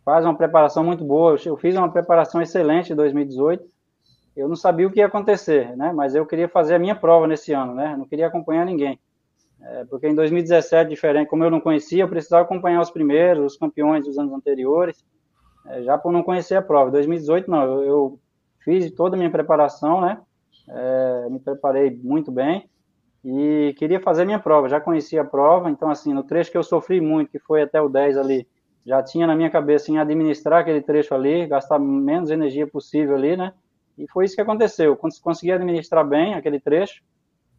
faz 0.04 0.24
uma 0.24 0.36
preparação 0.36 0.84
muito 0.84 1.04
boa, 1.04 1.36
eu 1.44 1.56
fiz 1.56 1.76
uma 1.76 1.90
preparação 1.90 2.42
excelente 2.42 2.92
em 2.92 2.96
2018, 2.96 3.64
eu 4.36 4.48
não 4.48 4.56
sabia 4.56 4.86
o 4.86 4.90
que 4.90 4.98
ia 4.98 5.06
acontecer, 5.06 5.76
né? 5.76 5.92
Mas 5.92 6.14
eu 6.14 6.26
queria 6.26 6.48
fazer 6.48 6.74
a 6.74 6.78
minha 6.78 6.94
prova 6.94 7.26
nesse 7.26 7.52
ano, 7.52 7.74
né? 7.74 7.96
Não 7.96 8.06
queria 8.06 8.26
acompanhar 8.26 8.66
ninguém. 8.66 8.98
É, 9.60 9.84
porque 9.84 10.08
em 10.08 10.14
2017, 10.14 10.90
diferente, 10.90 11.28
como 11.28 11.44
eu 11.44 11.50
não 11.50 11.60
conhecia, 11.60 12.02
eu 12.02 12.08
precisava 12.08 12.42
acompanhar 12.42 12.80
os 12.80 12.90
primeiros, 12.90 13.52
os 13.52 13.58
campeões 13.58 14.04
dos 14.04 14.18
anos 14.18 14.32
anteriores, 14.32 15.04
é, 15.66 15.82
já 15.82 15.96
por 15.96 16.12
não 16.12 16.22
conhecer 16.22 16.56
a 16.56 16.62
prova. 16.62 16.88
Em 16.88 16.92
2018, 16.92 17.50
não, 17.50 17.62
eu, 17.62 17.82
eu, 17.84 18.18
fiz 18.64 18.90
toda 18.92 19.16
a 19.16 19.18
minha 19.18 19.30
preparação, 19.30 20.00
né? 20.00 20.20
É, 20.68 21.28
me 21.30 21.38
preparei 21.38 21.90
muito 22.02 22.30
bem 22.30 22.68
e 23.24 23.74
queria 23.78 24.00
fazer 24.00 24.24
minha 24.24 24.38
prova. 24.38 24.68
Já 24.68 24.80
conhecia 24.80 25.22
a 25.22 25.24
prova, 25.24 25.70
então, 25.70 25.90
assim, 25.90 26.12
no 26.12 26.24
trecho 26.24 26.50
que 26.50 26.58
eu 26.58 26.62
sofri 26.62 27.00
muito, 27.00 27.30
que 27.30 27.38
foi 27.38 27.62
até 27.62 27.80
o 27.80 27.88
10 27.88 28.18
ali, 28.18 28.46
já 28.84 29.02
tinha 29.02 29.26
na 29.26 29.36
minha 29.36 29.50
cabeça 29.50 29.90
em 29.90 29.98
administrar 29.98 30.60
aquele 30.60 30.82
trecho 30.82 31.14
ali, 31.14 31.46
gastar 31.46 31.78
menos 31.78 32.30
energia 32.30 32.66
possível 32.66 33.14
ali, 33.14 33.36
né? 33.36 33.52
E 33.96 34.08
foi 34.08 34.24
isso 34.24 34.34
que 34.34 34.40
aconteceu. 34.40 34.96
Consegui 34.96 35.52
administrar 35.52 36.06
bem 36.06 36.34
aquele 36.34 36.58
trecho. 36.58 37.02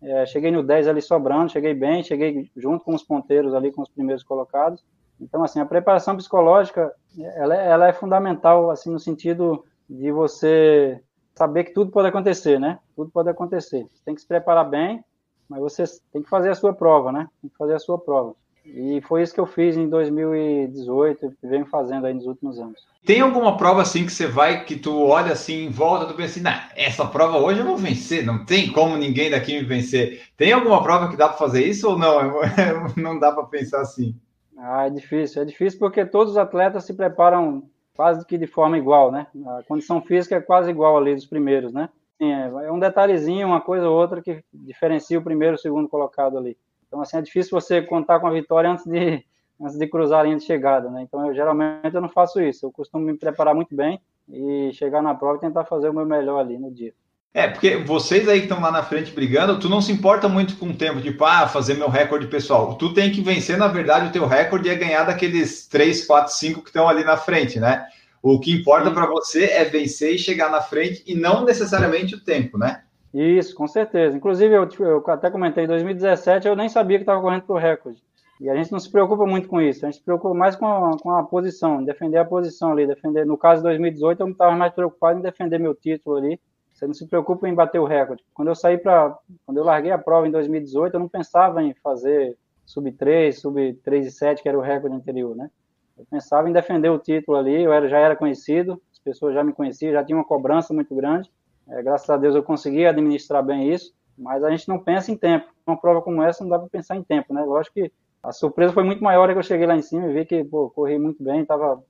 É, 0.01 0.26
cheguei 0.26 0.51
no 0.51 0.61
10 0.61 0.89
ali 0.89 1.01
sobrando, 1.01 1.51
cheguei 1.51 1.74
bem, 1.74 2.03
cheguei 2.03 2.51
junto 2.57 2.84
com 2.84 2.93
os 2.93 3.03
ponteiros 3.03 3.53
ali, 3.53 3.72
com 3.72 3.82
os 3.82 3.89
primeiros 3.89 4.24
colocados. 4.24 4.84
Então, 5.22 5.43
assim, 5.43 5.61
a 5.61 5.66
preparação 5.66 6.18
psicológica, 6.18 6.93
ela, 7.36 7.55
é, 7.55 7.70
ela 7.70 7.88
é 7.88 7.93
fundamental, 7.93 8.70
assim, 8.70 8.91
no 8.91 8.99
sentido 8.99 9.64
de 9.89 10.11
você 10.11 11.01
saber 11.34 11.64
que 11.64 11.74
tudo 11.74 11.91
pode 11.91 12.09
acontecer, 12.09 12.59
né? 12.59 12.80
Tudo 12.95 13.09
pode 13.11 13.30
acontecer. 13.30 13.88
Você 13.93 14.03
tem 14.03 14.14
que 14.14 14.22
se 14.22 14.28
preparar 14.28 14.70
bem, 14.70 15.03
mas 15.50 15.60
você 15.60 15.84
tem 16.12 16.22
que 16.22 16.30
fazer 16.30 16.50
a 16.50 16.56
sua 16.56 16.74
prova, 16.74 17.12
né? 17.12 17.28
Tem 17.41 17.50
que 17.50 17.58
fazer 17.58 17.74
a 17.74 17.80
sua 17.80 17.98
prova. 17.98 18.36
E 18.66 19.02
foi 19.02 19.22
isso 19.22 19.34
que 19.34 19.39
eu 19.39 19.46
fiz 19.46 19.76
em 19.76 19.89
2018 19.89 21.34
e 21.44 21.48
venho 21.48 21.66
fazendo 21.66 22.06
aí 22.06 22.14
nos 22.14 22.26
últimos 22.26 22.58
anos. 22.60 22.82
Tem 23.06 23.20
alguma 23.20 23.58
prova 23.58 23.82
assim 23.82 24.06
que 24.06 24.12
você 24.12 24.26
vai, 24.26 24.64
que 24.64 24.78
tu 24.78 24.98
olha 25.02 25.34
assim 25.34 25.66
em 25.66 25.70
volta, 25.70 26.06
tu 26.06 26.14
pensa 26.14 26.32
assim, 26.32 26.41
nah, 26.41 26.70
essa 26.74 27.06
prova 27.06 27.38
hoje 27.38 27.60
eu 27.60 27.66
vou 27.66 27.76
vencer, 27.76 28.26
não 28.26 28.46
tem 28.46 28.72
como 28.72 28.96
ninguém 28.96 29.30
daqui 29.30 29.60
me 29.60 29.66
vencer. 29.66 30.22
Tem 30.38 30.54
alguma 30.54 30.82
prova 30.82 31.10
que 31.10 31.18
dá 31.18 31.28
para 31.28 31.38
fazer 31.38 31.66
isso 31.66 31.89
ou 31.89 31.98
não? 31.98 32.39
não 32.96 33.20
dá 33.20 33.34
para 33.34 33.44
pensar 33.44 33.82
assim. 33.82 34.16
Ah, 34.58 34.88
é 34.88 34.89
difícil, 34.89 35.41
é 35.41 35.46
difícil 35.46 35.78
porque 35.78 36.06
todos 36.06 36.32
os 36.32 36.38
atletas 36.38 36.86
se 36.86 36.94
preparam 36.94 37.64
quase 37.94 38.26
que 38.26 38.38
de 38.38 38.48
forma 38.48 38.78
igual, 38.78 39.12
né? 39.12 39.28
A 39.60 39.64
condição 39.68 40.02
física 40.02 40.36
é 40.36 40.41
quase 40.41 40.70
igual 40.70 40.98
ali 40.98 41.14
dos 41.14 41.26
primeiros, 41.26 41.74
né? 41.74 41.89
Sim, 42.24 42.32
é, 42.32 42.67
é 42.67 42.71
um 42.71 42.80
detalhezinho, 42.80 43.47
uma 43.47 43.59
coisa 43.59 43.89
ou 43.89 43.99
outra 43.99 44.21
que 44.21 44.41
diferencia 44.53 45.19
o 45.19 45.24
primeiro 45.24 45.55
e 45.55 45.57
o 45.57 45.59
segundo 45.59 45.89
colocado 45.89 46.38
ali. 46.38 46.57
Então, 46.88 47.01
assim, 47.01 47.17
é 47.17 47.21
difícil 47.21 47.59
você 47.59 47.82
contar 47.82 48.19
com 48.19 48.28
a 48.28 48.32
vitória 48.32 48.69
antes 48.69 48.86
de, 48.86 49.26
antes 49.59 49.78
de 49.78 49.88
cruzar 49.88 50.21
a 50.21 50.24
linha 50.24 50.38
de 50.38 50.45
chegada, 50.45 50.89
né? 50.89 51.01
Então, 51.01 51.28
eu, 51.28 51.36
geralmente 51.36 51.93
eu 51.93 52.01
não 52.01 52.07
faço 52.07 52.39
isso. 52.39 52.65
Eu 52.65 52.71
costumo 52.71 53.03
me 53.03 53.17
preparar 53.17 53.53
muito 53.53 53.76
bem 53.76 53.99
e 54.30 54.71
chegar 54.74 55.01
na 55.01 55.13
prova 55.13 55.38
e 55.38 55.41
tentar 55.41 55.65
fazer 55.65 55.89
o 55.89 55.93
meu 55.93 56.05
melhor 56.05 56.39
ali 56.39 56.57
no 56.57 56.71
dia. 56.71 56.93
É, 57.34 57.47
porque 57.47 57.78
vocês 57.78 58.30
aí 58.30 58.39
que 58.39 58.45
estão 58.45 58.61
lá 58.61 58.71
na 58.71 58.84
frente 58.84 59.11
brigando, 59.11 59.59
tu 59.59 59.67
não 59.67 59.82
se 59.82 59.91
importa 59.91 60.30
muito 60.30 60.55
com 60.55 60.67
o 60.67 60.74
tempo, 60.74 61.01
tipo, 61.01 61.26
ah, 61.26 61.47
fazer 61.47 61.74
meu 61.74 61.89
recorde 61.89 62.28
pessoal. 62.28 62.76
Tu 62.76 62.93
tem 62.93 63.11
que 63.11 63.21
vencer, 63.21 63.57
na 63.57 63.67
verdade, 63.67 64.07
o 64.07 64.11
teu 64.11 64.28
recorde 64.28 64.69
é 64.69 64.76
ganhar 64.76 65.03
daqueles 65.03 65.67
3, 65.67 66.05
4, 66.05 66.32
5 66.32 66.61
que 66.61 66.69
estão 66.69 66.88
ali 66.88 67.03
na 67.03 67.17
frente, 67.17 67.59
né? 67.59 67.88
O 68.24 68.39
que 68.39 68.53
importa 68.53 68.89
para 68.89 69.05
você 69.05 69.43
é 69.43 69.65
vencer 69.65 70.15
e 70.15 70.17
chegar 70.17 70.49
na 70.49 70.61
frente 70.61 71.03
e 71.05 71.13
não 71.13 71.43
necessariamente 71.43 72.15
o 72.15 72.24
tempo, 72.24 72.57
né? 72.57 72.86
Isso, 73.13 73.53
com 73.53 73.67
certeza. 73.67 74.15
Inclusive, 74.15 74.55
eu, 74.55 74.67
eu 74.80 75.03
até 75.07 75.30
comentei, 75.30 75.65
em 75.65 75.67
2017 75.67 76.47
eu 76.47 76.55
nem 76.55 76.69
sabia 76.69 76.97
que 76.97 77.03
estava 77.03 77.21
correndo 77.21 77.43
para 77.43 77.55
o 77.55 77.59
recorde. 77.59 78.01
E 78.39 78.49
a 78.49 78.55
gente 78.55 78.71
não 78.71 78.80
se 78.80 78.89
preocupa 78.89 79.26
muito 79.26 79.49
com 79.49 79.61
isso, 79.61 79.86
a 79.86 79.89
gente 79.89 79.99
se 79.99 80.03
preocupa 80.05 80.34
mais 80.34 80.55
com 80.55 80.65
a, 80.65 80.97
com 80.97 81.11
a 81.11 81.24
posição, 81.24 81.84
defender 81.84 82.17
a 82.17 82.26
posição 82.26 82.71
ali, 82.71 82.88
defender. 82.88 83.26
No 83.26 83.38
caso 83.38 83.61
de 83.61 83.67
2018, 83.67 84.21
eu 84.21 84.30
estava 84.30 84.55
mais 84.55 84.74
preocupado 84.74 85.19
em 85.19 85.21
defender 85.21 85.59
meu 85.59 85.76
título 85.76 86.15
ali. 86.15 86.39
Você 86.74 86.88
não 86.88 86.93
se 86.93 87.05
preocupa 87.05 87.47
em 87.47 87.53
bater 87.53 87.80
o 87.80 87.86
recorde. 87.86 88.24
Quando 88.34 88.47
eu 88.47 88.55
saí 88.55 88.78
para, 88.78 89.17
quando 89.45 89.57
eu 89.57 89.65
larguei 89.65 89.91
a 89.91 89.97
prova 89.97 90.28
em 90.28 90.32
2018, 90.32 90.93
eu 90.93 90.99
não 91.01 91.09
pensava 91.09 91.61
em 91.61 91.74
fazer 91.76 92.38
sub 92.65 92.89
3, 92.89 93.38
sub 93.38 93.74
3 93.84 94.07
e 94.07 94.11
7, 94.11 94.41
que 94.41 94.47
era 94.47 94.57
o 94.57 94.61
recorde 94.61 94.95
anterior, 94.95 95.36
né? 95.36 95.51
Eu 95.98 96.06
pensava 96.10 96.50
em 96.50 96.54
defender 96.54 96.89
o 96.89 97.00
título 97.00 97.38
ali, 97.38 97.64
eu 97.64 97.72
era, 97.72 97.88
já 97.88 98.00
era 98.00 98.16
conhecido, 98.16 98.82
as 98.91 99.00
pessoas 99.00 99.34
já 99.34 99.44
me 99.44 99.54
conheciam, 99.54 99.91
já 99.91 100.04
tinha 100.04 100.18
uma 100.18 100.26
cobrança 100.26 100.74
muito 100.74 100.94
grande. 100.96 101.32
É, 101.68 101.82
graças 101.82 102.10
a 102.10 102.18
Deus 102.18 102.36
eu 102.36 102.44
consegui 102.44 102.86
administrar 102.86 103.44
bem 103.44 103.72
isso, 103.72 103.94
mas 104.18 104.44
a 104.44 104.50
gente 104.50 104.68
não 104.68 104.80
pensa 104.80 105.12
em 105.12 105.18
tempo. 105.18 105.48
Uma 105.66 105.80
prova 105.80 106.02
como 106.02 106.22
essa 106.24 106.44
não 106.44 106.50
dá 106.50 106.60
para 106.60 106.68
pensar 106.68 106.96
em 106.96 107.04
tempo, 107.04 107.34
né? 107.34 107.41
Lógico 107.44 107.76
que 107.76 107.91
a 108.22 108.32
surpresa 108.32 108.74
foi 108.74 108.84
muito 108.84 109.04
maior 109.04 109.32
que 109.32 109.38
eu 109.38 109.44
cheguei 109.44 109.68
lá 109.68 109.76
em 109.76 109.82
cima 109.82 110.10
e 110.10 110.14
vi 110.14 110.26
que, 110.26 110.44
pô, 110.44 110.70
corri 110.70 110.98
muito 110.98 111.24
bem, 111.24 111.41
estava 111.41 111.84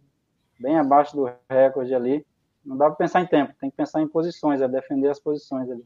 bem 0.59 0.77
abaixo 0.77 1.15
do 1.15 1.29
recorde 1.49 1.93
ali. 1.93 2.25
Não 2.65 2.77
dá 2.77 2.87
para 2.87 2.95
pensar 2.95 3.21
em 3.21 3.27
tempo, 3.27 3.53
tem 3.59 3.69
que 3.69 3.75
pensar 3.75 4.01
em 4.01 4.07
posições, 4.07 4.61
é 4.61 4.67
defender 4.67 5.09
as 5.09 5.19
posições 5.19 5.69
ali. 5.69 5.85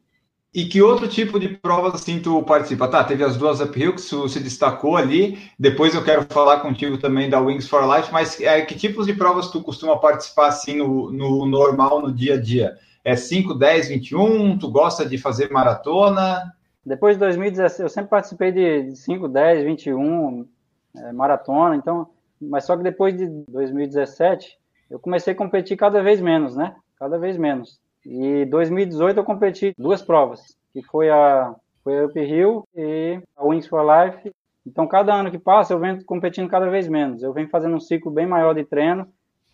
E 0.58 0.66
que 0.66 0.82
outro 0.82 1.08
tipo 1.08 1.40
de 1.40 1.50
provas 1.50 1.94
assim 1.94 2.20
tu 2.20 2.42
participa? 2.42 2.88
Tá, 2.88 3.04
teve 3.04 3.24
as 3.24 3.38
duas 3.38 3.62
uphill 3.62 3.94
que 3.94 4.02
tu 4.02 4.28
se 4.28 4.40
destacou 4.40 4.98
ali. 4.98 5.38
Depois 5.60 5.94
eu 5.94 6.04
quero 6.04 6.24
falar 6.24 6.62
contigo 6.62 6.98
também 6.98 7.30
da 7.30 7.40
Wings 7.40 7.70
for 7.70 7.84
Life, 7.88 8.12
mas 8.12 8.42
é, 8.42 8.60
que 8.64 8.74
tipos 8.74 9.06
de 9.06 9.14
provas 9.14 9.52
tu 9.52 9.62
costuma 9.62 10.00
participar 10.00 10.48
assim 10.48 10.78
no, 10.78 11.12
no 11.12 11.46
normal, 11.46 12.02
no 12.02 12.12
dia 12.12 12.34
a 12.34 12.42
dia? 12.42 12.76
É 13.06 13.16
5, 13.16 13.54
10, 13.54 13.90
21? 13.90 14.58
Tu 14.58 14.72
gosta 14.72 15.06
de 15.06 15.20
fazer 15.20 15.52
maratona? 15.52 16.52
Depois 16.84 17.18
de 17.18 17.20
2016, 17.20 17.80
eu 17.82 17.90
sempre 17.90 18.10
participei 18.10 18.52
de 18.52 18.96
5, 18.96 19.28
10, 19.28 19.64
21, 19.64 20.48
é, 20.96 21.12
maratona, 21.12 21.76
então, 21.76 22.10
mas 22.42 22.66
só 22.66 22.76
que 22.76 22.82
depois 22.82 23.16
de 23.16 23.28
2017, 23.28 24.58
eu 24.90 24.98
comecei 24.98 25.34
a 25.34 25.38
competir 25.38 25.78
cada 25.78 26.02
vez 26.02 26.20
menos, 26.20 26.56
né? 26.56 26.76
Cada 26.98 27.20
vez 27.20 27.38
menos. 27.38 27.80
E 28.10 28.46
2018 28.46 29.18
eu 29.18 29.26
competi 29.26 29.74
duas 29.78 30.02
provas, 30.02 30.56
que 30.72 30.82
foi 30.82 31.10
a 31.10 31.54
foi 31.84 32.00
a 32.00 32.06
Up 32.06 32.18
Hill 32.20 32.68
e 32.74 33.22
a 33.36 33.46
Wings 33.46 33.68
for 33.68 33.82
Life. 33.82 34.32
Então, 34.66 34.88
cada 34.88 35.14
ano 35.14 35.32
que 35.32 35.38
passa, 35.38 35.74
eu 35.74 35.80
venho 35.80 36.04
competindo 36.04 36.50
cada 36.50 36.70
vez 36.70 36.88
menos. 36.88 37.22
Eu 37.22 37.32
venho 37.32 37.50
fazendo 37.50 37.76
um 37.76 37.80
ciclo 37.80 38.12
bem 38.12 38.26
maior 38.26 38.54
de 38.54 38.66
treino 38.66 39.08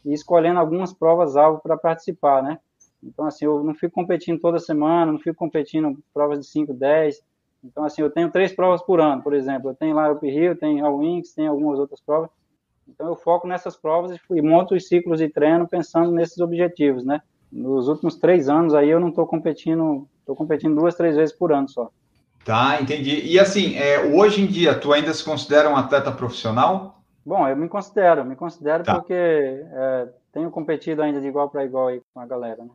e 0.03 0.13
escolhendo 0.13 0.59
algumas 0.59 0.91
provas-alvo 0.91 1.61
para 1.61 1.77
participar, 1.77 2.41
né? 2.41 2.59
Então, 3.03 3.25
assim, 3.25 3.45
eu 3.45 3.63
não 3.63 3.75
fico 3.75 3.93
competindo 3.93 4.39
toda 4.39 4.57
semana, 4.57 5.11
não 5.11 5.19
fico 5.19 5.35
competindo 5.35 5.95
provas 6.13 6.39
de 6.39 6.47
5, 6.47 6.73
10. 6.73 7.21
Então, 7.63 7.83
assim, 7.83 8.01
eu 8.01 8.09
tenho 8.09 8.31
três 8.31 8.51
provas 8.51 8.81
por 8.81 8.99
ano, 8.99 9.21
por 9.21 9.33
exemplo. 9.33 9.69
Eu 9.69 9.75
tenho 9.75 9.95
lá 9.95 10.11
o 10.11 10.17
Rio, 10.17 10.55
tenho 10.55 10.85
a 10.85 10.89
Wings, 10.89 11.33
tenho 11.33 11.51
algumas 11.51 11.77
outras 11.77 12.01
provas. 12.01 12.29
Então, 12.87 13.07
eu 13.07 13.15
foco 13.15 13.47
nessas 13.47 13.77
provas 13.77 14.19
e 14.31 14.41
monto 14.41 14.73
os 14.75 14.87
ciclos 14.87 15.19
de 15.19 15.29
treino 15.29 15.67
pensando 15.67 16.11
nesses 16.11 16.39
objetivos, 16.39 17.03
né? 17.03 17.21
Nos 17.53 17.87
últimos 17.87 18.15
três 18.15 18.49
anos 18.49 18.73
aí 18.73 18.89
eu 18.89 18.99
não 18.99 19.09
estou 19.09 19.27
competindo, 19.27 20.07
estou 20.19 20.35
competindo 20.35 20.75
duas, 20.75 20.95
três 20.95 21.15
vezes 21.15 21.35
por 21.35 21.53
ano 21.53 21.69
só. 21.69 21.91
Tá, 22.43 22.81
entendi. 22.81 23.21
E 23.25 23.39
assim, 23.39 23.75
é, 23.75 23.99
hoje 23.99 24.41
em 24.41 24.47
dia, 24.47 24.73
tu 24.73 24.91
ainda 24.91 25.13
se 25.13 25.23
considera 25.23 25.69
um 25.69 25.77
atleta 25.77 26.11
profissional? 26.11 27.01
Bom, 27.23 27.47
eu 27.47 27.55
me 27.55 27.69
considero, 27.69 28.25
me 28.25 28.35
considero 28.35 28.83
tá. 28.83 28.95
porque 28.95 29.13
é, 29.13 30.07
tenho 30.33 30.49
competido 30.49 31.03
ainda 31.03 31.21
de 31.21 31.27
igual 31.27 31.49
para 31.49 31.63
igual 31.63 31.89
aí 31.89 32.01
com 32.13 32.19
a 32.19 32.25
galera, 32.25 32.63
né? 32.63 32.71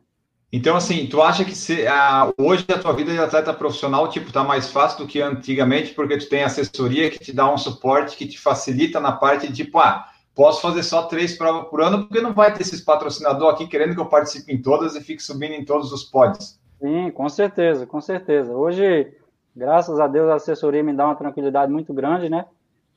Então, 0.51 0.75
assim, 0.75 1.05
tu 1.05 1.21
acha 1.21 1.45
que 1.45 1.53
se, 1.53 1.85
a, 1.85 2.33
hoje 2.35 2.65
a 2.69 2.79
tua 2.79 2.93
vida 2.93 3.11
de 3.11 3.19
atleta 3.19 3.53
profissional, 3.53 4.09
tipo, 4.09 4.31
tá 4.31 4.43
mais 4.43 4.71
fácil 4.71 4.99
do 4.99 5.07
que 5.07 5.21
antigamente, 5.21 5.93
porque 5.93 6.17
tu 6.17 6.27
tem 6.27 6.43
assessoria 6.43 7.11
que 7.11 7.19
te 7.19 7.31
dá 7.31 7.51
um 7.53 7.57
suporte, 7.57 8.17
que 8.17 8.25
te 8.25 8.39
facilita 8.39 8.99
na 8.99 9.11
parte 9.11 9.47
de, 9.47 9.63
tipo, 9.63 9.77
ah, 9.77 10.07
posso 10.39 10.61
fazer 10.61 10.83
só 10.83 11.03
três 11.03 11.37
provas 11.37 11.67
por 11.67 11.81
ano, 11.81 12.07
porque 12.07 12.21
não 12.21 12.33
vai 12.33 12.53
ter 12.53 12.61
esses 12.61 12.79
patrocinadores 12.79 13.55
aqui 13.55 13.67
querendo 13.67 13.93
que 13.93 13.99
eu 13.99 14.05
participe 14.05 14.53
em 14.53 14.61
todas 14.61 14.95
e 14.95 15.01
fique 15.01 15.21
subindo 15.21 15.51
em 15.51 15.65
todos 15.65 15.91
os 15.91 16.05
pódios. 16.05 16.57
Sim, 16.79 17.11
com 17.11 17.27
certeza, 17.27 17.85
com 17.85 17.99
certeza. 17.99 18.53
Hoje, 18.53 19.11
graças 19.53 19.99
a 19.99 20.07
Deus, 20.07 20.29
a 20.29 20.35
assessoria 20.35 20.81
me 20.81 20.93
dá 20.93 21.07
uma 21.07 21.15
tranquilidade 21.15 21.69
muito 21.69 21.93
grande, 21.93 22.29
né? 22.29 22.45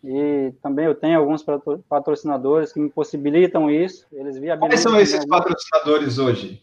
E 0.04 0.52
também 0.62 0.84
eu 0.84 0.94
tenho 0.94 1.18
alguns 1.18 1.44
patrocinadores 1.88 2.72
que 2.72 2.78
me 2.78 2.88
possibilitam 2.88 3.68
isso. 3.68 4.06
Eles 4.12 4.38
viabilizam. 4.38 4.68
Quais 4.68 4.80
são 4.80 5.00
esses 5.00 5.26
patrocinadores 5.26 6.18
hoje? 6.18 6.62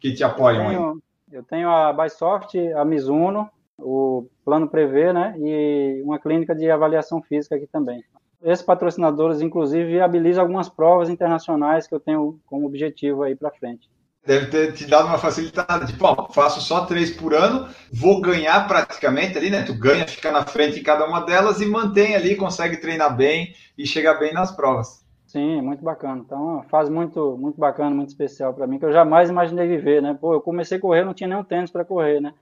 que 0.00 0.12
te 0.12 0.24
apoiam 0.24 0.64
eu 0.64 0.68
tenho, 0.68 0.90
aí? 0.90 0.98
Eu 1.30 1.42
tenho 1.44 1.70
a 1.70 1.92
Bysoft, 1.92 2.56
a 2.72 2.84
Mizuno, 2.84 3.48
o 3.78 4.26
Plano 4.44 4.68
Prever, 4.68 5.12
né? 5.12 5.34
E 5.38 6.02
uma 6.04 6.18
clínica 6.18 6.54
de 6.54 6.70
avaliação 6.70 7.22
física 7.22 7.54
aqui 7.54 7.66
também. 7.66 8.02
Esses 8.42 8.64
patrocinadores, 8.64 9.40
inclusive, 9.40 9.84
viabilizam 9.84 10.42
algumas 10.42 10.68
provas 10.68 11.08
internacionais 11.08 11.86
que 11.86 11.94
eu 11.94 12.00
tenho 12.00 12.38
como 12.46 12.66
objetivo 12.66 13.22
aí 13.22 13.34
para 13.34 13.50
frente. 13.50 13.90
Deve 14.24 14.46
ter 14.46 14.72
te 14.74 14.86
dado 14.86 15.08
uma 15.08 15.18
facilitada, 15.18 15.86
tipo, 15.86 16.04
ó, 16.04 16.28
faço 16.30 16.60
só 16.60 16.84
três 16.84 17.10
por 17.10 17.34
ano, 17.34 17.66
vou 17.92 18.20
ganhar 18.20 18.68
praticamente 18.68 19.38
ali, 19.38 19.48
né? 19.48 19.62
Tu 19.62 19.74
ganha, 19.74 20.06
fica 20.06 20.30
na 20.30 20.44
frente 20.44 20.78
em 20.78 20.82
cada 20.82 21.06
uma 21.06 21.20
delas 21.20 21.60
e 21.60 21.66
mantém 21.66 22.14
ali, 22.14 22.36
consegue 22.36 22.76
treinar 22.76 23.16
bem 23.16 23.54
e 23.76 23.86
chegar 23.86 24.14
bem 24.14 24.32
nas 24.32 24.54
provas. 24.54 25.04
Sim, 25.26 25.60
muito 25.60 25.82
bacana. 25.82 26.22
Então, 26.24 26.64
faz 26.68 26.88
muito, 26.88 27.36
muito 27.38 27.58
bacana, 27.58 27.94
muito 27.94 28.10
especial 28.10 28.54
para 28.54 28.66
mim, 28.66 28.78
que 28.78 28.84
eu 28.84 28.92
jamais 28.92 29.30
imaginei 29.30 29.66
viver, 29.66 30.00
né? 30.00 30.16
Pô, 30.18 30.34
eu 30.34 30.40
comecei 30.40 30.78
a 30.78 30.80
correr, 30.80 31.04
não 31.04 31.14
tinha 31.14 31.28
nenhum 31.28 31.44
tênis 31.44 31.70
para 31.70 31.84
correr, 31.84 32.20
né? 32.20 32.34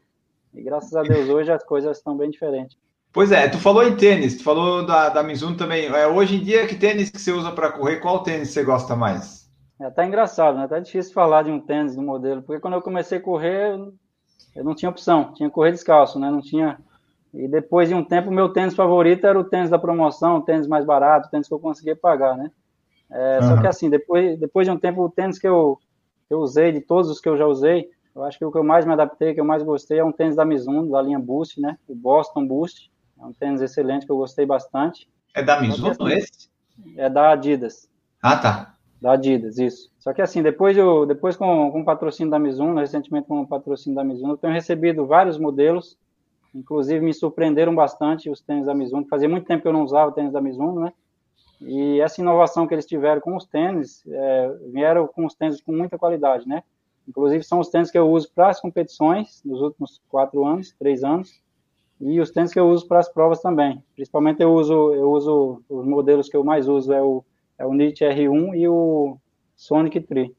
E 0.55 0.63
graças 0.63 0.95
a 0.95 1.03
Deus 1.03 1.29
hoje 1.29 1.53
as 1.53 1.65
coisas 1.65 1.99
estão 1.99 2.17
bem 2.17 2.31
diferentes. 2.31 2.77
Pois 3.17 3.33
é, 3.33 3.49
tu 3.49 3.57
falou 3.57 3.83
em 3.83 3.97
tênis, 3.97 4.37
tu 4.37 4.45
falou 4.45 4.85
da, 4.85 5.09
da 5.09 5.23
Mizuno 5.23 5.57
também. 5.57 5.87
É, 5.87 6.07
hoje 6.07 6.37
em 6.37 6.45
dia, 6.45 6.67
que 6.67 6.75
tênis 6.75 7.09
que 7.09 7.19
você 7.19 7.33
usa 7.33 7.51
para 7.51 7.73
correr? 7.73 7.97
Qual 7.97 8.23
tênis 8.23 8.51
você 8.51 8.63
gosta 8.63 8.95
mais? 8.95 9.51
É 9.81 9.87
até 9.87 10.05
engraçado, 10.05 10.59
né? 10.59 10.65
Até 10.65 10.79
difícil 10.81 11.15
falar 11.15 11.45
de 11.45 11.51
um 11.51 11.59
tênis, 11.59 11.97
do 11.97 12.03
modelo, 12.03 12.43
porque 12.43 12.61
quando 12.61 12.75
eu 12.75 12.83
comecei 12.83 13.17
a 13.17 13.21
correr, 13.23 13.75
eu 14.55 14.63
não 14.63 14.75
tinha 14.75 14.91
opção, 14.91 15.33
tinha 15.33 15.49
que 15.49 15.55
correr 15.55 15.73
descalço, 15.73 16.19
né? 16.19 16.31
Não 16.31 16.43
tinha. 16.43 16.79
E 17.33 17.49
depois 17.49 17.89
de 17.89 17.95
um 17.95 18.05
tempo, 18.05 18.29
o 18.29 18.35
meu 18.35 18.51
tênis 18.51 18.75
favorito 18.75 19.27
era 19.27 19.41
o 19.41 19.45
tênis 19.45 19.71
da 19.71 19.79
promoção, 19.79 20.37
o 20.37 20.43
tênis 20.43 20.69
mais 20.69 20.85
barato, 20.85 21.29
o 21.29 21.31
tênis 21.31 21.49
que 21.49 21.55
eu 21.55 21.59
conseguia 21.59 21.97
pagar, 21.97 22.37
né? 22.37 22.51
É, 23.11 23.39
uhum. 23.41 23.49
Só 23.49 23.61
que 23.63 23.67
assim, 23.67 23.89
depois, 23.89 24.39
depois 24.39 24.67
de 24.67 24.73
um 24.75 24.79
tempo, 24.79 25.03
o 25.03 25.09
tênis 25.11 25.39
que 25.39 25.49
eu, 25.49 25.79
que 26.29 26.35
eu 26.35 26.41
usei, 26.41 26.71
de 26.71 26.83
todos 26.83 27.11
os 27.11 27.19
que 27.19 27.31
eu 27.31 27.39
já 27.39 27.47
usei, 27.47 27.89
eu 28.15 28.23
acho 28.25 28.39
que 28.39 28.45
o 28.45 28.53
que 28.53 28.59
eu 28.59 28.65
mais 28.65 28.85
me 28.85 28.93
adaptei, 28.93 29.33
que 29.33 29.41
eu 29.41 29.45
mais 29.47 29.63
gostei, 29.63 30.01
é 30.01 30.05
um 30.05 30.13
tênis 30.13 30.37
da 30.37 30.45
Mizuno, 30.45 30.91
da 30.91 31.01
linha 31.01 31.19
Boost, 31.19 31.59
né? 31.59 31.79
O 31.89 31.95
Boston 31.95 32.47
Boost. 32.47 32.95
É 33.19 33.25
um 33.25 33.33
tênis 33.33 33.61
excelente 33.61 34.07
que 34.07 34.13
eu 34.13 34.17
gostei 34.17 34.45
bastante. 34.45 35.09
É 35.35 35.43
da 35.43 35.61
Mizuno 35.61 35.91
assim, 35.91 36.09
esse? 36.09 36.51
É 36.97 37.09
da 37.09 37.33
Adidas. 37.33 37.89
Ah, 38.23 38.37
tá. 38.37 38.75
Da 39.01 39.13
Adidas, 39.13 39.59
isso. 39.59 39.91
Só 39.99 40.13
que 40.13 40.23
assim, 40.23 40.43
depois, 40.43 40.77
eu, 40.77 41.05
depois 41.07 41.37
com, 41.37 41.71
com 41.71 41.81
o 41.81 41.85
patrocínio 41.85 42.31
da 42.31 42.39
Mizuno, 42.39 42.79
recentemente 42.79 43.29
com 43.29 43.41
o 43.41 43.47
patrocínio 43.47 43.97
da 43.97 44.05
Mizuno, 44.05 44.35
eu 44.35 44.37
tenho 44.39 44.53
recebido 44.53 45.07
vários 45.07 45.39
modelos, 45.39 45.99
inclusive 46.55 47.05
me 47.05 47.13
surpreenderam 47.13 47.75
bastante 47.75 48.31
os 48.31 48.41
tênis 48.41 48.67
da 48.67 48.75
Mizuno. 48.75 49.07
Fazia 49.09 49.29
muito 49.29 49.47
tempo 49.47 49.63
que 49.63 49.69
eu 49.69 49.73
não 49.73 49.83
usava 49.83 50.13
tênis 50.13 50.33
da 50.33 50.41
Mizuno, 50.41 50.81
né? 50.81 50.93
E 51.61 52.01
essa 52.01 52.21
inovação 52.21 52.67
que 52.67 52.75
eles 52.75 52.87
tiveram 52.87 53.21
com 53.21 53.35
os 53.35 53.47
tênis, 53.47 54.03
é, 54.07 54.57
vieram 54.73 55.07
com 55.07 55.25
os 55.25 55.35
tênis 55.35 55.61
com 55.61 55.73
muita 55.73 55.99
qualidade, 55.99 56.47
né? 56.47 56.63
Inclusive, 57.09 57.45
são 57.45 57.61
os 57.61 57.69
tênis 57.69 57.91
que 57.91 57.99
eu 57.99 58.11
uso 58.11 58.31
para 58.35 58.49
as 58.49 58.61
competições 58.61 59.41
nos 59.45 59.61
últimos 59.61 60.03
quatro 60.09 60.45
anos, 60.45 60.75
três 60.79 61.05
anos, 61.05 61.41
e 62.01 62.21
os 62.21 62.31
tênis 62.31 62.53
que 62.53 62.61
eu 62.61 62.69
uso 62.69 62.87
para 62.87 62.99
as 62.99 63.09
provas 63.09 63.41
também. 63.41 63.83
Principalmente 63.95 64.43
eu 64.43 64.53
uso, 64.53 64.93
eu 64.93 65.11
uso 65.11 65.63
os 65.69 65.87
modelos 65.87 66.29
que 66.29 66.37
eu 66.37 66.45
mais 66.45 66.69
uso 66.69 66.93
é 66.93 67.03
o, 67.03 67.25
é 67.59 67.67
o 67.67 67.73
NIT 67.73 68.05
R1 68.05 68.55
e 68.55 68.69
o 68.69 69.17
Sonic 69.57 70.01
3. 70.01 70.31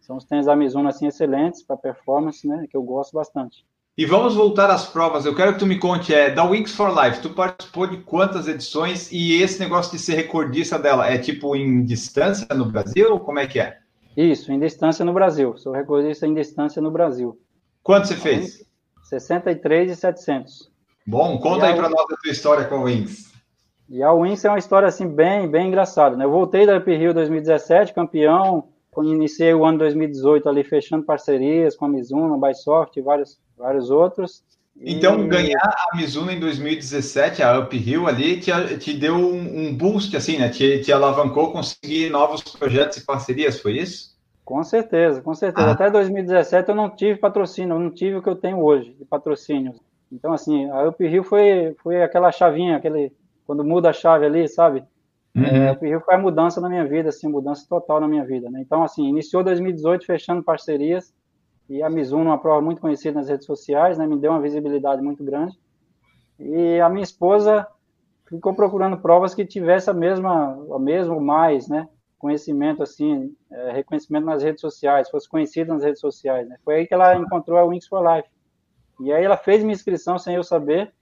São 0.00 0.16
os 0.16 0.24
tênis 0.24 0.46
da 0.46 0.56
Mizuno 0.56 0.88
assim 0.88 1.06
excelentes 1.06 1.62
para 1.62 1.76
performance, 1.76 2.46
né, 2.46 2.66
que 2.68 2.76
eu 2.76 2.82
gosto 2.82 3.14
bastante. 3.14 3.64
E 3.96 4.04
vamos 4.04 4.34
voltar 4.34 4.68
às 4.70 4.86
provas. 4.86 5.24
Eu 5.24 5.36
quero 5.36 5.52
que 5.52 5.60
tu 5.60 5.66
me 5.66 5.78
conte, 5.78 6.12
é, 6.12 6.28
da 6.28 6.44
Wings 6.44 6.74
for 6.74 6.90
Life, 6.90 7.22
tu 7.22 7.30
participou 7.30 7.86
de 7.86 7.98
quantas 7.98 8.48
edições 8.48 9.10
e 9.12 9.40
esse 9.40 9.60
negócio 9.60 9.92
de 9.92 10.00
ser 10.00 10.14
recordista 10.16 10.76
dela 10.78 11.08
é 11.08 11.16
tipo 11.16 11.54
em 11.54 11.84
distância 11.84 12.46
no 12.54 12.66
Brasil? 12.66 13.20
Como 13.20 13.38
é 13.38 13.46
que 13.46 13.60
é? 13.60 13.78
Isso, 14.16 14.50
em 14.50 14.58
distância 14.58 15.04
no 15.04 15.12
Brasil. 15.12 15.56
Sou 15.56 15.72
recordista 15.72 16.26
em 16.26 16.34
distância 16.34 16.82
no 16.82 16.90
Brasil. 16.90 17.38
Quanto 17.84 18.08
você 18.08 18.16
fez? 18.16 18.66
63 19.04 19.92
e 19.92 19.96
700. 19.96 20.73
Bom, 21.06 21.38
conta 21.38 21.66
e 21.66 21.68
aí 21.68 21.76
para 21.76 21.88
nós 21.88 22.00
a 22.10 22.16
tua 22.16 22.32
história 22.32 22.64
com 22.64 22.76
a 22.76 22.82
Wings. 22.82 23.32
E 23.88 24.02
a 24.02 24.12
Wings 24.12 24.44
é 24.44 24.48
uma 24.48 24.58
história 24.58 24.88
assim 24.88 25.06
bem, 25.06 25.48
bem 25.48 25.68
engraçada, 25.68 26.16
né? 26.16 26.24
Eu 26.24 26.30
voltei 26.30 26.66
da 26.66 26.78
Up 26.78 26.96
Rio 26.96 27.12
2017, 27.12 27.92
campeão, 27.92 28.68
iniciei 29.02 29.52
o 29.52 29.64
ano 29.64 29.78
2018 29.78 30.48
ali 30.48 30.64
fechando 30.64 31.04
parcerias 31.04 31.76
com 31.76 31.84
a 31.84 31.88
Mizuno, 31.88 32.38
Bysoft 32.38 32.98
e 32.98 33.02
vários, 33.02 33.38
vários 33.56 33.90
outros. 33.90 34.42
Então, 34.80 35.20
e... 35.20 35.28
ganhar 35.28 35.74
a 35.92 35.96
Mizuno 35.96 36.30
em 36.30 36.40
2017, 36.40 37.42
a 37.42 37.60
Uphill 37.60 38.08
ali, 38.08 38.40
te, 38.40 38.50
te 38.78 38.94
deu 38.94 39.14
um, 39.14 39.68
um, 39.68 39.76
boost, 39.76 40.16
assim, 40.16 40.38
né? 40.38 40.48
Te, 40.48 40.80
te 40.80 40.92
alavancou 40.92 41.52
conseguir 41.52 42.10
novos 42.10 42.42
projetos 42.42 42.98
e 42.98 43.04
parcerias, 43.04 43.60
foi 43.60 43.78
isso? 43.78 44.14
Com 44.44 44.62
certeza, 44.62 45.22
com 45.22 45.34
certeza. 45.34 45.68
Ah. 45.68 45.72
Até 45.72 45.90
2017 45.90 46.68
eu 46.68 46.74
não 46.74 46.90
tive 46.90 47.18
patrocínio, 47.18 47.74
eu 47.74 47.80
não 47.80 47.90
tive 47.90 48.16
o 48.16 48.22
que 48.22 48.28
eu 48.28 48.36
tenho 48.36 48.60
hoje 48.62 48.94
de 48.98 49.04
patrocínio. 49.04 49.74
Então, 50.12 50.32
assim, 50.32 50.70
a 50.70 50.88
Uphill 50.88 51.24
foi, 51.24 51.74
foi 51.82 52.02
aquela 52.02 52.30
chavinha, 52.30 52.76
aquele, 52.76 53.12
quando 53.46 53.64
muda 53.64 53.90
a 53.90 53.92
chave 53.92 54.26
ali, 54.26 54.48
sabe? 54.48 54.84
Uhum. 55.34 55.44
É, 55.44 55.72
Rio 55.72 56.00
foi 56.00 56.14
a 56.14 56.18
mudança 56.18 56.60
na 56.60 56.68
minha 56.68 56.86
vida, 56.86 57.08
assim, 57.08 57.28
mudança 57.28 57.66
total 57.68 58.00
na 58.00 58.06
minha 58.06 58.24
vida, 58.24 58.48
né? 58.48 58.60
Então, 58.60 58.84
assim, 58.84 59.08
iniciou 59.08 59.42
2018 59.42 60.06
fechando 60.06 60.44
parcerias 60.44 61.12
e 61.68 61.82
a 61.82 61.90
Mizuno, 61.90 62.26
uma 62.26 62.38
prova 62.38 62.60
muito 62.60 62.80
conhecida 62.80 63.18
nas 63.18 63.28
redes 63.28 63.46
sociais, 63.46 63.98
né? 63.98 64.06
Me 64.06 64.16
deu 64.16 64.30
uma 64.30 64.40
visibilidade 64.40 65.02
muito 65.02 65.24
grande. 65.24 65.58
E 66.38 66.80
a 66.80 66.88
minha 66.88 67.02
esposa 67.02 67.66
ficou 68.28 68.54
procurando 68.54 68.98
provas 68.98 69.34
que 69.34 69.44
tivesse 69.44 69.90
a 69.90 69.94
mesma, 69.94 70.56
a 70.72 70.78
mesmo 70.78 71.20
mais, 71.20 71.68
né? 71.68 71.88
Conhecimento, 72.16 72.82
assim, 72.82 73.34
é, 73.50 73.72
reconhecimento 73.72 74.26
nas 74.26 74.42
redes 74.42 74.60
sociais, 74.60 75.10
fosse 75.10 75.28
conhecida 75.28 75.74
nas 75.74 75.82
redes 75.82 76.00
sociais, 76.00 76.48
né? 76.48 76.56
Foi 76.64 76.76
aí 76.76 76.86
que 76.86 76.94
ela 76.94 77.16
encontrou 77.16 77.58
a 77.58 77.64
Wings 77.64 77.88
for 77.88 78.00
Life. 78.00 78.28
E 79.00 79.12
aí 79.12 79.24
ela 79.24 79.36
fez 79.36 79.62
minha 79.62 79.74
inscrição 79.74 80.18
sem 80.18 80.36
eu 80.36 80.42
saber, 80.42 80.92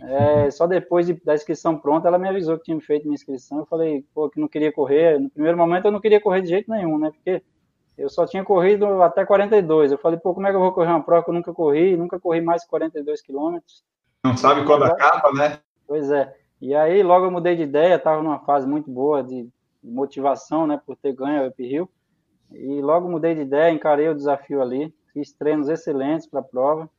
é, 0.00 0.50
só 0.50 0.66
depois 0.66 1.06
de, 1.06 1.14
da 1.24 1.34
inscrição 1.34 1.76
pronta, 1.78 2.08
ela 2.08 2.18
me 2.18 2.28
avisou 2.28 2.58
que 2.58 2.64
tinha 2.64 2.80
feito 2.80 3.04
minha 3.04 3.14
inscrição. 3.14 3.58
Eu 3.58 3.66
falei, 3.66 4.04
pô, 4.14 4.28
que 4.28 4.40
não 4.40 4.48
queria 4.48 4.72
correr. 4.72 5.18
No 5.18 5.30
primeiro 5.30 5.56
momento, 5.56 5.86
eu 5.86 5.92
não 5.92 6.00
queria 6.00 6.20
correr 6.20 6.42
de 6.42 6.48
jeito 6.48 6.70
nenhum, 6.70 6.98
né? 6.98 7.10
Porque 7.10 7.42
eu 7.96 8.08
só 8.10 8.26
tinha 8.26 8.44
corrido 8.44 9.02
até 9.02 9.24
42. 9.24 9.92
Eu 9.92 9.98
falei, 9.98 10.18
pô, 10.18 10.34
como 10.34 10.46
é 10.46 10.50
que 10.50 10.56
eu 10.56 10.60
vou 10.60 10.72
correr 10.72 10.90
uma 10.90 11.02
prova 11.02 11.24
que 11.24 11.30
eu 11.30 11.34
nunca 11.34 11.52
corri? 11.52 11.96
Nunca 11.96 12.20
corri 12.20 12.40
mais 12.42 12.64
42 12.66 13.22
quilômetros. 13.22 13.82
Não 14.22 14.36
sabe 14.36 14.64
quando 14.66 14.84
acaba, 14.84 15.32
né? 15.32 15.60
Pois 15.86 16.10
é. 16.10 16.34
E 16.60 16.74
aí, 16.74 17.02
logo 17.02 17.26
eu 17.26 17.30
mudei 17.30 17.56
de 17.56 17.62
ideia. 17.62 17.94
Estava 17.94 18.22
numa 18.22 18.40
fase 18.40 18.66
muito 18.66 18.90
boa 18.90 19.22
de 19.22 19.48
motivação, 19.82 20.66
né? 20.66 20.80
Por 20.84 20.96
ter 20.96 21.14
ganho 21.14 21.44
a 21.44 21.48
Up 21.48 21.62
Hill. 21.62 21.88
E 22.52 22.80
logo 22.82 23.08
mudei 23.08 23.34
de 23.34 23.42
ideia, 23.42 23.72
encarei 23.72 24.08
o 24.08 24.14
desafio 24.14 24.60
ali. 24.60 24.94
Fiz 25.12 25.32
treinos 25.32 25.68
excelentes 25.70 26.26
para 26.26 26.40
a 26.40 26.44
prova. 26.44 26.90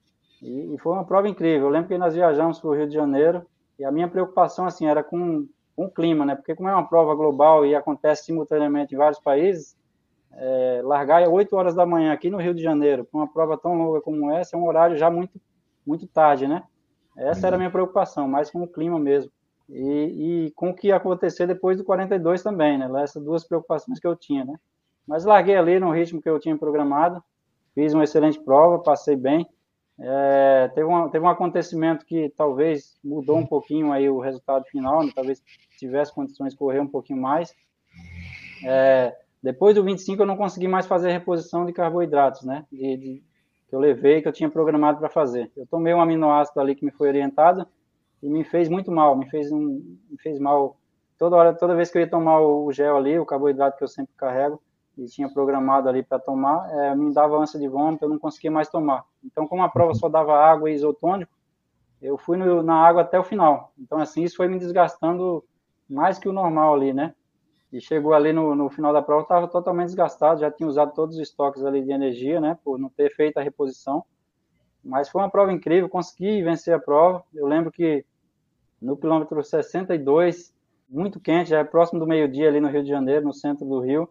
E, 0.41 0.73
e, 0.73 0.77
foi 0.77 0.93
uma 0.93 1.05
prova 1.05 1.27
incrível. 1.27 1.67
Eu 1.67 1.69
lembro 1.69 1.88
que 1.88 1.97
nós 1.97 2.13
viajamos 2.13 2.59
para 2.59 2.69
o 2.69 2.75
Rio 2.75 2.88
de 2.88 2.93
Janeiro 2.93 3.45
e 3.79 3.85
a 3.85 3.91
minha 3.91 4.07
preocupação 4.07 4.65
assim 4.65 4.85
era 4.85 5.03
com, 5.03 5.47
com 5.75 5.85
o 5.85 5.91
clima, 5.91 6.25
né? 6.25 6.35
Porque 6.35 6.55
como 6.55 6.69
é 6.69 6.73
uma 6.73 6.88
prova 6.88 7.15
global 7.15 7.65
e 7.65 7.75
acontece 7.75 8.25
simultaneamente 8.25 8.93
em 8.93 8.97
vários 8.97 9.19
países, 9.19 9.75
é, 10.33 10.81
largar 10.83 11.23
às 11.23 11.29
8 11.29 11.55
horas 11.55 11.75
da 11.75 11.85
manhã 11.85 12.13
aqui 12.13 12.29
no 12.29 12.38
Rio 12.38 12.53
de 12.53 12.61
Janeiro 12.61 13.05
para 13.05 13.19
uma 13.19 13.27
prova 13.27 13.57
tão 13.57 13.73
longa 13.73 14.01
como 14.01 14.31
essa 14.31 14.55
é 14.55 14.59
um 14.59 14.67
horário 14.67 14.95
já 14.95 15.09
muito 15.09 15.39
muito 15.85 16.05
tarde, 16.05 16.47
né? 16.47 16.63
Essa 17.15 17.47
era 17.47 17.55
a 17.55 17.57
minha 17.59 17.71
preocupação, 17.71 18.27
mais 18.27 18.51
com 18.51 18.61
o 18.61 18.67
clima 18.67 18.99
mesmo. 18.99 19.31
E, 19.69 20.45
e, 20.47 20.51
com 20.51 20.69
o 20.69 20.73
que 20.73 20.88
ia 20.88 20.97
acontecer 20.97 21.47
depois 21.47 21.77
do 21.77 21.83
42 21.83 22.43
também, 22.43 22.77
né? 22.77 22.89
Essas 23.01 23.23
duas 23.23 23.45
preocupações 23.45 23.99
que 23.99 24.05
eu 24.05 24.15
tinha, 24.15 24.45
né? 24.45 24.55
Mas 25.07 25.25
larguei 25.25 25.55
ali 25.55 25.79
no 25.79 25.91
ritmo 25.91 26.21
que 26.21 26.29
eu 26.29 26.39
tinha 26.39 26.57
programado, 26.57 27.23
fiz 27.73 27.93
uma 27.93 28.03
excelente 28.03 28.39
prova, 28.39 28.79
passei 28.79 29.15
bem. 29.15 29.47
É, 30.00 30.72
teve, 30.76 30.88
teve 31.12 31.26
um 31.26 31.30
acontecimento 31.30 32.06
que 32.06 32.30
talvez 32.38 33.00
mudou 33.04 33.38
um 33.38 33.45
pouquinho 33.45 33.91
aí 33.91 34.08
o 34.10 34.20
resultado 34.20 34.64
final, 34.66 35.04
né? 35.04 35.12
talvez 35.14 35.41
tivesse 35.78 36.14
condições 36.14 36.54
de 36.54 36.60
correr 36.60 36.80
um 36.80 36.88
pouquinho 36.88 37.20
mais. 37.20 37.54
É, 38.64 39.16
depois 39.41 39.76
do 39.76 39.84
25 39.84 40.22
eu 40.22 40.26
não 40.26 40.38
consegui 40.38 40.68
mais 40.68 40.86
fazer 40.86 41.12
reposição 41.12 41.66
de 41.66 41.74
carboidratos, 41.74 42.43
né? 42.43 42.66
De, 42.72 42.98
de, 42.98 43.24
que 43.68 43.76
eu 43.76 43.80
levei, 43.80 44.22
que 44.22 44.28
eu 44.28 44.34
tinha 44.34 44.50
programado 44.50 45.00
para 45.00 45.10
fazer. 45.10 45.52
Eu 45.56 45.66
tomei 45.68 45.93
um 45.93 46.02
aminoácido 46.02 46.60
ali 46.60 46.74
que 46.76 46.86
me 46.86 46.91
foi 46.91 47.10
orientado 47.10 47.68
e 48.22 48.30
me 48.30 48.43
fez 48.43 48.70
muito 48.70 48.91
mal, 48.91 49.16
me 49.16 49.30
fez 49.30 49.52
um, 49.52 49.98
me 50.10 50.18
fez 50.20 50.39
mal 50.39 50.78
toda 51.18 51.36
hora, 51.36 51.54
toda 51.54 51.76
vez 51.76 51.91
que 51.91 51.98
eu 51.98 52.02
ia 52.02 52.10
tomar 52.10 52.39
o 52.39 52.72
gel 52.72 52.95
ali, 52.95 53.20
o 53.20 53.26
carboidrato 53.26 53.78
que 53.78 53.84
eu 53.84 53.88
sempre 53.88 54.14
carrego, 54.16 54.62
e 54.98 55.06
tinha 55.06 55.30
programado 55.30 55.88
ali 55.88 56.02
para 56.02 56.18
tomar, 56.18 56.70
é, 56.74 56.95
me 56.95 57.14
dava 57.14 57.38
ânsia 57.38 57.60
de 57.60 57.68
vômito, 57.68 58.04
eu 58.04 58.10
não 58.10 58.18
conseguia 58.18 58.50
mais 58.50 58.68
tomar. 58.68 59.06
Então, 59.24 59.48
como 59.48 59.62
a 59.62 59.70
prova 59.70 59.93
só 59.93 60.10
dava 60.10 60.34
água 60.34 60.70
e 60.70 60.74
isotônico, 60.74 61.32
eu 62.02 62.18
fui 62.18 62.38
no, 62.38 62.64
na 62.64 62.76
água 62.76 63.04
até 63.04 63.20
o 63.20 63.24
final. 63.24 63.72
Então, 63.78 64.00
assim, 64.00 64.24
isso 64.24 64.38
foi 64.38 64.48
me 64.48 64.58
desgastando 64.58 65.43
mais 65.88 66.18
que 66.18 66.28
o 66.28 66.34
normal 66.34 66.74
ali, 66.74 66.93
né? 66.93 67.14
E 67.72 67.80
chegou 67.82 68.14
ali 68.14 68.34
no, 68.34 68.56
no 68.56 68.70
final 68.70 68.93
da 68.93 69.02
prova, 69.02 69.24
estava 69.24 69.48
totalmente 69.48 69.88
desgastado, 69.88 70.39
já 70.39 70.50
tinha 70.50 70.68
usado 70.68 70.93
todos 70.93 71.16
os 71.16 71.22
estoques 71.22 71.64
ali 71.64 71.84
de 71.84 71.91
energia, 71.91 72.39
né? 72.39 72.58
Por 72.64 72.80
não 72.80 72.89
ter 72.89 73.14
feito 73.14 73.38
a 73.38 73.43
reposição. 73.43 74.04
Mas 74.84 75.10
foi 75.10 75.22
uma 75.22 75.30
prova 75.30 75.52
incrível, 75.52 75.89
consegui 75.89 76.41
vencer 76.41 76.74
a 76.74 76.80
prova. 76.80 77.24
Eu 77.34 77.45
lembro 77.45 77.72
que 77.72 78.06
no 78.82 78.95
quilômetro 78.95 79.43
62, 79.43 80.56
muito 80.89 81.20
quente, 81.20 81.50
já 81.50 81.60
é 81.60 81.64
próximo 81.64 82.00
do 82.00 82.08
meio-dia 82.08 82.48
ali 82.48 82.60
no 82.60 82.70
Rio 82.70 82.84
de 82.84 82.89
Janeiro, 82.89 83.26
no 83.26 83.34
centro 83.34 83.66
do 83.66 83.80
Rio, 83.80 84.10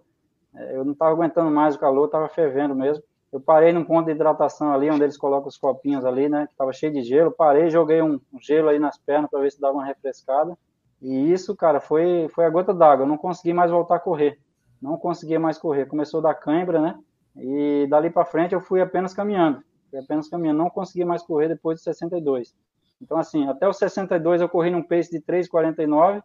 eu 0.57 0.85
não 0.85 0.93
estava 0.93 1.11
aguentando 1.13 1.51
mais 1.51 1.75
o 1.75 1.79
calor, 1.79 2.07
estava 2.07 2.29
fervendo 2.29 2.75
mesmo. 2.75 3.03
Eu 3.33 3.41
parei 3.41 3.73
num 3.73 3.85
ponto 3.85 4.07
de 4.07 4.13
hidratação 4.13 4.73
ali, 4.73 4.91
onde 4.91 5.03
eles 5.03 5.17
colocam 5.17 5.49
os 5.49 5.59
copinhos 5.59 6.05
ali, 6.05 6.29
né? 6.29 6.47
Que 6.47 6.53
estava 6.53 6.73
cheio 6.73 6.93
de 6.93 7.03
gelo. 7.03 7.31
Parei, 7.31 7.69
joguei 7.69 8.01
um, 8.01 8.21
um 8.33 8.41
gelo 8.41 8.69
aí 8.69 8.79
nas 8.79 8.97
pernas 8.99 9.31
para 9.31 9.41
ver 9.41 9.51
se 9.53 9.61
dava 9.61 9.75
uma 9.75 9.85
refrescada. 9.85 10.57
E 11.03 11.33
isso, 11.33 11.55
cara, 11.55 11.81
foi, 11.81 12.29
foi 12.35 12.45
a 12.45 12.51
gota 12.51 12.73
d'água. 12.73 13.05
Eu 13.05 13.09
não 13.09 13.19
consegui 13.19 13.53
mais 13.53 13.71
voltar 13.71 13.97
a 13.97 14.01
correr. 14.01 14.39
Não 14.81 14.97
conseguia 14.97 15.39
mais 15.39 15.59
correr. 15.59 15.87
Começou 15.87 16.23
da 16.23 16.33
cãibra, 16.33 16.81
né? 16.81 16.99
E 17.37 17.87
dali 17.91 18.09
para 18.09 18.25
frente 18.25 18.55
eu 18.55 18.61
fui 18.61 18.81
apenas 18.81 19.13
caminhando. 19.13 19.63
Fui 19.91 19.99
apenas 19.99 20.29
caminhando. 20.29 20.59
Não 20.59 20.71
consegui 20.71 21.05
mais 21.05 21.23
correr 21.23 21.49
depois 21.49 21.79
de 21.79 21.85
62. 21.85 22.55
Então, 23.03 23.19
assim, 23.19 23.47
até 23.49 23.69
os 23.69 23.77
62 23.77 24.41
eu 24.41 24.49
corri 24.49 24.71
num 24.71 24.83
pace 24.83 25.11
de 25.11 25.21
3,49 25.21 26.23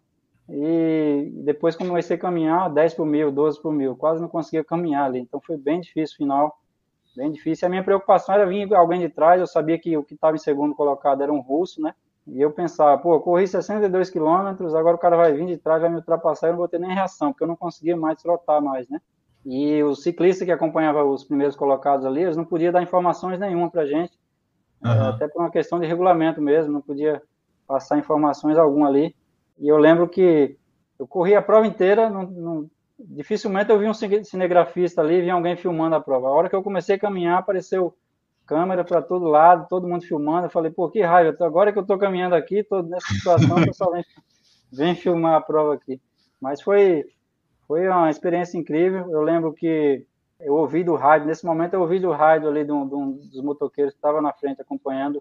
e 0.51 1.31
depois 1.43 1.75
comecei 1.75 2.17
a 2.17 2.19
caminhar 2.19 2.69
10 2.69 2.93
por 2.95 3.05
mil, 3.05 3.31
12 3.31 3.61
por 3.61 3.71
mil, 3.71 3.95
quase 3.95 4.21
não 4.21 4.27
conseguia 4.27 4.63
caminhar 4.63 5.05
ali, 5.05 5.19
então 5.19 5.39
foi 5.39 5.57
bem 5.57 5.79
difícil 5.79 6.15
o 6.15 6.17
final, 6.17 6.59
bem 7.15 7.31
difícil. 7.31 7.65
A 7.65 7.69
minha 7.69 7.83
preocupação 7.83 8.35
era 8.35 8.45
vir 8.45 8.73
alguém 8.75 8.99
de 8.99 9.09
trás, 9.09 9.39
eu 9.39 9.47
sabia 9.47 9.79
que 9.79 9.95
o 9.95 10.03
que 10.03 10.13
estava 10.13 10.35
em 10.35 10.39
segundo 10.39 10.75
colocado 10.75 11.23
era 11.23 11.31
um 11.31 11.39
russo, 11.39 11.81
né? 11.81 11.93
E 12.27 12.39
eu 12.39 12.51
pensava, 12.51 13.01
pô, 13.01 13.19
corri 13.19 13.47
62 13.47 14.09
quilômetros, 14.09 14.75
agora 14.75 14.95
o 14.95 14.99
cara 14.99 15.15
vai 15.15 15.33
vir 15.33 15.47
de 15.47 15.57
trás, 15.57 15.81
vai 15.81 15.89
me 15.89 15.97
ultrapassar, 15.97 16.47
eu 16.47 16.51
não 16.51 16.59
vou 16.59 16.67
ter 16.67 16.79
nem 16.79 16.93
reação, 16.93 17.31
porque 17.31 17.43
eu 17.43 17.47
não 17.47 17.55
conseguia 17.55 17.95
mais 17.95 18.21
trotar 18.21 18.61
mais, 18.61 18.87
né? 18.89 19.01
E 19.45 19.81
o 19.83 19.95
ciclista 19.95 20.45
que 20.45 20.51
acompanhava 20.51 21.03
os 21.03 21.23
primeiros 21.23 21.55
colocados 21.55 22.05
ali, 22.05 22.21
eles 22.21 22.37
não 22.37 22.45
podiam 22.45 22.71
dar 22.71 22.83
informações 22.83 23.39
nenhuma 23.39 23.71
para 23.71 23.85
gente, 23.85 24.13
uhum. 24.83 25.09
até 25.09 25.27
por 25.27 25.41
uma 25.41 25.49
questão 25.49 25.79
de 25.79 25.87
regulamento 25.87 26.41
mesmo, 26.41 26.71
não 26.71 26.81
podia 26.81 27.21
passar 27.67 27.97
informações 27.97 28.57
alguma 28.57 28.87
ali. 28.87 29.15
E 29.59 29.67
eu 29.67 29.77
lembro 29.77 30.07
que 30.07 30.57
eu 30.97 31.07
corri 31.07 31.35
a 31.35 31.41
prova 31.41 31.65
inteira, 31.65 32.09
não, 32.09 32.23
não, 32.23 32.69
dificilmente 32.99 33.69
eu 33.69 33.79
vi 33.79 33.87
um 33.87 33.93
cinegrafista 33.93 35.01
ali, 35.01 35.21
vi 35.21 35.29
alguém 35.29 35.55
filmando 35.55 35.95
a 35.95 36.01
prova. 36.01 36.27
A 36.27 36.31
hora 36.31 36.49
que 36.49 36.55
eu 36.55 36.63
comecei 36.63 36.95
a 36.95 36.99
caminhar, 36.99 37.39
apareceu 37.39 37.95
câmera 38.45 38.83
para 38.83 39.01
todo 39.01 39.25
lado, 39.25 39.67
todo 39.69 39.87
mundo 39.87 40.05
filmando. 40.05 40.47
Eu 40.47 40.51
falei, 40.51 40.71
pô, 40.71 40.89
que 40.89 41.01
raiva, 41.01 41.35
agora 41.45 41.71
que 41.71 41.79
eu 41.79 41.83
estou 41.83 41.97
caminhando 41.97 42.35
aqui, 42.35 42.57
estou 42.57 42.83
nessa 42.83 43.07
situação, 43.13 43.57
o 43.57 43.65
pessoal 43.65 43.91
vem, 43.93 44.05
vem 44.71 44.95
filmar 44.95 45.35
a 45.35 45.41
prova 45.41 45.75
aqui. 45.75 46.01
Mas 46.39 46.61
foi, 46.61 47.05
foi 47.67 47.87
uma 47.87 48.09
experiência 48.09 48.57
incrível. 48.57 49.09
Eu 49.09 49.21
lembro 49.21 49.53
que 49.53 50.05
eu 50.39 50.55
ouvi 50.55 50.83
do 50.83 50.95
rádio, 50.95 51.27
nesse 51.27 51.45
momento 51.45 51.73
eu 51.75 51.81
ouvi 51.81 51.99
do 51.99 52.11
rádio 52.11 52.49
ali 52.49 52.65
de 52.65 52.71
um, 52.71 52.87
de 52.87 52.95
um 52.95 53.11
dos 53.11 53.41
motoqueiros 53.41 53.93
que 53.93 53.97
estava 53.97 54.21
na 54.21 54.33
frente 54.33 54.61
acompanhando 54.61 55.19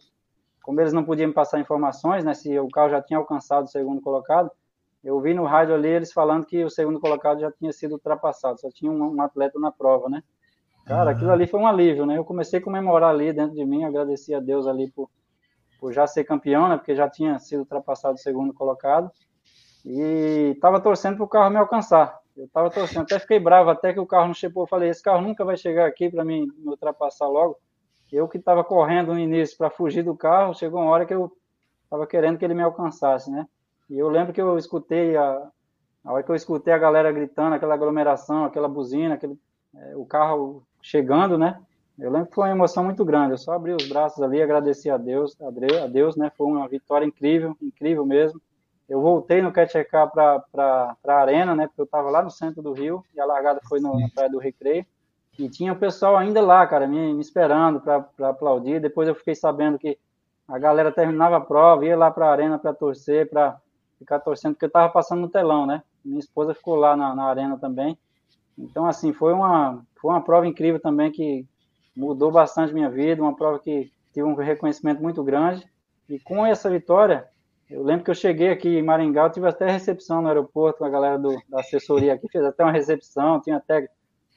como 0.70 0.80
eles 0.80 0.92
não 0.92 1.04
podiam 1.04 1.26
me 1.26 1.34
passar 1.34 1.58
informações, 1.58 2.24
né, 2.24 2.32
se 2.32 2.56
o 2.56 2.68
carro 2.68 2.90
já 2.90 3.02
tinha 3.02 3.18
alcançado 3.18 3.64
o 3.64 3.68
segundo 3.68 4.00
colocado, 4.00 4.48
eu 5.02 5.20
vi 5.20 5.34
no 5.34 5.44
rádio 5.44 5.74
ali 5.74 5.88
eles 5.88 6.12
falando 6.12 6.46
que 6.46 6.62
o 6.62 6.70
segundo 6.70 7.00
colocado 7.00 7.40
já 7.40 7.50
tinha 7.50 7.72
sido 7.72 7.94
ultrapassado, 7.94 8.60
só 8.60 8.68
tinha 8.70 8.88
um, 8.88 9.16
um 9.16 9.20
atleta 9.20 9.58
na 9.58 9.72
prova, 9.72 10.08
né? 10.08 10.22
Cara, 10.86 11.10
aquilo 11.10 11.32
ali 11.32 11.48
foi 11.48 11.58
um 11.58 11.66
alívio, 11.66 12.06
né? 12.06 12.16
Eu 12.18 12.24
comecei 12.24 12.60
a 12.60 12.62
comemorar 12.62 13.10
ali 13.10 13.32
dentro 13.32 13.56
de 13.56 13.64
mim, 13.64 13.82
agradeci 13.82 14.32
a 14.32 14.38
Deus 14.38 14.68
ali 14.68 14.88
por, 14.92 15.10
por 15.80 15.92
já 15.92 16.06
ser 16.06 16.22
campeão, 16.22 16.68
né? 16.68 16.76
Porque 16.76 16.94
já 16.94 17.10
tinha 17.10 17.36
sido 17.40 17.60
ultrapassado 17.60 18.14
o 18.14 18.18
segundo 18.18 18.54
colocado. 18.54 19.10
E 19.84 20.52
estava 20.54 20.80
torcendo 20.80 21.16
para 21.16 21.24
o 21.24 21.28
carro 21.28 21.50
me 21.50 21.56
alcançar. 21.56 22.16
Eu 22.36 22.44
estava 22.44 22.70
torcendo, 22.70 23.02
até 23.02 23.18
fiquei 23.18 23.40
bravo, 23.40 23.70
até 23.70 23.92
que 23.92 23.98
o 23.98 24.06
carro 24.06 24.28
não 24.28 24.34
chegou. 24.34 24.62
Eu 24.62 24.68
falei: 24.68 24.88
esse 24.88 25.02
carro 25.02 25.20
nunca 25.20 25.44
vai 25.44 25.56
chegar 25.56 25.86
aqui 25.86 26.08
para 26.08 26.24
mim 26.24 26.46
me 26.58 26.68
ultrapassar 26.68 27.26
logo. 27.26 27.58
Eu 28.12 28.28
que 28.28 28.38
estava 28.38 28.64
correndo 28.64 29.14
no 29.14 29.18
início 29.18 29.56
para 29.56 29.70
fugir 29.70 30.02
do 30.02 30.16
carro, 30.16 30.54
chegou 30.54 30.80
uma 30.80 30.90
hora 30.90 31.06
que 31.06 31.14
eu 31.14 31.32
estava 31.84 32.06
querendo 32.06 32.38
que 32.38 32.44
ele 32.44 32.54
me 32.54 32.62
alcançasse, 32.62 33.30
né? 33.30 33.46
E 33.88 33.98
eu 33.98 34.08
lembro 34.08 34.32
que 34.32 34.40
eu 34.40 34.56
escutei 34.56 35.16
a, 35.16 35.48
a 36.04 36.12
hora 36.12 36.22
que 36.22 36.30
eu 36.30 36.34
escutei 36.34 36.72
a 36.72 36.78
galera 36.78 37.10
gritando, 37.12 37.54
aquela 37.54 37.74
aglomeração, 37.74 38.44
aquela 38.44 38.68
buzina, 38.68 39.14
aquele, 39.14 39.38
é, 39.74 39.96
o 39.96 40.04
carro 40.04 40.62
chegando, 40.82 41.36
né? 41.36 41.60
Eu 41.98 42.10
lembro 42.10 42.28
que 42.28 42.34
foi 42.34 42.48
uma 42.48 42.54
emoção 42.54 42.82
muito 42.82 43.04
grande. 43.04 43.32
Eu 43.32 43.38
só 43.38 43.52
abri 43.52 43.72
os 43.72 43.86
braços 43.86 44.22
ali, 44.22 44.40
agradeci 44.40 44.88
a 44.88 44.96
Deus, 44.96 45.36
a 45.40 45.86
Deus, 45.86 46.16
né? 46.16 46.32
Foi 46.36 46.46
uma 46.46 46.66
vitória 46.66 47.04
incrível, 47.04 47.56
incrível 47.60 48.06
mesmo. 48.06 48.40
Eu 48.88 49.00
voltei 49.00 49.42
no 49.42 49.52
catch-car 49.52 50.10
para 50.10 50.96
a 51.06 51.12
arena, 51.12 51.54
né? 51.54 51.66
Porque 51.66 51.80
eu 51.80 51.84
estava 51.84 52.10
lá 52.10 52.22
no 52.22 52.30
centro 52.30 52.62
do 52.62 52.72
Rio 52.72 53.04
e 53.14 53.20
a 53.20 53.24
largada 53.26 53.60
foi 53.68 53.80
no, 53.80 53.98
na 54.00 54.08
praia 54.08 54.30
do 54.30 54.38
Recreio. 54.38 54.84
E 55.40 55.48
tinha 55.48 55.72
o 55.72 55.76
pessoal 55.76 56.18
ainda 56.18 56.42
lá, 56.42 56.66
cara, 56.66 56.86
me, 56.86 57.14
me 57.14 57.20
esperando 57.22 57.80
para 57.80 58.28
aplaudir. 58.28 58.78
Depois 58.78 59.08
eu 59.08 59.14
fiquei 59.14 59.34
sabendo 59.34 59.78
que 59.78 59.98
a 60.46 60.58
galera 60.58 60.92
terminava 60.92 61.38
a 61.38 61.40
prova, 61.40 61.86
ia 61.86 61.96
lá 61.96 62.10
para 62.10 62.26
a 62.26 62.30
arena 62.30 62.58
para 62.58 62.74
torcer, 62.74 63.30
para 63.30 63.58
ficar 63.98 64.20
torcendo, 64.20 64.52
porque 64.52 64.66
eu 64.66 64.68
estava 64.68 64.92
passando 64.92 65.20
no 65.20 65.30
telão, 65.30 65.64
né? 65.64 65.82
Minha 66.04 66.20
esposa 66.20 66.52
ficou 66.52 66.74
lá 66.74 66.94
na, 66.94 67.14
na 67.14 67.24
arena 67.24 67.56
também. 67.56 67.96
Então, 68.58 68.84
assim, 68.84 69.14
foi 69.14 69.32
uma, 69.32 69.82
foi 69.98 70.10
uma 70.10 70.20
prova 70.20 70.46
incrível 70.46 70.78
também 70.78 71.10
que 71.10 71.46
mudou 71.96 72.30
bastante 72.30 72.74
minha 72.74 72.90
vida, 72.90 73.22
uma 73.22 73.34
prova 73.34 73.58
que 73.58 73.90
tive 74.12 74.26
um 74.26 74.34
reconhecimento 74.34 75.00
muito 75.00 75.24
grande. 75.24 75.66
E 76.06 76.18
com 76.18 76.44
essa 76.44 76.68
vitória, 76.68 77.26
eu 77.70 77.82
lembro 77.82 78.04
que 78.04 78.10
eu 78.10 78.14
cheguei 78.14 78.50
aqui 78.50 78.68
em 78.68 78.82
Maringá, 78.82 79.24
eu 79.24 79.30
tive 79.30 79.48
até 79.48 79.70
recepção 79.70 80.20
no 80.20 80.28
aeroporto 80.28 80.84
a 80.84 80.90
galera 80.90 81.18
do, 81.18 81.34
da 81.48 81.60
assessoria 81.60 82.12
aqui, 82.12 82.28
fez 82.28 82.44
até 82.44 82.62
uma 82.62 82.72
recepção, 82.72 83.40
tinha 83.40 83.56
até 83.56 83.88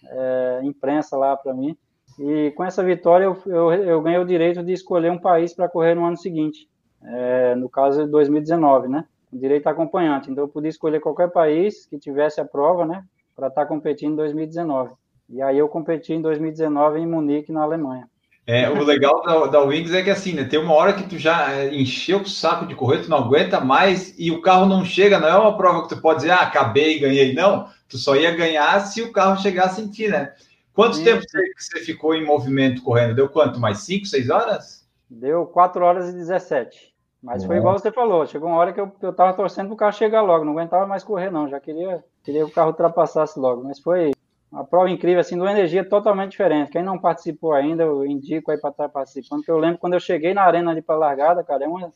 é, 0.06 0.62
imprensa 0.64 1.18
lá 1.18 1.36
para 1.36 1.54
mim. 1.54 1.78
E 2.20 2.52
com 2.52 2.64
essa 2.64 2.84
vitória, 2.84 3.26
eu, 3.26 3.38
eu, 3.46 3.74
eu, 3.74 4.02
ganhei 4.02 4.20
o 4.20 4.26
direito 4.26 4.64
de 4.64 4.72
escolher 4.72 5.12
um 5.12 5.18
país 5.18 5.54
para 5.54 5.68
correr 5.68 5.96
no 5.96 6.06
ano 6.06 6.18
seguinte, 6.18 6.70
é, 7.04 7.56
no 7.56 7.68
caso 7.68 8.06
de 8.06 8.12
2019, 8.12 8.88
né? 8.88 9.06
Direito 9.32 9.68
acompanhante. 9.68 10.30
Então, 10.30 10.44
eu 10.44 10.48
podia 10.48 10.70
escolher 10.70 11.00
qualquer 11.00 11.32
país 11.32 11.88
que 11.88 11.98
tivesse 11.98 12.40
a 12.40 12.46
prova, 12.46 12.86
né? 12.86 13.04
Para 13.36 13.48
estar 13.48 13.62
tá 13.62 13.68
competindo 13.68 14.14
em 14.14 14.18
2019. 14.18 14.92
E 15.28 15.42
aí, 15.42 15.58
eu 15.58 15.68
competi 15.68 16.14
em 16.14 16.22
2019 16.22 17.00
em 17.00 17.08
Munique, 17.08 17.52
na 17.52 17.64
Alemanha. 17.64 18.08
É, 18.46 18.70
o 18.70 18.84
legal 18.84 19.24
da, 19.24 19.46
da 19.48 19.62
Wings 19.62 19.94
é 19.94 20.04
que 20.04 20.10
assim, 20.10 20.34
né? 20.34 20.44
Tem 20.44 20.60
uma 20.60 20.74
hora 20.74 20.92
que 20.92 21.08
tu 21.08 21.18
já 21.18 21.54
é, 21.54 21.74
encheu 21.74 22.20
o 22.20 22.28
saco 22.28 22.68
de 22.68 22.76
correr, 22.76 23.02
tu 23.02 23.10
não 23.10 23.20
aguenta 23.20 23.62
mais 23.62 24.14
e 24.20 24.32
o 24.32 24.42
carro 24.42 24.66
não 24.66 24.84
chega, 24.84 25.18
não 25.18 25.30
é 25.30 25.36
uma 25.36 25.56
prova 25.56 25.84
que 25.84 25.96
tu 25.96 26.02
pode 26.02 26.20
dizer, 26.20 26.32
ah, 26.32 26.42
acabei, 26.42 27.00
ganhei. 27.00 27.34
Não, 27.34 27.70
tu 27.94 28.00
só 28.00 28.16
ia 28.16 28.36
ganhar 28.36 28.80
se 28.80 29.04
o 29.04 29.12
carro 29.12 29.40
chegasse 29.40 29.80
em 29.80 29.88
ti, 29.88 30.08
né? 30.08 30.34
Quanto 30.74 30.96
Sim. 30.96 31.04
tempo 31.04 31.24
você 31.56 31.80
ficou 31.82 32.16
em 32.16 32.26
movimento 32.26 32.82
correndo? 32.82 33.14
Deu 33.14 33.30
quanto? 33.30 33.60
Mais 33.60 33.84
5, 33.84 34.08
6 34.08 34.32
horas? 34.32 34.90
Deu 35.08 35.46
4 35.46 35.86
horas 35.86 36.10
e 36.10 36.14
17. 36.14 36.92
Mas 37.22 37.46
foi 37.46 37.58
igual 37.58 37.78
você 37.78 37.92
falou, 37.92 38.26
chegou 38.26 38.50
uma 38.50 38.58
hora 38.58 38.74
que 38.74 38.82
eu, 38.82 38.92
eu 39.00 39.14
tava 39.14 39.32
torcendo 39.34 39.68
pro 39.68 39.78
carro 39.78 39.94
chegar 39.94 40.22
logo, 40.24 40.44
não 40.44 40.54
aguentava 40.54 40.88
mais 40.88 41.04
correr 41.04 41.30
não, 41.30 41.48
já 41.48 41.58
queria, 41.58 42.04
queria 42.24 42.44
que 42.44 42.52
o 42.52 42.54
carro 42.54 42.72
ultrapassasse 42.72 43.40
logo, 43.40 43.64
mas 43.64 43.80
foi 43.80 44.12
uma 44.52 44.66
prova 44.66 44.90
incrível, 44.90 45.22
assim, 45.22 45.36
de 45.36 45.42
uma 45.42 45.52
energia 45.52 45.88
totalmente 45.88 46.32
diferente. 46.32 46.72
Quem 46.72 46.84
não 46.84 47.00
participou 47.00 47.54
ainda, 47.54 47.84
eu 47.84 48.06
indico 48.06 48.52
aí 48.52 48.58
para 48.58 48.72
estar 48.72 48.90
participando, 48.90 49.40
porque 49.40 49.52
eu 49.52 49.60
lembro 49.60 49.78
quando 49.78 49.94
eu 49.94 50.00
cheguei 50.00 50.34
na 50.34 50.44
arena 50.44 50.72
ali 50.72 50.82
para 50.82 50.98
largada, 50.98 51.44
cara, 51.44 51.64
é 51.64 51.68
uma, 51.68 51.94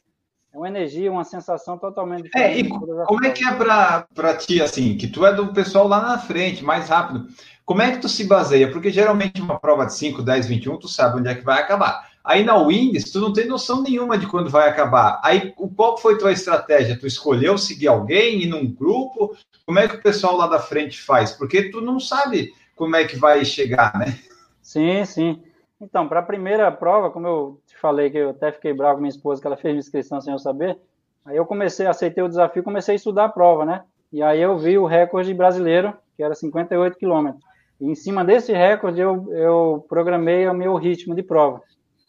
é 0.53 0.57
uma 0.57 0.67
energia, 0.67 1.11
uma 1.11 1.23
sensação 1.23 1.77
totalmente 1.77 2.23
diferente. 2.23 2.55
É, 2.55 2.59
e 2.59 2.69
como 2.69 3.25
é 3.25 3.31
que 3.31 3.43
é 3.45 3.53
para 3.53 4.35
ti, 4.37 4.61
assim, 4.61 4.97
que 4.97 5.07
tu 5.07 5.25
é 5.25 5.33
do 5.33 5.53
pessoal 5.53 5.87
lá 5.87 6.01
na 6.01 6.17
frente, 6.17 6.63
mais 6.63 6.89
rápido, 6.89 7.27
como 7.65 7.81
é 7.81 7.91
que 7.91 7.99
tu 7.99 8.07
se 8.07 8.23
baseia? 8.23 8.71
Porque 8.71 8.89
geralmente 8.89 9.41
uma 9.41 9.59
prova 9.59 9.85
de 9.85 9.93
5, 9.93 10.21
10, 10.21 10.47
21, 10.47 10.77
tu 10.77 10.87
sabe 10.87 11.19
onde 11.19 11.29
é 11.29 11.35
que 11.35 11.43
vai 11.43 11.61
acabar. 11.61 12.07
Aí 12.23 12.43
na 12.43 12.57
Wings, 12.57 13.11
tu 13.11 13.19
não 13.19 13.31
tem 13.31 13.45
noção 13.45 13.81
nenhuma 13.81 14.17
de 14.17 14.27
quando 14.27 14.49
vai 14.49 14.67
acabar. 14.67 15.21
Aí 15.23 15.53
qual 15.75 15.97
foi 15.97 16.17
tua 16.17 16.31
estratégia? 16.31 16.99
Tu 16.99 17.07
escolheu 17.07 17.57
seguir 17.57 17.87
alguém, 17.87 18.43
ir 18.43 18.47
num 18.47 18.69
grupo? 18.69 19.35
Como 19.65 19.79
é 19.79 19.87
que 19.87 19.95
o 19.95 20.01
pessoal 20.01 20.35
lá 20.35 20.47
da 20.47 20.59
frente 20.59 21.01
faz? 21.01 21.31
Porque 21.31 21.69
tu 21.69 21.79
não 21.79 21.99
sabe 21.99 22.53
como 22.75 22.95
é 22.95 23.05
que 23.05 23.15
vai 23.15 23.43
chegar, 23.45 23.97
né? 23.97 24.17
Sim, 24.61 25.05
sim. 25.05 25.41
Então, 25.79 26.07
para 26.07 26.21
a 26.21 26.23
primeira 26.23 26.71
prova, 26.71 27.11
como 27.11 27.27
eu 27.27 27.61
te 27.67 27.77
falei 27.77 28.09
que 28.09 28.17
eu 28.17 28.31
até 28.31 28.51
fiquei 28.51 28.73
bravo 28.73 28.95
com 28.95 29.01
minha 29.01 29.09
esposa 29.09 29.39
que 29.39 29.47
ela 29.47 29.57
fez 29.57 29.73
minha 29.73 29.79
inscrição 29.79 30.19
sem 30.19 30.33
eu 30.33 30.39
saber, 30.39 30.77
aí 31.23 31.37
eu 31.37 31.45
comecei, 31.45 31.85
aceitei 31.85 32.23
o 32.23 32.27
desafio, 32.27 32.63
comecei 32.63 32.93
a 32.93 32.95
estudar 32.95 33.25
a 33.25 33.29
prova, 33.29 33.63
né? 33.63 33.83
E 34.11 34.23
aí 34.23 34.41
eu 34.41 34.57
vi 34.57 34.77
o 34.77 34.85
recorde 34.85 35.33
brasileiro, 35.33 35.93
que 36.15 36.23
era 36.23 36.33
58 36.33 36.97
quilômetros. 36.97 37.43
E 37.79 37.89
em 37.89 37.95
cima 37.95 38.25
desse 38.25 38.51
recorde, 38.53 38.99
eu, 38.99 39.31
eu 39.33 39.85
programei 39.87 40.47
o 40.47 40.53
meu 40.53 40.75
ritmo 40.75 41.13
de 41.13 41.21
prova. 41.21 41.61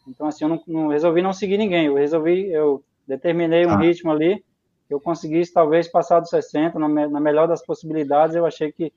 Então, 0.07 0.27
assim, 0.27 0.43
eu 0.43 0.49
não, 0.49 0.63
não 0.67 0.87
resolvi 0.87 1.21
não 1.21 1.33
seguir 1.33 1.57
ninguém. 1.57 1.85
Eu 1.85 1.95
resolvi, 1.95 2.51
eu 2.51 2.83
determinei 3.07 3.65
um 3.65 3.71
ah. 3.71 3.77
ritmo 3.77 4.11
ali. 4.11 4.43
Eu 4.89 4.99
conseguisse, 4.99 5.53
talvez, 5.53 5.87
passar 5.87 6.19
dos 6.19 6.31
60, 6.31 6.79
na, 6.79 6.87
na, 6.87 7.19
melhor 7.19 7.47
das 7.47 7.63
possibilidades. 7.63 8.35
Eu 8.35 8.45
achei 8.45 8.71
que, 8.71 8.91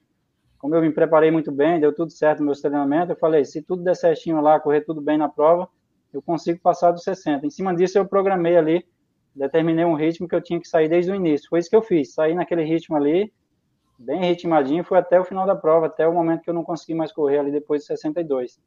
como 0.62 0.76
eu 0.76 0.80
me 0.80 0.92
preparei 0.92 1.28
muito 1.32 1.50
bem, 1.50 1.80
deu 1.80 1.92
tudo 1.92 2.12
certo 2.12 2.38
no 2.38 2.46
meu 2.46 2.54
treinamento, 2.54 3.10
eu 3.10 3.16
falei, 3.16 3.44
se 3.44 3.60
tudo 3.60 3.82
der 3.82 3.96
certinho 3.96 4.40
lá, 4.40 4.60
correr 4.60 4.82
tudo 4.82 5.00
bem 5.00 5.18
na 5.18 5.28
prova, 5.28 5.68
eu 6.14 6.22
consigo 6.22 6.60
passar 6.60 6.92
dos 6.92 7.02
60. 7.02 7.44
Em 7.44 7.50
cima 7.50 7.74
disso, 7.74 7.98
eu 7.98 8.06
programei 8.06 8.56
ali, 8.56 8.86
determinei 9.34 9.84
um 9.84 9.96
ritmo 9.96 10.28
que 10.28 10.36
eu 10.36 10.40
tinha 10.40 10.60
que 10.60 10.68
sair 10.68 10.88
desde 10.88 11.10
o 11.10 11.16
início. 11.16 11.48
Foi 11.50 11.58
isso 11.58 11.68
que 11.68 11.74
eu 11.74 11.82
fiz. 11.82 12.14
Saí 12.14 12.32
naquele 12.32 12.62
ritmo 12.62 12.94
ali, 12.94 13.32
bem 13.98 14.20
ritmadinho, 14.20 14.84
foi 14.84 14.98
até 14.98 15.18
o 15.18 15.24
final 15.24 15.44
da 15.44 15.56
prova, 15.56 15.86
até 15.86 16.06
o 16.06 16.14
momento 16.14 16.42
que 16.42 16.50
eu 16.50 16.54
não 16.54 16.62
consegui 16.62 16.94
mais 16.94 17.10
correr 17.10 17.38
ali 17.38 17.50
depois 17.50 17.80
de 17.80 17.88
62. 17.88 18.60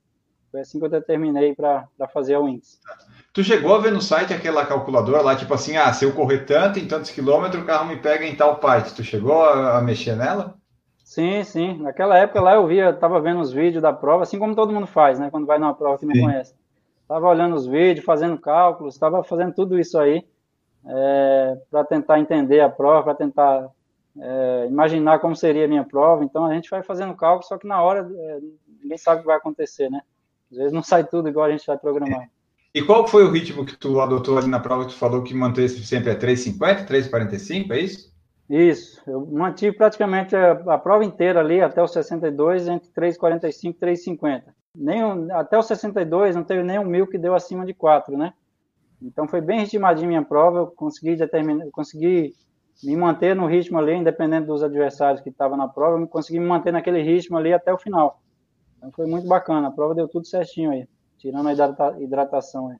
Foi 0.51 0.59
assim 0.59 0.79
que 0.79 0.85
eu 0.85 0.89
determinei 0.89 1.55
para 1.55 1.87
fazer 2.13 2.33
a 2.33 2.41
Wings. 2.41 2.77
Tu 3.31 3.41
chegou 3.41 3.73
a 3.73 3.79
ver 3.79 3.93
no 3.93 4.01
site 4.01 4.33
aquela 4.33 4.65
calculadora 4.65 5.21
lá, 5.21 5.33
tipo 5.33 5.53
assim, 5.53 5.77
ah, 5.77 5.93
se 5.93 6.03
eu 6.03 6.11
correr 6.11 6.39
tanto, 6.39 6.77
em 6.77 6.89
tantos 6.89 7.11
quilômetros, 7.11 7.63
o 7.63 7.65
carro 7.65 7.87
me 7.87 7.95
pega 7.95 8.25
em 8.25 8.35
tal 8.35 8.57
parte. 8.57 8.93
Tu 8.93 9.01
chegou 9.01 9.41
a, 9.41 9.77
a 9.77 9.81
mexer 9.81 10.17
nela? 10.17 10.57
Sim, 11.05 11.43
sim. 11.43 11.77
Naquela 11.77 12.17
época 12.17 12.41
lá 12.41 12.55
eu 12.55 12.65
via, 12.65 12.91
tava 12.91 13.21
vendo 13.21 13.39
os 13.39 13.53
vídeos 13.53 13.81
da 13.81 13.93
prova, 13.93 14.23
assim 14.23 14.39
como 14.39 14.55
todo 14.55 14.73
mundo 14.73 14.87
faz, 14.87 15.19
né? 15.19 15.29
Quando 15.29 15.45
vai 15.45 15.59
numa 15.59 15.75
prova 15.75 15.99
que 15.99 16.05
não 16.05 16.19
conhece. 16.19 16.55
Tava 17.07 17.29
olhando 17.29 17.55
os 17.55 17.67
vídeos, 17.67 18.03
fazendo 18.03 18.39
cálculos, 18.39 18.97
tava 18.97 19.23
fazendo 19.23 19.53
tudo 19.53 19.79
isso 19.79 19.99
aí 19.99 20.25
é, 20.83 21.57
para 21.69 21.85
tentar 21.85 22.19
entender 22.19 22.59
a 22.59 22.69
prova, 22.69 23.03
para 23.03 23.15
tentar 23.15 23.69
é, 24.19 24.65
imaginar 24.67 25.19
como 25.19 25.35
seria 25.35 25.65
a 25.65 25.67
minha 25.67 25.83
prova. 25.83 26.25
Então 26.25 26.43
a 26.43 26.53
gente 26.55 26.71
vai 26.71 26.81
fazendo 26.81 27.15
cálculo, 27.15 27.47
só 27.47 27.59
que 27.59 27.67
na 27.67 27.83
hora 27.83 28.09
é, 28.11 28.39
ninguém 28.81 28.97
sabe 28.97 29.19
o 29.19 29.21
que 29.21 29.27
vai 29.27 29.37
acontecer, 29.37 29.91
né? 29.91 30.01
Às 30.51 30.57
vezes 30.57 30.73
não 30.73 30.81
sai 30.81 31.03
tudo 31.03 31.29
igual 31.29 31.45
a 31.45 31.51
gente 31.51 31.67
vai 31.67 31.77
programar. 31.77 32.27
E 32.73 32.81
qual 32.81 33.07
foi 33.07 33.23
o 33.23 33.31
ritmo 33.31 33.63
que 33.63 33.77
tu 33.77 34.01
adotou 34.01 34.39
ali 34.39 34.47
na 34.47 34.59
prova 34.59 34.85
que 34.85 34.91
tu 34.91 34.97
falou 34.97 35.21
que 35.21 35.35
manteve 35.35 35.69
sempre 35.69 36.09
a 36.09 36.17
3,50, 36.17 36.87
3,45, 36.87 37.71
é 37.71 37.79
isso? 37.79 38.14
Isso, 38.49 39.01
eu 39.07 39.25
mantive 39.25 39.75
praticamente 39.75 40.35
a, 40.35 40.51
a, 40.51 40.77
prova 40.77 41.03
inteira 41.03 41.39
ali 41.39 41.61
até 41.61 41.81
os 41.81 41.91
62 41.91 42.67
entre 42.67 42.89
3,45 42.91 43.71
e 43.71 43.73
3,50. 43.73 44.43
Nem 44.75 45.31
até 45.31 45.57
os 45.57 45.65
62 45.65 46.35
não 46.35 46.43
teve 46.43 46.61
nenhum 46.61 46.85
mil 46.85 47.07
que 47.07 47.17
deu 47.17 47.33
acima 47.33 47.65
de 47.65 47.73
4, 47.73 48.15
né? 48.15 48.33
Então 49.01 49.27
foi 49.27 49.41
bem 49.41 49.61
ritmadinha 49.61 50.07
minha 50.07 50.23
prova, 50.23 50.59
eu 50.59 50.67
consegui 50.67 51.15
determinar, 51.15 51.65
consegui 51.71 52.33
me 52.83 52.95
manter 52.95 53.35
no 53.35 53.47
ritmo 53.47 53.79
ali, 53.79 53.93
independente 53.93 54.45
dos 54.45 54.61
adversários 54.61 55.21
que 55.21 55.29
estavam 55.29 55.57
na 55.57 55.67
prova, 55.67 55.99
eu 55.99 56.07
consegui 56.07 56.39
me 56.39 56.45
manter 56.45 56.71
naquele 56.71 57.01
ritmo 57.01 57.37
ali 57.37 57.51
até 57.51 57.73
o 57.73 57.77
final. 57.77 58.21
Então 58.77 58.91
foi 58.91 59.07
muito 59.07 59.27
bacana, 59.27 59.69
a 59.69 59.71
prova 59.71 59.95
deu 59.95 60.07
tudo 60.07 60.27
certinho 60.27 60.69
aí, 60.71 60.87
tirando 61.17 61.47
a 61.47 61.53
hidrata 61.53 61.95
hidratação 61.99 62.69
aí. 62.69 62.77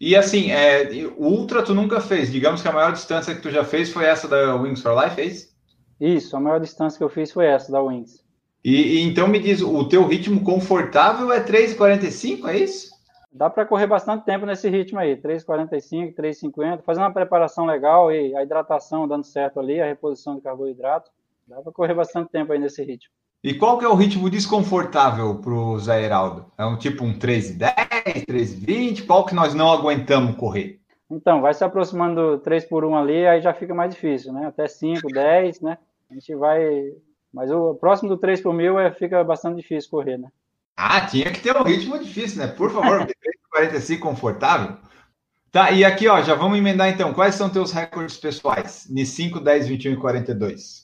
E 0.00 0.16
assim, 0.16 0.50
é, 0.50 0.88
ultra 1.16 1.62
tu 1.62 1.74
nunca 1.74 2.00
fez, 2.00 2.30
digamos 2.30 2.60
que 2.60 2.68
a 2.68 2.72
maior 2.72 2.92
distância 2.92 3.34
que 3.34 3.40
tu 3.40 3.50
já 3.50 3.64
fez 3.64 3.90
foi 3.90 4.04
essa 4.04 4.26
da 4.26 4.56
Wings 4.56 4.82
for 4.82 4.94
Life, 5.00 5.20
é 5.20 5.24
isso? 5.24 5.54
Isso, 6.00 6.36
a 6.36 6.40
maior 6.40 6.60
distância 6.60 6.98
que 6.98 7.04
eu 7.04 7.08
fiz 7.08 7.30
foi 7.30 7.46
essa 7.46 7.70
da 7.70 7.80
Wings. 7.80 8.24
E, 8.64 8.98
e 8.98 9.02
então 9.02 9.28
me 9.28 9.38
diz, 9.38 9.60
o 9.60 9.88
teu 9.88 10.06
ritmo 10.06 10.42
confortável 10.42 11.32
é 11.32 11.42
3,45, 11.44 12.48
é 12.48 12.58
isso? 12.58 12.94
Dá 13.32 13.50
para 13.50 13.66
correr 13.66 13.86
bastante 13.86 14.24
tempo 14.24 14.46
nesse 14.46 14.68
ritmo 14.68 14.98
aí, 14.98 15.16
3,45, 15.16 16.14
3,50, 16.14 16.82
fazendo 16.82 17.02
uma 17.02 17.12
preparação 17.12 17.66
legal 17.66 18.12
e 18.12 18.34
a 18.36 18.42
hidratação 18.42 19.08
dando 19.08 19.24
certo 19.24 19.58
ali, 19.58 19.80
a 19.80 19.86
reposição 19.86 20.36
de 20.36 20.40
carboidrato. 20.40 21.10
Dá 21.46 21.60
para 21.60 21.72
correr 21.72 21.94
bastante 21.94 22.30
tempo 22.30 22.52
aí 22.52 22.58
nesse 22.58 22.82
ritmo. 22.82 23.12
E 23.44 23.52
qual 23.52 23.76
que 23.76 23.84
é 23.84 23.88
o 23.88 23.94
ritmo 23.94 24.30
desconfortável 24.30 25.34
para 25.34 25.52
o 25.52 25.78
Zé 25.78 26.02
Heraldo? 26.02 26.46
É 26.56 26.64
um 26.64 26.78
tipo 26.78 27.04
um 27.04 27.12
3,10, 27.12 28.24
3,20? 28.24 29.06
Qual 29.06 29.26
que 29.26 29.34
nós 29.34 29.52
não 29.52 29.70
aguentamos 29.70 30.34
correr? 30.36 30.80
Então, 31.10 31.42
vai 31.42 31.52
se 31.52 31.62
aproximando 31.62 32.38
do 32.38 32.38
3 32.38 32.64
por 32.64 32.86
1 32.86 32.96
ali, 32.96 33.26
aí 33.26 33.42
já 33.42 33.52
fica 33.52 33.74
mais 33.74 33.94
difícil, 33.94 34.32
né? 34.32 34.46
Até 34.46 34.66
5, 34.66 35.06
10, 35.08 35.60
né? 35.60 35.76
A 36.10 36.14
gente 36.14 36.34
vai... 36.34 36.64
Mas 37.30 37.50
o 37.50 37.74
próximo 37.74 38.08
do 38.08 38.16
3 38.16 38.40
por 38.40 38.54
mil 38.54 38.78
é, 38.78 38.90
fica 38.90 39.22
bastante 39.22 39.56
difícil 39.56 39.90
correr, 39.90 40.16
né? 40.16 40.28
Ah, 40.74 41.02
tinha 41.02 41.30
que 41.30 41.42
ter 41.42 41.54
um 41.54 41.64
ritmo 41.64 41.98
difícil, 41.98 42.38
né? 42.38 42.46
Por 42.46 42.70
favor, 42.70 43.06
45 43.50 44.08
confortável. 44.08 44.78
Tá, 45.52 45.70
e 45.70 45.84
aqui, 45.84 46.08
ó, 46.08 46.22
já 46.22 46.34
vamos 46.34 46.56
emendar 46.56 46.88
então. 46.88 47.12
Quais 47.12 47.34
são 47.34 47.50
teus 47.50 47.72
recordes 47.72 48.16
pessoais? 48.16 48.86
Ni 48.88 49.04
5, 49.04 49.38
10, 49.38 49.68
21 49.68 49.92
e 49.92 49.96
42. 49.98 50.83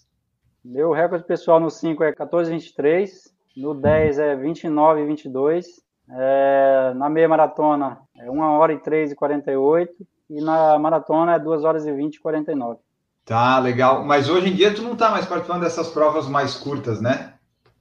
Meu 0.64 0.92
recorde 0.92 1.24
pessoal 1.24 1.58
no 1.58 1.70
5 1.70 2.04
é 2.04 2.12
14, 2.12 2.50
23. 2.50 3.34
No 3.56 3.74
10 3.74 4.18
é 4.18 4.36
29 4.36 5.00
e 5.00 5.06
22. 5.06 5.66
É, 6.10 6.92
na 6.94 7.08
meia 7.08 7.28
maratona 7.28 7.98
é 8.16 8.30
1 8.30 8.40
hora 8.40 8.72
e 8.72 8.78
3 8.78 9.12
e 9.12 9.14
48. 9.14 10.06
E 10.28 10.40
na 10.40 10.78
maratona 10.78 11.34
é 11.34 11.38
2 11.38 11.64
horas 11.64 11.86
e 11.86 11.92
20 11.92 12.16
e 12.16 12.20
49. 12.20 12.78
Tá, 13.24 13.58
legal. 13.58 14.04
Mas 14.04 14.28
hoje 14.28 14.48
em 14.48 14.54
dia 14.54 14.74
tu 14.74 14.82
não 14.82 14.94
tá 14.94 15.10
mais 15.10 15.26
participando 15.26 15.62
dessas 15.62 15.88
provas 15.88 16.28
mais 16.28 16.56
curtas, 16.56 17.00
né? 17.00 17.34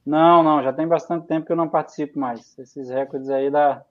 Não, 0.06 0.42
não, 0.42 0.64
já 0.64 0.72
tem 0.72 0.88
bastante 0.88 1.28
tempo 1.28 1.46
que 1.46 1.52
eu 1.52 1.58
não 1.58 1.68
participo 1.68 2.18
mais. 2.18 2.58
Esses 2.58 2.90
recordes 2.90 3.30
aí 3.30 3.52
da, 3.52 3.84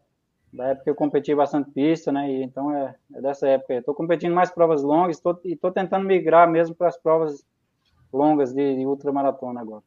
da 0.53 0.69
época 0.69 0.85
que 0.85 0.91
eu 0.91 0.95
competi 0.95 1.35
bastante 1.35 1.71
pista, 1.71 2.11
né? 2.11 2.31
E, 2.31 2.43
então 2.43 2.75
é, 2.75 2.95
é 3.15 3.21
dessa 3.21 3.47
época. 3.47 3.75
Estou 3.75 3.95
competindo 3.95 4.35
mais 4.35 4.51
provas 4.51 4.83
longas 4.83 5.21
tô, 5.21 5.39
e 5.45 5.53
estou 5.53 5.71
tentando 5.71 6.07
migrar 6.07 6.51
mesmo 6.51 6.75
para 6.75 6.89
as 6.89 6.97
provas 6.97 7.45
longas 8.13 8.53
de, 8.53 8.77
de 8.77 8.87
ultramaratona 8.87 9.61
agora. 9.61 9.83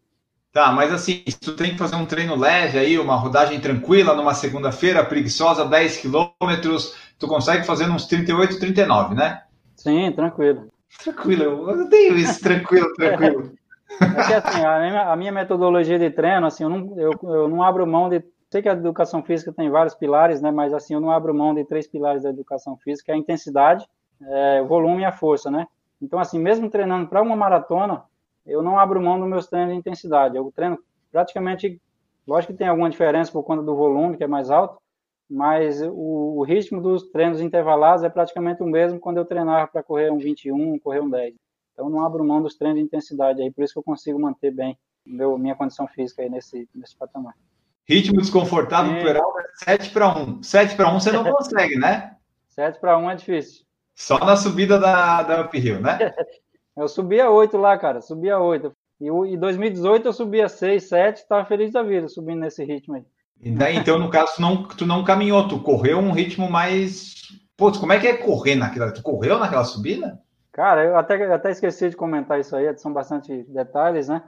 Tá, 0.51 0.71
mas 0.71 0.91
assim, 0.91 1.23
se 1.27 1.39
tu 1.39 1.55
tem 1.55 1.71
que 1.71 1.77
fazer 1.77 1.95
um 1.95 2.05
treino 2.05 2.35
leve 2.35 2.77
aí, 2.77 2.99
uma 2.99 3.15
rodagem 3.15 3.59
tranquila 3.61 4.13
numa 4.13 4.33
segunda-feira, 4.33 5.05
preguiçosa, 5.05 5.65
10 5.65 5.97
quilômetros, 5.97 6.93
tu 7.17 7.25
consegue 7.25 7.65
fazer 7.65 7.89
uns 7.89 8.05
38, 8.05 8.59
39, 8.59 9.15
né? 9.15 9.43
Sim, 9.77 10.11
tranquilo. 10.11 10.67
Tranquilo, 11.01 11.71
eu 11.71 11.89
tenho 11.89 12.17
isso, 12.17 12.41
tranquilo, 12.41 12.91
tranquilo. 12.95 13.53
É 14.01 14.27
que 14.27 14.33
assim, 14.33 14.65
a 14.65 14.79
minha, 14.79 15.01
a 15.03 15.15
minha, 15.15 15.31
metodologia 15.31 15.97
de 15.97 16.09
treino, 16.09 16.45
assim, 16.45 16.63
eu 16.63 16.69
não, 16.69 16.99
eu, 16.99 17.11
eu 17.23 17.47
não 17.47 17.63
abro 17.63 17.87
mão 17.87 18.09
de. 18.09 18.21
Sei 18.49 18.61
que 18.61 18.67
a 18.67 18.73
educação 18.73 19.23
física 19.23 19.53
tem 19.53 19.69
vários 19.69 19.95
pilares, 19.95 20.41
né? 20.41 20.51
Mas 20.51 20.73
assim, 20.73 20.93
eu 20.93 20.99
não 20.99 21.11
abro 21.11 21.33
mão 21.33 21.53
de 21.53 21.63
três 21.63 21.87
pilares 21.87 22.23
da 22.23 22.29
educação 22.29 22.75
física, 22.75 23.13
é 23.13 23.15
a 23.15 23.17
intensidade, 23.17 23.87
é, 24.21 24.61
o 24.61 24.67
volume 24.67 25.03
e 25.03 25.05
a 25.05 25.11
força, 25.13 25.49
né? 25.49 25.65
Então, 26.01 26.19
assim, 26.19 26.39
mesmo 26.39 26.69
treinando 26.69 27.07
para 27.07 27.21
uma 27.21 27.35
maratona, 27.35 28.03
eu 28.45 28.61
não 28.61 28.79
abro 28.79 29.01
mão 29.01 29.19
dos 29.19 29.29
meus 29.29 29.47
treinos 29.47 29.73
de 29.73 29.79
intensidade. 29.79 30.35
Eu 30.35 30.51
treino 30.55 30.77
praticamente, 31.11 31.81
lógico 32.27 32.53
que 32.53 32.59
tem 32.59 32.67
alguma 32.67 32.89
diferença 32.89 33.31
por 33.31 33.43
conta 33.43 33.61
do 33.61 33.75
volume, 33.75 34.17
que 34.17 34.23
é 34.23 34.27
mais 34.27 34.49
alto, 34.49 34.81
mas 35.29 35.81
o, 35.81 36.37
o 36.37 36.43
ritmo 36.43 36.81
dos 36.81 37.09
treinos 37.09 37.39
intervalados 37.39 38.03
é 38.03 38.09
praticamente 38.09 38.61
o 38.61 38.65
mesmo 38.65 38.99
quando 38.99 39.17
eu 39.17 39.25
treinava 39.25 39.67
para 39.67 39.83
correr 39.83 40.11
um 40.11 40.17
21, 40.17 40.79
correr 40.79 41.01
um 41.01 41.09
10. 41.09 41.35
Então, 41.73 41.89
não 41.89 42.05
abro 42.05 42.23
mão 42.23 42.41
dos 42.41 42.55
treinos 42.55 42.79
de 42.79 42.85
intensidade 42.85 43.41
aí, 43.41 43.51
por 43.51 43.63
isso 43.63 43.73
que 43.73 43.79
eu 43.79 43.83
consigo 43.83 44.19
manter 44.19 44.51
bem 44.51 44.77
meu, 45.05 45.37
minha 45.37 45.55
condição 45.55 45.87
física 45.87 46.21
aí 46.21 46.29
nesse, 46.29 46.67
nesse 46.75 46.95
patamar. 46.95 47.33
Ritmo 47.87 48.21
desconfortável 48.21 48.93
é. 48.93 49.03
Peral 49.03 49.33
é 49.39 49.77
7 49.77 49.89
para 49.91 50.17
1. 50.17 50.43
7 50.43 50.75
para 50.75 50.89
1 50.93 50.99
você 50.99 51.11
não 51.11 51.23
consegue, 51.31 51.77
né? 51.77 52.15
7 52.49 52.79
para 52.79 52.97
1 52.97 53.11
é 53.11 53.15
difícil. 53.15 53.65
Só 53.95 54.17
na 54.19 54.35
subida 54.35 54.79
da, 54.79 55.23
da 55.23 55.45
Uphill, 55.45 55.81
né? 55.81 55.97
eu 56.77 56.87
subia 56.87 57.29
8 57.29 57.57
lá, 57.57 57.77
cara, 57.77 58.01
subia 58.01 58.39
8. 58.39 58.71
E 58.99 59.07
em 59.07 59.37
2018 59.37 60.07
eu 60.07 60.13
subia 60.13 60.47
6, 60.47 60.83
7, 60.83 61.27
tava 61.27 61.45
feliz 61.45 61.71
da 61.71 61.81
vida 61.81 62.07
subindo 62.07 62.41
nesse 62.41 62.63
ritmo 62.63 62.95
aí. 62.95 63.03
Daí, 63.57 63.75
então, 63.75 63.97
no 63.97 64.09
caso, 64.09 64.35
tu 64.35 64.41
não, 64.41 64.63
tu 64.67 64.85
não 64.85 65.03
caminhou, 65.03 65.47
tu 65.47 65.59
correu 65.59 65.97
um 65.97 66.11
ritmo 66.11 66.49
mais. 66.49 67.15
Pô, 67.57 67.71
como 67.71 67.91
é 67.91 67.99
que 67.99 68.07
é 68.07 68.17
correr 68.17 68.55
naquela. 68.55 68.91
Tu 68.91 69.01
correu 69.01 69.39
naquela 69.39 69.63
subida? 69.63 70.19
Cara, 70.51 70.83
eu 70.83 70.95
até, 70.95 71.33
até 71.33 71.49
esqueci 71.49 71.89
de 71.89 71.95
comentar 71.95 72.39
isso 72.39 72.55
aí, 72.55 72.77
são 72.77 72.93
bastante 72.93 73.43
detalhes, 73.49 74.07
né? 74.09 74.21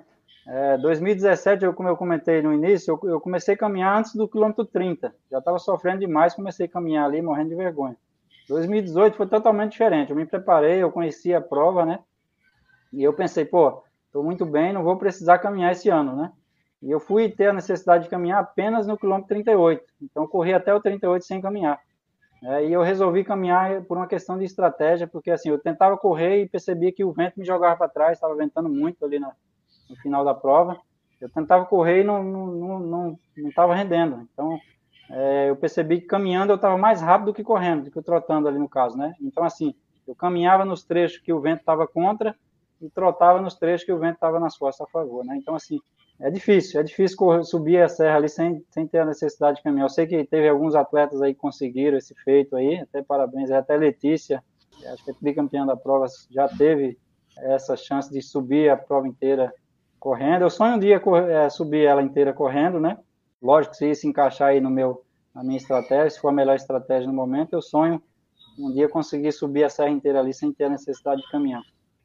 É, 0.48 0.78
2017, 0.78 1.64
eu, 1.64 1.74
como 1.74 1.90
eu 1.90 1.96
comentei 1.96 2.42
no 2.42 2.54
início, 2.54 3.00
eu, 3.04 3.10
eu, 3.10 3.22
comecei 3.22 3.54
a 3.54 3.58
caminhar 3.58 3.98
antes 3.98 4.16
do 4.16 4.28
quilômetro 4.28 4.66
30. 4.66 5.14
Já 5.32 5.40
estava 5.40 5.60
sofrendo 5.60 6.00
demais, 6.00 6.34
comecei 6.34 6.66
a 6.66 6.70
caminhar 6.70 7.06
ali, 7.06 7.22
morrendo 7.22 7.50
de 7.50 7.56
vergonha. 7.56 7.96
2018 8.50 9.16
foi 9.16 9.28
totalmente 9.28 9.72
diferente. 9.74 10.10
Eu 10.10 10.16
me 10.16 10.26
preparei, 10.26 10.82
eu 10.82 10.92
conheci 10.92 11.34
a 11.34 11.40
prova, 11.40 11.86
né? 11.86 12.00
E 12.94 13.04
eu 13.04 13.12
pensei, 13.12 13.44
pô, 13.44 13.84
estou 14.06 14.24
muito 14.24 14.46
bem, 14.46 14.72
não 14.72 14.84
vou 14.84 14.96
precisar 14.98 15.40
caminhar 15.40 15.72
esse 15.72 15.90
ano, 15.90 16.16
né? 16.16 16.32
E 16.82 16.92
eu 16.92 17.00
fui 17.00 17.30
ter 17.30 17.48
a 17.48 17.54
necessidade 17.54 18.04
de 18.04 18.10
caminhar 18.10 18.40
apenas 18.40 18.86
no 18.86 18.98
quilômetro 18.98 19.30
38. 19.30 19.84
Então, 20.02 20.28
corri 20.28 20.54
até 20.54 20.74
o 20.74 20.80
38 20.80 21.26
sem 21.26 21.42
caminhar. 21.42 21.80
É, 22.44 22.66
e 22.66 22.74
eu 22.74 22.82
resolvi 22.82 23.24
caminhar 23.24 23.82
por 23.84 23.98
uma 23.98 24.06
questão 24.06 24.38
de 24.38 24.44
estratégia, 24.44 25.08
porque 25.08 25.32
assim, 25.32 25.50
eu 25.50 25.58
tentava 25.58 25.98
correr 25.98 26.42
e 26.42 26.50
percebia 26.50 26.92
que 26.92 27.04
o 27.04 27.14
vento 27.14 27.40
me 27.40 27.46
jogava 27.46 27.78
para 27.78 27.88
trás, 27.88 28.18
estava 28.18 28.36
ventando 28.36 28.68
muito 28.68 29.04
ali 29.06 29.18
na, 29.18 29.32
no 29.90 29.96
final 29.96 30.26
da 30.26 30.34
prova. 30.34 30.78
Eu 31.22 31.30
tentava 31.30 31.66
correr 31.66 32.02
e 32.02 32.04
não 32.04 32.22
não 32.22 32.80
não 32.80 33.20
não 33.38 33.50
estava 33.50 33.74
rendendo. 33.74 34.28
Então, 34.34 34.60
é, 35.10 35.50
eu 35.50 35.56
percebi 35.56 36.02
que 36.02 36.08
caminhando 36.08 36.52
eu 36.52 36.58
estava 36.58 36.78
mais 36.78 37.02
rápido 37.02 37.28
do 37.28 37.34
que 37.34 37.44
correndo, 37.44 37.86
do 37.86 37.92
que 37.92 38.02
trotando 38.02 38.50
ali 38.50 38.60
no 38.60 38.68
caso, 38.68 38.98
né? 38.98 39.16
Então, 39.22 39.46
assim, 39.46 39.74
eu 40.06 40.14
caminhava 40.14 40.66
nos 40.66 40.84
trechos 40.84 41.20
que 41.20 41.32
o 41.32 41.40
vento 41.40 41.62
estava 41.62 41.88
contra 41.88 42.36
e 42.84 42.90
trotava 42.90 43.42
nos 43.42 43.56
trechos 43.56 43.86
que 43.86 43.92
o 43.92 43.98
vento 43.98 44.16
estava 44.16 44.40
nas 44.40 44.58
costas 44.58 44.88
a 44.88 44.92
favor, 44.92 45.24
né? 45.26 45.36
Então, 45.38 45.56
assim, 45.56 45.80
é 46.20 46.30
difícil, 46.30 46.80
é 46.80 46.84
difícil 46.84 47.44
subir 47.44 47.82
a 47.82 47.88
serra 47.88 48.18
ali 48.18 48.30
sem, 48.30 48.64
sem 48.70 48.88
ter 48.88 49.00
a 49.00 49.06
necessidade 49.06 49.58
de 49.58 49.64
caminhar. 49.64 49.86
Eu 49.86 49.90
sei 49.90 50.06
que 50.06 50.24
teve 50.26 50.48
alguns 50.48 50.76
atletas 50.76 51.22
aí 51.22 51.34
que 51.34 51.40
conseguiram 51.40 51.98
esse 51.98 52.14
feito 52.24 52.56
aí, 52.56 52.80
até 52.80 53.02
parabéns, 53.02 53.50
até 53.52 53.76
Letícia, 53.76 54.44
acho 54.86 55.04
que 55.04 55.12
é 55.12 55.14
tricampeã 55.14 55.66
da 55.66 55.76
prova, 55.76 56.06
já 56.30 56.48
teve 56.48 56.98
essa 57.38 57.76
chance 57.76 58.12
de 58.12 58.22
subir 58.22 58.70
a 58.70 58.78
prova 58.78 59.08
inteira 59.08 59.54
correndo. 60.00 60.44
Eu 60.44 60.50
sonho 60.50 60.76
um 60.76 60.80
dia 60.80 61.02
é, 61.30 61.50
subir 61.50 61.86
ela 61.86 62.02
inteira 62.02 62.34
correndo, 62.34 62.80
né? 62.80 62.98
Lógico, 63.42 63.76
se 63.76 63.90
isso 63.90 64.08
encaixar 64.08 64.50
aí 64.50 64.62
no 64.62 64.70
meu, 64.70 65.04
na 65.34 65.44
minha 65.44 65.58
estratégia, 65.58 66.10
se 66.10 66.20
for 66.20 66.30
a 66.30 66.34
melhor 66.34 66.56
estratégia 66.56 67.08
no 67.08 67.14
momento, 67.14 67.54
eu 67.54 67.62
sonho 67.62 68.02
um 68.60 68.72
dia 68.72 68.88
conseguir 68.88 69.32
subir 69.32 69.64
a 69.64 69.70
serra 69.70 69.90
inteira 69.90 70.20
ali 70.20 70.34
sem 70.34 70.54
ter 70.54 70.66
a 70.66 70.70
necessidade 70.70 71.22
de 71.22 71.30
caminhar. 71.30 71.62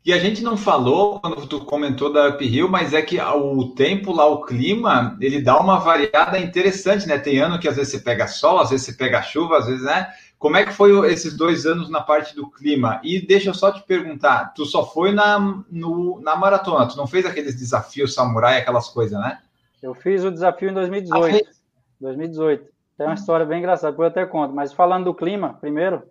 E 0.09 0.13
a 0.15 0.19
gente 0.19 0.43
não 0.43 0.57
falou 0.57 1.21
quando 1.21 1.47
tu 1.47 1.63
comentou 1.67 2.11
da 2.11 2.31
Uphill, 2.31 2.67
mas 2.67 2.95
é 2.95 3.03
que 3.03 3.21
o 3.21 3.75
tempo 3.75 4.11
lá, 4.11 4.25
o 4.25 4.41
clima, 4.41 5.15
ele 5.21 5.43
dá 5.43 5.61
uma 5.61 5.79
variada 5.79 6.39
interessante, 6.39 7.07
né? 7.07 7.19
Tem 7.19 7.41
ano 7.41 7.59
que 7.59 7.69
às 7.69 7.77
vezes 7.77 7.93
você 7.93 7.99
pega 7.99 8.27
sol, 8.27 8.59
às 8.59 8.71
vezes 8.71 8.87
você 8.87 8.95
pega 8.95 9.21
chuva, 9.21 9.59
às 9.59 9.67
vezes, 9.67 9.85
né? 9.85 10.09
Como 10.39 10.57
é 10.57 10.65
que 10.65 10.73
foi 10.73 11.13
esses 11.13 11.37
dois 11.37 11.67
anos 11.67 11.91
na 11.91 12.01
parte 12.01 12.35
do 12.35 12.51
clima? 12.51 13.03
E 13.05 13.21
deixa 13.21 13.51
eu 13.51 13.55
só 13.55 13.71
te 13.71 13.83
perguntar, 13.83 14.55
tu 14.55 14.65
só 14.65 14.83
foi 14.83 15.13
na, 15.13 15.39
no, 15.71 16.19
na 16.23 16.35
maratona, 16.35 16.89
tu 16.89 16.97
não 16.97 17.07
fez 17.07 17.27
aqueles 17.27 17.55
desafios 17.55 18.15
samurai, 18.15 18.57
aquelas 18.57 18.89
coisas, 18.89 19.21
né? 19.21 19.41
Eu 19.83 19.93
fiz 19.93 20.25
o 20.25 20.31
desafio 20.31 20.71
em 20.71 20.75
2018. 20.75 21.37
Ah, 21.37 21.53
2018. 22.01 22.67
Tem 22.97 23.07
uma 23.07 23.15
história 23.15 23.45
bem 23.45 23.59
engraçada, 23.59 23.91
depois 23.91 24.07
eu 24.07 24.23
até 24.23 24.25
conto. 24.25 24.55
Mas 24.55 24.73
falando 24.73 25.05
do 25.05 25.15
clima, 25.15 25.59
primeiro, 25.61 26.03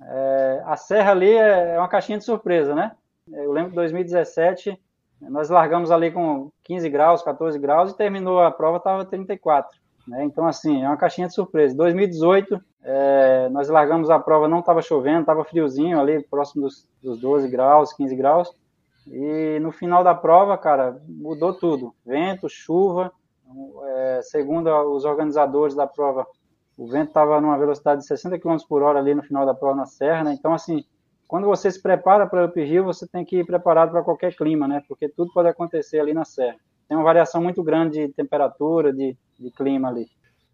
é, 0.00 0.62
a 0.64 0.74
serra 0.74 1.10
ali 1.10 1.34
é, 1.34 1.74
é 1.74 1.78
uma 1.78 1.86
caixinha 1.86 2.16
de 2.16 2.24
surpresa, 2.24 2.74
né? 2.74 2.92
Eu 3.32 3.52
lembro 3.52 3.70
que 3.70 3.76
2017 3.76 4.78
nós 5.20 5.48
largamos 5.48 5.90
ali 5.90 6.10
com 6.10 6.50
15 6.64 6.88
graus, 6.90 7.22
14 7.22 7.58
graus 7.58 7.92
e 7.92 7.96
terminou 7.96 8.40
a 8.40 8.50
prova, 8.50 8.76
estava 8.76 9.04
34. 9.04 9.76
Né? 10.06 10.24
Então, 10.24 10.46
assim, 10.46 10.82
é 10.82 10.86
uma 10.86 10.96
caixinha 10.96 11.26
de 11.26 11.34
surpresa. 11.34 11.76
2018, 11.76 12.60
é, 12.82 13.48
nós 13.48 13.68
largamos 13.68 14.10
a 14.10 14.18
prova, 14.18 14.46
não 14.46 14.60
estava 14.60 14.82
chovendo, 14.82 15.20
estava 15.20 15.44
friozinho 15.44 15.98
ali, 15.98 16.22
próximo 16.22 16.62
dos, 16.62 16.88
dos 17.02 17.18
12 17.20 17.48
graus, 17.48 17.92
15 17.92 18.14
graus. 18.14 18.50
E 19.06 19.58
no 19.60 19.72
final 19.72 20.04
da 20.04 20.14
prova, 20.14 20.56
cara, 20.58 21.00
mudou 21.08 21.54
tudo. 21.54 21.94
Vento, 22.04 22.48
chuva. 22.48 23.12
É, 23.84 24.20
segundo 24.22 24.68
os 24.92 25.04
organizadores 25.04 25.74
da 25.74 25.86
prova, 25.86 26.26
o 26.76 26.86
vento 26.88 27.08
estava 27.08 27.40
numa 27.40 27.56
velocidade 27.56 28.00
de 28.00 28.06
60 28.06 28.38
km 28.38 28.56
por 28.68 28.82
hora 28.82 28.98
ali 28.98 29.14
no 29.14 29.22
final 29.22 29.46
da 29.46 29.54
prova 29.54 29.76
na 29.76 29.86
serra, 29.86 30.24
né? 30.24 30.34
Então, 30.34 30.52
assim, 30.52 30.84
quando 31.28 31.46
você 31.46 31.70
se 31.70 31.80
prepara 31.80 32.26
para 32.26 32.44
o 32.44 32.48
uphill, 32.48 32.84
você 32.84 33.06
tem 33.06 33.24
que 33.24 33.38
ir 33.38 33.46
preparado 33.46 33.90
para 33.90 34.02
qualquer 34.02 34.34
clima, 34.34 34.68
né? 34.68 34.82
Porque 34.88 35.08
tudo 35.08 35.32
pode 35.32 35.48
acontecer 35.48 35.98
ali 35.98 36.14
na 36.14 36.24
serra. 36.24 36.56
Tem 36.88 36.96
uma 36.96 37.04
variação 37.04 37.42
muito 37.42 37.62
grande 37.64 38.06
de 38.06 38.12
temperatura, 38.12 38.92
de, 38.92 39.16
de 39.38 39.50
clima 39.50 39.88
ali. 39.88 40.06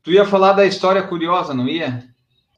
Tu 0.03 0.13
ia 0.13 0.25
falar 0.25 0.53
da 0.55 0.65
história 0.65 1.03
curiosa, 1.03 1.53
não 1.53 1.69
ia? 1.69 2.03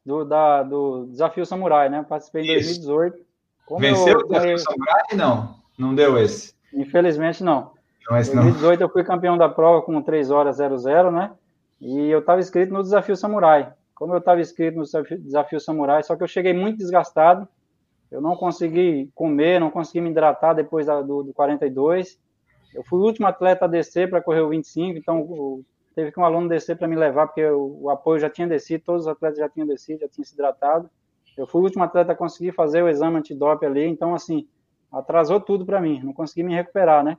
Do, 0.07 0.25
da, 0.25 0.63
do 0.63 1.07
Desafio 1.07 1.45
Samurai, 1.45 1.89
né? 1.89 2.05
Participei 2.09 2.43
em 2.43 2.55
2018. 2.55 3.19
Como 3.67 3.81
Venceu 3.81 4.13
eu, 4.13 4.19
o 4.21 4.29
Desafio 4.29 4.51
eu... 4.53 4.59
Samurai? 4.59 5.05
Não, 5.15 5.57
não 5.77 5.95
deu 5.95 6.17
esse. 6.17 6.55
Infelizmente 6.73 7.43
não. 7.43 7.73
Em 8.03 8.15
2018 8.15 8.79
não. 8.79 8.87
eu 8.87 8.93
fui 8.93 9.03
campeão 9.03 9.37
da 9.37 9.49
prova 9.49 9.83
com 9.83 10.01
3 10.01 10.31
horas 10.31 10.59
00, 10.59 11.11
né? 11.11 11.33
E 11.81 12.09
eu 12.11 12.21
estava 12.21 12.41
inscrito 12.41 12.73
no 12.73 12.83
Desafio 12.83 13.17
Samurai. 13.17 13.73
Como 13.95 14.15
eu 14.15 14.19
estava 14.19 14.41
inscrito 14.41 14.79
no 14.79 14.85
desafio 15.19 15.61
Samurai, 15.61 16.03
só 16.03 16.17
que 16.17 16.23
eu 16.23 16.29
cheguei 16.29 16.53
muito 16.53 16.79
desgastado 16.79 17.49
eu 18.15 18.21
não 18.21 18.37
consegui 18.37 19.11
comer, 19.13 19.59
não 19.59 19.73
consegui 19.73 20.01
me 20.01 20.11
hidratar 20.11 20.55
depois 20.55 20.87
da, 20.87 21.03
do, 21.03 21.25
do 21.25 21.35
42. 21.35 22.17
Eu 22.73 22.85
fui 22.85 23.01
o 23.01 23.03
último 23.03 23.27
atleta 23.27 23.65
a 23.65 23.69
descer 23.69 24.09
para 24.09 24.23
correr 24.23 24.41
o 24.41 24.51
25, 24.51 24.97
então 24.97 25.65
teve 25.97 26.13
que 26.13 26.21
um 26.21 26.25
aluno 26.25 26.49
descer 26.49 26.77
para 26.77 26.87
me 26.87 26.95
levar, 26.95 27.27
porque 27.27 27.45
o, 27.45 27.77
o, 27.83 27.91
apoio 27.91 28.21
já 28.21 28.31
tinha 28.31 28.47
descido, 28.47 28.85
todos 28.85 29.03
os 29.03 29.09
atletas 29.09 29.39
já 29.41 29.49
tinham 29.49 29.67
descido, 29.67 30.01
já 30.01 30.09
tinham 30.09 30.25
se 30.25 30.33
hidratado. 30.33 30.89
Eu 31.37 31.45
fui 31.45 31.61
o 31.61 31.65
último 31.65 31.83
atleta 31.83 32.13
a 32.13 32.15
conseguir 32.15 32.53
fazer 32.53 32.83
o 32.85 32.89
exame 32.89 33.17
antidoping 33.17 33.67
ali, 33.67 33.85
então, 33.85 34.15
assim, 34.15 34.47
atrasou 34.93 35.41
tudo 35.41 35.67
para 35.67 35.81
mim, 35.81 36.01
não 36.05 36.13
consegui 36.13 36.45
me 36.45 36.55
recuperar, 36.55 37.03
né? 37.03 37.19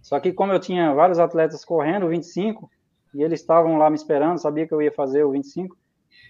Só 0.00 0.20
que 0.20 0.32
como 0.32 0.52
eu 0.52 0.60
tinha 0.60 0.94
vários 0.94 1.18
atletas 1.18 1.64
correndo, 1.64 2.06
25, 2.06 2.70
e 3.14 3.22
eles 3.24 3.40
estavam 3.40 3.76
lá 3.78 3.90
me 3.90 3.96
esperando, 3.96 4.38
sabia 4.38 4.64
que 4.64 4.72
eu 4.72 4.80
ia 4.80 4.92
fazer 4.92 5.24
o 5.24 5.32
25. 5.32 5.76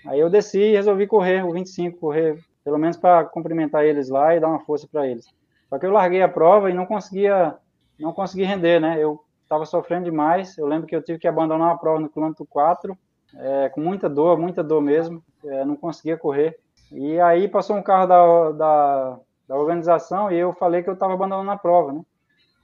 Aí 0.06 0.18
eu 0.18 0.30
desci 0.30 0.58
e 0.58 0.72
resolvi 0.72 1.06
correr 1.06 1.44
o 1.44 1.52
25, 1.52 1.98
correr 1.98 2.42
pelo 2.68 2.78
menos 2.78 2.98
para 2.98 3.24
cumprimentar 3.24 3.82
eles 3.82 4.10
lá 4.10 4.36
e 4.36 4.40
dar 4.40 4.48
uma 4.48 4.60
força 4.60 4.86
para 4.86 5.06
eles. 5.06 5.26
Só 5.70 5.78
que 5.78 5.86
eu 5.86 5.90
larguei 5.90 6.20
a 6.20 6.28
prova 6.28 6.70
e 6.70 6.74
não 6.74 6.84
conseguia, 6.84 7.56
não 7.98 8.12
consegui 8.12 8.44
render, 8.44 8.78
né? 8.78 9.02
Eu 9.02 9.24
estava 9.42 9.64
sofrendo 9.64 10.04
demais. 10.04 10.58
Eu 10.58 10.66
lembro 10.66 10.86
que 10.86 10.94
eu 10.94 11.02
tive 11.02 11.18
que 11.18 11.26
abandonar 11.26 11.72
a 11.72 11.78
prova 11.78 11.98
no 11.98 12.10
quilômetro 12.10 12.44
4, 12.44 12.94
é, 13.36 13.70
com 13.70 13.80
muita 13.80 14.06
dor, 14.06 14.38
muita 14.38 14.62
dor 14.62 14.82
mesmo. 14.82 15.24
É, 15.46 15.64
não 15.64 15.76
conseguia 15.76 16.18
correr. 16.18 16.58
E 16.92 17.18
aí 17.20 17.48
passou 17.48 17.74
um 17.74 17.82
carro 17.82 18.06
da, 18.06 18.50
da, 18.52 19.20
da 19.48 19.56
organização 19.56 20.30
e 20.30 20.36
eu 20.36 20.52
falei 20.52 20.82
que 20.82 20.90
eu 20.90 20.94
estava 20.94 21.14
abandonando 21.14 21.50
a 21.50 21.56
prova, 21.56 21.90
né? 21.90 22.02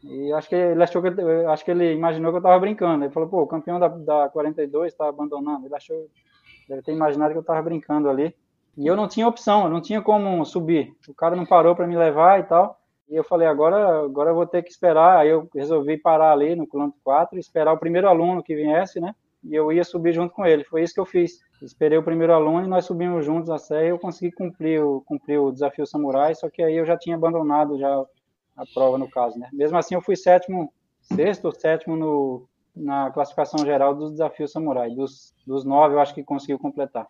E 0.03 0.35
acho 0.35 0.51
que 0.51 0.55
ele 0.55 0.83
achou 0.83 1.01
que 1.01 1.09
acho 1.49 1.65
que 1.65 1.71
ele 1.71 1.95
imaginou 1.95 2.31
que 2.31 2.37
eu 2.37 2.41
estava 2.41 2.61
brincando. 2.61 3.05
Ele 3.05 3.13
falou, 3.13 3.27
pô, 3.27 3.41
o 3.41 3.47
campeão 3.47 3.81
da, 3.81 3.89
da 3.89 4.29
42 4.29 4.93
está 4.93 5.09
abandonando. 5.09 5.67
Ele 5.67 5.75
achou, 5.75 5.97
deve 6.69 6.83
ter 6.83 6.93
imaginado 6.93 7.31
que 7.33 7.39
eu 7.39 7.41
estava 7.41 7.63
brincando 7.63 8.11
ali. 8.11 8.37
E 8.77 8.87
eu 8.87 8.97
não 8.97 9.07
tinha 9.07 9.29
opção, 9.29 9.65
eu 9.65 9.71
não 9.71 9.81
tinha 9.81 10.03
como 10.03 10.45
subir. 10.45 10.95
O 11.09 11.15
cara 11.15 11.37
não 11.37 11.47
parou 11.47 11.75
para 11.75 11.87
me 11.87 11.97
levar 11.97 12.41
e 12.41 12.45
tal. 12.45 12.79
E 13.09 13.15
eu 13.15 13.23
falei, 13.23 13.47
agora, 13.47 14.05
agora 14.05 14.31
eu 14.31 14.35
vou 14.35 14.47
ter 14.47 14.63
que 14.63 14.71
esperar. 14.71 15.19
Aí 15.19 15.29
eu 15.29 15.49
resolvi 15.55 15.97
parar 15.97 16.33
ali 16.33 16.57
no 16.57 16.67
quilômetro 16.67 16.99
4 17.05 17.37
e 17.37 17.41
esperar 17.41 17.73
o 17.73 17.79
primeiro 17.79 18.09
aluno 18.09 18.43
que 18.43 18.55
viesse, 18.55 19.01
né? 19.01 19.15
E 19.45 19.55
eu 19.55 19.71
ia 19.71 19.85
subir 19.85 20.13
junto 20.13 20.33
com 20.33 20.45
ele. 20.47 20.65
Foi 20.65 20.83
isso 20.83 20.95
que 20.95 21.01
eu 21.01 21.05
fiz. 21.05 21.39
Esperei 21.63 21.99
o 21.99 22.03
primeiro 22.03 22.33
aluno 22.33 22.65
e 22.65 22.69
nós 22.69 22.87
subimos 22.87 23.25
juntos 23.25 23.51
a 23.51 23.59
serra 23.59 23.85
e 23.85 23.89
eu 23.91 23.99
consegui 23.99 24.33
cumprir 24.33 24.83
o, 24.83 25.03
cumprir 25.03 25.39
o 25.39 25.53
desafio 25.53 25.87
samurai, 25.87 26.35
só 26.35 26.51
que 26.51 26.63
aí 26.63 26.77
eu 26.77 26.85
já 26.85 26.97
tinha 26.97 27.17
abandonado 27.17 27.79
já 27.79 28.05
a 28.57 28.65
prova 28.73 28.99
no 28.99 29.09
caso, 29.11 29.39
né? 29.39 29.49
Mesmo 29.53 29.77
assim 29.77 29.95
eu 29.95 30.01
fui 30.01 30.17
sétimo, 30.17 30.73
sexto 31.01 31.47
ou 31.47 31.53
sétimo 31.53 31.97
no, 31.97 32.49
na 32.75 33.11
classificação 33.11 33.65
geral 33.65 33.95
dos 33.95 34.13
desafios 34.13 34.53
samurai. 34.53 34.91
Dos, 34.91 35.35
dos 35.47 35.65
nove 35.65 35.95
eu 35.95 36.01
acho 36.01 36.15
que 36.15 36.23
conseguiu 36.23 36.59
completar. 36.59 37.07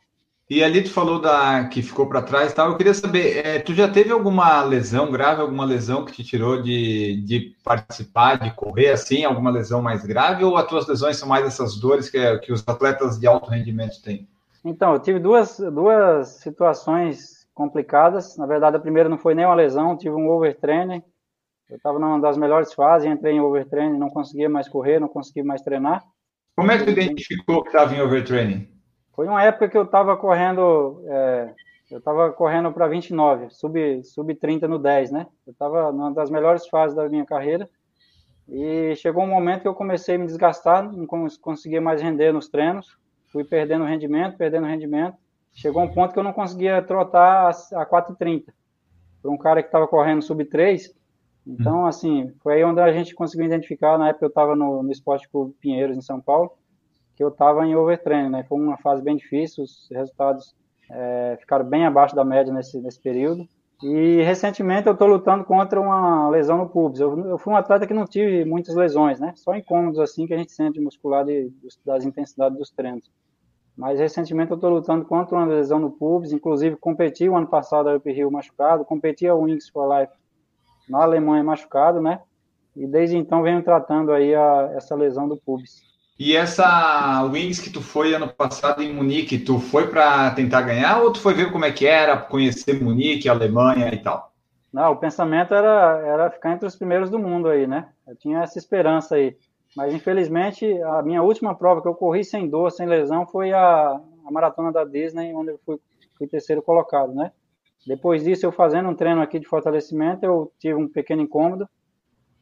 E 0.49 0.63
ali 0.63 0.83
tu 0.83 0.91
falou 0.91 1.21
da 1.21 1.65
que 1.69 1.83
ficou 1.83 2.07
para 2.07 2.21
trás, 2.21 2.53
tal. 2.53 2.69
Eu 2.69 2.77
queria 2.77 2.93
saber, 2.93 3.47
é, 3.47 3.59
tu 3.59 3.73
já 3.73 3.91
teve 3.91 4.13
alguma 4.13 4.63
lesão 4.63 5.11
grave, 5.11 5.41
alguma 5.41 5.65
lesão 5.65 6.05
que 6.05 6.13
te 6.13 6.23
tirou 6.23 6.61
de, 6.61 7.23
de 7.23 7.57
participar, 7.65 8.37
de 8.39 8.51
correr 8.55 8.91
assim, 8.91 9.25
alguma 9.25 9.51
lesão 9.51 9.81
mais 9.81 10.05
grave, 10.05 10.45
ou 10.45 10.57
as 10.57 10.67
tuas 10.67 10.87
lesões 10.87 11.17
são 11.17 11.27
mais 11.27 11.47
essas 11.47 11.77
dores 11.77 12.11
que, 12.11 12.39
que 12.41 12.53
os 12.53 12.63
atletas 12.67 13.19
de 13.19 13.27
alto 13.27 13.51
rendimento 13.51 14.03
têm? 14.03 14.29
Então, 14.63 14.93
eu 14.93 15.01
tive 15.01 15.19
duas, 15.19 15.59
duas 15.59 16.29
situações 16.29 17.47
complicadas. 17.55 18.37
Na 18.37 18.47
verdade, 18.47 18.77
a 18.77 18.81
primeira 18.81 19.09
não 19.09 19.19
foi 19.19 19.35
nem 19.35 19.47
uma 19.47 19.55
lesão, 19.55 19.97
tive 19.97 20.15
um 20.15 20.29
overtraining. 20.29 21.03
Eu 21.71 21.77
estava 21.77 21.99
numa 21.99 22.21
das 22.21 22.37
melhores 22.37 22.75
fases, 22.75 23.11
entrei 23.11 23.35
em 23.35 23.41
overtraining, 23.41 23.99
não 23.99 24.11
conseguia 24.11 24.49
mais 24.51 24.69
correr, 24.69 25.01
não 25.01 25.09
conseguia 25.09 25.45
mais 25.45 25.63
treinar. 25.63 26.05
Como 26.55 26.71
é 26.71 26.79
que 26.79 26.85
tu 26.85 26.91
identificou 26.91 27.63
que 27.63 27.69
estava 27.69 27.95
em 27.95 28.03
overtraining? 28.03 28.74
Foi 29.15 29.29
uma 29.29 29.43
época 29.45 29.69
que 29.69 29.79
eu 29.79 29.85
estava 29.85 30.17
correndo, 30.17 31.03
é, 31.07 31.55
eu 31.91 31.99
estava 31.99 32.33
correndo 32.33 32.73
para 32.73 32.89
29, 32.89 33.49
sub, 33.51 34.03
sub 34.03 34.35
30 34.35 34.67
no 34.67 34.79
10, 34.79 35.13
né? 35.13 35.27
Eu 35.47 35.53
estava 35.53 35.93
numa 35.93 36.13
das 36.13 36.31
melhores 36.31 36.67
fases 36.67 36.97
da 36.97 37.09
minha 37.09 37.25
carreira. 37.25 37.69
E 38.49 38.95
chegou 38.97 39.23
um 39.23 39.29
momento 39.29 39.63
que 39.63 39.69
eu 39.69 39.75
comecei 39.75 40.17
a 40.17 40.19
me 40.19 40.27
desgastar, 40.27 40.93
não 40.93 41.07
conseguia 41.41 41.81
mais 41.81 42.03
render 42.03 42.33
nos 42.33 42.49
treinos, 42.49 42.99
fui 43.33 43.45
perdendo 43.45 43.85
rendimento, 43.85 44.37
perdendo 44.37 44.67
rendimento. 44.67 45.17
Chegou 45.55 45.83
um 45.83 45.89
ponto 45.89 46.13
que 46.13 46.19
eu 46.19 46.25
não 46.25 46.33
conseguia 46.33 46.83
trotar 46.83 47.51
a 47.75 47.87
4,30. 47.87 48.47
Para 49.23 49.31
um 49.31 49.39
cara 49.39 49.63
que 49.63 49.69
estava 49.69 49.87
correndo 49.87 50.23
sub 50.23 50.45
3. 50.45 50.93
Então, 51.47 51.83
hum. 51.83 51.87
assim, 51.87 52.33
foi 52.43 52.55
aí 52.55 52.65
onde 52.65 52.81
a 52.81 52.93
gente 52.93 53.15
conseguiu 53.15 53.47
identificar. 53.47 53.97
Na 53.97 54.09
época 54.09 54.25
eu 54.25 54.29
estava 54.29 54.57
no, 54.57 54.83
no 54.83 54.91
Esporte 54.91 55.29
Clube 55.29 55.55
Pinheiros, 55.61 55.97
em 55.97 56.03
São 56.03 56.21
Paulo 56.21 56.53
que 57.17 57.23
eu 57.23 57.29
estava 57.29 57.67
em 57.67 57.75
overtraining, 57.75 58.31
né? 58.31 58.45
Foi 58.49 58.59
uma 58.59 58.77
fase 58.79 59.03
bem 59.03 59.17
difícil, 59.17 59.65
os 59.65 59.89
resultados 59.91 60.55
é, 60.91 61.37
ficaram 61.41 61.65
bem 61.65 61.87
abaixo 61.87 62.15
da 62.15 62.25
média 62.25 62.53
nesse, 62.53 62.81
nesse 62.81 63.01
período. 63.01 63.47
E 63.83 64.23
recentemente 64.23 64.87
eu 64.87 64.95
estou 64.95 65.09
lutando 65.09 65.45
contra 65.45 65.81
uma 65.81 66.29
lesão 66.31 66.57
no 66.57 66.69
pubis. 66.69 67.01
Eu, 67.01 67.19
eu, 67.27 67.39
fui 67.39 67.53
um 67.53 67.57
atleta 67.57 67.87
que 67.87 67.95
não 67.95 68.07
tive 68.07 68.45
muitas 68.45 68.75
lesões, 68.75 69.21
né? 69.21 69.33
Só 69.37 69.55
incômodos 69.55 69.99
assim 69.99 70.27
que 70.27 70.35
a 70.35 70.39
gente 70.39 70.53
sente 70.53 70.81
muscular 70.81 71.25
de, 71.25 71.53
das 71.85 72.05
intensidades 72.05 72.57
dos 72.57 72.71
treinos. 72.71 73.11
Mas 73.77 73.99
recentemente 73.99 74.53
eu 74.53 74.55
estou 74.55 74.71
lutando 74.71 75.05
contra 75.05 75.37
uma 75.37 75.47
lesão 75.47 75.79
no 75.79 75.91
pubis. 75.91 76.33
Inclusive 76.33 76.77
competi 76.77 77.29
o 77.29 77.37
ano 77.37 77.47
passado 77.47 77.89
a 77.89 78.01
Rio 78.07 78.31
machucado, 78.31 78.85
competi 78.85 79.27
a 79.27 79.35
Wings 79.35 79.69
for 79.69 79.87
Life 79.99 80.13
na 80.89 81.03
Alemanha 81.03 81.43
machucado, 81.43 82.01
né? 82.01 82.21
E 82.77 82.87
desde 82.87 83.17
então 83.17 83.43
venho 83.43 83.63
tratando 83.63 84.13
aí 84.13 84.35
a, 84.35 84.73
essa 84.75 84.95
lesão 84.95 85.29
do 85.29 85.37
pubis. 85.37 85.94
E 86.17 86.37
essa 86.37 87.25
Wings 87.25 87.59
que 87.59 87.71
tu 87.71 87.83
foi 87.83 88.15
ano 88.15 88.29
passado 88.29 88.83
em 88.83 88.93
Munique, 88.93 89.37
tu 89.37 89.59
foi 89.59 89.89
para 89.89 90.31
tentar 90.31 90.63
ganhar 90.63 91.03
ou 91.03 91.13
tu 91.13 91.21
foi 91.21 91.35
ver 91.35 91.51
como 91.51 91.65
é 91.65 91.73
que 91.73 91.87
era, 91.87 92.17
conhecer 92.17 92.81
Munique, 92.81 93.29
Alemanha 93.29 93.93
e 93.93 93.99
tal? 93.99 94.33
Não, 94.73 94.93
o 94.93 94.97
pensamento 94.97 95.53
era, 95.55 96.01
era 96.07 96.31
ficar 96.31 96.53
entre 96.53 96.67
os 96.67 96.77
primeiros 96.77 97.11
do 97.11 97.19
mundo 97.19 97.49
aí, 97.49 97.67
né? 97.67 97.89
Eu 98.07 98.15
tinha 98.15 98.43
essa 98.43 98.59
esperança 98.59 99.17
aí. 99.17 99.37
Mas 99.77 99.93
infelizmente 99.93 100.65
a 100.83 101.03
minha 101.03 101.21
última 101.21 101.53
prova 101.53 101.83
que 101.83 101.89
eu 101.89 101.95
corri 101.95 102.23
sem 102.25 102.49
dor, 102.49 102.71
sem 102.71 102.87
lesão, 102.87 103.27
foi 103.27 103.53
a, 103.53 104.01
a 104.25 104.31
maratona 104.31 104.71
da 104.71 104.85
Disney, 104.85 105.35
onde 105.35 105.51
eu 105.51 105.61
fui, 105.67 105.81
fui 106.17 106.29
terceiro 106.29 106.63
colocado, 106.63 107.13
né? 107.13 107.33
Depois 107.85 108.23
disso, 108.23 108.47
eu 108.47 108.53
fazendo 108.53 108.89
um 108.89 108.95
treino 108.95 109.21
aqui 109.21 109.41
de 109.41 109.47
fortalecimento, 109.47 110.25
eu 110.25 110.53
tive 110.61 110.75
um 110.75 110.89
pequeno 110.89 111.23
incômodo 111.23 111.69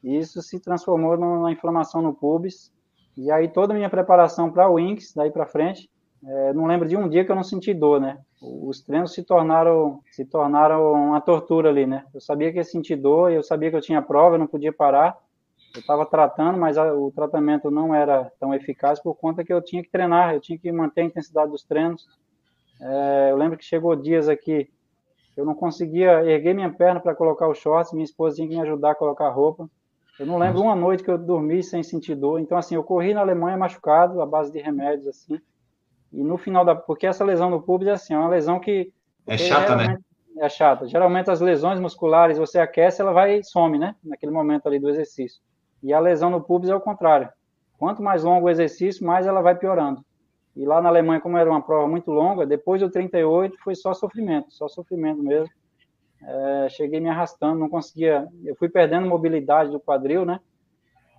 e 0.04 0.18
isso 0.18 0.42
se 0.42 0.60
transformou 0.60 1.16
numa 1.16 1.50
inflamação 1.50 2.02
no 2.02 2.12
pubis 2.12 2.70
e 3.16 3.30
aí 3.30 3.48
toda 3.48 3.72
a 3.72 3.76
minha 3.76 3.90
preparação 3.90 4.50
para 4.50 4.68
o 4.68 4.74
Wings, 4.74 5.12
daí 5.14 5.30
para 5.30 5.46
frente, 5.46 5.90
é, 6.24 6.52
não 6.52 6.66
lembro 6.66 6.88
de 6.88 6.96
um 6.96 7.08
dia 7.08 7.24
que 7.24 7.30
eu 7.30 7.36
não 7.36 7.42
senti 7.42 7.74
dor, 7.74 8.00
né? 8.00 8.18
Os 8.40 8.80
treinos 8.80 9.12
se 9.12 9.22
tornaram 9.22 10.00
se 10.10 10.24
tornaram 10.24 10.92
uma 10.92 11.20
tortura 11.20 11.68
ali, 11.68 11.86
né? 11.86 12.04
Eu 12.14 12.20
sabia 12.20 12.50
que 12.50 12.58
ia 12.58 12.64
sentir 12.64 12.96
dor, 12.96 13.30
eu 13.30 13.42
sabia 13.42 13.70
que 13.70 13.76
eu 13.76 13.80
tinha 13.80 14.00
prova, 14.00 14.36
eu 14.36 14.40
não 14.40 14.46
podia 14.46 14.72
parar. 14.72 15.18
Eu 15.74 15.80
estava 15.80 16.04
tratando, 16.04 16.58
mas 16.58 16.76
a, 16.76 16.92
o 16.92 17.10
tratamento 17.10 17.70
não 17.70 17.94
era 17.94 18.30
tão 18.38 18.54
eficaz 18.54 19.00
por 19.00 19.14
conta 19.14 19.42
que 19.42 19.52
eu 19.52 19.62
tinha 19.62 19.82
que 19.82 19.90
treinar, 19.90 20.34
eu 20.34 20.40
tinha 20.40 20.58
que 20.58 20.70
manter 20.70 21.00
a 21.00 21.04
intensidade 21.04 21.50
dos 21.50 21.64
treinos. 21.64 22.06
É, 22.80 23.28
eu 23.30 23.36
lembro 23.36 23.56
que 23.56 23.64
chegou 23.64 23.96
dias 23.96 24.28
aqui 24.28 24.68
eu 25.36 25.44
não 25.44 25.54
conseguia 25.54 26.24
erguer 26.24 26.54
minha 26.54 26.70
perna 26.70 27.00
para 27.00 27.14
colocar 27.14 27.48
o 27.48 27.54
shorts, 27.54 27.92
minha 27.92 28.04
esposa 28.04 28.36
tinha 28.36 28.48
que 28.48 28.54
me 28.54 28.60
ajudar 28.60 28.90
a 28.90 28.94
colocar 28.94 29.26
a 29.26 29.32
roupa. 29.32 29.68
Eu 30.18 30.26
não 30.26 30.38
lembro 30.38 30.60
uma 30.60 30.76
noite 30.76 31.02
que 31.02 31.10
eu 31.10 31.18
dormi 31.18 31.62
sem 31.62 31.82
sentir 31.82 32.14
dor. 32.14 32.38
Então, 32.38 32.58
assim, 32.58 32.74
eu 32.74 32.84
corri 32.84 33.14
na 33.14 33.20
Alemanha 33.20 33.56
machucado, 33.56 34.20
à 34.20 34.26
base 34.26 34.52
de 34.52 34.60
remédios, 34.60 35.06
assim. 35.06 35.40
E 36.12 36.22
no 36.22 36.36
final 36.36 36.64
da. 36.64 36.74
Porque 36.74 37.06
essa 37.06 37.24
lesão 37.24 37.48
no 37.48 37.62
pubis 37.62 37.88
é 37.88 37.92
assim, 37.92 38.14
é 38.14 38.18
uma 38.18 38.28
lesão 38.28 38.60
que. 38.60 38.92
É 39.26 39.38
chata, 39.38 39.76
né? 39.76 39.98
É 40.38 40.48
chata. 40.48 40.86
Geralmente 40.86 41.30
as 41.30 41.40
lesões 41.40 41.80
musculares, 41.80 42.38
você 42.38 42.58
aquece, 42.58 43.00
ela 43.00 43.12
vai 43.12 43.38
e 43.38 43.44
some, 43.44 43.78
né? 43.78 43.94
Naquele 44.04 44.32
momento 44.32 44.66
ali 44.66 44.78
do 44.78 44.90
exercício. 44.90 45.40
E 45.82 45.92
a 45.92 45.98
lesão 45.98 46.30
no 46.30 46.42
pubis 46.42 46.68
é 46.68 46.74
o 46.74 46.80
contrário. 46.80 47.28
Quanto 47.78 48.02
mais 48.02 48.22
longo 48.22 48.46
o 48.46 48.50
exercício, 48.50 49.06
mais 49.06 49.26
ela 49.26 49.40
vai 49.40 49.54
piorando. 49.54 50.04
E 50.54 50.66
lá 50.66 50.82
na 50.82 50.88
Alemanha, 50.88 51.20
como 51.20 51.38
era 51.38 51.50
uma 51.50 51.62
prova 51.62 51.88
muito 51.88 52.10
longa, 52.10 52.46
depois 52.46 52.80
do 52.80 52.90
38 52.90 53.56
foi 53.64 53.74
só 53.74 53.94
sofrimento, 53.94 54.52
só 54.52 54.68
sofrimento 54.68 55.22
mesmo 55.22 55.50
é, 56.24 56.68
cheguei 56.68 57.00
me 57.00 57.08
arrastando, 57.08 57.58
não 57.58 57.68
conseguia, 57.68 58.26
eu 58.44 58.54
fui 58.56 58.68
perdendo 58.68 59.06
mobilidade 59.06 59.70
do 59.70 59.80
quadril, 59.80 60.24
né? 60.24 60.40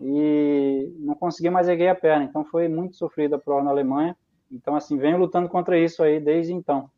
E 0.02 0.92
não 1.00 1.16
conseguia 1.16 1.52
mais 1.52 1.68
erguer 1.68 1.90
a 1.90 1.96
perna, 1.96 2.26
então 2.26 2.44
foi 2.46 2.68
muito 2.68 2.96
sofrido 2.96 3.36
a 3.36 3.40
prova 3.40 3.64
na 3.64 3.70
Alemanha. 3.70 4.16
Então, 4.52 4.76
assim, 4.76 4.98
venho 4.98 5.18
lutando 5.18 5.50
contra 5.50 5.78
isso 5.78 6.04
aí 6.04 6.20
desde 6.20 6.54
então. 6.54 6.90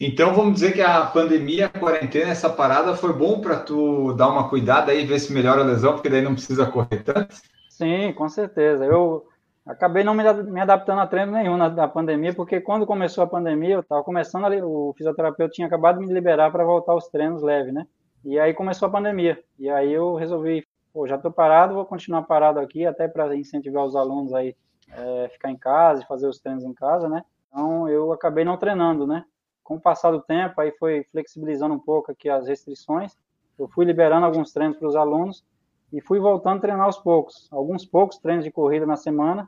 Então, 0.00 0.32
vamos 0.32 0.54
dizer 0.54 0.72
que 0.72 0.80
a 0.80 1.06
pandemia, 1.06 1.66
a 1.66 1.78
quarentena, 1.78 2.30
essa 2.30 2.48
parada 2.48 2.94
foi 2.94 3.12
bom 3.12 3.40
para 3.40 3.58
tu 3.58 4.12
dar 4.12 4.28
uma 4.28 4.48
cuidada 4.48 4.92
aí, 4.92 5.04
ver 5.04 5.18
se 5.18 5.32
melhora 5.32 5.62
a 5.62 5.64
lesão, 5.64 5.94
porque 5.94 6.08
daí 6.08 6.22
não 6.22 6.34
precisa 6.34 6.66
correr 6.66 7.02
tanto? 7.02 7.34
Sim, 7.68 8.12
com 8.12 8.28
certeza. 8.28 8.84
Eu, 8.84 9.26
Acabei 9.68 10.02
não 10.02 10.14
me 10.14 10.60
adaptando 10.60 11.02
a 11.02 11.06
treino 11.06 11.30
nenhum 11.30 11.58
na, 11.58 11.68
na 11.68 11.86
pandemia, 11.86 12.32
porque 12.32 12.58
quando 12.58 12.86
começou 12.86 13.22
a 13.22 13.26
pandemia, 13.26 13.74
eu 13.74 13.80
estava 13.80 14.02
começando 14.02 14.46
ali, 14.46 14.62
o 14.62 14.94
fisioterapeuta 14.96 15.52
tinha 15.52 15.66
acabado 15.66 15.98
de 15.98 16.06
me 16.06 16.14
liberar 16.14 16.50
para 16.50 16.64
voltar 16.64 16.92
aos 16.92 17.08
treinos 17.08 17.42
leve, 17.42 17.70
né? 17.70 17.86
E 18.24 18.40
aí 18.40 18.54
começou 18.54 18.88
a 18.88 18.90
pandemia. 18.90 19.38
E 19.58 19.68
aí 19.68 19.92
eu 19.92 20.14
resolvi, 20.14 20.66
pô, 20.90 21.06
já 21.06 21.16
estou 21.16 21.30
parado, 21.30 21.74
vou 21.74 21.84
continuar 21.84 22.22
parado 22.22 22.58
aqui, 22.58 22.86
até 22.86 23.06
para 23.06 23.36
incentivar 23.36 23.84
os 23.84 23.94
alunos 23.94 24.32
aí 24.32 24.56
é, 24.90 25.28
ficar 25.28 25.50
em 25.50 25.58
casa 25.58 26.02
e 26.02 26.06
fazer 26.06 26.26
os 26.26 26.38
treinos 26.38 26.64
em 26.64 26.72
casa, 26.72 27.06
né? 27.06 27.22
Então 27.48 27.86
eu 27.90 28.10
acabei 28.10 28.46
não 28.46 28.56
treinando, 28.56 29.06
né? 29.06 29.22
Com 29.62 29.74
o 29.74 29.80
passar 29.80 30.10
do 30.12 30.22
tempo, 30.22 30.58
aí 30.62 30.72
foi 30.78 31.04
flexibilizando 31.12 31.74
um 31.74 31.78
pouco 31.78 32.10
aqui 32.10 32.30
as 32.30 32.48
restrições. 32.48 33.14
Eu 33.58 33.68
fui 33.68 33.84
liberando 33.84 34.24
alguns 34.24 34.50
treinos 34.50 34.78
para 34.78 34.88
os 34.88 34.96
alunos 34.96 35.44
e 35.92 36.00
fui 36.00 36.18
voltando 36.18 36.56
a 36.56 36.60
treinar 36.60 36.86
aos 36.86 36.96
poucos. 36.96 37.46
Alguns 37.52 37.84
poucos 37.84 38.16
treinos 38.16 38.46
de 38.46 38.50
corrida 38.50 38.86
na 38.86 38.96
semana 38.96 39.46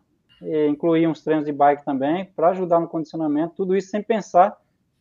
incluir 0.68 1.06
uns 1.06 1.22
treinos 1.22 1.44
de 1.44 1.52
bike 1.52 1.84
também, 1.84 2.24
para 2.24 2.50
ajudar 2.50 2.80
no 2.80 2.88
condicionamento, 2.88 3.54
tudo 3.56 3.76
isso 3.76 3.90
sem 3.90 4.02
pensar 4.02 4.56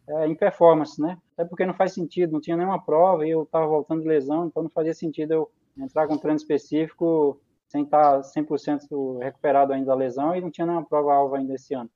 é, 0.07 0.27
em 0.27 0.35
performance, 0.35 1.01
né? 1.01 1.17
Até 1.33 1.47
porque 1.47 1.65
não 1.65 1.73
faz 1.73 1.93
sentido, 1.93 2.33
não 2.33 2.41
tinha 2.41 2.57
nenhuma 2.57 2.83
prova 2.83 3.25
e 3.25 3.29
eu 3.29 3.43
estava 3.43 3.67
voltando 3.67 4.01
de 4.01 4.07
lesão, 4.07 4.47
então 4.47 4.63
não 4.63 4.69
fazia 4.69 4.93
sentido 4.93 5.31
eu 5.31 5.51
entrar 5.77 6.07
com 6.07 6.15
um 6.15 6.17
treino 6.17 6.37
específico 6.37 7.39
sem 7.67 7.83
estar 7.83 8.21
100% 8.21 9.19
recuperado 9.21 9.71
ainda 9.71 9.87
da 9.87 9.95
lesão 9.95 10.35
e 10.35 10.41
não 10.41 10.49
tinha 10.49 10.65
nenhuma 10.65 10.85
prova 10.85 11.13
alva 11.13 11.37
ainda 11.37 11.53
esse 11.53 11.73
ano. 11.73 11.89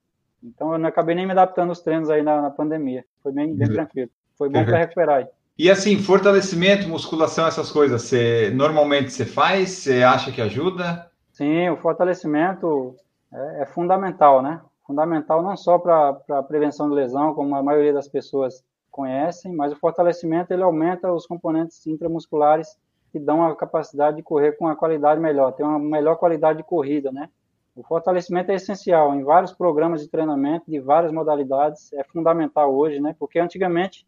Então 0.44 0.74
eu 0.74 0.78
não 0.78 0.88
acabei 0.88 1.16
nem 1.16 1.26
me 1.26 1.32
adaptando 1.32 1.70
aos 1.70 1.82
treinos 1.82 2.10
aí 2.10 2.22
na, 2.22 2.42
na 2.42 2.50
pandemia. 2.50 3.04
Foi 3.22 3.32
bem, 3.32 3.56
bem 3.56 3.68
uhum. 3.68 3.74
tranquilo. 3.74 4.12
Foi 4.38 4.50
bom 4.50 4.64
para 4.64 4.78
recuperar 4.78 5.18
aí. 5.20 5.28
E 5.58 5.70
assim, 5.70 5.98
fortalecimento, 5.98 6.88
musculação, 6.88 7.48
essas 7.48 7.72
coisas, 7.72 8.04
você 8.04 8.52
normalmente 8.54 9.12
você 9.12 9.26
faz? 9.26 9.70
Você 9.70 10.04
acha 10.04 10.32
que 10.32 10.42
ajuda? 10.42 11.10
Sim, 11.32 11.70
o 11.70 11.78
fortalecimento 11.78 12.96
é, 13.34 13.62
é 13.62 13.66
fundamental, 13.66 14.42
né? 14.42 14.62
Fundamental 14.86 15.42
não 15.42 15.56
só 15.56 15.80
para 15.80 16.22
a 16.30 16.44
prevenção 16.44 16.90
de 16.90 16.96
lesão, 16.96 17.34
como 17.34 17.56
a 17.56 17.64
maioria 17.64 17.94
das 17.94 18.08
pessoas 18.08 18.64
conhecem, 18.92 19.54
mas 19.54 19.72
o 19.72 19.76
fortalecimento 19.76 20.54
ele 20.54 20.62
aumenta 20.62 21.12
os 21.12 21.26
componentes 21.26 21.86
intramusculares 21.88 22.78
que 23.12 23.20
dão 23.20 23.46
a 23.46 23.56
capacidade 23.56 24.18
de 24.18 24.24
correr 24.24 24.54
com 24.54 24.66
uma 24.66 24.76
qualidade 24.76 25.20
melhor, 25.20 25.52
ter 25.54 25.64
uma 25.64 25.80
melhor 25.80 26.16
qualidade 26.18 26.58
de 26.58 26.64
corrida, 26.64 27.12
né? 27.12 27.30
O 27.76 27.84
fortalecimento 27.84 28.52
é 28.52 28.56
essencial 28.56 29.16
em 29.16 29.24
vários 29.24 29.52
programas 29.52 30.02
de 30.02 30.10
treinamento 30.10 30.70
de 30.70 30.80
várias 30.80 31.12
modalidades, 31.12 31.92
é 31.94 32.04
fundamental 32.04 32.74
hoje, 32.74 33.00
né? 33.00 33.16
Porque 33.18 33.40
antigamente 33.40 34.06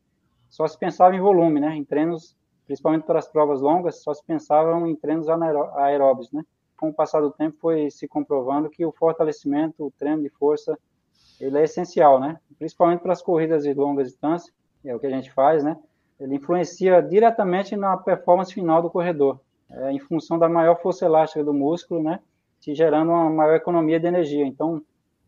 só 0.50 0.68
se 0.68 0.78
pensava 0.78 1.16
em 1.16 1.20
volume, 1.20 1.60
né? 1.60 1.76
Em 1.76 1.84
treinos, 1.84 2.36
principalmente 2.68 3.06
para 3.06 3.20
as 3.20 3.28
provas 3.28 3.62
longas, 3.62 4.04
só 4.04 4.14
se 4.14 4.24
pensava 4.24 4.78
em 4.88 4.96
treinos 4.96 5.28
aeróbicos, 5.30 6.32
né? 6.32 6.44
Com 6.78 6.90
o 6.90 6.94
passar 6.94 7.22
do 7.22 7.32
tempo 7.32 7.58
foi 7.60 7.90
se 7.90 8.08
comprovando 8.08 8.70
que 8.70 8.86
o 8.86 8.92
fortalecimento, 8.92 9.86
o 9.86 9.92
treino 9.92 10.22
de 10.22 10.30
força, 10.30 10.78
ele 11.40 11.58
é 11.58 11.64
essencial, 11.64 12.20
né? 12.20 12.40
Principalmente 12.58 13.02
para 13.02 13.14
as 13.14 13.22
corridas 13.22 13.64
de 13.64 13.74
longa 13.74 14.04
distância, 14.04 14.54
é 14.84 14.96
o 14.96 15.00
que 15.00 15.08
a 15.08 15.12
gente 15.12 15.32
faz, 15.32 15.64
né? 15.64 15.78
ele 16.20 16.36
influencia 16.36 17.02
diretamente 17.02 17.76
na 17.76 17.98
performance 17.98 18.54
final 18.54 18.82
do 18.82 18.90
corredor, 18.90 19.40
é, 19.70 19.92
em 19.92 20.00
função 20.00 20.40
da 20.40 20.48
maior 20.48 20.80
força 20.82 21.06
elástica 21.06 21.44
do 21.44 21.54
músculo, 21.54 22.02
né, 22.02 22.20
te 22.60 22.74
gerando 22.74 23.12
uma 23.12 23.30
maior 23.30 23.56
economia 23.56 24.00
de 24.00 24.08
energia. 24.08 24.46
Então, 24.46 24.82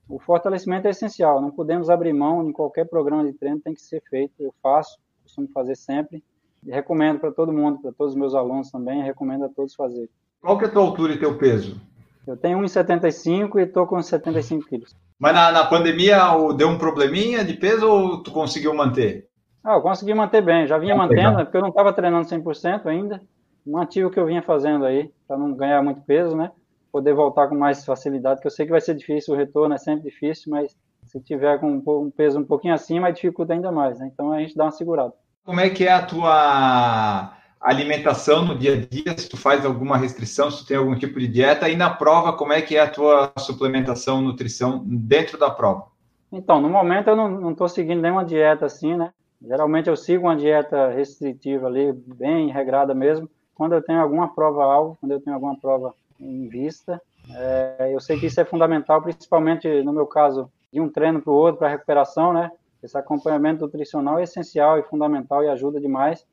o 0.08 0.20
fortalecimento 0.20 0.88
é 0.88 0.92
essencial, 0.92 1.42
não 1.42 1.52
podemos 1.52 1.90
abrir 1.90 2.14
mão 2.14 2.48
em 2.48 2.54
qualquer 2.54 2.86
programa 2.86 3.26
de 3.26 3.34
treino, 3.34 3.60
tem 3.60 3.74
que 3.74 3.82
ser 3.82 4.02
feito. 4.10 4.34
Eu 4.40 4.54
faço, 4.64 4.98
costumo 5.24 5.50
fazer 5.50 5.76
sempre, 5.76 6.24
e 6.64 6.72
recomendo 6.72 7.20
para 7.20 7.32
todo 7.32 7.52
mundo, 7.52 7.80
para 7.82 7.92
todos 7.92 8.14
os 8.14 8.20
meus 8.20 8.34
alunos 8.34 8.72
também, 8.72 9.04
recomendo 9.04 9.44
a 9.46 9.50
todos 9.50 9.76
fazer. 9.76 10.10
Qual 10.42 10.58
que 10.58 10.66
é 10.66 10.68
a 10.68 10.72
tua 10.72 10.84
altura 10.84 11.14
e 11.14 11.20
teu 11.20 11.38
peso? 11.38 11.80
Eu 12.28 12.36
tenho 12.36 12.60
1,75 12.60 13.58
e 13.58 13.64
estou 13.64 13.88
com 13.88 14.02
75 14.02 14.68
quilos. 14.68 14.96
Mas 15.18 15.34
na, 15.34 15.52
na 15.52 15.66
pandemia 15.66 16.20
deu 16.56 16.68
um 16.68 16.78
probleminha 16.78 17.44
de 17.44 17.54
peso 17.54 17.88
ou 17.88 18.22
tu 18.22 18.32
conseguiu 18.32 18.74
manter? 18.74 19.28
Ah, 19.64 19.76
eu 19.76 19.82
consegui 19.82 20.14
manter 20.14 20.42
bem, 20.42 20.68
já 20.68 20.78
vinha 20.78 20.96
mantendo, 20.96 21.38
porque 21.38 21.58
eu 21.58 21.62
não 21.62 21.70
estava 21.70 21.92
treinando 21.92 22.28
100% 22.28 22.86
ainda, 22.86 23.22
mantive 23.66 24.06
o 24.06 24.12
que 24.12 24.20
eu 24.20 24.26
vinha 24.26 24.42
fazendo 24.42 24.86
aí, 24.86 25.12
para 25.28 25.38
não 25.38 25.54
ganhar 25.54 25.82
muito 25.82 26.02
peso, 26.02 26.36
né? 26.36 26.52
Poder 26.92 27.14
voltar 27.14 27.48
com 27.48 27.56
mais 27.56 27.84
facilidade, 27.84 28.40
que 28.40 28.48
eu 28.48 28.52
sei 28.52 28.66
que 28.66 28.72
vai 28.72 28.80
ser 28.80 28.96
difícil, 28.96 29.34
o 29.34 29.38
retorno 29.38 29.76
é 29.76 29.78
sempre 29.78 30.10
difícil, 30.10 30.52
mas 30.52 30.76
se 31.06 31.20
tiver 31.20 31.60
com 31.60 31.70
um 31.70 32.12
peso 32.12 32.40
um 32.40 32.46
pouquinho 32.46 32.74
acima, 32.74 33.12
dificulta 33.12 33.54
ainda 33.54 33.72
mais, 33.72 34.00
né? 34.00 34.10
Então 34.14 34.32
a 34.32 34.40
gente 34.40 34.56
dá 34.56 34.66
uma 34.66 34.72
segurada. 34.72 35.14
Como 35.44 35.60
é 35.60 35.70
que 35.70 35.86
é 35.86 35.92
a 35.92 36.06
tua 36.06 37.37
alimentação 37.60 38.46
no 38.46 38.58
dia 38.58 38.74
a 38.74 38.78
dia, 38.78 39.18
se 39.18 39.30
tu 39.30 39.38
faz 39.38 39.66
alguma 39.66 39.98
restrição, 39.98 40.50
se 40.50 40.64
tu 40.64 40.68
tem 40.68 40.78
algum 40.78 40.96
tipo 40.96 41.20
de 41.20 41.28
dieta, 41.28 41.70
e 41.70 41.76
na 41.76 41.90
prova, 41.90 42.34
como 42.34 42.54
é 42.54 42.62
que 42.62 42.76
é 42.76 42.82
a 42.82 42.90
tua 42.90 43.32
suplementação, 43.38 44.22
nutrição 44.22 44.84
dentro 44.86 45.38
da 45.38 45.50
prova? 45.50 45.86
Então, 46.32 46.62
no 46.62 46.70
momento 46.70 47.10
eu 47.10 47.16
não 47.16 47.52
estou 47.52 47.70
seguindo 47.70 48.02
nenhuma 48.02 48.26
dieta 48.26 48.66
assim, 48.66 48.96
né? 48.96 49.12
Geralmente 49.42 49.90
eu 49.90 49.96
sigo 49.96 50.26
uma 50.26 50.36
dieta 50.36 50.90
restritiva 50.90 51.68
ali, 51.68 51.94
bem 51.94 52.52
regrada 52.52 52.94
mesmo. 52.94 53.30
Quando 53.56 53.74
eu 53.74 53.82
tenho 53.82 54.02
alguma 54.02 54.34
prova-alvo, 54.34 54.98
quando 55.00 55.12
eu 55.12 55.22
tenho 55.22 55.36
alguma 55.36 55.58
prova 55.58 55.94
em 56.20 56.48
vista, 56.48 57.02
é, 57.34 57.92
eu 57.94 58.00
sei 58.00 58.20
que 58.20 58.26
isso 58.26 58.40
é 58.42 58.46
fundamental, 58.46 59.02
principalmente 59.02 59.68
no 59.84 59.94
meu 59.94 60.06
caso, 60.06 60.50
de 60.72 60.82
um 60.82 60.90
treino 60.90 61.22
para 61.22 61.32
o 61.32 61.36
outro, 61.36 61.60
para 61.60 61.70
recuperação, 61.70 62.34
né? 62.34 62.52
Esse 62.82 62.98
acompanhamento 62.98 63.62
nutricional 63.62 64.20
é 64.20 64.24
essencial 64.24 64.78
e 64.78 64.84
fundamental 64.84 65.44
e 65.44 65.50
ajuda 65.50 65.80
demais. 65.80 66.26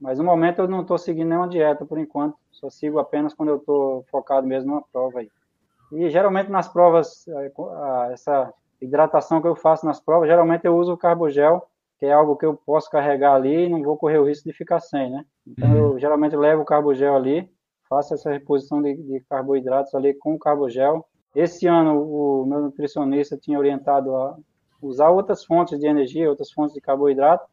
Mas 0.00 0.18
no 0.18 0.24
momento 0.24 0.60
eu 0.60 0.68
não 0.68 0.82
estou 0.82 0.98
seguindo 0.98 1.28
nenhuma 1.28 1.48
dieta 1.48 1.84
por 1.84 1.98
enquanto, 1.98 2.36
só 2.50 2.68
sigo 2.68 2.98
apenas 2.98 3.32
quando 3.32 3.50
eu 3.50 3.56
estou 3.56 4.04
focado 4.10 4.46
mesmo 4.46 4.70
numa 4.70 4.82
prova 4.92 5.20
aí. 5.20 5.30
E 5.92 6.10
geralmente 6.10 6.50
nas 6.50 6.68
provas, 6.68 7.26
é, 7.28 7.52
essa 8.12 8.52
hidratação 8.80 9.40
que 9.40 9.48
eu 9.48 9.56
faço 9.56 9.86
nas 9.86 10.00
provas, 10.00 10.28
geralmente 10.28 10.66
eu 10.66 10.76
uso 10.76 10.92
o 10.92 10.98
carbogel 10.98 11.66
que 11.98 12.06
é 12.06 12.12
algo 12.12 12.36
que 12.36 12.44
eu 12.44 12.54
posso 12.54 12.90
carregar 12.90 13.34
ali 13.34 13.64
e 13.64 13.68
não 13.68 13.82
vou 13.82 13.96
correr 13.96 14.18
o 14.18 14.26
risco 14.26 14.48
de 14.48 14.54
ficar 14.54 14.80
sem, 14.80 15.10
né? 15.10 15.24
Então, 15.46 15.70
uhum. 15.70 15.76
eu 15.76 15.98
geralmente 15.98 16.36
levo 16.36 16.62
o 16.62 16.64
carbogel 16.64 17.16
ali, 17.16 17.50
faço 17.88 18.14
essa 18.14 18.30
reposição 18.30 18.82
de, 18.82 18.94
de, 18.94 19.20
carboidratos 19.28 19.94
ali 19.94 20.12
com 20.14 20.34
o 20.34 20.38
carbogel. 20.38 21.06
Esse 21.34 21.66
ano, 21.66 22.02
o 22.02 22.46
meu 22.46 22.60
nutricionista 22.60 23.36
tinha 23.36 23.58
orientado 23.58 24.14
a 24.14 24.36
usar 24.80 25.10
outras 25.10 25.44
fontes 25.44 25.78
de 25.78 25.86
energia, 25.86 26.28
outras 26.28 26.50
fontes 26.50 26.74
de 26.74 26.80
carboidrato, 26.80 27.46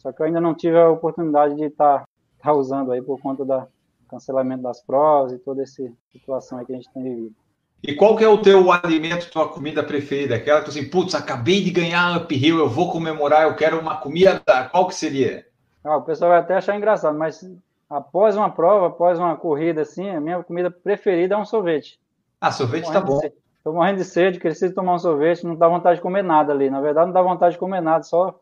só 0.00 0.10
que 0.12 0.22
eu 0.22 0.26
ainda 0.26 0.40
não 0.40 0.54
tive 0.54 0.78
a 0.78 0.88
oportunidade 0.88 1.54
de 1.56 1.64
estar 1.64 2.00
tá, 2.00 2.04
tá 2.42 2.52
usando 2.52 2.90
aí 2.90 3.02
por 3.02 3.20
conta 3.20 3.44
do 3.44 3.62
cancelamento 4.08 4.62
das 4.62 4.80
provas 4.82 5.32
e 5.32 5.38
toda 5.38 5.62
essa 5.62 5.82
situação 6.10 6.58
aí 6.58 6.64
que 6.64 6.72
a 6.72 6.76
gente 6.76 6.90
tem 6.92 7.02
vivido. 7.02 7.34
E 7.82 7.94
qual 7.94 8.16
que 8.16 8.24
é 8.24 8.28
o 8.28 8.40
teu 8.40 8.70
alimento, 8.72 9.30
tua 9.30 9.48
comida 9.48 9.82
preferida? 9.82 10.34
Aquela 10.34 10.62
que 10.62 10.70
assim, 10.70 10.88
putz, 10.88 11.14
acabei 11.14 11.62
de 11.62 11.70
ganhar 11.70 12.16
uphill, 12.16 12.58
eu 12.58 12.68
vou 12.68 12.90
comemorar, 12.90 13.44
eu 13.44 13.56
quero 13.56 13.78
uma 13.78 13.96
comida, 13.96 14.42
qual 14.70 14.86
que 14.86 14.94
seria? 14.94 15.46
Ah, 15.84 15.96
o 15.96 16.02
pessoal 16.02 16.30
vai 16.30 16.40
até 16.40 16.54
achar 16.54 16.76
engraçado, 16.76 17.16
mas 17.16 17.46
após 17.88 18.36
uma 18.36 18.50
prova, 18.50 18.88
após 18.88 19.18
uma 19.18 19.36
corrida 19.36 19.82
assim, 19.82 20.08
a 20.10 20.20
minha 20.20 20.42
comida 20.42 20.70
preferida 20.70 21.34
é 21.34 21.38
um 21.38 21.46
sorvete. 21.46 21.98
Ah, 22.40 22.50
sorvete 22.50 22.90
tá 22.90 23.00
bom. 23.00 23.20
Estou 23.58 23.74
morrendo 23.74 23.98
de 23.98 24.04
sede, 24.04 24.38
preciso 24.38 24.74
tomar 24.74 24.94
um 24.94 24.98
sorvete, 24.98 25.44
não 25.44 25.54
dá 25.54 25.68
vontade 25.68 25.96
de 25.96 26.02
comer 26.02 26.22
nada 26.22 26.52
ali. 26.52 26.70
Na 26.70 26.80
verdade, 26.80 27.06
não 27.06 27.12
dá 27.12 27.22
vontade 27.22 27.54
de 27.54 27.58
comer 27.58 27.82
nada, 27.82 28.02
só 28.02 28.38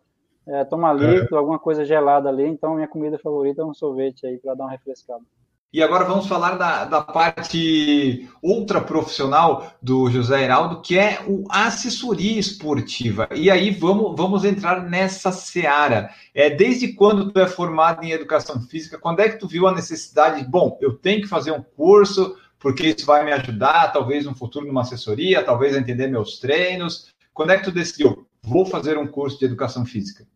é, 0.49 0.65
tomar 0.65 0.95
líquido, 0.95 1.35
é. 1.35 1.39
alguma 1.39 1.59
coisa 1.59 1.85
gelada 1.85 2.29
ali. 2.29 2.47
Então, 2.47 2.75
minha 2.75 2.89
comida 2.89 3.19
favorita 3.19 3.63
é 3.63 3.65
um 3.65 3.75
sorvete 3.75 4.27
aí 4.27 4.39
para 4.39 4.55
dar 4.55 4.65
uma 4.65 4.71
refrescada. 4.71 5.23
E 5.71 5.83
agora 5.83 6.07
vamos 6.07 6.27
falar 6.27 6.57
da, 6.57 6.87
da 6.87 7.03
parte 7.03 8.27
ultra 8.43 8.81
profissional 8.81 9.71
do 9.83 10.11
José 10.11 10.43
Heraldo, 10.43 10.81
que 10.81 10.99
é 10.99 11.23
o 11.27 11.45
assessoria 11.51 12.41
esportiva. 12.41 13.29
E 13.35 13.51
aí 13.51 13.71
vamos, 13.71 14.17
vamos 14.17 14.47
entrar 14.47 14.83
nessa 14.89 15.31
seara. 15.31 16.09
É, 16.35 16.49
desde 16.49 16.95
quando 16.95 17.31
tu 17.31 17.39
é 17.39 17.47
formado 17.47 18.03
em 18.03 18.13
educação 18.13 18.63
física, 18.63 18.97
quando 18.97 19.21
é 19.21 19.29
que 19.29 19.39
tu 19.39 19.47
viu 19.47 19.67
a 19.69 19.75
necessidade 19.75 20.41
de, 20.41 20.49
bom, 20.49 20.79
eu 20.81 20.95
tenho 20.95 21.21
que 21.21 21.29
fazer 21.29 21.53
um 21.53 21.63
curso, 21.63 22.35
porque 22.59 22.87
isso 22.87 23.05
vai 23.05 23.23
me 23.23 23.33
ajudar, 23.33 23.93
talvez 23.93 24.25
no 24.25 24.35
futuro 24.35 24.67
numa 24.67 24.81
assessoria, 24.81 25.45
talvez 25.45 25.77
a 25.77 25.79
entender 25.79 26.07
meus 26.07 26.39
treinos. 26.39 27.13
Quando 27.35 27.51
é 27.51 27.59
que 27.59 27.65
tu 27.65 27.71
decidiu, 27.71 28.27
vou 28.43 28.65
fazer 28.65 28.97
um 28.97 29.07
curso 29.07 29.39
de 29.39 29.45
educação 29.45 29.85
física? 29.85 30.27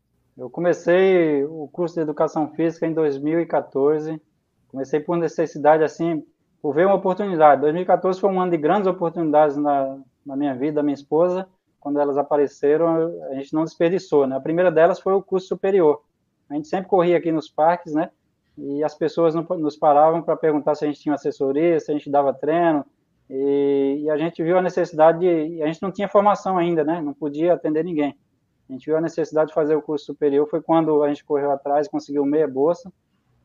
Eu 0.42 0.50
comecei 0.50 1.44
o 1.44 1.68
curso 1.68 1.94
de 1.94 2.00
educação 2.00 2.48
física 2.48 2.84
em 2.84 2.92
2014 2.92 4.20
Comecei 4.72 5.00
por 5.00 5.18
necessidade, 5.18 5.84
assim, 5.84 6.24
por 6.62 6.74
ver 6.74 6.86
uma 6.86 6.94
oportunidade. 6.94 7.60
2014 7.60 8.18
foi 8.18 8.30
um 8.30 8.40
ano 8.40 8.50
de 8.50 8.56
grandes 8.56 8.86
oportunidades 8.86 9.54
na, 9.54 9.98
na 10.24 10.34
minha 10.34 10.54
vida, 10.54 10.76
da 10.76 10.82
minha 10.82 10.94
esposa. 10.94 11.46
Quando 11.78 12.00
elas 12.00 12.16
apareceram, 12.16 13.12
a 13.30 13.34
gente 13.34 13.52
não 13.52 13.64
desperdiçou, 13.64 14.26
né? 14.26 14.34
A 14.34 14.40
primeira 14.40 14.72
delas 14.72 14.98
foi 14.98 15.12
o 15.12 15.22
curso 15.22 15.46
superior. 15.46 16.00
A 16.48 16.54
gente 16.54 16.68
sempre 16.68 16.88
corria 16.88 17.18
aqui 17.18 17.30
nos 17.30 17.50
parques, 17.50 17.92
né? 17.92 18.10
E 18.56 18.82
as 18.82 18.94
pessoas 18.94 19.34
nos 19.34 19.76
paravam 19.76 20.22
para 20.22 20.36
perguntar 20.36 20.74
se 20.74 20.84
a 20.86 20.88
gente 20.88 21.00
tinha 21.00 21.14
assessoria, 21.14 21.78
se 21.78 21.90
a 21.90 21.94
gente 21.94 22.10
dava 22.10 22.32
treino. 22.32 22.82
E, 23.28 24.04
e 24.04 24.10
a 24.10 24.16
gente 24.16 24.42
viu 24.42 24.56
a 24.56 24.62
necessidade 24.62 25.18
de. 25.18 25.62
A 25.62 25.66
gente 25.66 25.82
não 25.82 25.92
tinha 25.92 26.08
formação 26.08 26.56
ainda, 26.56 26.82
né? 26.82 27.02
Não 27.02 27.12
podia 27.12 27.52
atender 27.52 27.84
ninguém. 27.84 28.16
A 28.72 28.74
gente 28.74 28.86
viu 28.86 28.96
a 28.96 29.02
necessidade 29.02 29.48
de 29.48 29.54
fazer 29.54 29.76
o 29.76 29.82
curso 29.82 30.06
superior. 30.06 30.48
Foi 30.48 30.62
quando 30.62 31.02
a 31.02 31.08
gente 31.08 31.22
correu 31.22 31.50
atrás 31.50 31.86
e 31.86 31.90
conseguiu 31.90 32.24
meia 32.24 32.48
bolsa 32.48 32.90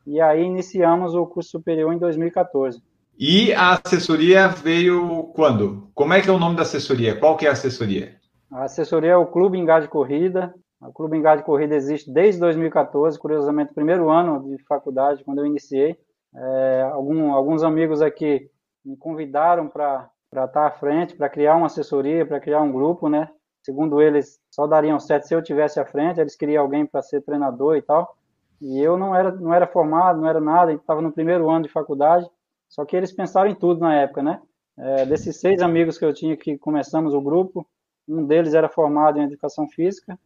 e 0.06 0.22
aí 0.22 0.42
iniciamos 0.42 1.14
o 1.14 1.26
curso 1.26 1.50
superior 1.50 1.94
em 1.94 1.98
2014. 1.98 2.82
E 3.20 3.52
a 3.54 3.74
assessoria 3.74 4.48
veio 4.48 5.26
quando? 5.36 5.90
Como 5.94 6.14
é 6.14 6.22
que 6.22 6.30
é 6.30 6.32
o 6.32 6.40
nome 6.40 6.56
da 6.56 6.62
assessoria? 6.62 7.20
Qual 7.20 7.36
que 7.36 7.46
é 7.46 7.50
a 7.50 7.52
assessoria? 7.52 8.16
A 8.50 8.64
assessoria 8.64 9.12
é 9.12 9.18
o 9.18 9.26
Clube 9.26 9.58
Engá 9.58 9.82
de 9.82 9.90
Corrida. 9.90 10.56
O 10.80 10.94
Clube 10.94 11.18
Engá 11.18 11.36
de 11.36 11.44
Corrida 11.44 11.76
existe 11.76 12.10
desde 12.10 12.40
2014, 12.40 13.20
curiosamente, 13.20 13.74
primeiro 13.74 14.10
ano 14.10 14.56
de 14.56 14.64
faculdade, 14.64 15.26
quando 15.26 15.40
eu 15.40 15.46
iniciei. 15.46 15.98
É, 16.34 16.90
algum, 16.94 17.34
alguns 17.34 17.64
amigos 17.64 18.02
aqui 18.02 18.50
me 18.86 18.96
convidaram 18.96 19.68
para 19.68 20.10
estar 20.34 20.68
à 20.68 20.72
frente, 20.72 21.18
para 21.18 21.28
criar 21.28 21.58
uma 21.58 21.66
assessoria, 21.66 22.26
para 22.26 22.40
criar 22.40 22.62
um 22.62 22.72
grupo, 22.72 23.10
né? 23.10 23.30
Segundo 23.68 24.02
eles, 24.02 24.40
só 24.50 24.66
dariam 24.66 24.98
certo 24.98 25.28
se 25.28 25.36
eu 25.36 25.42
tivesse 25.42 25.78
à 25.78 25.86
frente, 25.86 26.22
eles 26.22 26.38
queriam 26.38 26.64
alguém 26.64 26.86
para 26.86 27.02
ser 27.02 27.20
treinador 27.20 27.76
e 27.76 27.82
tal. 27.82 28.16
E 28.62 28.80
eu 28.80 28.98
não 28.98 29.14
era, 29.14 29.30
não 29.30 29.54
era 29.54 29.68
formado, 29.68 30.22
não 30.22 30.30
era 30.30 30.40
nada, 30.40 30.72
estava 30.72 31.02
no 31.02 31.12
primeiro 31.12 31.50
ano 31.50 31.64
de 31.64 31.70
faculdade, 31.70 32.26
só 32.70 32.86
que 32.86 32.96
eles 32.96 33.12
pensaram 33.12 33.52
em 33.52 33.56
tudo 33.56 33.82
na 33.82 33.94
época, 33.94 34.24
né? 34.24 34.42
É, 34.78 35.06
desses 35.06 35.36
seis 35.42 35.62
amigos 35.62 35.98
que 35.98 36.06
eu 36.06 36.14
tinha 36.14 36.38
que 36.38 36.58
começamos 36.58 37.14
o 37.14 37.20
grupo, 37.20 37.68
um 38.08 38.26
deles 38.26 38.54
era 38.54 38.70
formado 38.70 39.20
em 39.20 39.24
educação 39.24 39.68
física 39.68 40.18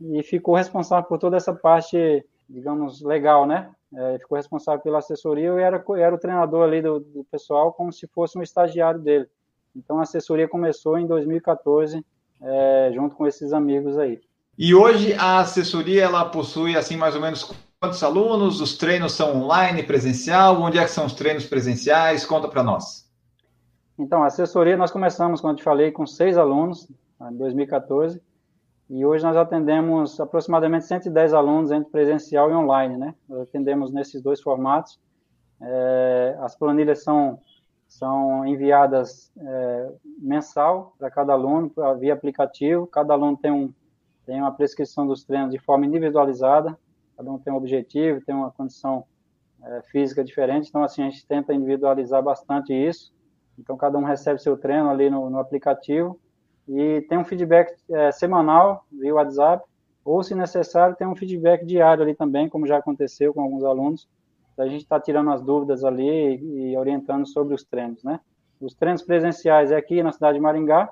e 0.00 0.20
ficou 0.24 0.56
responsável 0.56 1.08
por 1.08 1.18
toda 1.18 1.36
essa 1.36 1.54
parte 1.54 2.26
digamos, 2.48 3.00
legal, 3.00 3.46
né? 3.46 3.70
É, 3.94 4.18
ficou 4.18 4.36
responsável 4.36 4.82
pela 4.82 4.98
assessoria, 4.98 5.46
eu 5.46 5.58
era, 5.58 5.84
era 5.98 6.14
o 6.14 6.18
treinador 6.18 6.64
ali 6.64 6.82
do, 6.82 6.98
do, 6.98 7.24
pessoal 7.30 7.72
como 7.72 7.92
se 7.92 8.08
fosse 8.08 8.36
um 8.36 8.42
estagiário 8.42 9.00
dele. 9.00 9.28
Então 9.76 10.00
a 10.00 10.02
assessoria 10.02 10.48
começou 10.48 10.98
em 10.98 11.06
2014, 11.06 12.04
é, 12.42 12.90
junto 12.94 13.16
com 13.16 13.26
esses 13.26 13.52
amigos 13.52 13.98
aí. 13.98 14.20
E 14.56 14.74
hoje 14.74 15.14
a 15.14 15.40
assessoria 15.40 16.04
ela 16.04 16.24
possui 16.24 16.76
assim 16.76 16.96
mais 16.96 17.14
ou 17.14 17.20
menos 17.20 17.50
quantos 17.80 18.02
alunos? 18.02 18.60
Os 18.60 18.76
treinos 18.76 19.12
são 19.12 19.36
online, 19.36 19.82
presencial? 19.82 20.60
Onde 20.60 20.78
é 20.78 20.84
que 20.84 20.90
são 20.90 21.06
os 21.06 21.12
treinos 21.12 21.46
presenciais? 21.46 22.26
Conta 22.26 22.48
para 22.48 22.62
nós. 22.62 23.08
Então, 23.98 24.22
a 24.22 24.26
assessoria 24.26 24.76
nós 24.76 24.90
começamos, 24.90 25.40
como 25.40 25.52
eu 25.52 25.56
te 25.56 25.62
falei, 25.62 25.90
com 25.90 26.06
seis 26.06 26.36
alunos 26.36 26.88
em 27.20 27.36
2014 27.36 28.20
e 28.90 29.04
hoje 29.04 29.22
nós 29.22 29.36
atendemos 29.36 30.18
aproximadamente 30.18 30.86
110 30.86 31.34
alunos 31.34 31.70
entre 31.70 31.90
presencial 31.90 32.50
e 32.50 32.54
online, 32.54 32.96
né? 32.96 33.14
Nós 33.28 33.40
atendemos 33.40 33.92
nesses 33.92 34.22
dois 34.22 34.40
formatos. 34.40 34.98
É, 35.60 36.38
as 36.40 36.56
planilhas 36.56 37.02
são 37.02 37.38
são 37.88 38.46
enviadas 38.46 39.32
é, 39.36 39.92
mensal 40.18 40.94
para 40.98 41.10
cada 41.10 41.32
aluno 41.32 41.72
via 41.98 42.12
aplicativo. 42.12 42.86
Cada 42.86 43.14
aluno 43.14 43.36
tem 43.36 43.50
um 43.50 43.72
tem 44.24 44.38
uma 44.42 44.52
prescrição 44.52 45.06
dos 45.06 45.24
treinos 45.24 45.50
de 45.50 45.58
forma 45.58 45.86
individualizada. 45.86 46.78
Cada 47.16 47.32
um 47.32 47.38
tem 47.38 47.50
um 47.50 47.56
objetivo, 47.56 48.20
tem 48.20 48.34
uma 48.34 48.50
condição 48.50 49.04
é, 49.64 49.82
física 49.90 50.22
diferente. 50.22 50.68
Então 50.68 50.82
assim 50.82 51.02
a 51.02 51.08
gente 51.08 51.26
tenta 51.26 51.54
individualizar 51.54 52.22
bastante 52.22 52.74
isso. 52.74 53.12
Então 53.58 53.76
cada 53.76 53.96
um 53.96 54.04
recebe 54.04 54.40
seu 54.40 54.56
treino 54.56 54.90
ali 54.90 55.08
no, 55.08 55.30
no 55.30 55.38
aplicativo 55.38 56.20
e 56.68 57.00
tem 57.08 57.16
um 57.16 57.24
feedback 57.24 57.74
é, 57.90 58.12
semanal 58.12 58.84
via 58.92 59.14
WhatsApp, 59.14 59.64
ou, 60.04 60.22
se 60.22 60.34
necessário, 60.34 60.96
tem 60.96 61.06
um 61.06 61.16
feedback 61.16 61.64
diário 61.64 62.02
ali 62.02 62.14
também, 62.14 62.48
como 62.48 62.66
já 62.66 62.78
aconteceu 62.78 63.32
com 63.34 63.42
alguns 63.42 63.62
alunos. 63.64 64.08
A 64.58 64.66
gente 64.66 64.82
está 64.82 64.98
tirando 64.98 65.30
as 65.30 65.42
dúvidas 65.42 65.84
ali 65.84 66.36
e, 66.36 66.76
orientando 66.76 67.26
sobre 67.26 67.54
os 67.54 67.64
treinos, 67.64 68.02
né? 68.02 68.20
Os 68.60 68.74
treinos 68.74 69.02
presenciais 69.02 69.70
é 69.70 69.76
aqui 69.76 70.02
na 70.02 70.12
cidade 70.12 70.36
de 70.36 70.42
Maringá. 70.42 70.90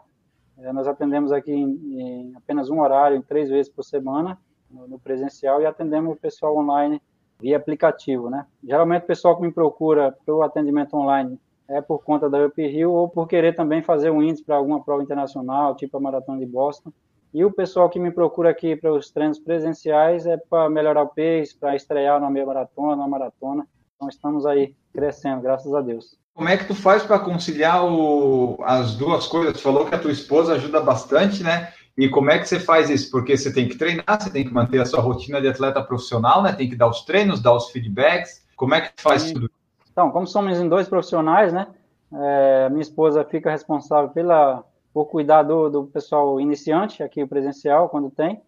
É, 0.58 0.72
nós 0.72 0.86
atendemos 0.86 1.32
aqui 1.32 1.52
em, 1.52 2.00
em, 2.00 2.32
apenas 2.36 2.70
um 2.70 2.80
horário, 2.80 3.22
três 3.22 3.50
vezes 3.50 3.70
por 3.70 3.82
semana, 3.82 4.38
no, 4.70 4.86
no 4.86 4.98
presencial, 4.98 5.60
e 5.60 5.66
atendemos 5.66 6.16
o 6.16 6.20
pessoal 6.20 6.56
online 6.56 7.02
via 7.40 7.56
aplicativo, 7.56 8.30
né? 8.30 8.46
Geralmente 8.62 9.02
o 9.02 9.06
pessoal 9.06 9.36
que 9.36 9.42
me 9.42 9.52
procura 9.52 10.16
para 10.24 10.34
o 10.34 10.42
atendimento 10.42 10.96
online 10.96 11.38
é 11.68 11.80
por 11.80 12.02
conta 12.04 12.30
da 12.30 12.46
Up 12.46 12.62
Hill 12.62 12.92
ou 12.92 13.08
por 13.08 13.26
querer 13.26 13.54
também 13.54 13.82
fazer 13.82 14.10
um 14.10 14.22
índice 14.22 14.44
para 14.44 14.56
alguma 14.56 14.82
prova 14.82 15.02
internacional, 15.02 15.74
tipo 15.74 15.96
a 15.96 16.00
Maratona 16.00 16.38
de 16.38 16.46
Boston. 16.46 16.92
E 17.36 17.44
o 17.44 17.52
pessoal 17.52 17.90
que 17.90 18.00
me 18.00 18.10
procura 18.10 18.48
aqui 18.48 18.74
para 18.74 18.90
os 18.90 19.10
treinos 19.10 19.38
presenciais 19.38 20.24
é 20.24 20.38
para 20.38 20.70
melhorar 20.70 21.02
o 21.02 21.08
pace, 21.08 21.54
para 21.54 21.76
estrear 21.76 22.18
na 22.18 22.30
meia 22.30 22.46
maratona, 22.46 22.96
na 22.96 23.06
maratona. 23.06 23.66
Então 23.94 24.08
estamos 24.08 24.46
aí 24.46 24.74
crescendo, 24.90 25.42
graças 25.42 25.74
a 25.74 25.82
Deus. 25.82 26.16
Como 26.32 26.48
é 26.48 26.56
que 26.56 26.64
tu 26.64 26.74
faz 26.74 27.02
para 27.02 27.18
conciliar 27.18 27.84
o, 27.84 28.56
as 28.62 28.94
duas 28.94 29.26
coisas? 29.26 29.52
Tu 29.52 29.60
falou 29.60 29.84
que 29.84 29.94
a 29.94 29.98
tua 29.98 30.12
esposa 30.12 30.54
ajuda 30.54 30.80
bastante, 30.80 31.42
né? 31.42 31.74
E 31.94 32.08
como 32.08 32.30
é 32.30 32.38
que 32.38 32.48
você 32.48 32.58
faz 32.58 32.88
isso? 32.88 33.10
Porque 33.10 33.36
você 33.36 33.52
tem 33.52 33.68
que 33.68 33.76
treinar, 33.76 34.18
você 34.18 34.30
tem 34.30 34.42
que 34.42 34.54
manter 34.54 34.80
a 34.80 34.86
sua 34.86 35.02
rotina 35.02 35.38
de 35.38 35.48
atleta 35.48 35.82
profissional, 35.82 36.42
né? 36.42 36.54
Tem 36.54 36.70
que 36.70 36.76
dar 36.76 36.88
os 36.88 37.04
treinos, 37.04 37.42
dar 37.42 37.52
os 37.52 37.70
feedbacks. 37.70 38.46
Como 38.56 38.74
é 38.74 38.80
que 38.80 38.92
faz 38.96 39.20
Sim. 39.20 39.34
tudo 39.34 39.50
então, 39.96 40.10
como 40.10 40.26
somos 40.26 40.60
em 40.60 40.68
dois 40.68 40.86
profissionais, 40.86 41.54
né? 41.54 41.68
É, 42.12 42.68
minha 42.68 42.82
esposa 42.82 43.24
fica 43.24 43.50
responsável 43.50 44.10
pela, 44.10 44.62
por 44.96 45.04
cuidar 45.08 45.42
do, 45.42 45.68
do 45.68 45.84
pessoal 45.84 46.40
iniciante, 46.40 47.02
aqui 47.02 47.22
o 47.22 47.28
presencial, 47.28 47.90
quando 47.90 48.10
tem, 48.10 48.40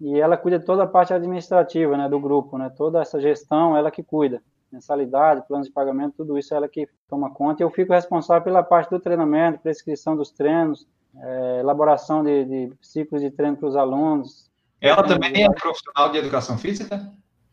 e 0.00 0.18
ela 0.18 0.34
cuida 0.34 0.58
de 0.58 0.64
toda 0.64 0.84
a 0.84 0.86
parte 0.86 1.12
administrativa, 1.12 1.94
né, 1.94 2.08
do 2.08 2.18
grupo, 2.18 2.56
né? 2.56 2.72
Toda 2.74 3.02
essa 3.02 3.20
gestão, 3.20 3.76
ela 3.76 3.90
que 3.90 4.02
cuida. 4.02 4.42
Mensalidade, 4.72 5.46
planos 5.46 5.66
de 5.66 5.74
pagamento, 5.74 6.14
tudo 6.16 6.38
isso 6.38 6.54
é 6.54 6.56
ela 6.56 6.66
que 6.66 6.88
toma 7.06 7.28
conta. 7.28 7.62
E 7.62 7.64
eu 7.64 7.70
fico 7.70 7.92
responsável 7.92 8.42
pela 8.42 8.62
parte 8.62 8.88
do 8.88 8.98
treinamento, 8.98 9.58
prescrição 9.58 10.16
dos 10.16 10.30
treinos, 10.30 10.88
é, 11.18 11.60
elaboração 11.60 12.24
de, 12.24 12.46
de 12.46 12.72
ciclos 12.80 13.20
de 13.20 13.30
treino 13.30 13.58
para 13.58 13.68
os 13.68 13.76
alunos. 13.76 14.50
Ela 14.80 15.02
também 15.02 15.44
é 15.44 15.50
profissional 15.50 16.10
de 16.10 16.16
educação 16.16 16.56
física? 16.56 17.12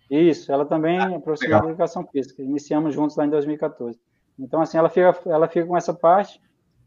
Isso, 0.10 0.54
ela 0.54 0.66
também 0.66 0.98
ah, 0.98 1.12
é 1.12 1.20
profissional 1.20 1.64
de 1.64 1.68
educação 1.68 2.08
física. 2.08 2.42
Iniciamos 2.42 2.96
juntos 2.96 3.18
lá 3.18 3.26
em 3.26 3.30
2014. 3.30 4.00
Então, 4.40 4.62
assim, 4.62 4.78
ela 4.78 4.88
fica, 4.88 5.14
ela 5.26 5.50
fica 5.50 5.66
com 5.66 5.76
essa 5.76 5.94
parte. 5.94 6.40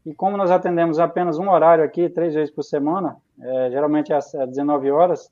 E 0.04 0.14
como 0.14 0.36
nós 0.36 0.50
atendemos 0.50 0.98
apenas 0.98 1.38
um 1.38 1.50
horário 1.50 1.84
aqui, 1.84 2.08
três 2.08 2.34
vezes 2.34 2.52
por 2.52 2.62
semana, 2.62 3.16
é, 3.40 3.70
geralmente 3.70 4.12
às 4.12 4.32
19 4.32 4.90
horas, 4.90 5.30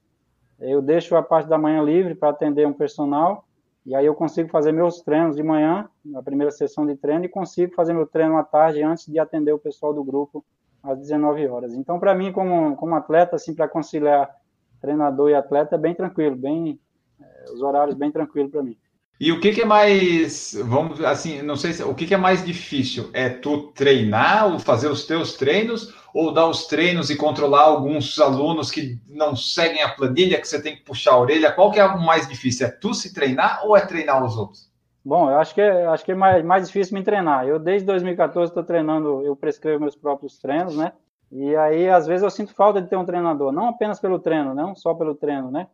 eu 0.61 0.83
deixo 0.83 1.17
a 1.17 1.23
parte 1.23 1.49
da 1.49 1.57
manhã 1.57 1.83
livre 1.83 2.15
para 2.15 2.31
atender 2.31 2.67
um 2.67 2.73
personal. 2.73 3.45
E 3.87 3.95
aí 3.95 4.05
eu 4.05 4.15
consigo 4.15 4.51
fazer 4.51 4.73
meus 4.73 5.01
treinos 5.01 5.37
de 5.37 5.43
manhã, 5.43 5.89
na 6.05 6.23
primeira 6.23 6.51
sessão 6.51 6.87
de 6.87 6.95
treino, 6.97 7.25
e 7.25 7.29
consigo 7.29 7.75
fazer 7.75 7.95
meu 7.95 8.07
treino 8.07 8.37
à 8.37 8.45
tarde 8.45 8.83
antes 8.83 9.07
de 9.07 9.19
atender 9.19 9.53
o 9.53 9.59
pessoal 9.59 9.95
do 9.95 10.05
grupo 10.05 10.45
às 10.83 10.99
19 10.99 11.47
horas. 11.49 11.75
Então, 11.75 11.99
para 11.99 12.15
mim, 12.15 12.31
como, 12.31 12.77
como 12.77 12.95
atleta, 12.95 13.37
assim, 13.37 13.55
para 13.55 13.69
conciliar 13.69 14.35
treinador 14.81 15.31
e 15.31 15.35
atleta, 15.35 15.77
é 15.77 15.79
bem 15.79 15.95
tranquilo, 15.95 16.37
bem 16.37 16.79
os 17.53 17.63
horários 17.63 17.95
bem 17.95 18.11
tranquilo 18.11 18.51
para 18.51 18.63
mim. 18.63 18.77
E 19.21 19.33
o 19.33 19.41
que, 19.41 19.51
que, 19.53 19.63
é 19.63 19.65
mais, 19.65 20.57
vamos 20.65 21.03
assim, 21.05 21.43
não 21.43 21.57
sei 21.57 21.73
se, 21.73 21.83
o 21.83 21.93
que, 21.93 22.07
que, 22.07 22.15
é 22.15 22.19
mais 22.19 22.45
difícil? 22.45 23.11
É 23.13 23.29
tu 23.29 23.73
treinar, 23.73 24.47
ou 24.47 24.61
fazer 24.61 24.89
os 24.89 25.05
teus 25.07 25.35
treinos, 25.35 25.93
ou 26.15 26.33
dar 26.33 26.47
os 26.47 26.67
treinos 26.69 27.11
e 27.11 27.17
controlar 27.17 27.63
alguns 27.63 28.21
alunos 28.21 28.71
que 28.71 28.97
não 29.09 29.35
seguem 29.35 29.83
a 29.83 29.89
planilha, 29.89 30.41
que 30.41 30.47
você 30.47 30.63
tem 30.63 30.77
que 30.77 30.83
puxar 30.83 31.15
a 31.15 31.19
orelha? 31.19 31.51
Qual 31.51 31.73
que 31.73 31.81
é 31.81 31.85
o 31.85 32.01
mais 32.01 32.29
difícil? 32.29 32.69
É 32.69 32.71
tu 32.71 32.95
se 32.95 33.13
treinar 33.13 33.67
ou 33.67 33.77
é 33.77 33.85
treinar 33.85 34.25
os 34.25 34.37
outros? 34.37 34.71
Bom, 35.05 35.29
eu 35.29 35.39
acho 35.39 35.53
que 35.53 35.61
é, 35.61 35.87
acho 35.87 36.05
que 36.05 36.13
é 36.13 36.15
mais, 36.15 36.45
mais 36.45 36.67
difícil 36.69 36.97
me 36.97 37.03
treinar. 37.03 37.45
Eu, 37.45 37.59
desde 37.59 37.87
2014, 37.87 38.51
estou 38.51 38.63
treinando, 38.63 39.23
eu 39.25 39.35
prescrevo 39.35 39.81
meus 39.81 39.97
próprios 39.97 40.39
treinos, 40.39 40.77
né? 40.77 40.93
E 41.33 41.57
aí, 41.57 41.89
às 41.89 42.07
vezes, 42.07 42.23
eu 42.23 42.31
sinto 42.31 42.55
falta 42.55 42.81
de 42.81 42.89
ter 42.89 42.97
um 42.97 43.05
treinador, 43.05 43.51
não 43.51 43.69
apenas 43.69 43.99
pelo 43.99 44.19
treino, 44.19 44.55
não 44.55 44.77
só 44.77 44.95
pelo 44.95 45.15
treino, 45.15 45.51
né? 45.51 45.67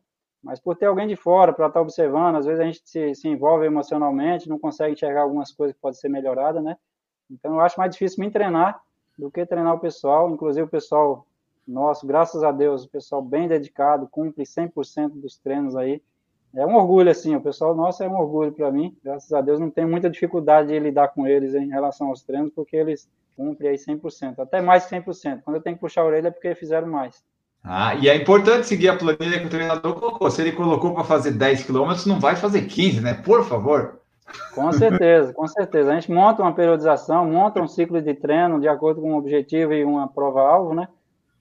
Mas 0.44 0.60
por 0.60 0.76
ter 0.76 0.86
alguém 0.86 1.08
de 1.08 1.16
fora 1.16 1.54
para 1.54 1.66
estar 1.66 1.80
tá 1.80 1.82
observando, 1.82 2.36
às 2.36 2.44
vezes 2.44 2.60
a 2.60 2.64
gente 2.64 2.82
se, 2.84 3.14
se, 3.14 3.28
envolve 3.28 3.64
emocionalmente, 3.64 4.48
não 4.48 4.58
consegue 4.58 4.92
enxergar 4.92 5.22
algumas 5.22 5.50
coisas 5.50 5.74
que 5.74 5.80
podem 5.80 5.98
ser 5.98 6.10
melhoradas, 6.10 6.62
né? 6.62 6.76
Então 7.30 7.54
eu 7.54 7.60
acho 7.60 7.80
mais 7.80 7.90
difícil 7.90 8.22
me 8.22 8.30
treinar 8.30 8.78
do 9.18 9.30
que 9.30 9.46
treinar 9.46 9.74
o 9.74 9.80
pessoal, 9.80 10.30
inclusive 10.30 10.66
o 10.66 10.68
pessoal 10.68 11.26
nosso, 11.66 12.06
graças 12.06 12.44
a 12.44 12.52
Deus, 12.52 12.84
o 12.84 12.90
pessoal 12.90 13.22
bem 13.22 13.48
dedicado, 13.48 14.06
cumpre 14.06 14.44
100% 14.44 15.12
dos 15.14 15.38
treinos 15.38 15.74
aí. 15.74 16.02
É 16.54 16.64
um 16.66 16.76
orgulho, 16.76 17.10
assim, 17.10 17.34
o 17.34 17.40
pessoal 17.40 17.74
nosso 17.74 18.02
é 18.02 18.08
um 18.08 18.16
orgulho 18.16 18.52
para 18.52 18.70
mim, 18.70 18.94
graças 19.02 19.32
a 19.32 19.40
Deus, 19.40 19.58
não 19.58 19.70
tenho 19.70 19.88
muita 19.88 20.10
dificuldade 20.10 20.68
de 20.68 20.78
lidar 20.78 21.08
com 21.08 21.26
eles 21.26 21.54
em 21.54 21.68
relação 21.68 22.08
aos 22.08 22.22
treinos, 22.22 22.52
porque 22.54 22.76
eles 22.76 23.08
cumprem 23.34 23.70
aí 23.70 23.76
100%, 23.76 24.38
até 24.40 24.60
mais 24.60 24.84
que 24.84 24.94
100%. 24.94 25.42
Quando 25.42 25.56
eu 25.56 25.62
tenho 25.62 25.76
que 25.76 25.80
puxar 25.80 26.02
a 26.02 26.04
orelha 26.04 26.28
é 26.28 26.30
porque 26.30 26.54
fizeram 26.54 26.86
mais. 26.86 27.24
Ah, 27.66 27.94
e 27.94 28.10
é 28.10 28.14
importante 28.14 28.66
seguir 28.66 28.90
a 28.90 28.96
planilha 28.96 29.40
que 29.40 29.46
o 29.46 29.50
treinador 29.50 29.94
colocou. 29.94 30.30
Se 30.30 30.42
ele 30.42 30.52
colocou 30.52 30.92
para 30.92 31.02
fazer 31.02 31.30
10 31.30 31.64
quilômetros, 31.64 32.04
não 32.04 32.20
vai 32.20 32.36
fazer 32.36 32.66
15, 32.66 33.00
né? 33.00 33.14
Por 33.14 33.42
favor. 33.42 34.00
Com 34.54 34.70
certeza, 34.70 35.32
com 35.32 35.46
certeza. 35.46 35.90
A 35.90 35.94
gente 35.94 36.12
monta 36.12 36.42
uma 36.42 36.52
periodização, 36.52 37.24
monta 37.24 37.62
um 37.62 37.66
ciclo 37.66 38.02
de 38.02 38.12
treino 38.12 38.60
de 38.60 38.68
acordo 38.68 39.00
com 39.00 39.12
um 39.12 39.16
objetivo 39.16 39.72
e 39.72 39.82
uma 39.82 40.06
prova-alvo, 40.06 40.74
né? 40.74 40.88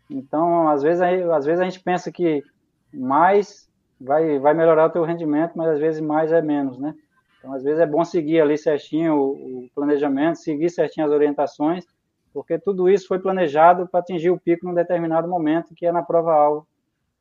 Então, 0.10 0.70
às 0.70 0.82
vezes, 0.82 1.02
às 1.02 1.45
vezes 1.45 1.60
a 1.60 1.66
gente 1.66 1.82
pensa 1.82 2.10
que 2.10 2.41
mais 2.94 3.68
vai, 4.00 4.40
vai 4.40 4.54
melhorar 4.54 4.86
o 4.86 4.91
teu 4.91 5.04
rendimento, 5.04 5.54
mas 5.56 5.72
às 5.72 5.80
vezes 5.80 6.00
mais 6.00 6.32
é 6.32 6.41
menos, 6.41 6.78
né? 6.78 6.94
Então, 7.40 7.54
às 7.54 7.64
vezes 7.64 7.82
é 7.82 7.86
bom 7.86 8.06
seguir 8.06 8.40
ali 8.40 8.58
certinho 8.58 9.16
o, 9.16 9.64
o 9.66 9.70
planejamento, 9.76 10.38
seguir 10.38 10.70
certinho 10.70 11.06
as 11.06 11.12
orientações 11.12 11.86
porque 12.34 12.57
tudo 12.57 12.89
isso 12.89 13.07
foi 13.07 13.19
planejado 13.19 13.88
para 13.88 13.99
atingir 13.99 14.31
o 14.31 14.39
pico 14.39 14.65
num 14.65 14.73
determinado 14.73 15.27
momento, 15.27 15.76
que 15.76 15.85
é 15.85 15.91
na 15.91 16.01
prova-alvo 16.01 16.68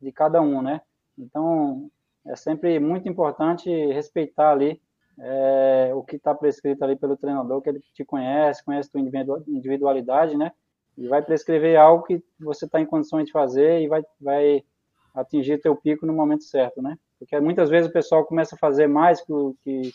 de 0.01 0.10
cada 0.10 0.40
um, 0.40 0.62
né? 0.62 0.80
Então, 1.18 1.90
é 2.26 2.34
sempre 2.34 2.80
muito 2.80 3.09
importante 3.09 3.68
respeitar 3.93 4.51
ali 4.51 4.80
é, 5.18 5.93
o 5.94 6.02
que 6.02 6.16
está 6.16 6.34
prescrito 6.34 6.82
ali 6.82 6.97
pelo 6.97 7.16
treinador, 7.16 7.60
que 7.60 7.68
ele 7.68 7.80
te 7.93 8.05
conhece, 8.05 8.64
conhece 8.64 8.90
tua 8.90 9.01
individualidade, 9.01 10.36
né? 10.36 10.51
E 10.97 11.06
vai 11.06 11.22
prescrever 11.22 11.76
algo 11.76 12.05
que 12.05 12.22
você 12.40 12.64
está 12.64 12.80
em 12.80 12.86
condições 12.86 13.26
de 13.26 13.32
fazer 13.32 13.82
e 13.82 13.89
vai, 13.89 14.02
vai 14.20 14.64
atingir 15.14 15.60
teu 15.60 15.76
pico 15.76 16.06
no 16.06 16.12
momento 16.12 16.44
certo, 16.44 16.80
né? 16.80 16.98
Porque 17.18 17.39
muitas 17.39 17.68
vezes 17.68 17.89
o 17.89 17.93
pessoal 17.93 18.24
começa 18.24 18.55
a 18.55 18.59
fazer 18.59 18.86
mais, 18.86 19.20
que, 19.62 19.93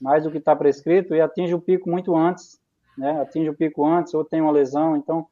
mais 0.00 0.24
do 0.24 0.30
que 0.30 0.38
está 0.38 0.54
prescrito 0.54 1.14
e 1.14 1.20
atinge 1.20 1.54
o 1.54 1.60
pico 1.60 1.88
muito 1.88 2.14
antes 2.16 2.60
né, 2.98 3.20
atinge 3.20 3.48
o 3.48 3.56
pico 3.56 3.86
antes 3.86 4.12
ou 4.12 4.24
tem 4.24 4.40
uma 4.40 4.52
lesão, 4.52 4.96
então 4.96 5.26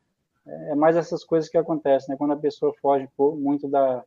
é 0.47 0.75
mais 0.75 0.97
essas 0.97 1.25
coisas 1.25 1.51
que 1.51 1.59
acontecem, 1.59 2.09
né, 2.11 2.17
quando 2.17 2.33
a 2.33 2.37
pessoa 2.37 2.73
foge 2.81 3.09
muito 3.19 3.69
da, 3.69 4.03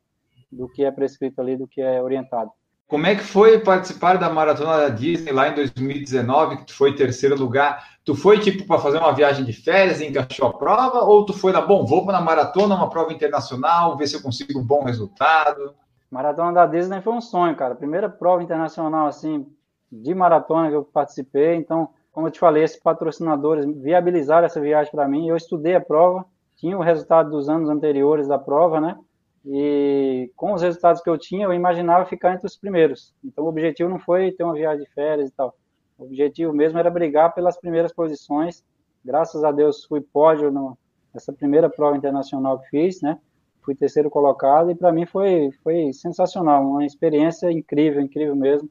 do 0.51 0.69
que 0.69 0.83
é 0.85 0.91
prescrito 0.91 1.41
ali, 1.41 1.57
do 1.57 1.67
que 1.67 1.81
é 1.81 2.01
orientado. 2.01 2.51
Como 2.87 3.05
é 3.05 3.13
que 3.13 3.23
foi 3.23 3.59
participar 3.59 4.17
da 4.17 4.31
maratona 4.31 4.77
da 4.77 4.89
Disney 4.89 5.31
lá 5.31 5.47
em 5.49 5.53
2019, 5.53 6.57
que 6.57 6.65
tu 6.65 6.73
foi 6.75 6.95
terceiro 6.95 7.37
lugar? 7.37 7.87
Tu 8.03 8.15
foi 8.15 8.39
tipo 8.39 8.65
para 8.65 8.79
fazer 8.79 8.97
uma 8.97 9.13
viagem 9.13 9.45
de 9.45 9.53
férias 9.53 10.01
e 10.01 10.07
encaixou 10.07 10.47
a 10.47 10.57
prova, 10.57 11.01
ou 11.01 11.23
tu 11.23 11.31
foi 11.31 11.51
na 11.51 11.61
bom, 11.61 11.85
vou 11.85 12.03
para 12.03 12.17
na 12.17 12.25
maratona, 12.25 12.73
uma 12.73 12.89
prova 12.89 13.13
internacional, 13.13 13.95
ver 13.95 14.07
se 14.07 14.15
eu 14.15 14.23
consigo 14.23 14.59
um 14.59 14.65
bom 14.65 14.83
resultado? 14.83 15.75
Maratona 16.09 16.51
da 16.51 16.65
Disney 16.65 16.99
foi 17.01 17.13
um 17.13 17.21
sonho, 17.21 17.55
cara. 17.55 17.75
Primeira 17.75 18.09
prova 18.09 18.41
internacional, 18.41 19.05
assim, 19.05 19.45
de 19.91 20.15
maratona 20.15 20.69
que 20.69 20.75
eu 20.75 20.83
participei. 20.83 21.55
Então, 21.57 21.89
como 22.19 22.27
eu 22.27 22.31
te 22.33 22.39
falei, 22.39 22.63
esses 22.63 22.77
patrocinadores 22.77 23.65
viabilizaram 23.65 24.45
essa 24.45 24.59
viagem 24.59 24.91
para 24.91 25.07
mim. 25.07 25.29
Eu 25.29 25.37
estudei 25.37 25.73
a 25.73 25.79
prova, 25.79 26.25
tinha 26.57 26.77
o 26.77 26.81
resultado 26.81 27.29
dos 27.29 27.47
anos 27.47 27.69
anteriores 27.69 28.27
da 28.27 28.37
prova, 28.37 28.81
né? 28.81 28.97
E 29.45 30.29
com 30.35 30.51
os 30.51 30.61
resultados 30.61 31.01
que 31.01 31.09
eu 31.09 31.17
tinha, 31.17 31.45
eu 31.45 31.53
imaginava 31.53 32.05
ficar 32.05 32.33
entre 32.33 32.45
os 32.45 32.57
primeiros. 32.57 33.15
Então, 33.23 33.45
o 33.45 33.47
objetivo 33.47 33.89
não 33.89 33.99
foi 33.99 34.33
ter 34.33 34.43
uma 34.43 34.53
viagem 34.53 34.83
de 34.83 34.91
férias 34.91 35.29
e 35.29 35.31
tal. 35.31 35.55
O 35.97 36.03
objetivo 36.03 36.51
mesmo 36.51 36.77
era 36.77 36.89
brigar 36.89 37.33
pelas 37.33 37.57
primeiras 37.57 37.93
posições. 37.93 38.65
Graças 39.03 39.41
a 39.45 39.51
Deus, 39.53 39.85
fui 39.85 40.01
pódio 40.01 40.51
no, 40.51 40.77
nessa 41.13 41.31
primeira 41.31 41.69
prova 41.69 41.95
internacional 41.95 42.59
que 42.59 42.67
fiz, 42.67 43.01
né? 43.01 43.17
Fui 43.61 43.73
terceiro 43.73 44.09
colocado 44.09 44.69
e 44.71 44.75
para 44.75 44.91
mim 44.91 45.05
foi, 45.05 45.51
foi 45.63 45.93
sensacional, 45.93 46.69
uma 46.69 46.85
experiência 46.85 47.49
incrível, 47.49 48.01
incrível 48.01 48.35
mesmo. 48.35 48.69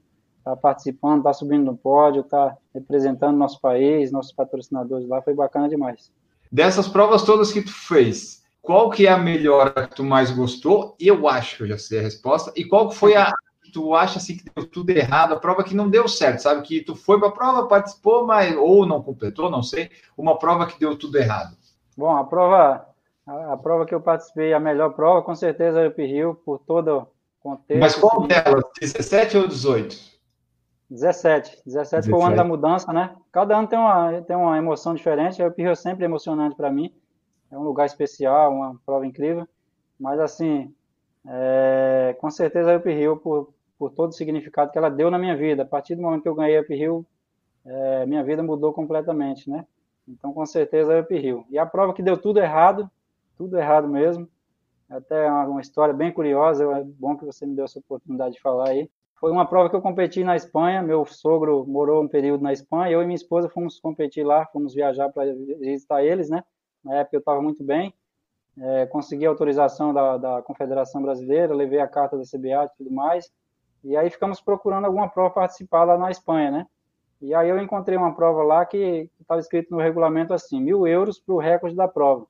Tá 0.49 0.57
participando, 0.57 1.25
tá 1.25 1.33
subindo 1.35 1.67
no 1.67 1.77
pódio, 1.77 2.23
tá 2.23 2.57
representando 2.73 3.37
nosso 3.37 3.61
país, 3.61 4.11
nossos 4.11 4.33
patrocinadores 4.33 5.07
lá, 5.07 5.21
foi 5.21 5.35
bacana 5.35 5.69
demais. 5.69 6.11
Dessas 6.51 6.89
provas 6.89 7.23
todas 7.23 7.53
que 7.53 7.61
tu 7.61 7.71
fez, 7.71 8.43
qual 8.63 8.89
que 8.89 9.07
é 9.07 9.11
a 9.11 9.19
melhor 9.19 9.75
que 9.75 9.97
tu 9.97 10.03
mais 10.03 10.31
gostou? 10.31 10.97
Eu 10.99 11.29
acho 11.29 11.59
que 11.59 11.63
eu 11.65 11.67
já 11.67 11.77
sei 11.77 11.99
a 11.99 12.03
resposta. 12.03 12.51
E 12.57 12.65
qual 12.65 12.91
foi 12.91 13.15
a 13.15 13.31
que 13.63 13.71
tu 13.71 13.95
acha 13.95 14.17
assim 14.17 14.39
que 14.39 14.45
deu 14.57 14.65
tudo 14.65 14.89
errado, 14.89 15.35
a 15.35 15.39
prova 15.39 15.63
que 15.63 15.77
não 15.77 15.91
deu 15.91 16.09
certo, 16.09 16.41
sabe? 16.41 16.63
Que 16.63 16.81
tu 16.81 16.97
foi 16.97 17.19
para 17.19 17.29
a 17.29 17.33
prova, 17.33 17.69
participou, 17.69 18.27
mas 18.27 18.57
ou 18.57 18.87
não 18.87 19.03
completou, 19.03 19.51
não 19.51 19.63
sei, 19.63 19.91
uma 20.17 20.39
prova 20.39 20.67
que 20.67 20.81
deu 20.81 20.97
tudo 20.97 21.19
errado. 21.19 21.55
Bom, 21.95 22.17
a 22.17 22.25
prova 22.25 22.87
a, 23.27 23.53
a 23.53 23.57
prova 23.59 23.85
que 23.85 23.95
eu 23.95 24.01
participei, 24.01 24.55
a 24.55 24.61
melhor 24.61 24.95
prova, 24.95 25.21
com 25.21 25.35
certeza 25.35 25.81
é 25.83 25.89
o 25.89 25.95
Rio, 25.95 26.41
por 26.43 26.59
todo 26.61 27.01
o 27.01 27.07
contexto. 27.39 27.81
Mas 27.81 27.95
qual 27.95 28.27
delas? 28.27 28.65
17 28.81 29.37
ou 29.37 29.47
18? 29.47 30.18
17. 30.91 31.63
17 31.67 32.09
foi 32.09 32.19
o 32.19 32.23
ano 32.23 32.37
da 32.37 32.45
mudança, 32.45 32.93
né? 32.93 33.15
Cada 33.31 33.57
ano 33.57 33.69
tem 33.69 33.79
uma, 33.79 34.23
tem 34.23 34.37
uma 34.37 34.57
emoção 34.57 34.95
diferente. 34.95 35.43
O 35.43 35.55
Rio 35.57 35.71
é 35.71 35.75
sempre 35.75 36.05
emocionante 36.05 36.57
para 36.57 36.71
mim. 36.71 36.93
É 37.51 37.59
um 37.59 37.63
lugar 37.63 37.87
especial, 37.87 38.53
uma 38.53 38.75
prova 38.87 39.07
incrível. 39.07 39.47
Mas, 40.01 40.19
assim, 40.19 40.75
é, 41.27 42.17
com 42.19 42.31
certeza 42.31 42.75
a 42.75 42.79
Rio, 42.79 43.17
por, 43.17 43.53
por 43.79 43.91
todo 43.91 44.11
o 44.11 44.15
significado 44.15 44.71
que 44.71 44.79
ela 44.79 44.91
deu 44.91 45.11
na 45.11 45.19
minha 45.19 45.37
vida. 45.37 45.63
A 45.63 45.67
partir 45.67 45.95
do 45.95 46.03
momento 46.03 46.23
que 46.23 46.29
eu 46.29 46.35
ganhei 46.35 46.59
a 46.59 46.63
Rio, 46.63 47.05
é, 47.67 48.07
minha 48.07 48.25
vida 48.25 48.43
mudou 48.43 48.73
completamente, 48.73 49.51
né? 49.51 49.67
Então, 50.07 50.33
com 50.33 50.47
certeza 50.47 50.99
a 50.99 51.15
Rio. 51.15 51.45
E 51.51 51.59
a 51.59 51.67
prova 51.67 51.93
que 51.93 52.03
deu 52.03 52.17
tudo 52.17 52.41
errado, 52.41 52.91
tudo 53.37 53.59
errado 53.59 53.87
mesmo. 53.87 54.27
Até 54.89 55.31
uma 55.31 55.61
história 55.61 55.93
bem 55.93 56.11
curiosa, 56.11 56.65
é 56.65 56.83
bom 56.83 57.15
que 57.15 57.27
você 57.27 57.45
me 57.45 57.55
deu 57.55 57.67
essa 57.67 57.79
oportunidade 57.79 58.37
de 58.37 58.41
falar 58.41 58.71
aí. 58.71 58.91
Foi 59.21 59.33
uma 59.33 59.47
prova 59.47 59.69
que 59.69 59.75
eu 59.75 59.83
competi 59.83 60.23
na 60.23 60.37
Espanha. 60.37 60.81
Meu 60.81 61.05
sogro 61.05 61.67
morou 61.67 62.03
um 62.03 62.09
período 62.09 62.43
na 62.43 62.53
Espanha. 62.53 62.93
Eu 62.93 63.03
e 63.03 63.05
minha 63.05 63.17
esposa 63.17 63.49
fomos 63.49 63.81
competir 63.81 64.25
lá, 64.25 64.47
fomos 64.47 64.75
viajar 64.75 65.11
para 65.11 65.25
visitar 65.61 66.05
eles, 66.05 66.31
né? 66.31 66.45
Na 66.85 66.97
época 66.97 67.17
eu 67.17 67.21
estava 67.21 67.43
muito 67.43 67.65
bem. 67.65 67.93
É, 68.57 68.87
consegui 68.87 69.27
a 69.27 69.29
autorização 69.29 69.93
da, 69.93 70.17
da, 70.17 70.43
Confederação 70.43 71.03
Brasileira, 71.03 71.55
levei 71.55 71.81
a 71.81 71.89
carta 71.89 72.17
da 72.17 72.23
CBA 72.23 72.65
e 72.65 72.77
tudo 72.77 72.93
mais. 72.93 73.31
E 73.83 73.97
aí 73.97 74.09
ficamos 74.09 74.41
procurando 74.41 74.85
alguma 74.85 75.09
prova 75.09 75.31
participar 75.31 75.85
lá 75.85 75.99
na 75.99 76.11
Espanha, 76.11 76.51
né? 76.51 76.67
E 77.21 77.35
aí 77.35 77.49
eu 77.49 77.59
encontrei 77.59 77.97
uma 77.97 78.15
prova 78.15 78.45
lá 78.45 78.65
que 78.65 79.11
estava 79.21 79.41
escrito 79.41 79.71
no 79.73 79.81
regulamento 79.81 80.33
assim, 80.33 80.61
mil 80.61 80.87
euros 80.87 81.19
para 81.19 81.35
o 81.35 81.39
recorde 81.39 81.75
da 81.75 81.89
prova. 81.89 82.27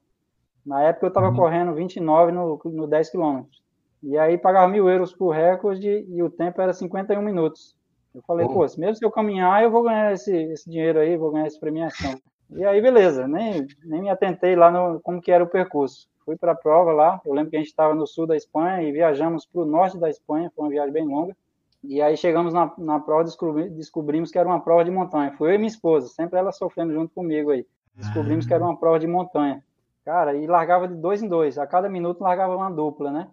Na 0.64 0.82
época 0.82 1.06
eu 1.06 1.08
estava 1.08 1.28
uhum. 1.28 1.36
correndo 1.36 1.74
29 1.74 2.32
no, 2.32 2.60
no 2.64 2.86
10 2.86 3.10
quilômetros. 3.10 3.62
E 4.02 4.16
aí 4.16 4.38
pagava 4.38 4.68
mil 4.68 4.88
euros 4.88 5.12
por 5.12 5.30
recorde 5.30 6.06
e 6.08 6.22
o 6.22 6.30
tempo 6.30 6.60
era 6.60 6.72
51 6.72 7.20
minutos. 7.20 7.76
Eu 8.14 8.22
falei, 8.22 8.46
oh. 8.46 8.52
pô, 8.52 8.60
mesmo 8.78 8.96
se 8.96 9.04
eu 9.04 9.10
caminhar, 9.10 9.62
eu 9.62 9.70
vou 9.70 9.82
ganhar 9.82 10.12
esse, 10.12 10.34
esse 10.34 10.68
dinheiro 10.68 10.98
aí, 10.98 11.16
vou 11.16 11.30
ganhar 11.30 11.46
essa 11.46 11.60
premiação. 11.60 12.14
E 12.50 12.64
aí, 12.64 12.80
beleza, 12.80 13.28
nem, 13.28 13.66
nem 13.84 14.02
me 14.02 14.10
atentei 14.10 14.56
lá 14.56 14.70
no 14.70 15.00
como 15.00 15.20
que 15.20 15.30
era 15.30 15.44
o 15.44 15.48
percurso. 15.48 16.08
Fui 16.24 16.36
para 16.36 16.52
a 16.52 16.56
prova 16.56 16.92
lá, 16.92 17.20
eu 17.24 17.32
lembro 17.32 17.50
que 17.50 17.56
a 17.56 17.58
gente 17.58 17.68
estava 17.68 17.94
no 17.94 18.06
sul 18.06 18.26
da 18.26 18.36
Espanha 18.36 18.82
e 18.82 18.92
viajamos 18.92 19.46
para 19.46 19.62
o 19.62 19.66
norte 19.66 19.98
da 19.98 20.08
Espanha, 20.08 20.50
foi 20.54 20.64
uma 20.64 20.70
viagem 20.70 20.92
bem 20.92 21.06
longa. 21.06 21.36
E 21.82 22.02
aí 22.02 22.16
chegamos 22.16 22.52
na, 22.52 22.72
na 22.76 22.98
prova, 22.98 23.24
descobri, 23.24 23.68
descobrimos 23.70 24.30
que 24.30 24.38
era 24.38 24.48
uma 24.48 24.60
prova 24.60 24.84
de 24.84 24.90
montanha. 24.90 25.32
Foi 25.38 25.50
eu 25.50 25.54
e 25.54 25.58
minha 25.58 25.68
esposa, 25.68 26.08
sempre 26.08 26.38
ela 26.38 26.52
sofrendo 26.52 26.92
junto 26.92 27.14
comigo 27.14 27.50
aí. 27.50 27.64
Descobrimos 27.94 28.46
que 28.46 28.54
era 28.54 28.64
uma 28.64 28.76
prova 28.76 28.98
de 28.98 29.06
montanha. 29.06 29.62
Cara, 30.04 30.34
e 30.34 30.46
largava 30.46 30.88
de 30.88 30.94
dois 30.94 31.22
em 31.22 31.28
dois. 31.28 31.58
A 31.58 31.66
cada 31.66 31.88
minuto 31.88 32.22
largava 32.22 32.56
uma 32.56 32.70
dupla, 32.70 33.10
né? 33.10 33.28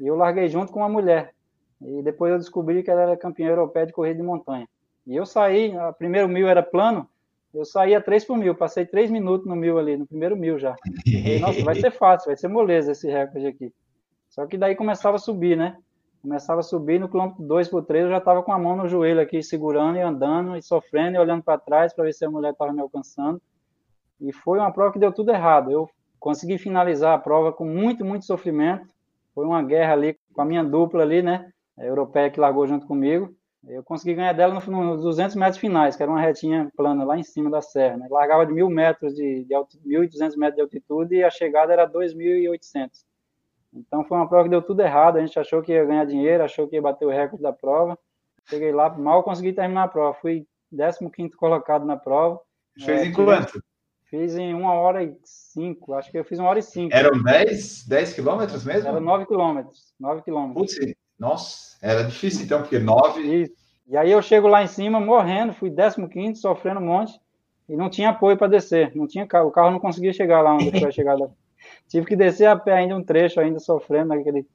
E 0.00 0.06
eu 0.06 0.16
larguei 0.16 0.48
junto 0.48 0.72
com 0.72 0.80
uma 0.80 0.88
mulher. 0.88 1.34
E 1.80 2.02
depois 2.02 2.32
eu 2.32 2.38
descobri 2.38 2.82
que 2.82 2.90
ela 2.90 3.02
era 3.02 3.16
campeã 3.16 3.48
europeia 3.48 3.86
de 3.86 3.92
corrida 3.92 4.16
de 4.16 4.22
montanha. 4.22 4.68
E 5.06 5.16
eu 5.16 5.24
saí, 5.24 5.76
o 5.76 5.92
primeiro 5.92 6.28
mil 6.28 6.48
era 6.48 6.62
plano, 6.62 7.08
eu 7.54 7.64
saí 7.64 7.94
a 7.94 8.00
três 8.00 8.24
por 8.24 8.36
mil, 8.36 8.54
passei 8.54 8.84
três 8.84 9.10
minutos 9.10 9.46
no 9.46 9.56
mil 9.56 9.78
ali, 9.78 9.96
no 9.96 10.06
primeiro 10.06 10.36
mil 10.36 10.58
já. 10.58 10.76
E, 11.06 11.38
nossa, 11.38 11.62
vai 11.64 11.74
ser 11.74 11.90
fácil, 11.90 12.26
vai 12.26 12.36
ser 12.36 12.48
moleza 12.48 12.92
esse 12.92 13.08
recorde 13.08 13.46
aqui. 13.46 13.72
Só 14.28 14.46
que 14.46 14.58
daí 14.58 14.76
começava 14.76 15.16
a 15.16 15.18
subir, 15.18 15.56
né? 15.56 15.76
Começava 16.20 16.60
a 16.60 16.64
subir, 16.64 17.00
no 17.00 17.08
quilômetro 17.08 17.42
2 17.42 17.68
por 17.68 17.84
3 17.84 18.04
eu 18.04 18.10
já 18.10 18.18
estava 18.18 18.42
com 18.42 18.52
a 18.52 18.58
mão 18.58 18.76
no 18.76 18.88
joelho 18.88 19.20
aqui, 19.20 19.42
segurando 19.42 19.96
e 19.96 20.02
andando, 20.02 20.56
e 20.56 20.62
sofrendo, 20.62 21.16
e 21.16 21.18
olhando 21.18 21.42
para 21.42 21.58
trás 21.58 21.94
para 21.94 22.04
ver 22.04 22.12
se 22.12 22.24
a 22.24 22.30
mulher 22.30 22.52
estava 22.52 22.72
me 22.72 22.80
alcançando. 22.80 23.40
E 24.20 24.32
foi 24.32 24.58
uma 24.58 24.72
prova 24.72 24.92
que 24.92 24.98
deu 24.98 25.12
tudo 25.12 25.30
errado. 25.30 25.70
Eu 25.70 25.88
consegui 26.20 26.58
finalizar 26.58 27.14
a 27.14 27.18
prova 27.18 27.52
com 27.52 27.64
muito, 27.64 28.04
muito 28.04 28.26
sofrimento, 28.26 28.86
foi 29.38 29.46
uma 29.46 29.62
guerra 29.62 29.92
ali 29.92 30.18
com 30.34 30.42
a 30.42 30.44
minha 30.44 30.64
dupla 30.64 31.04
ali, 31.04 31.22
né? 31.22 31.48
A 31.78 31.84
europeia 31.84 32.28
que 32.28 32.40
largou 32.40 32.66
junto 32.66 32.88
comigo. 32.88 33.32
Eu 33.68 33.84
consegui 33.84 34.14
ganhar 34.14 34.32
dela 34.32 34.52
nos 34.52 34.66
no 34.66 34.96
200 34.96 35.36
metros 35.36 35.58
finais, 35.58 35.94
que 35.94 36.02
era 36.02 36.10
uma 36.10 36.20
retinha 36.20 36.68
plana 36.76 37.04
lá 37.04 37.16
em 37.16 37.22
cima 37.22 37.48
da 37.48 37.62
serra. 37.62 37.98
Né? 37.98 38.08
Largava 38.10 38.44
de 38.44 38.52
1.000 38.52 38.68
metros 38.68 39.14
de, 39.14 39.44
de 39.44 39.54
1.200 39.54 40.36
metros 40.36 40.56
de 40.56 40.62
altitude 40.62 41.14
e 41.14 41.22
a 41.22 41.30
chegada 41.30 41.72
era 41.72 41.88
2.800. 41.88 42.90
Então 43.72 44.02
foi 44.02 44.16
uma 44.18 44.28
prova 44.28 44.42
que 44.42 44.50
deu 44.50 44.60
tudo 44.60 44.80
errado. 44.80 45.18
A 45.18 45.20
gente 45.20 45.38
achou 45.38 45.62
que 45.62 45.70
ia 45.70 45.84
ganhar 45.84 46.04
dinheiro, 46.04 46.42
achou 46.42 46.66
que 46.66 46.74
ia 46.74 46.82
bater 46.82 47.06
o 47.06 47.10
recorde 47.10 47.40
da 47.40 47.52
prova. 47.52 47.96
Cheguei 48.48 48.72
lá, 48.72 48.90
mal 48.90 49.22
consegui 49.22 49.52
terminar 49.52 49.84
a 49.84 49.88
prova. 49.88 50.14
Fui 50.14 50.48
15 50.72 51.30
colocado 51.36 51.86
na 51.86 51.96
prova. 51.96 52.40
Fez 52.76 53.02
é, 53.02 53.04
em 53.04 53.12
quanto? 53.12 53.62
Fiz 54.10 54.36
em 54.36 54.54
uma 54.54 54.72
hora 54.72 55.04
e 55.04 55.14
cinco, 55.22 55.92
acho 55.92 56.10
que 56.10 56.18
eu 56.18 56.24
fiz 56.24 56.38
uma 56.38 56.48
hora 56.48 56.58
e 56.58 56.62
cinco. 56.62 56.94
Eram 56.94 57.22
10, 57.22 57.86
10 57.86 58.14
quilômetros 58.14 58.64
mesmo? 58.64 58.88
Era 58.88 58.98
9 58.98 59.26
quilômetros, 59.26 59.92
9 60.00 60.22
quilômetros. 60.22 60.74
Putz, 60.74 60.94
nossa, 61.18 61.76
era 61.82 62.04
difícil 62.04 62.44
então, 62.44 62.62
porque 62.62 62.78
9... 62.78 63.20
Isso. 63.20 63.52
E 63.86 63.96
aí 63.96 64.10
eu 64.10 64.22
chego 64.22 64.48
lá 64.48 64.62
em 64.62 64.66
cima 64.66 64.98
morrendo, 64.98 65.52
fui 65.52 65.70
15 65.70 66.40
sofrendo 66.40 66.80
um 66.80 66.86
monte, 66.86 67.20
e 67.68 67.76
não 67.76 67.90
tinha 67.90 68.10
apoio 68.10 68.38
para 68.38 68.46
descer, 68.46 68.96
não 68.96 69.06
tinha 69.06 69.26
carro, 69.26 69.48
o 69.48 69.52
carro 69.52 69.70
não 69.70 69.78
conseguia 69.78 70.12
chegar 70.12 70.40
lá 70.40 70.54
onde 70.54 70.80
foi 70.80 70.90
chegar 70.90 71.18
lá. 71.18 71.28
Tive 71.86 72.06
que 72.06 72.16
descer 72.16 72.46
a 72.46 72.56
pé 72.56 72.72
ainda 72.72 72.96
um 72.96 73.04
trecho, 73.04 73.40
ainda 73.40 73.58
sofrendo 73.58 74.14
naquele... 74.14 74.46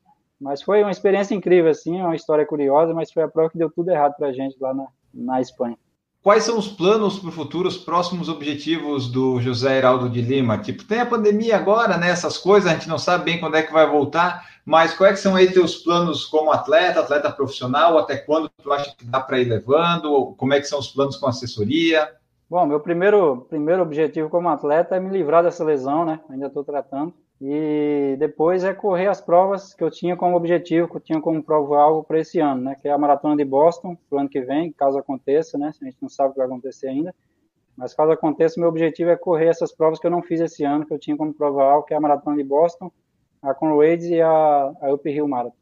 Mas 0.42 0.64
foi 0.64 0.82
uma 0.82 0.92
experiência 0.92 1.36
incrível, 1.36 1.70
assim, 1.70 2.02
uma 2.02 2.16
história 2.16 2.46
curiosa, 2.46 2.92
mas 2.94 3.12
foi 3.12 3.22
a 3.22 3.28
prova 3.28 3.52
que 3.52 3.58
deu 3.58 3.70
tudo 3.70 3.92
errado 3.92 4.16
para 4.18 4.30
a 4.30 4.34
gente 4.34 4.58
lá 4.60 4.74
na, 4.74 4.88
na 5.14 5.40
Espanha. 5.42 5.78
Quais 6.24 6.46
são 6.46 6.58
os 6.58 6.70
planos 6.70 7.20
para 7.20 7.28
o 7.28 7.34
futuro, 7.34 7.68
os 7.68 7.76
próximos 7.76 8.30
objetivos 8.30 9.12
do 9.12 9.42
José 9.42 9.78
Heraldo 9.78 10.10
de 10.10 10.22
Lima? 10.22 10.58
Tipo, 10.58 10.86
tem 10.86 11.02
a 11.02 11.06
pandemia 11.06 11.58
agora, 11.58 11.98
né? 11.98 12.10
Essas 12.10 12.38
coisas, 12.38 12.72
a 12.72 12.74
gente 12.74 12.88
não 12.88 12.98
sabe 12.98 13.26
bem 13.26 13.42
quando 13.42 13.58
é 13.58 13.62
que 13.62 13.74
vai 13.74 13.86
voltar, 13.86 14.48
mas 14.66 14.94
quais 14.94 15.20
são 15.20 15.36
aí 15.36 15.52
teus 15.52 15.76
planos 15.76 16.24
como 16.24 16.54
atleta, 16.54 17.02
atleta 17.02 17.30
profissional? 17.30 17.98
Até 17.98 18.16
quando 18.16 18.50
tu 18.50 18.72
acha 18.72 18.96
que 18.96 19.04
dá 19.04 19.20
para 19.20 19.38
ir 19.38 19.50
levando? 19.50 20.34
Como 20.38 20.54
é 20.54 20.62
que 20.62 20.66
são 20.66 20.80
os 20.80 20.88
planos 20.88 21.18
com 21.18 21.28
assessoria? 21.28 22.10
Bom, 22.50 22.66
meu 22.66 22.80
primeiro, 22.80 23.46
primeiro 23.50 23.82
objetivo 23.82 24.30
como 24.30 24.48
atleta 24.48 24.96
é 24.96 25.02
me 25.02 25.10
livrar 25.10 25.44
dessa 25.44 25.66
lesão, 25.66 26.06
né? 26.06 26.22
Ainda 26.30 26.48
estou 26.48 26.64
tratando. 26.64 27.14
E 27.46 28.16
depois 28.20 28.64
é 28.64 28.74
correr 28.74 29.08
as 29.08 29.20
provas 29.20 29.74
que 29.74 29.84
eu 29.84 29.92
tinha 29.92 30.16
como 30.16 30.38
objetivo, 30.38 30.88
que 30.88 30.96
eu 30.96 31.02
tinha 31.02 31.20
como 31.20 31.44
prova-alvo 31.44 32.02
para 32.02 32.22
esse 32.22 32.40
ano, 32.40 32.62
né? 32.62 32.78
Que 32.82 32.88
é 32.88 32.92
a 32.92 32.98
Maratona 32.98 33.36
de 33.36 33.44
Boston, 33.44 33.98
para 34.10 34.16
o 34.16 34.20
ano 34.22 34.30
que 34.30 34.40
vem, 34.40 34.72
caso 34.72 34.98
aconteça, 34.98 35.58
né? 35.58 35.74
A 35.82 35.86
gente 35.86 35.98
não 36.02 36.08
sabe 36.08 36.30
o 36.30 36.32
que 36.32 36.38
vai 36.38 36.48
acontecer 36.48 36.88
ainda. 36.88 37.14
Mas 37.76 37.94
caso 37.94 38.14
aconteça, 38.14 38.62
meu 38.62 38.70
objetivo 38.70 39.10
é 39.10 39.18
correr 39.18 39.48
essas 39.48 39.76
provas 39.76 40.00
que 40.00 40.08
eu 40.08 40.12
não 40.12 40.22
fiz 40.22 40.40
esse 40.40 40.64
ano, 40.64 40.86
que 40.86 40.94
eu 40.94 40.98
tinha 40.98 41.18
como 41.18 41.34
prova-alvo, 41.34 41.86
que 41.86 41.94
é 41.94 41.98
a 41.98 42.00
Maratona 42.00 42.38
de 42.38 42.46
Boston, 42.46 42.90
a 43.42 43.54
Conrads 43.54 44.06
e 44.06 44.22
a, 44.22 44.72
a 44.82 44.94
Up 44.94 45.10
Hill 45.10 45.28
Marathon. 45.28 45.58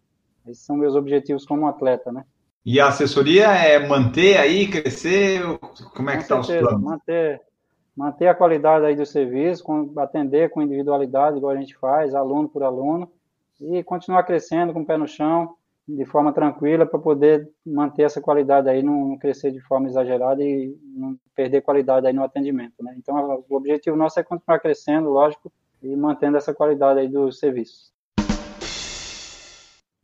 Esses 0.45 0.63
são 0.63 0.77
meus 0.77 0.93
objetivos 0.93 1.47
como 1.47 1.67
atleta, 1.67 2.11
né? 2.11 2.25
E 2.63 2.79
a 2.79 2.89
assessoria 2.89 3.47
é 3.47 3.79
manter 3.87 4.37
aí, 4.37 4.69
crescer? 4.69 5.41
Como 5.95 6.11
é 6.11 6.17
que 6.17 6.21
estão 6.21 6.41
tá 6.41 6.41
os 6.41 6.59
planos? 6.59 6.79
Manter, 6.79 7.41
manter 7.95 8.27
a 8.27 8.35
qualidade 8.35 8.85
aí 8.85 8.95
do 8.95 9.05
serviço, 9.05 9.65
atender 9.97 10.49
com 10.49 10.61
individualidade, 10.61 11.37
igual 11.37 11.51
a 11.51 11.59
gente 11.59 11.75
faz, 11.77 12.15
aluno 12.15 12.47
por 12.47 12.63
aluno, 12.63 13.11
e 13.59 13.83
continuar 13.83 14.23
crescendo 14.23 14.73
com 14.73 14.81
o 14.81 14.85
pé 14.85 14.97
no 14.97 15.07
chão, 15.07 15.55
de 15.87 16.05
forma 16.05 16.31
tranquila, 16.31 16.85
para 16.85 16.99
poder 16.99 17.49
manter 17.65 18.03
essa 18.03 18.21
qualidade 18.21 18.69
aí, 18.69 18.81
não 18.81 19.17
crescer 19.17 19.51
de 19.51 19.59
forma 19.59 19.87
exagerada 19.87 20.43
e 20.43 20.77
não 20.95 21.17
perder 21.35 21.61
qualidade 21.61 22.07
aí 22.07 22.13
no 22.13 22.23
atendimento, 22.23 22.83
né? 22.83 22.95
Então, 22.97 23.43
o 23.49 23.55
objetivo 23.55 23.97
nosso 23.97 24.19
é 24.19 24.23
continuar 24.23 24.59
crescendo, 24.59 25.09
lógico, 25.09 25.51
e 25.81 25.95
mantendo 25.95 26.37
essa 26.37 26.53
qualidade 26.53 26.99
aí 26.99 27.07
dos 27.07 27.39
serviços. 27.39 27.91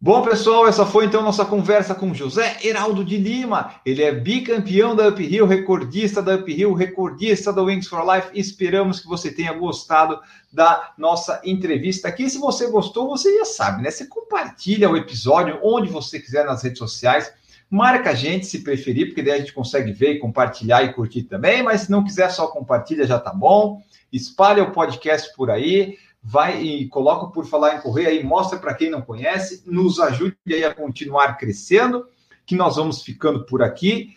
Bom, 0.07 0.21
pessoal, 0.21 0.65
essa 0.65 0.85
foi 0.85 1.03
então 1.03 1.21
nossa 1.21 1.43
conversa 1.43 1.93
com 1.93 2.13
José 2.13 2.59
Heraldo 2.63 3.03
de 3.03 3.17
Lima. 3.17 3.75
Ele 3.85 4.01
é 4.01 4.13
bicampeão 4.13 4.95
da 4.95 5.09
Uphill, 5.09 5.45
recordista 5.45 6.21
da 6.21 6.35
Uphill, 6.35 6.73
recordista 6.73 7.51
da 7.51 7.61
Wings 7.61 7.89
for 7.89 8.05
Life. 8.09 8.29
Esperamos 8.33 9.01
que 9.01 9.07
você 9.09 9.29
tenha 9.29 9.51
gostado 9.51 10.17
da 10.49 10.93
nossa 10.97 11.41
entrevista 11.43 12.07
aqui. 12.07 12.29
Se 12.29 12.37
você 12.37 12.71
gostou, 12.71 13.09
você 13.09 13.37
já 13.37 13.43
sabe, 13.43 13.83
né? 13.83 13.91
Você 13.91 14.07
compartilha 14.07 14.89
o 14.89 14.95
episódio 14.95 15.59
onde 15.61 15.89
você 15.89 16.21
quiser 16.21 16.45
nas 16.45 16.63
redes 16.63 16.79
sociais. 16.79 17.29
Marca 17.69 18.11
a 18.11 18.15
gente 18.15 18.45
se 18.45 18.63
preferir, 18.63 19.07
porque 19.07 19.21
daí 19.21 19.33
a 19.33 19.39
gente 19.39 19.51
consegue 19.51 19.91
ver 19.91 20.13
e 20.13 20.19
compartilhar 20.19 20.83
e 20.83 20.93
curtir 20.93 21.23
também. 21.23 21.61
Mas 21.61 21.81
se 21.81 21.91
não 21.91 22.05
quiser, 22.05 22.31
só 22.31 22.47
compartilha, 22.47 23.05
já 23.05 23.19
tá 23.19 23.33
bom. 23.33 23.81
Espalha 24.13 24.63
o 24.63 24.71
podcast 24.71 25.35
por 25.35 25.51
aí 25.51 25.97
vai 26.29 26.61
e 26.61 26.89
coloca 26.89 27.27
por 27.27 27.45
falar 27.45 27.77
em 27.77 27.81
correr 27.81 28.07
aí, 28.07 28.21
mostra 28.21 28.59
para 28.59 28.73
quem 28.73 28.89
não 28.89 29.01
conhece, 29.01 29.63
nos 29.65 29.97
ajude 29.97 30.35
aí 30.47 30.65
a 30.65 30.75
continuar 30.75 31.37
crescendo, 31.37 32.05
que 32.45 32.53
nós 32.53 32.75
vamos 32.75 33.01
ficando 33.01 33.45
por 33.45 33.63
aqui. 33.63 34.09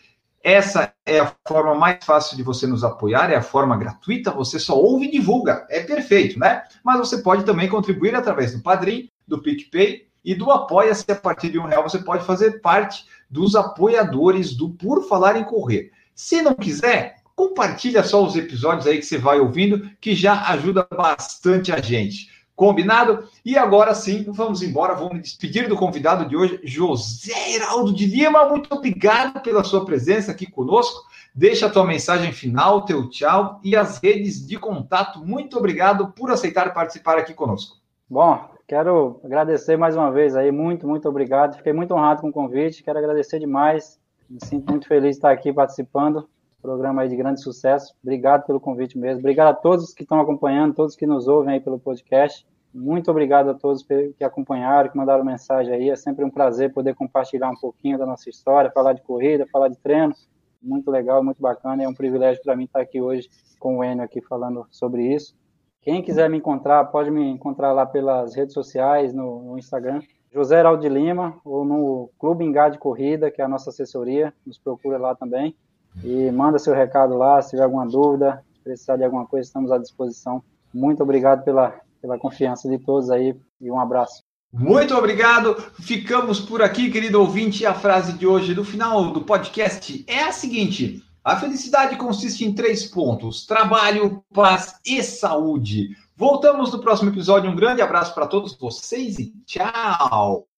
Essa 0.43 0.93
é 1.07 1.20
a 1.20 1.32
forma 1.47 1.73
mais 1.77 2.05
fácil 2.05 2.37
de 2.37 2.43
você 2.43 2.66
nos 2.66 2.82
apoiar, 2.82 3.31
é 3.31 3.37
a 3.37 3.43
forma 3.43 3.77
gratuita, 3.77 4.32
você 4.32 4.59
só 4.59 4.77
ouve 4.77 5.07
e 5.07 5.11
divulga, 5.12 5.65
é 5.70 5.85
perfeito, 5.85 6.37
né? 6.37 6.65
Mas 6.85 6.99
você 6.99 7.19
pode 7.19 7.45
também 7.45 7.69
contribuir 7.69 8.16
através 8.16 8.57
do 8.57 8.62
Padrim, 8.62 9.09
do 9.24 9.41
PicPay 9.41 10.09
e 10.24 10.35
do 10.35 10.51
Apoia-se. 10.51 11.05
A 11.12 11.15
partir 11.15 11.53
de 11.53 11.61
um 11.61 11.66
real 11.66 11.85
você 11.85 12.01
pode 12.01 12.24
fazer 12.24 12.61
parte 12.61 13.07
dos 13.31 13.55
apoiadores 13.55 14.57
do 14.57 14.70
Por 14.70 15.07
Falar 15.07 15.37
em 15.37 15.45
Correr. 15.45 15.93
Se 16.12 16.43
não 16.43 16.55
quiser, 16.55 17.20
compartilha 17.41 18.03
só 18.03 18.23
os 18.23 18.37
episódios 18.37 18.87
aí 18.87 18.99
que 18.99 19.07
você 19.07 19.17
vai 19.17 19.41
ouvindo, 19.41 19.89
que 19.99 20.15
já 20.15 20.43
ajuda 20.49 20.87
bastante 20.95 21.73
a 21.73 21.81
gente. 21.81 22.29
Combinado? 22.55 23.25
E 23.43 23.57
agora 23.57 23.95
sim, 23.95 24.27
vamos 24.29 24.62
embora, 24.62 24.95
vamos 24.95 25.15
me 25.15 25.23
despedir 25.23 25.67
do 25.67 25.75
convidado 25.75 26.29
de 26.29 26.37
hoje, 26.37 26.61
José 26.62 27.55
Heraldo 27.55 27.95
de 27.95 28.05
Lima. 28.05 28.47
Muito 28.47 28.75
obrigado 28.75 29.41
pela 29.41 29.65
sua 29.65 29.87
presença 29.87 30.33
aqui 30.33 30.51
conosco. 30.51 31.01
Deixa 31.35 31.65
a 31.65 31.71
tua 31.71 31.87
mensagem 31.87 32.31
final, 32.31 32.85
teu 32.85 33.09
tchau 33.09 33.59
e 33.65 33.75
as 33.75 33.99
redes 34.03 34.47
de 34.47 34.59
contato. 34.59 35.25
Muito 35.25 35.57
obrigado 35.57 36.12
por 36.12 36.31
aceitar 36.31 36.75
participar 36.75 37.17
aqui 37.17 37.33
conosco. 37.33 37.79
Bom, 38.07 38.51
quero 38.69 39.19
agradecer 39.25 39.79
mais 39.79 39.97
uma 39.97 40.12
vez 40.12 40.37
aí, 40.37 40.53
muito, 40.53 40.87
muito 40.87 41.09
obrigado. 41.09 41.57
Fiquei 41.57 41.73
muito 41.73 41.95
honrado 41.95 42.21
com 42.21 42.29
o 42.29 42.33
convite, 42.33 42.83
quero 42.83 42.99
agradecer 42.99 43.39
demais. 43.39 43.99
Me 44.29 44.45
sinto 44.45 44.71
muito 44.71 44.87
feliz 44.87 45.12
de 45.12 45.17
estar 45.17 45.31
aqui 45.31 45.51
participando 45.51 46.29
programa 46.61 47.03
aí 47.03 47.09
de 47.09 47.16
grande 47.16 47.43
sucesso. 47.43 47.95
Obrigado 48.03 48.47
pelo 48.47 48.61
convite 48.61 48.99
mesmo. 48.99 49.20
Obrigado 49.20 49.49
a 49.49 49.55
todos 49.55 49.93
que 49.93 50.03
estão 50.03 50.20
acompanhando, 50.20 50.74
todos 50.74 50.97
que 50.97 51.07
nos 51.07 51.27
ouvem 51.27 51.55
aí 51.55 51.61
pelo 51.61 51.78
podcast. 51.78 52.47
Muito 52.73 53.11
obrigado 53.11 53.51
a 53.51 53.55
todos 53.55 53.82
que 53.82 54.23
acompanharam, 54.23 54.89
que 54.89 54.97
mandaram 54.97 55.24
mensagem 55.24 55.74
aí. 55.74 55.91
É 55.91 55.97
sempre 55.97 56.24
um 56.24 56.31
prazer 56.31 56.73
poder 56.73 56.95
compartilhar 56.95 57.51
um 57.51 57.57
pouquinho 57.57 57.99
da 57.99 58.07
nossa 58.07 58.31
história, 58.31 58.70
falar 58.70 58.93
de 58.93 59.03
corrida, 59.03 59.47
falar 59.51 59.69
de 59.69 59.78
treino. 59.78 60.15
Muito 60.62 60.91
legal, 60.91 61.24
muito 61.24 61.43
bacana. 61.43 61.82
É 61.82 61.89
um 61.89 61.95
privilégio 61.95 62.43
para 62.43 62.55
mim 62.55 62.65
estar 62.65 62.81
aqui 62.81 63.01
hoje 63.01 63.28
com 63.59 63.78
o 63.78 63.85
Enio 63.85 64.05
aqui 64.05 64.20
falando 64.20 64.66
sobre 64.70 65.12
isso. 65.12 65.35
Quem 65.82 66.03
quiser 66.03 66.28
me 66.28 66.37
encontrar, 66.37 66.85
pode 66.87 67.11
me 67.11 67.27
encontrar 67.28 67.73
lá 67.73 67.87
pelas 67.87 68.35
redes 68.37 68.53
sociais, 68.53 69.15
no, 69.15 69.43
no 69.43 69.59
Instagram, 69.59 70.03
José 70.32 70.59
Heraldo 70.59 70.82
de 70.82 70.89
Lima, 70.89 71.41
ou 71.45 71.65
no 71.65 72.11
Clube 72.19 72.45
Engade 72.45 72.78
Corrida, 72.78 73.31
que 73.31 73.41
é 73.41 73.45
a 73.45 73.49
nossa 73.49 73.70
assessoria. 73.70 74.32
Nos 74.47 74.59
procura 74.59 74.99
lá 74.99 75.15
também. 75.15 75.57
E 76.03 76.31
manda 76.31 76.59
seu 76.59 76.75
recado 76.75 77.17
lá, 77.17 77.41
se 77.43 77.51
tiver 77.51 77.65
alguma 77.65 77.87
dúvida, 77.87 78.43
precisar 78.62 78.97
de 78.97 79.05
alguma 79.05 79.27
coisa, 79.27 79.47
estamos 79.47 79.71
à 79.71 79.79
disposição. 79.79 80.43
Muito 80.73 81.03
obrigado 81.03 81.45
pela, 81.45 81.81
pela 82.01 82.19
confiança 82.19 82.69
de 82.69 82.79
todos 82.79 83.11
aí 83.11 83.35
e 83.61 83.71
um 83.71 83.79
abraço. 83.79 84.23
Muito 84.53 84.95
obrigado. 84.97 85.55
Ficamos 85.81 86.41
por 86.41 86.62
aqui, 86.62 86.91
querido 86.91 87.21
ouvinte. 87.21 87.65
A 87.65 87.75
frase 87.75 88.15
de 88.15 88.27
hoje 88.27 88.55
do 88.55 88.65
final 88.65 89.12
do 89.12 89.21
podcast 89.21 90.05
é 90.09 90.25
a 90.25 90.33
seguinte: 90.33 91.05
a 91.23 91.37
felicidade 91.37 91.97
consiste 91.97 92.45
em 92.45 92.53
três 92.53 92.85
pontos: 92.85 93.47
trabalho, 93.47 94.25
paz 94.35 94.75
e 94.85 95.03
saúde. 95.03 95.97
Voltamos 96.17 96.73
no 96.73 96.81
próximo 96.81 97.11
episódio. 97.11 97.51
Um 97.51 97.57
grande 97.57 97.81
abraço 97.81 98.12
para 98.12 98.27
todos 98.27 98.57
vocês 98.57 99.19
e 99.19 99.33
tchau! 99.47 100.49